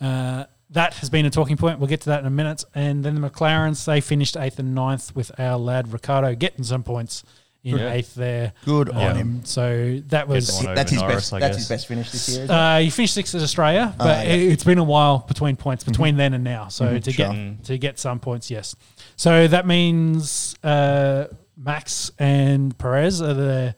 [0.00, 1.78] uh, that has been a talking point.
[1.78, 2.64] We'll get to that in a minute.
[2.74, 6.82] And then the McLarens they finished eighth and ninth with our lad Ricciardo getting some
[6.82, 7.22] points
[7.64, 7.92] in Yeah.
[7.92, 8.52] eighth there.
[8.66, 9.40] Good Um, on him.
[9.44, 11.32] So that was Get them on That's his Norris, best.
[11.32, 11.56] I That's guess.
[11.62, 12.42] his best finish this year.
[12.44, 12.58] isn't it?
[12.58, 14.32] uh, he finished sixth at Australia, but Ah, yeah.
[14.34, 16.68] it, it's been a while between points between then and now.
[16.68, 17.32] So Mhm, to sure.
[17.32, 18.76] get to get some points, yes.
[19.16, 21.24] So that means uh,
[21.56, 23.74] Max and Perez are the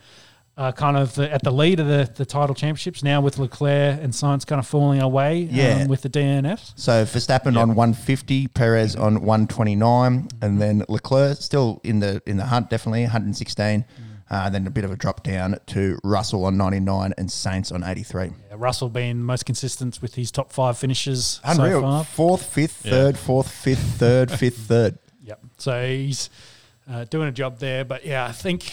[0.56, 4.00] uh, kind of the, at the lead of the, the title championships now, with Leclerc
[4.02, 5.82] and Sainz kind of falling away Yeah.
[5.82, 6.72] um, with the DNFs.
[6.76, 12.46] So Verstappen on 150, Perez on 129, and then Leclerc still in the in the
[12.46, 13.84] hunt, definitely 116.
[14.28, 17.84] Uh, then a bit of a drop down to Russell on 99 and Sainz on
[17.84, 18.24] 83.
[18.24, 22.02] Yeah, Russell being most consistent with his top five finishes so far.
[22.02, 22.90] Fourth, fifth, Yeah.
[22.90, 24.98] third, fourth, fifth, third, fifth, third.
[25.22, 25.40] Yep.
[25.58, 26.30] So he's
[26.90, 27.84] uh, doing a job there.
[27.84, 28.72] But yeah, I think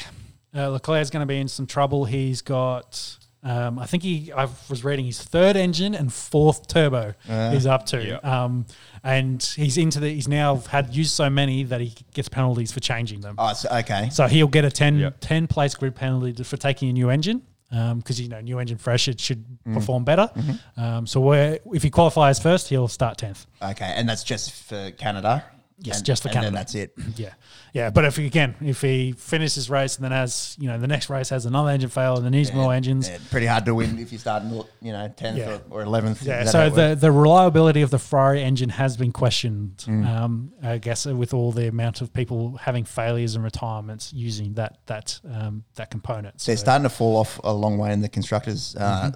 [0.55, 2.05] uh, Leclerc's going to be in some trouble.
[2.05, 7.13] He's got, um, I think he, I was reading his third engine and fourth turbo
[7.27, 8.03] Uh, he's up to.
[8.03, 8.15] yeah.
[8.17, 8.65] Um,
[9.03, 12.79] and he's into the, he's now had used so many that he gets penalties for
[12.79, 13.35] changing them.
[13.37, 14.09] Oh, so, okay.
[14.11, 15.09] So he'll get a 10, Yeah.
[15.19, 17.41] 10 place grid penalty for taking a new engine.
[17.69, 19.43] Because you know, new engine fresh, it should
[19.73, 20.29] perform better.
[20.77, 23.47] Um, so where if he qualifies first, he'll start tenth.
[23.63, 25.43] Okay, and that's just for Canada.
[25.83, 26.55] Yes, And- just then Canada.
[26.55, 26.93] that's it.
[27.15, 27.33] Yeah,
[27.73, 27.89] yeah.
[27.89, 31.09] But if he, again, if he finishes race and then has you know the next
[31.09, 33.99] race has another engine fail and then needs more engines, Yeah, pretty hard to win
[33.99, 34.49] if you start in
[34.81, 35.59] you know tenth Yeah.
[35.69, 36.23] or eleventh.
[36.23, 36.45] yeah.
[36.45, 39.83] So the the reliability of the Ferrari engine has been questioned.
[39.87, 40.07] Mm.
[40.07, 44.77] Um, I guess with all the amount of people having failures and retirements using that
[44.87, 46.39] that um, that component.
[46.39, 48.75] they're starting to fall off a long way in the constructors.
[48.75, 49.11] Uh,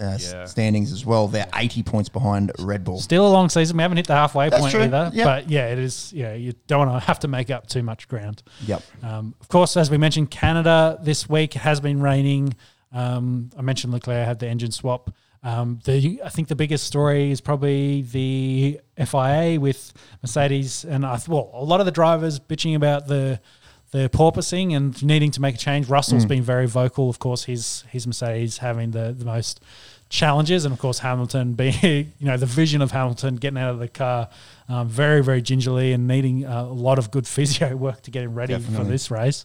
[0.00, 0.44] uh, Yeah.
[0.44, 1.28] standings as well.
[1.28, 3.00] They're 80 points behind Red Bull.
[3.00, 3.76] Still a long season.
[3.76, 4.82] We haven't hit the halfway That's point true.
[4.82, 5.10] either.
[5.12, 5.24] Yep.
[5.24, 6.12] But yeah, it is.
[6.12, 8.42] Yeah, you don't want to have to make up too much ground.
[8.66, 8.82] Yep.
[9.02, 12.54] Um, of course, as we mentioned, Canada this week has been raining.
[12.92, 15.10] Um, I mentioned Leclerc had the engine swap.
[15.42, 19.92] Um, the I think the biggest story is probably the FIA with
[20.22, 23.40] Mercedes, and I th- well, a lot of the drivers bitching about the
[23.90, 25.88] the porpoising and needing to make a change.
[25.88, 27.08] Russell's been very vocal.
[27.08, 29.60] Of course, his his Mercedes having the the most
[30.08, 31.74] challenges, and of course Hamilton being
[32.18, 34.28] you know the vision of Hamilton getting out of the car
[34.68, 38.34] um, very very gingerly and needing a lot of good physio work to get him
[38.34, 39.44] ready for this race.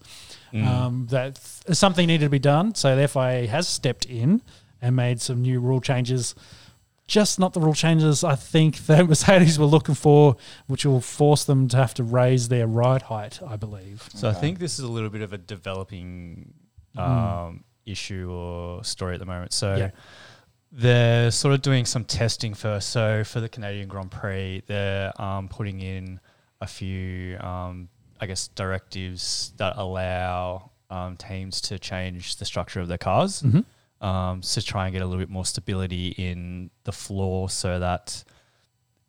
[0.53, 0.67] Mm.
[0.67, 1.37] Um, that
[1.71, 4.41] something needed to be done, so the FIA has stepped in
[4.81, 6.35] and made some new rule changes.
[7.07, 10.37] just not the rule changes I think that Mercedes were looking for,
[10.67, 14.07] which will force them to have to raise their ride height, I believe.
[14.13, 16.53] So I think this is a little bit of a developing
[16.95, 17.01] Mm.
[17.01, 19.51] um, issue or story at the moment.
[19.51, 19.89] So Yeah.
[20.75, 22.89] They're sort of doing some testing first.
[22.89, 26.19] So for the Canadian Grand Prix, they're um, putting in
[26.61, 27.89] a few, um,
[28.19, 33.65] I guess, directives that allow um, teams to change the structure of their cars Mhm.
[34.01, 38.23] um, to try and get a little bit more stability in the floor so that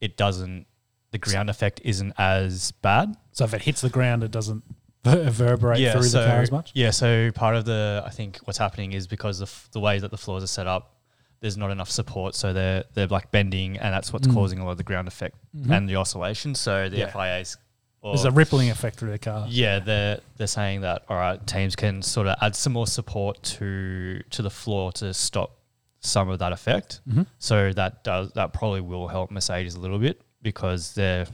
[0.00, 0.66] it doesn't,
[1.12, 3.16] the ground effect isn't as bad.
[3.32, 4.62] So if it hits the ground, it doesn't
[5.04, 6.72] reverberate through the car as much.
[6.74, 9.98] Yeah, so part of the I think what's happening is because the f- the way
[9.98, 10.96] that the floors are set up,
[11.40, 14.34] there's not enough support, so they're they're like bending, and that's what's Mm.
[14.34, 15.76] causing a lot of the ground effect Mhm.
[15.76, 16.54] and the oscillation.
[16.54, 17.06] So the Yeah.
[17.10, 17.56] FIA's
[18.02, 19.46] There's a rippling effect through the car.
[19.48, 23.42] yeah, they're they're saying that all right, teams can sort of add some more support
[23.42, 25.52] to to the floor to stop
[26.00, 27.00] some of that effect.
[27.08, 27.26] Mhm.
[27.38, 31.26] So that does that probably will help Mercedes a little bit because their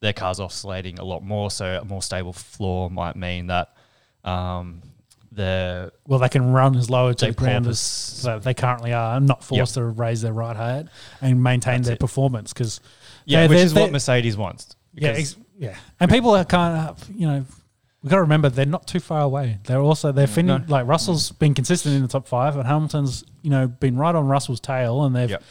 [0.00, 1.50] their car's oscillating a lot more.
[1.50, 3.74] So a more stable floor might mean that
[4.24, 4.82] um,
[5.32, 9.26] the Well, they can run as low to the ground as they currently are, and
[9.26, 10.86] not forced to raise their ride height
[11.20, 12.00] and maintain That's their it.
[12.00, 12.52] performance.
[12.52, 12.80] Because
[13.24, 14.74] yeah, they're- which they're- is what Mercedes wants.
[14.94, 17.44] yeah, ex- yeah, and people are kind of you know.
[18.02, 19.58] We've got to remember they're not too far away.
[19.64, 20.62] They're also they're fin- No.
[20.68, 24.26] like Russell's been consistent in the top five, and Hamilton's you know been right on
[24.26, 25.42] Russell's tail, and they've Yep.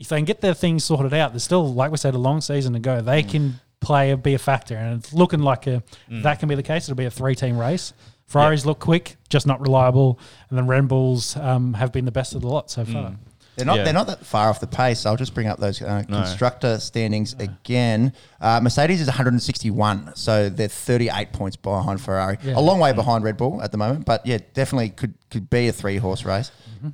[0.00, 2.40] if they can get their things sorted out, there's still like we said a long
[2.40, 3.02] season to go.
[3.02, 6.22] They can play a be a factor, and it's looking like a Mm.
[6.22, 6.84] that can be the case.
[6.88, 7.92] It'll be a three team race.
[8.32, 10.18] Ferraris look quick, just not reliable,
[10.48, 13.10] and then Red Bulls um, have been the best of the lot so far.
[13.10, 13.16] Mm.
[13.54, 13.76] They're not.
[13.76, 13.84] Yeah.
[13.84, 15.04] They're not that far off the pace.
[15.04, 16.22] I'll just bring up those uh, No.
[16.22, 18.14] constructor standings again.
[18.40, 22.38] Uh, Mercedes is 161, so they're 38 points behind Ferrari.
[22.42, 22.54] Yeah.
[22.56, 25.68] A long way behind Red Bull at the moment, but yeah, definitely could could be
[25.68, 26.50] a three horse race.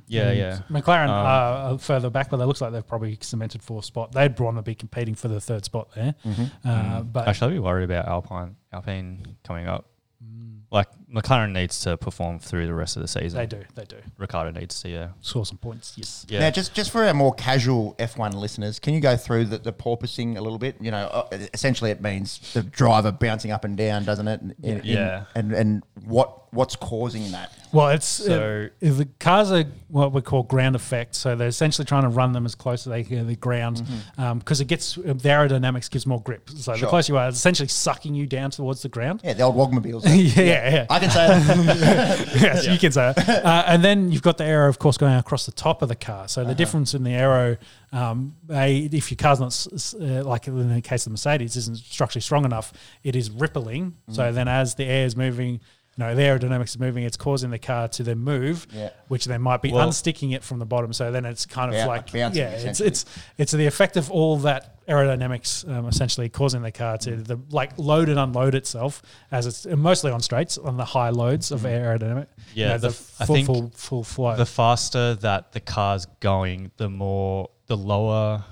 [0.07, 0.59] yeah, And yeah.
[0.69, 1.11] McLaren Um,
[1.75, 4.11] are further back, but it looks like they've probably cemented fourth spot.
[4.11, 6.13] They'd want to be competing for the third spot there.
[6.65, 9.85] Uh, but Actually, I'd be worried about Alpine Alpine coming up.
[10.71, 13.37] Like McLaren needs to perform through the rest of the season.
[13.39, 15.93] they do, they do Ricciardo needs to, yeah, score some points.
[15.95, 16.25] Yes.
[16.29, 16.39] yeah.
[16.39, 19.73] Now, just just for our more casual F1 listeners, can you go through the, the
[19.73, 20.75] porpoising a little bit?
[20.79, 24.41] You know, uh, essentially it means the driver bouncing up and down, doesn't it?
[24.41, 25.23] In- in- Yeah.
[25.35, 27.51] and and what what's causing that?
[27.71, 31.85] Well, it's So- if the cars are what we call ground effect, so they're essentially
[31.85, 33.83] trying to run them as close as they can to the ground
[34.17, 36.49] because it gets uh, the aerodynamics gives more grip.
[36.49, 39.21] So the closer you are, it's essentially sucking you down towards the ground.
[39.23, 40.03] Yeah, the old Wogmobiles.
[40.05, 40.85] yeah, yeah, yeah.
[40.89, 42.27] I can say that.
[42.41, 43.45] yes, you can say that.
[43.45, 45.95] Uh, and then you've got the aero, of course, going across the top of the
[45.95, 46.27] car.
[46.27, 47.57] So the difference in the aero,
[47.91, 49.67] um, a, if your car's not,
[50.01, 52.73] uh, like in the case of the Mercedes, isn't structurally strong enough,
[53.03, 53.95] it is rippling.
[54.11, 55.61] So then as the air is moving,
[55.99, 58.89] no, the aerodynamics is moving, it's causing the car to then move, Yeah.
[59.09, 60.93] which then might be Well- unsticking it from the bottom.
[60.93, 63.05] So then it's kind of Yeah, like, bouncing, yeah, it's, it's,
[63.37, 67.77] it's the effect of all that aerodynamics um, essentially causing the car to the like
[67.77, 72.25] load and unload itself as it's mostly on straights on the high loads of aerodynamic.
[72.55, 74.35] Yeah, you know, the the, f- I full, think full full flow.
[74.35, 78.43] the faster that the car's going, the more the lower,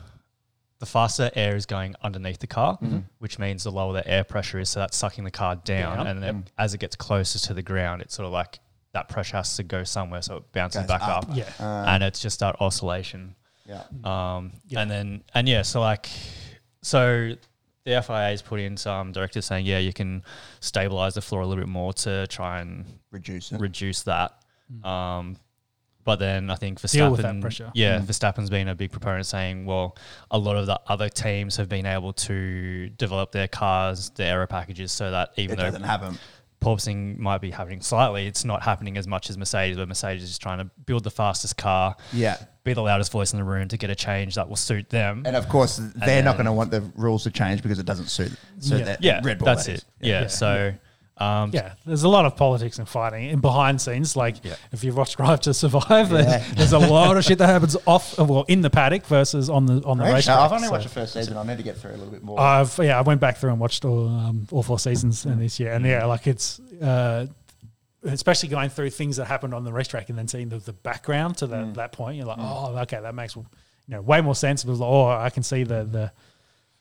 [0.79, 2.77] the faster air is going underneath the car,
[3.19, 4.69] which means the lower the air pressure is.
[4.69, 6.07] So that's sucking the car down, Down.
[6.07, 8.59] and then as it gets closer to the ground, it's sort of like
[8.93, 11.29] that pressure has to go somewhere, so it bounces Goes back up.
[11.29, 13.35] up, yeah, and it's just that oscillation.
[13.65, 13.83] yeah.
[14.03, 14.81] Um, Yeah.
[14.81, 16.09] and then and yeah, so like,
[16.81, 17.35] so
[17.83, 20.23] the FIA FIA's put in some directives saying, yeah, you can
[20.59, 23.59] stabilize the floor a little bit more to try and Reduce it.
[23.59, 24.33] reduce that.
[24.83, 25.37] Um,
[26.07, 27.69] but then I think Verstappen, Deal with that pressure.
[27.73, 28.03] yeah, mm.
[28.05, 29.97] Verstappen's been a big proponent saying, well,
[30.31, 34.47] a lot of the other teams have been able to develop their cars, their aero
[34.47, 36.17] packages, so that it even though doesn't have
[36.61, 40.37] porpoising might be happening slightly, it's not happening as much as Mercedes, where Mercedes is
[40.37, 42.37] trying to build the fastest car, Yeah.
[42.63, 45.23] be the loudest voice in the room to get a change that will suit them.
[45.25, 48.07] And of course, they're not going to want the rules to change because it doesn't
[48.07, 48.85] suit, suit Yeah.
[48.85, 49.45] that yeah, Red Bull.
[49.45, 49.75] that's that it.
[49.79, 49.85] is.
[49.99, 50.27] Yeah, Yeah.
[50.27, 50.73] so
[51.19, 51.73] um, yeah.
[51.85, 54.15] There's a lot of politics and fighting in behind scenes.
[54.15, 54.55] Like Yeah.
[54.71, 56.21] if you've watched Drive to Survive, Yeah.
[56.21, 59.65] there's, there's a lot of shit that happens off, well, in the paddock versus on
[59.65, 60.13] the on the Right?
[60.13, 60.27] race.
[60.27, 61.37] No, I've only watched the first season.
[61.37, 62.39] I need to get through a little bit more.
[62.39, 65.59] I've yeah, I went back through and watched all um, all four seasons in this
[65.59, 67.25] year, and yeah, like it's uh,
[68.03, 71.37] especially going through things that happened on the racetrack and then seeing the, the background
[71.37, 72.15] to the, that point.
[72.17, 73.45] You're like, oh, okay, that makes you
[73.87, 74.63] know way more sense.
[74.63, 76.11] It was like, oh, I can see the the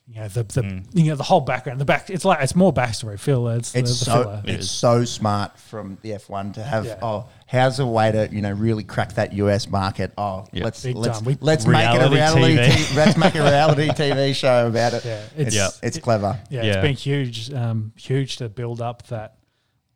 [0.08, 0.86] you know the the Mm.
[0.92, 1.80] you know the whole background.
[1.80, 3.18] The back, it's like it's more backstory.
[3.18, 4.42] Phil, it's, it's the, the so filler.
[4.44, 4.70] It's is.
[4.70, 6.98] so smart from the F1 to have Yeah.
[7.02, 10.64] oh how's a way to you know really crack that US market oh Yeah.
[10.64, 11.20] let's Big let's.
[11.22, 12.88] We- let's make it a Reality reality TV.
[12.90, 16.62] t- let's make a reality TV show about it Yeah, it's it's- it's clever Yeah,
[16.62, 16.72] Yeah.
[16.74, 19.34] it's been huge, um, huge to build up that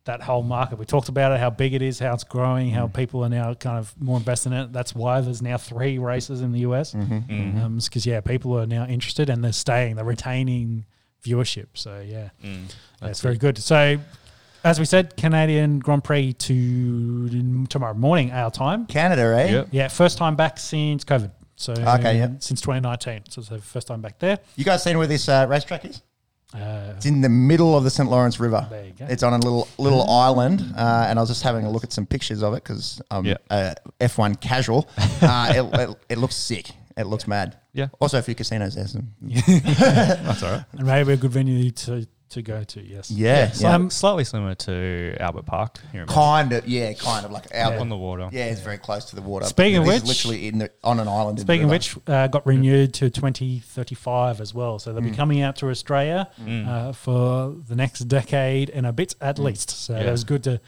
[0.05, 0.79] that whole market.
[0.79, 3.53] We talked about it, how big it is, how it's growing, how people are now
[3.53, 4.73] kind of more invested in it.
[4.73, 6.93] That's why there's now three races in the US.
[6.93, 7.77] Mm-hmm.
[7.77, 10.85] Because yeah, people are now interested and they're staying, they're retaining
[11.23, 11.67] viewership.
[11.75, 13.57] So yeah, Mm, yeah it's very good.
[13.59, 13.99] So
[14.63, 18.85] as we said, Canadian Grand Prix to tomorrow morning our time.
[18.87, 19.51] Canada, eh?
[19.51, 19.67] Yep.
[19.71, 21.31] Yeah, first time back since COVID.
[21.55, 22.29] So Okay, yeah.
[22.39, 23.23] since 2019.
[23.29, 24.39] So it's the first time back there.
[24.55, 26.01] You guys seen where this uh, racetrack is?
[26.53, 28.09] Uh, It's in the middle of the St.
[28.09, 28.67] Lawrence River.
[28.69, 29.05] There you go.
[29.09, 31.93] It's on a little little island, uh, and I was just having a look at
[31.93, 33.37] some pictures of it because I'm Yeah.
[33.49, 34.87] a F1 casual.
[35.21, 36.71] Uh, it, it, it looks sick.
[36.97, 37.57] It looks mad.
[37.73, 37.87] Yeah.
[38.01, 38.87] Also, a few casinos there.
[38.87, 40.65] Some, That's all right.
[40.73, 43.09] and maybe a good venue to, to go to, yes.
[43.11, 43.75] yeah, So, yeah.
[43.75, 46.67] um, slightly similar to Albert Park here in kind of.
[46.67, 48.29] Yeah, kind of like out on the water.
[48.31, 49.45] Yeah, it's very close to the water.
[49.45, 51.39] Speaking of which- literally in the, on an island.
[51.39, 54.79] Speaking of which, uh, got renewed to 2035 as well.
[54.79, 55.11] So they'll Mm.
[55.11, 59.69] be coming out to Australia uh, for the next decade and a bit at least.
[59.69, 60.03] So Yeah.
[60.03, 60.59] that was good to,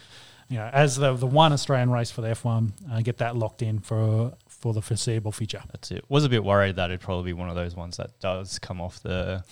[0.49, 3.61] you know, as the, the one Australian race for the F1, uh, get that locked
[3.61, 5.61] in for for the foreseeable future.
[5.73, 6.05] That's it.
[6.07, 8.79] Was a bit worried that it'd probably be one of those ones that does come
[8.79, 9.43] off the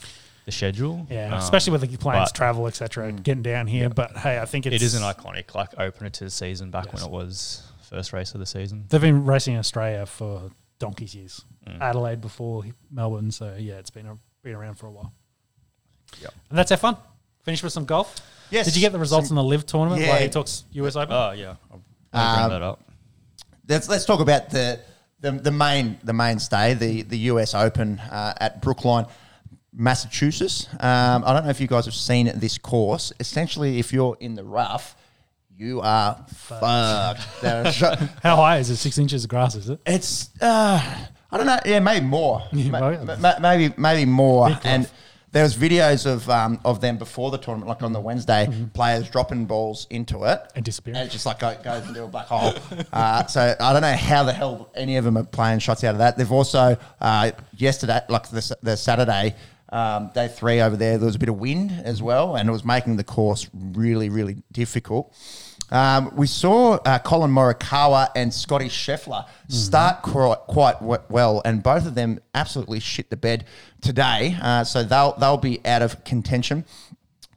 [0.46, 1.06] the schedule.
[1.10, 3.90] Yeah, Um, especially with the planes, travel, etc., getting down here.
[3.90, 6.92] But hey, I think it's, it is an iconic like opener to the season back
[6.94, 8.86] when it was first race of the season.
[8.90, 10.50] They've been racing in Australia for
[10.80, 11.46] donkey's years.
[11.68, 11.80] Mm.
[11.82, 15.14] Adelaide before Melbourne, so yeah, it's been a, been around for a while.
[16.22, 16.98] Yeah, And that's our fun.
[17.44, 18.20] Finish with some golf.
[18.50, 18.66] Yes.
[18.66, 20.02] Did you get the results Some- in the LIV tournament?
[20.02, 20.10] Yeah.
[20.12, 21.14] Like he talks US Open.
[21.14, 21.82] Oh yeah, I'll,
[22.14, 22.80] I'll Um, bring that up.
[23.68, 24.80] let's let's talk about the
[25.20, 29.06] the, the main the mainstay the the US Open uh, at Brookline,
[29.73, 30.68] Massachusetts.
[30.80, 33.11] Um, I don't know if you guys have seen this course.
[33.19, 34.95] Essentially, if you're in the rough,
[35.57, 37.19] you are fucked.
[38.23, 38.77] How high is it?
[38.77, 39.80] Six inches of grass, is it?
[39.85, 40.81] it's uh,
[41.31, 41.60] I don't know.
[41.65, 42.41] Yeah, maybe more.
[42.52, 43.22] Yeah, Ma- maybe.
[43.22, 44.49] ma- maybe maybe more.
[44.49, 44.93] Big And rough.
[45.31, 48.65] there was videos of um, of them before the tournament, like on the Wednesday, Mm-hmm.
[48.69, 50.99] players dropping balls into it And disappearing.
[50.99, 52.53] and it just like go, goes into a black hole.
[52.93, 55.93] Uh, so I don't know how the hell any of them are playing shots out
[55.95, 56.18] of that.
[56.18, 59.35] They've also uh, yesterday, like the, the Saturday.
[59.72, 62.52] Um, day three over there, there was a bit of wind as well, and it
[62.52, 65.15] was making the course really, really difficult.
[65.72, 71.64] Um, we saw uh, Collin Morikawa and Scotty Scheffler start quite, quite w- well, and
[71.64, 73.45] both of them absolutely shit the bed
[73.80, 74.38] today.
[74.41, 76.65] Uh, so they'll they'll be out of contention.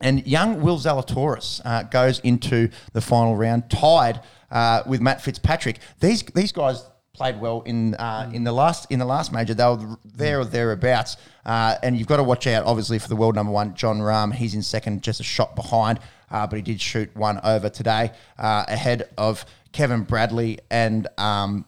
[0.00, 4.20] And young Will Zalatoris uh, goes into the final round, tied
[4.50, 5.78] uh, with Matt Fitzpatrick.
[6.00, 6.82] These these guys
[7.14, 9.54] played well in uh, in the last in the last major.
[9.54, 11.16] They were there or thereabouts.
[11.46, 14.34] Uh, and you've got to watch out, obviously, for the world number one, Jon Rahm.
[14.34, 16.00] He's in second, just a shot behind,
[16.30, 21.08] uh, but he did shoot one over today, uh, ahead of Kevin Bradley and.
[21.16, 21.64] Um,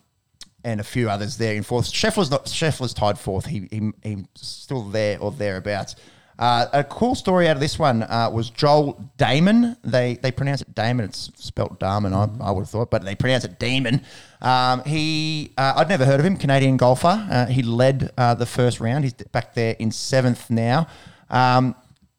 [0.64, 1.86] and a few others there in fourth.
[1.93, 3.47] Scheffler's not Scheffler's tied fourth.
[3.47, 5.94] He, he he's still there or thereabouts.
[6.39, 9.77] Uh, a cool story out of this one uh, was Joel Dahmen.
[9.83, 11.07] They they pronounce it Damon.
[11.07, 12.13] It's spelt Damon.
[12.13, 14.03] I, I would have thought, but they pronounce it Damon.
[14.43, 16.37] Um, he uh, I'd never heard of him.
[16.37, 17.27] Canadian golfer.
[17.31, 19.05] Uh, he led uh, the first round.
[19.05, 20.89] He's back there in seventh now.
[21.31, 21.75] Um,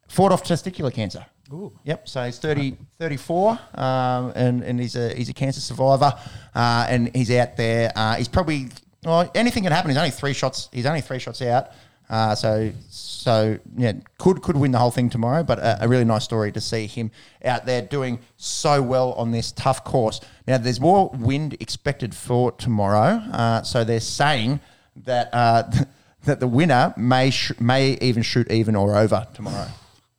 [0.08, 1.26] fought off testicular cancer.
[1.54, 1.72] Ooh.
[1.86, 2.10] Yep.
[2.10, 6.14] So he's 30, 34, um, and and he's a he's a cancer survivor,
[6.56, 7.92] uh, and he's out there.
[7.96, 8.70] Uh, he's probably
[9.04, 9.90] well, anything can happen.
[9.90, 10.70] He's only three shots.
[10.74, 11.70] He's only three shots out.
[12.10, 12.72] Uh, so
[13.18, 15.44] so yeah, could could win the whole thing tomorrow.
[15.44, 17.12] But a, a really nice story to see him
[17.44, 20.22] out there doing so well on this tough course.
[20.48, 23.22] Now there's more wind expected for tomorrow.
[23.32, 24.60] Uh, so they're saying
[25.06, 25.64] that uh,
[26.26, 29.68] that the winner may sh- may even shoot even or over tomorrow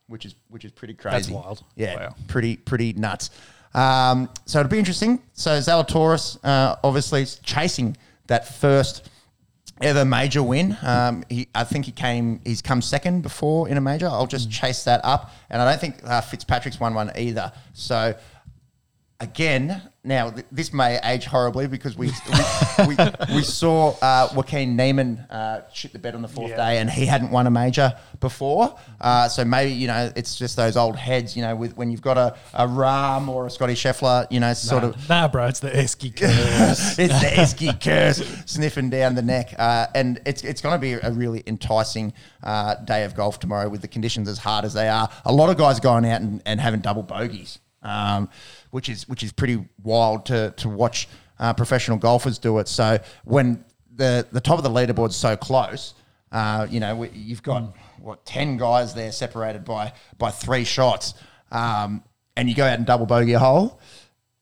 [0.09, 1.17] which is which is pretty crazy.
[1.17, 1.63] That's wild.
[1.77, 2.15] Yeah, Wow.
[2.27, 3.31] pretty pretty nuts.
[3.75, 5.23] Um, so it'll be interesting.
[5.35, 7.97] So Zalatoris uh, obviously is chasing
[8.27, 9.09] that first
[9.81, 10.77] ever major win.
[10.83, 12.41] Um, he, I think he came.
[12.45, 14.07] He's come second before in a major.
[14.07, 17.53] I'll just chase that up, and I don't think uh, Fitzpatrick's won one either.
[17.73, 18.15] So
[19.21, 22.11] again, now th- this may age horribly because we
[22.87, 22.97] we, we,
[23.37, 26.57] we saw uh, Joaquin Niemann uh, shit the bed on the fourth Yeah.
[26.57, 28.79] day, and he hadn't won a major before.
[29.01, 32.01] Uh, so maybe you know it's just those old heads, you know, with when you've
[32.03, 35.47] got a, a Rahm or a Scotty Scheffler, you know, sort nah, of nah, bro,
[35.47, 36.99] it's the Esky curse.
[36.99, 37.27] it's the
[37.67, 39.53] Esky curse sniffing down the neck.
[39.59, 42.13] Uh, and it's it's going to be a really enticing
[42.45, 45.09] uh, day of golf tomorrow with the conditions as hard as they are.
[45.25, 48.29] A lot of guys going out and, and having double bogeys, um,
[48.71, 52.69] which is which is pretty wild to to watch uh, professional golfers do it.
[52.69, 53.65] So when
[53.95, 55.95] the the top of the leaderboard's so close,
[56.33, 61.15] uh, you know we- you've got what ten guys there separated by by three shots,
[61.51, 62.03] um,
[62.37, 63.81] and you go out and double bogey a hole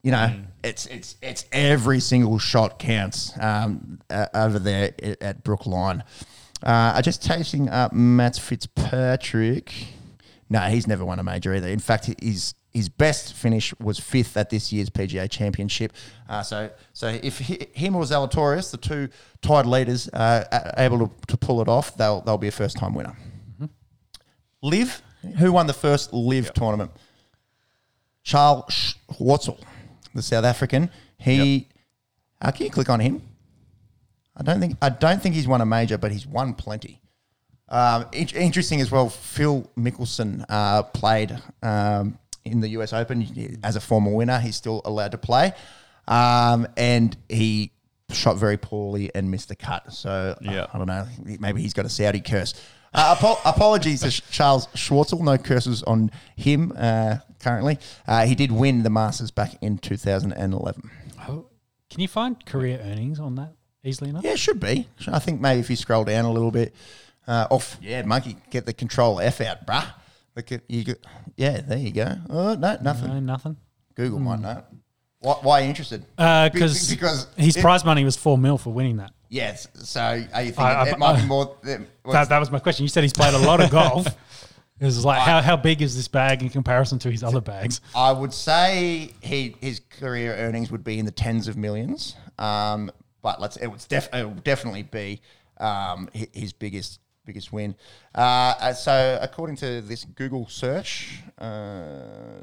[0.03, 0.31] you know,
[0.63, 6.01] it's it's it's every single shot counts um, uh, over there at, at Brookline.
[6.63, 9.73] Uh, I just chasing up Matt Fitzpatrick.
[10.49, 11.67] No, he's never won a major either.
[11.67, 15.93] In fact, he's his best finish was fifth at this year's PGA Championship.
[16.29, 19.09] Uh, so, so if he, him or Zalatoris, the two
[19.41, 22.77] tied leaders, uh, are able to, to pull it off, they'll they'll be a first
[22.77, 23.17] time winner.
[24.61, 25.01] Liv,
[25.39, 26.91] who won the first LIV tournament?
[28.23, 29.59] Charles Schwartzel,
[30.13, 30.91] the South African.
[31.17, 31.67] He,
[32.41, 33.23] uh, can you click on him?
[34.35, 37.01] I don't think I don't think he's won a major, but he's won plenty.
[37.69, 39.09] Um, interesting as well.
[39.09, 42.19] Phil Mickelson uh, played um,
[42.51, 42.93] in the U.S.
[42.93, 44.39] Open as a former winner.
[44.39, 45.53] He's still allowed to play,
[46.07, 47.71] um, and he
[48.11, 49.91] shot very poorly and missed the cut.
[49.91, 50.67] So Yeah.
[50.71, 51.07] I, I don't know.
[51.39, 52.53] Maybe he's got a Saudi curse.
[52.93, 55.19] Uh, apo- apologies to Charles Schwartzel.
[55.21, 57.79] No curses on him uh, currently.
[58.07, 60.89] Uh, he did win the Masters back in 2011.
[61.27, 61.47] Oh,
[61.89, 63.53] can you find career earnings on that
[63.83, 64.23] easily enough?
[64.23, 64.87] Yeah, it should be.
[65.07, 66.73] I think maybe if you scroll down a little bit,
[67.27, 67.77] uh, off.
[67.81, 69.85] Yeah, monkey, get the control F out, bruh.
[70.37, 70.83] Look at you.
[70.83, 70.93] Go,
[71.35, 72.15] yeah, there you go.
[72.29, 73.07] Oh no, nothing.
[73.09, 73.57] No, nothing.
[73.95, 74.63] Google might know.
[75.19, 76.05] Why, why are you interested?
[76.17, 79.11] Uh, Be- cause because his it- prize money was four mil for winning that.
[79.29, 79.67] Yes.
[79.73, 81.57] So are you thinking I- I- it might I- be more?
[81.63, 82.83] That, That, that was my question.
[82.83, 84.07] You said he's played a lot of golf.
[84.79, 87.81] It was like, how, how big is this bag in comparison to his other bags?
[87.95, 92.15] I would say he his career earnings would be in the tens of millions.
[92.37, 92.91] Um,
[93.23, 95.19] but let's it would def, it would definitely be
[95.59, 97.75] um, hi- his biggest biggest win.
[98.15, 102.41] Uh, uh, so according to this Google search, uh.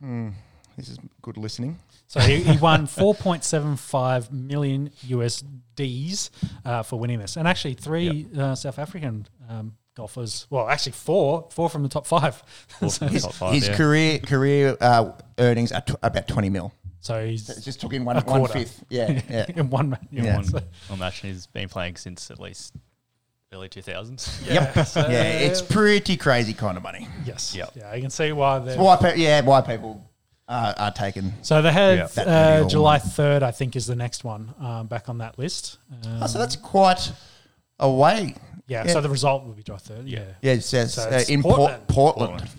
[0.00, 0.30] Hmm,
[0.76, 1.78] this is good listening.
[2.06, 6.30] So he, he won 4.75 million USDs
[6.64, 7.36] uh, for winning this.
[7.36, 12.06] And actually, three uh, South African um, golfers, well, actually, four, four from the top
[12.06, 12.42] five.
[12.88, 13.76] so, His, Top five, his yeah.
[13.76, 16.72] career career uh, earnings are t- about twenty mil.
[17.02, 18.54] So he's It just took in one A one quarter.
[18.54, 18.82] fifth.
[18.88, 19.44] Yeah, yeah.
[19.48, 20.08] in one man.
[20.10, 20.36] in Yeah.
[20.36, 22.72] one- so- Well, match he's been playing since at least
[23.52, 24.46] early 2000s.
[24.46, 24.74] Yep.
[25.10, 27.06] yeah, it's pretty crazy kind of money.
[27.26, 27.54] yes.
[27.54, 27.72] Yep.
[27.76, 28.78] Yeah, I can see why they're.
[28.78, 28.96] Why?
[28.96, 30.02] Pe- yeah, why people
[30.48, 31.34] uh, are taken.
[31.42, 32.06] So they had Yeah.
[32.06, 32.28] That
[32.62, 35.76] uh, July 3rd, I think, is the next one um, back on that list.
[36.06, 37.12] Um, Oh, so that's quite
[37.78, 38.34] a way.
[38.68, 38.92] yeah, yeah.
[38.92, 40.02] so the result will be July 3rd.
[40.06, 40.24] Yeah.
[40.40, 41.86] Yeah, it says So uh, it's in Portland.
[41.88, 41.88] Portland.
[41.88, 42.30] Portland.
[42.40, 42.50] Portland.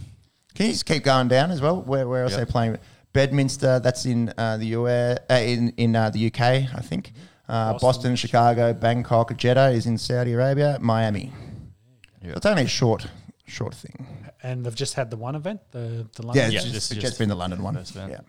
[0.54, 1.82] Can you just keep going down as well?
[1.82, 2.42] Where, where else Yep.
[2.42, 2.78] are they playing?
[3.14, 3.80] Bedminster.
[3.80, 7.14] That's in uh, the US, uh, in in uh, the UK, I think.
[7.48, 7.88] Uh, Boston.
[7.88, 8.16] Boston.
[8.16, 11.32] Chicago, Bangkok, Jeddah is in Saudi Arabia, Miami.
[12.22, 12.34] Yeah.
[12.38, 13.06] It's only a short,
[13.46, 14.08] short thing.
[14.42, 16.44] And they've just had the one event, the, the Yeah, London.
[16.46, 17.76] it's Yeah, just, just- it's just just been the London one.
[17.76, 17.96] first.
[17.96, 18.20] Yeah.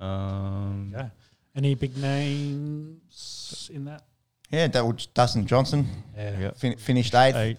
[0.00, 1.08] Um, Yeah.
[1.56, 4.02] Any big names in that?
[4.50, 6.38] Yeah, that was Dustin Johnson Yeah.
[6.40, 6.50] Yeah.
[6.52, 7.36] fin- finished eighth.
[7.36, 7.56] eight.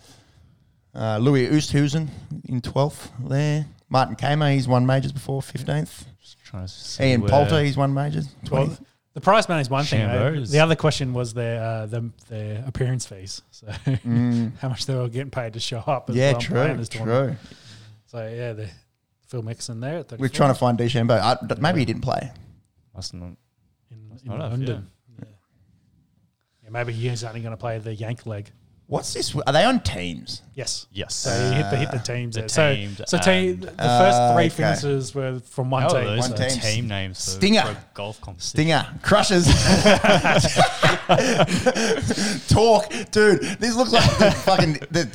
[0.94, 2.10] Uh, Louis Oosthuizen
[2.46, 3.66] in 12th there.
[3.90, 6.06] Martin Kaymer, he's won majors before, 15th.
[6.50, 8.52] Just trying to see Ian where- Poulter, he's won majors, 20th.
[8.52, 8.78] Well,
[9.14, 10.08] the prize money is one thing.
[10.08, 13.42] Chambeau uh, The other question was their uh, the, their appearance fees.
[13.52, 13.68] So
[14.62, 16.10] how much they were getting paid to show up.
[16.10, 16.20] as Mm.
[16.20, 17.40] yeah, well and play in true, this tournament.
[17.40, 17.58] true.
[18.08, 18.70] So yeah, the
[19.28, 20.00] Phil Mixon there.
[20.00, 21.20] At We're trying to find DeChambeau.
[21.20, 22.32] I, d- maybe he didn't play.
[22.96, 23.26] Must not.
[23.26, 23.38] in,
[23.92, 24.88] in not have, London.
[25.20, 25.26] Yeah.
[26.64, 28.52] Yeah, maybe he's only going to play the yank leg.
[28.90, 29.36] What's this?
[29.36, 30.42] Are they on teams?
[30.56, 30.88] Yes.
[30.92, 31.14] Yes.
[31.16, 32.34] So he hit the hit the teams.
[32.34, 32.50] the there.
[32.50, 34.50] So so team, and- the first Uh, three okay.
[34.50, 36.04] finishes were from one oh, team.
[36.06, 36.60] those One are team.
[36.60, 37.24] team names.
[37.24, 37.62] For, Stinger.
[37.62, 38.50] for a golf competition.
[38.50, 39.46] Stinger, Crushers,
[42.50, 43.42] Talk, dude.
[43.60, 45.08] This looks like the fucking the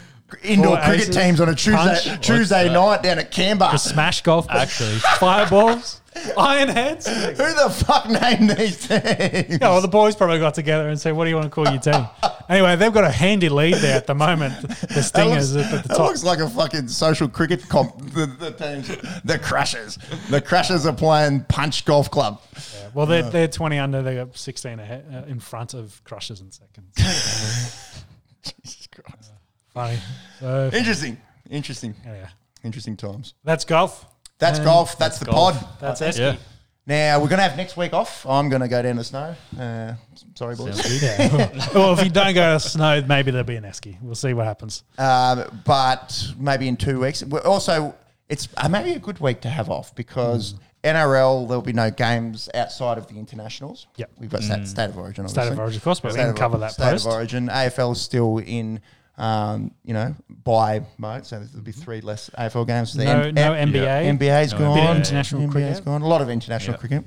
[0.42, 1.76] indoor Four cricket aces, teams on a Tuesday
[2.10, 2.26] punch.
[2.26, 3.72] Tuesday What's night down at Canberra.
[3.72, 6.00] The smash golf, Actually, fireballs,
[6.38, 7.06] iron heads.
[7.06, 9.02] Who the fuck named these teams?
[9.04, 11.68] Yeah, well, the boys probably got together and said, "What do you want to call
[11.68, 12.06] your team?"
[12.48, 14.60] anyway, they've got a handy lead there at the moment.
[14.62, 16.06] The That Stingers looks, at the that top.
[16.08, 17.98] looks like a fucking social cricket comp.
[18.12, 18.88] The, the teams,
[19.24, 19.98] the Crushers.
[20.30, 22.40] The Crushers are playing Punch Golf Club.
[22.54, 24.02] Yeah, Well, they're, they're 20 under.
[24.02, 26.84] They got 16 ahead, uh, in front of Crushers in second.
[26.96, 29.32] Jesus Christ.
[29.74, 29.98] Funny.
[30.40, 31.20] So, Interesting.
[31.50, 31.94] Interesting.
[32.06, 32.28] yeah,
[32.62, 33.34] Interesting times.
[33.44, 34.06] that's golf.
[34.38, 34.96] That's And golf.
[34.98, 35.58] That's, the golf.
[35.60, 35.68] pod.
[35.80, 36.32] That's yeah.
[36.34, 36.38] Esky.
[36.86, 38.26] Now we're gonna have next week off.
[38.26, 39.34] I'm gonna go down to snow.
[39.58, 39.94] Uh,
[40.34, 40.76] sorry, boys.
[40.80, 41.02] Sounds good.
[41.32, 41.68] Yeah.
[41.74, 43.96] well, if you don't go to snow, maybe there'll be an Esky.
[44.02, 44.84] We'll see what happens.
[44.98, 47.24] Um, but maybe in two weeks.
[47.24, 47.94] We're also,
[48.28, 52.50] it's uh, maybe a good week to have off because NRL there'll be no games
[52.54, 53.86] outside of the internationals.
[53.96, 54.10] Yep.
[54.18, 55.26] we've got state, state of origin.
[55.28, 55.58] State of.
[55.58, 57.06] Origin, of course, but we State can cover that State post.
[57.06, 57.48] of origin.
[57.48, 58.80] AFL is still in,
[59.16, 62.94] um, you know, bye mode, so there'll be three less AFL games.
[62.94, 64.18] The No, N- no N- NBA.
[64.18, 64.78] NBA's No gone.
[64.78, 64.96] NBA.
[64.96, 65.84] International NBA's cricket.
[65.84, 66.02] gone.
[66.02, 66.80] A lot of international Yeah.
[66.80, 67.04] cricket.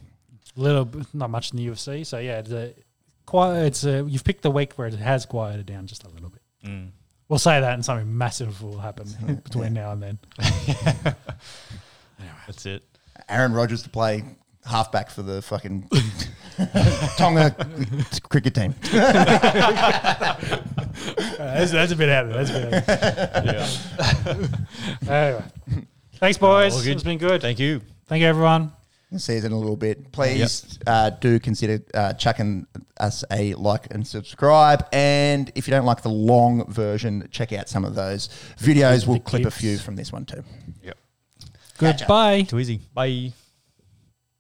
[0.56, 2.04] little, not much in the UFC.
[2.06, 2.74] So yeah, the,
[3.26, 3.66] quiet.
[3.68, 6.42] It's a, you've picked the week where it has quieted down just a little bit.
[6.66, 6.90] Mm.
[7.30, 10.20] We'll say that, and something massive will happen between now and then.
[12.48, 12.84] That's it.
[13.30, 14.24] Aaron Rodgers to play
[14.68, 15.90] halfback for the fucking
[17.18, 17.56] Tonga
[18.30, 18.76] cricket team.
[21.38, 22.44] That's, that's a bit out of there.
[22.44, 24.36] That's a bit out there.
[24.36, 24.48] Yeah.
[25.10, 25.44] Anyway,
[26.16, 26.74] Thanks, boys.
[26.74, 26.92] all.
[26.92, 27.42] It's been good.
[27.42, 27.82] Thank you.
[28.08, 28.72] Thank you, everyone.
[29.16, 30.12] See you in a little bit.
[30.12, 32.68] Please uh, do consider uh, chucking
[33.00, 34.86] us a like and subscribe.
[34.92, 38.28] And if you don't like the long version, check out some of those
[38.60, 39.08] videos.
[39.08, 40.44] We'll clip a few from this one too.
[40.84, 40.98] Yep.
[41.78, 42.42] Goodbye.
[42.44, 42.82] Too easy.
[42.94, 43.32] Bye.